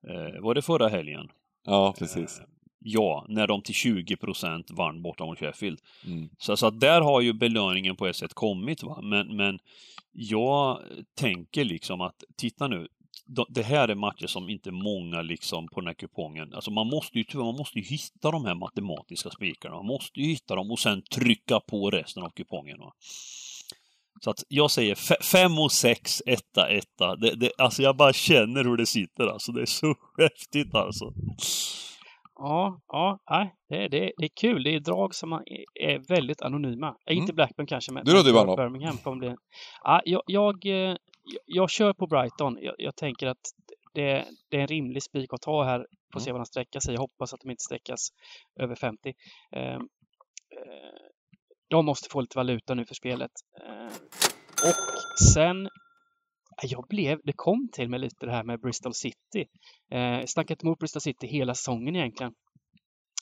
Eh, 0.07 0.41
var 0.41 0.55
det 0.55 0.61
förra 0.61 0.87
helgen? 0.87 1.27
Ja, 1.65 1.93
precis. 1.99 2.41
Ja, 2.85 3.25
när 3.29 3.47
de 3.47 3.61
till 3.61 3.75
20% 3.75 4.63
vann 4.75 5.01
borta 5.01 5.25
mot 5.25 5.39
Sheffield. 5.39 5.79
Mm. 6.05 6.29
Så, 6.37 6.57
så 6.57 6.67
att 6.67 6.79
där 6.79 7.01
har 7.01 7.21
ju 7.21 7.33
belöningen 7.33 7.95
på 7.95 8.07
ett 8.07 8.15
sätt 8.15 8.33
kommit. 8.33 8.83
Va? 8.83 9.01
Men, 9.01 9.35
men 9.37 9.59
jag 10.11 10.79
tänker 11.15 11.63
liksom 11.65 12.01
att, 12.01 12.23
titta 12.37 12.67
nu, 12.67 12.87
de- 13.25 13.45
det 13.49 13.63
här 13.63 13.87
är 13.87 13.95
matcher 13.95 14.27
som 14.27 14.49
inte 14.49 14.71
många 14.71 15.21
liksom 15.21 15.67
på 15.67 15.79
den 15.81 15.87
här 15.87 15.93
kupongen, 15.93 16.53
alltså 16.53 16.71
man 16.71 16.87
måste 16.87 17.19
ju 17.19 17.25
man 17.33 17.55
måste 17.55 17.79
ju 17.79 17.85
hitta 17.85 18.31
de 18.31 18.45
här 18.45 18.55
matematiska 18.55 19.29
spikarna, 19.29 19.75
man 19.75 19.85
måste 19.85 20.19
ju 20.19 20.27
hitta 20.27 20.55
dem 20.55 20.71
och 20.71 20.79
sen 20.79 21.01
trycka 21.01 21.59
på 21.59 21.89
resten 21.89 22.23
av 22.23 22.29
kupongen. 22.29 22.79
Va? 22.79 22.93
Så 24.21 24.29
att 24.29 24.43
jag 24.47 24.71
säger 24.71 24.95
5 25.23 25.59
och 25.59 25.71
6, 25.71 26.21
etta, 26.25 26.69
etta. 26.69 27.15
Det, 27.15 27.35
det, 27.35 27.51
alltså 27.57 27.83
jag 27.83 27.97
bara 27.97 28.13
känner 28.13 28.63
hur 28.63 28.77
det 28.77 28.85
sitter 28.85 29.27
alltså. 29.27 29.51
Det 29.51 29.61
är 29.61 29.65
så 29.65 29.95
häftigt 30.17 30.75
alltså. 30.75 31.13
Ja, 32.35 32.81
ja, 32.87 33.19
nej, 33.31 33.55
det, 33.69 33.87
det, 33.87 34.11
det 34.17 34.25
är 34.25 34.31
kul. 34.41 34.63
Det 34.63 34.75
är 34.75 34.79
drag 34.79 35.15
som 35.15 35.33
är, 35.33 35.43
är 35.81 35.99
väldigt 36.07 36.41
anonyma. 36.41 36.95
Inte 37.09 37.23
Mm. 37.23 37.35
Blackburn 37.35 37.67
kanske, 37.67 37.91
men 37.91 38.05
Du 38.05 38.11
då, 38.11 38.43
då? 38.45 38.55
Birmingham 38.55 38.97
kommer 38.97 39.17
bli... 39.17 39.35
Ja, 39.83 40.01
jag, 40.05 40.21
jag, 40.25 40.65
eh, 40.65 40.95
jag 41.45 41.69
kör 41.69 41.93
på 41.93 42.07
Brighton. 42.07 42.57
Jag, 42.61 42.75
jag 42.77 42.95
tänker 42.95 43.27
att 43.27 43.41
det, 43.93 44.25
det 44.49 44.57
är 44.57 44.61
en 44.61 44.67
rimlig 44.67 45.03
spik 45.03 45.33
att 45.33 45.41
ta 45.41 45.63
här. 45.63 45.87
Får 46.13 46.19
se 46.19 46.31
vad 46.31 46.41
de 46.41 46.45
sträcker 46.45 46.79
sig. 46.79 46.93
Jag 46.93 47.01
hoppas 47.01 47.33
att 47.33 47.39
de 47.41 47.51
inte 47.51 47.63
sträckas 47.63 48.09
över 48.59 48.75
50. 48.75 49.13
Eh, 49.55 49.73
eh, 49.73 49.79
de 51.67 51.85
måste 51.85 52.09
få 52.09 52.21
lite 52.21 52.37
valuta 52.37 52.73
nu 52.73 52.85
för 52.85 52.95
spelet. 52.95 53.31
Eh, 53.67 53.93
och 54.69 55.23
sen 55.33 55.69
jag 56.61 56.85
blev, 56.89 57.19
det 57.23 57.33
kom 57.35 57.69
till 57.71 57.89
mig 57.89 57.99
lite 57.99 58.25
det 58.25 58.31
här 58.31 58.43
med 58.43 58.59
Bristol 58.59 58.93
City. 58.93 59.45
Eh, 59.91 60.25
snackat 60.25 60.63
emot 60.63 60.79
Bristol 60.79 61.01
City 61.01 61.27
hela 61.27 61.55
säsongen 61.55 61.95
egentligen. 61.95 62.33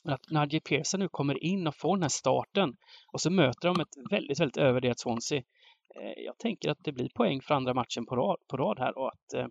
Att 0.04 0.30
Nadia 0.30 0.60
Pearson 0.68 1.00
nu 1.00 1.08
kommer 1.08 1.44
in 1.44 1.66
och 1.66 1.76
får 1.76 1.96
den 1.96 2.02
här 2.02 2.08
starten 2.08 2.76
och 3.12 3.20
så 3.20 3.30
möter 3.30 3.68
de 3.68 3.80
ett 3.80 4.10
väldigt, 4.10 4.40
väldigt 4.40 4.56
övervärderat 4.56 5.00
Swansea. 5.00 5.38
Eh, 5.38 6.22
jag 6.24 6.38
tänker 6.38 6.70
att 6.70 6.78
det 6.84 6.92
blir 6.92 7.08
poäng 7.14 7.40
för 7.42 7.54
andra 7.54 7.74
matchen 7.74 8.06
på 8.06 8.16
rad, 8.16 8.36
på 8.50 8.56
rad 8.56 8.78
här 8.78 8.98
och 8.98 9.08
att 9.08 9.34
eh, 9.34 9.46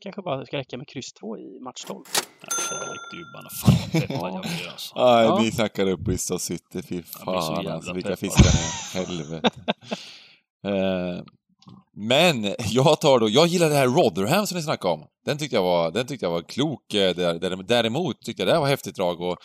kanske 0.00 0.22
bara 0.22 0.46
ska 0.46 0.56
räcka 0.56 0.78
med 0.78 0.88
kryss 0.88 1.12
2 1.12 1.38
i 1.38 1.60
match 1.60 1.84
12. 1.84 2.04
Ja, 2.40 2.48
Kärlek 2.68 3.00
till 3.10 3.18
gubbarna. 3.18 3.50
Fan 4.20 4.36
alltså. 4.36 4.92
Ja. 4.94 5.38
ni 5.42 5.50
snackar 5.50 5.90
upp 5.90 6.00
Bristol 6.00 6.38
City. 6.38 6.82
Fy 6.82 7.02
fan 7.02 7.66
alltså, 7.66 7.92
vilka 7.92 8.16
fiskar 8.16 8.44
ni 8.44 9.00
är. 9.00 9.06
Helvete. 9.06 9.50
Eh, 10.64 11.22
men 12.00 12.54
jag 12.70 13.00
tar 13.00 13.18
då, 13.18 13.28
jag 13.28 13.46
gillar 13.46 13.68
det 13.68 13.74
här 13.74 13.86
Rotherham 13.86 14.46
som 14.46 14.56
ni 14.56 14.62
snackade 14.62 14.94
om. 14.94 15.04
Den 15.26 15.38
tyckte 15.38 15.56
jag 15.56 15.62
var, 15.62 15.90
den 15.90 16.06
tyckte 16.06 16.26
jag 16.26 16.30
var 16.30 16.42
klok. 16.42 16.94
eh, 16.94 17.14
där- 17.14 17.38
där- 17.38 17.62
Däremot 17.62 18.22
tyckte 18.22 18.42
jag 18.42 18.48
det 18.48 18.52
här 18.52 18.60
var 18.60 18.68
häftigt 18.68 18.96
drag 18.96 19.20
och 19.20 19.36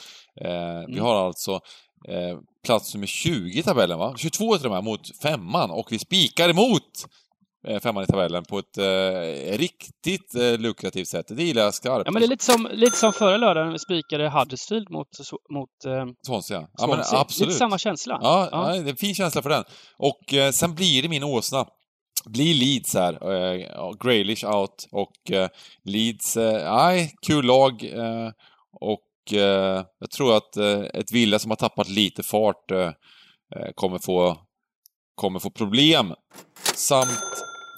eh, 0.41 0.79
vi 0.87 0.93
Mm. 0.93 0.99
har 1.05 1.15
alltså 1.27 1.51
eh, 2.09 2.37
plats 2.65 2.93
nummer 2.93 3.07
20 3.07 3.59
i 3.59 3.63
tabellen 3.63 3.99
va? 3.99 4.13
22 4.17 4.57
till 4.57 4.65
och 4.65 4.71
med, 4.71 4.83
mot 4.83 5.17
femman 5.21 5.71
och 5.71 5.91
vi 5.91 5.99
spikar 5.99 6.49
emot 6.49 6.83
eh, 7.67 7.79
femman 7.79 8.03
i 8.03 8.07
tabellen 8.07 8.43
på 8.45 8.59
ett 8.59 8.77
eh, 8.77 9.57
riktigt 9.57 10.35
eh, 10.35 10.57
lukrativt 10.59 11.07
sätt. 11.07 11.25
Det 11.29 11.43
gillar 11.43 11.61
jag 11.63 11.73
skarpt. 11.73 12.01
Ja, 12.05 12.11
men 12.11 12.21
det 12.21 12.25
är 12.25 12.29
lite 12.29 12.45
som, 12.45 12.67
lite 12.73 12.97
som 12.97 13.13
förra 13.13 13.37
lördagen 13.37 13.65
när 13.67 13.73
vi 13.73 13.79
spikade 13.79 14.29
Huddersfield 14.29 14.89
mot, 14.91 15.07
mot 15.53 15.69
eh, 15.85 16.05
Swansea. 16.27 16.67
Ja, 16.77 16.87
men 16.87 16.99
absolut. 17.11 17.47
Lite 17.47 17.59
samma 17.59 17.77
känsla. 17.77 18.19
Ja, 18.21 18.49
Ja. 18.51 18.67
ja. 18.75 18.81
det 18.81 18.87
är 18.87 18.91
en 18.91 18.95
fin 18.95 19.15
känsla 19.15 19.41
för 19.41 19.49
den. 19.49 19.63
Och 19.97 20.33
eh, 20.33 20.51
sen 20.51 20.75
blir 20.75 21.01
det 21.01 21.09
min 21.09 21.23
åsna. 21.23 21.65
Blir 22.25 22.53
Leeds 22.53 22.93
här. 22.93 23.13
Eh, 23.13 23.91
Graylish 24.03 24.45
out 24.45 24.87
och 24.91 25.31
eh, 25.31 25.49
Leeds, 25.83 26.37
eh, 26.37 26.75
nej, 26.75 27.13
kul 27.27 27.45
lag. 27.45 27.83
Eh, 27.83 28.31
och 28.81 29.09
jag 29.99 30.11
tror 30.15 30.37
att 30.37 30.57
ett 30.93 31.11
Villa 31.11 31.39
som 31.39 31.51
har 31.51 31.55
tappat 31.55 31.89
lite 31.89 32.23
fart 32.23 32.71
kommer 33.75 33.99
få, 33.99 34.37
kommer 35.15 35.39
få 35.39 35.49
problem. 35.49 36.13
Samt 36.75 37.19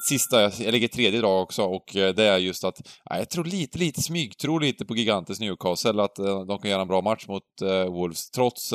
sista, 0.09 0.41
jag 0.41 0.71
lägger 0.71 0.87
tredje 0.87 1.19
idag 1.19 1.41
också 1.41 1.63
och 1.63 1.83
det 1.93 2.23
är 2.23 2.37
just 2.37 2.63
att 2.63 2.81
ja, 3.05 3.17
jag 3.17 3.29
tror 3.29 3.45
lite, 3.45 3.77
lite 3.77 4.01
smygtro 4.01 4.59
lite 4.59 4.85
på 4.85 4.95
Gigantes 4.95 5.39
Newcastle 5.39 6.03
att 6.03 6.15
de 6.47 6.59
kan 6.61 6.71
göra 6.71 6.81
en 6.81 6.87
bra 6.87 7.01
match 7.01 7.27
mot 7.27 7.61
Wolves 7.89 8.29
trots 8.29 8.73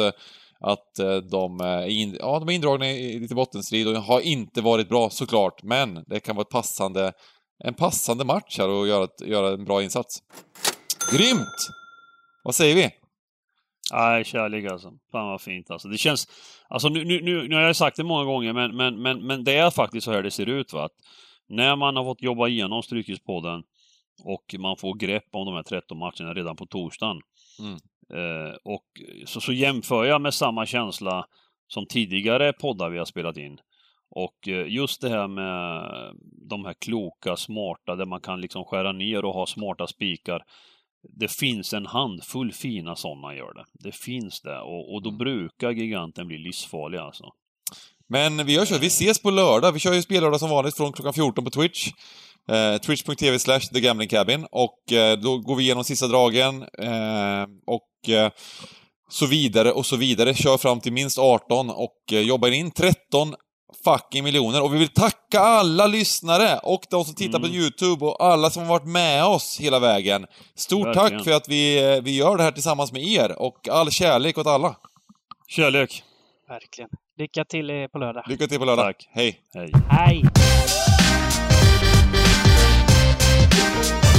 att 0.60 0.98
eh, 0.98 1.16
de, 1.16 1.60
eh, 1.60 1.66
är 1.66 1.88
in, 1.88 2.16
ja, 2.20 2.38
de 2.38 2.48
är 2.48 2.52
indragna 2.52 2.90
i 2.90 3.18
lite 3.18 3.34
bottenstrid 3.34 3.88
och 3.88 3.94
har 4.02 4.20
inte 4.20 4.60
varit 4.60 4.88
bra 4.88 5.10
såklart, 5.10 5.62
men 5.62 6.04
det 6.06 6.20
kan 6.20 6.36
vara 6.36 6.42
ett 6.42 6.52
passande, 6.52 7.12
en 7.64 7.74
passande 7.74 8.24
match 8.24 8.58
här 8.58 8.68
och 8.68 8.88
göra, 8.88 9.04
ett, 9.04 9.20
göra 9.20 9.54
en 9.54 9.64
bra 9.64 9.82
insats. 9.82 10.22
Grymt! 11.12 11.68
Vad 12.44 12.54
säger 12.54 12.74
vi? 12.74 12.90
Nej, 13.92 14.24
kärlek 14.24 14.72
alltså. 14.72 14.92
Fan 15.12 15.28
vad 15.28 15.40
fint 15.40 15.70
alltså. 15.70 15.88
Det 15.88 15.98
känns... 15.98 16.28
Alltså 16.68 16.88
nu, 16.88 17.04
nu, 17.04 17.20
nu, 17.22 17.48
nu 17.48 17.54
har 17.54 17.62
jag 17.62 17.76
sagt 17.76 17.96
det 17.96 18.04
många 18.04 18.24
gånger, 18.24 18.52
men, 18.52 18.76
men, 18.76 19.02
men, 19.02 19.26
men 19.26 19.44
det 19.44 19.56
är 19.56 19.70
faktiskt 19.70 20.04
så 20.04 20.12
här 20.12 20.22
det 20.22 20.30
ser 20.30 20.46
ut 20.46 20.72
va. 20.72 20.84
Att 20.84 20.92
när 21.48 21.76
man 21.76 21.96
har 21.96 22.04
fått 22.04 22.22
jobba 22.22 22.48
igenom 22.48 22.82
Stryktipspodden 22.82 23.62
och 24.24 24.54
man 24.58 24.76
får 24.76 24.94
grepp 24.94 25.28
om 25.32 25.46
de 25.46 25.54
här 25.54 25.62
13 25.62 25.98
matcherna 25.98 26.34
redan 26.34 26.56
på 26.56 26.66
torsdagen. 26.66 27.20
Mm. 27.60 27.78
Eh, 28.14 28.54
och 28.64 28.86
så, 29.26 29.40
så 29.40 29.52
jämför 29.52 30.04
jag 30.04 30.20
med 30.20 30.34
samma 30.34 30.66
känsla 30.66 31.26
som 31.68 31.86
tidigare 31.86 32.52
poddar 32.52 32.90
vi 32.90 32.98
har 32.98 33.04
spelat 33.04 33.36
in. 33.36 33.58
Och 34.10 34.48
eh, 34.48 34.66
just 34.68 35.00
det 35.00 35.08
här 35.08 35.28
med 35.28 35.82
de 36.48 36.64
här 36.64 36.74
kloka, 36.74 37.36
smarta, 37.36 37.96
där 37.96 38.06
man 38.06 38.20
kan 38.20 38.40
liksom 38.40 38.64
skära 38.64 38.92
ner 38.92 39.24
och 39.24 39.34
ha 39.34 39.46
smarta 39.46 39.86
spikar. 39.86 40.42
Det 41.02 41.32
finns 41.32 41.74
en 41.74 41.86
handfull 41.86 42.52
fina 42.52 42.96
sådana 42.96 43.34
gör 43.34 43.54
det. 43.54 43.64
Det 43.72 43.94
finns 43.94 44.40
det 44.40 44.60
och, 44.60 44.94
och 44.94 45.02
då 45.02 45.10
brukar 45.10 45.70
giganten 45.70 46.26
bli 46.26 46.38
livsfarlig 46.38 46.98
alltså. 46.98 47.24
Men 48.08 48.46
vi 48.46 48.54
gör 48.54 48.64
så, 48.64 48.78
vi 48.78 48.86
ses 48.86 49.22
på 49.22 49.30
lördag. 49.30 49.72
Vi 49.72 49.78
kör 49.78 49.92
ju 49.92 50.02
spellördag 50.02 50.40
som 50.40 50.50
vanligt 50.50 50.76
från 50.76 50.92
klockan 50.92 51.12
14 51.12 51.44
på 51.44 51.50
Twitch. 51.50 51.88
Eh, 52.50 52.76
Twitch.tv 52.80 53.38
slash 53.38 53.60
The 53.60 53.80
Gambling 53.80 54.08
Cabin. 54.08 54.46
Och 54.52 54.92
eh, 54.92 55.18
då 55.18 55.38
går 55.38 55.56
vi 55.56 55.62
igenom 55.64 55.84
sista 55.84 56.06
dragen. 56.06 56.62
Eh, 56.62 57.46
och 57.66 58.08
eh, 58.14 58.30
så 59.10 59.26
vidare 59.26 59.72
och 59.72 59.86
så 59.86 59.96
vidare. 59.96 60.34
Kör 60.34 60.56
fram 60.58 60.80
till 60.80 60.92
minst 60.92 61.18
18 61.18 61.70
och 61.70 61.96
eh, 62.12 62.20
jobbar 62.20 62.48
in 62.48 62.70
13 62.70 63.34
fucking 63.84 64.24
miljoner. 64.24 64.62
Och 64.62 64.74
vi 64.74 64.78
vill 64.78 64.88
tacka 64.88 65.40
alla 65.40 65.86
lyssnare 65.86 66.58
och 66.62 66.80
de 66.90 67.04
som 67.04 67.14
tittar 67.14 67.38
på 67.38 67.46
Mm. 67.46 67.58
YouTube 67.58 68.04
och 68.04 68.24
alla 68.24 68.50
som 68.50 68.62
har 68.62 68.68
varit 68.68 68.86
med 68.88 69.24
oss 69.24 69.58
hela 69.60 69.78
vägen. 69.78 70.26
Stort 70.56 70.86
Verkligen. 70.86 71.10
tack 71.10 71.24
för 71.24 71.32
att 71.32 71.48
vi, 71.48 71.92
eh, 71.94 72.02
vi 72.02 72.16
gör 72.16 72.36
det 72.36 72.42
här 72.42 72.52
tillsammans 72.52 72.92
med 72.92 73.02
er 73.02 73.38
och 73.42 73.68
all 73.68 73.90
kärlek 73.90 74.38
åt 74.38 74.46
alla. 74.46 74.76
Kärlek! 75.48 76.02
Verkligen. 76.48 76.90
Lycka 77.18 77.44
till 77.44 77.88
på 77.92 77.98
lördag. 77.98 78.24
Lycka 78.28 78.46
till 78.46 78.58
på 78.58 78.64
lördag. 78.64 78.84
Tack. 78.86 79.08
Hej! 79.12 79.40
Hej! 79.54 79.72
Hej! 79.88 80.22
Thank 83.51 84.09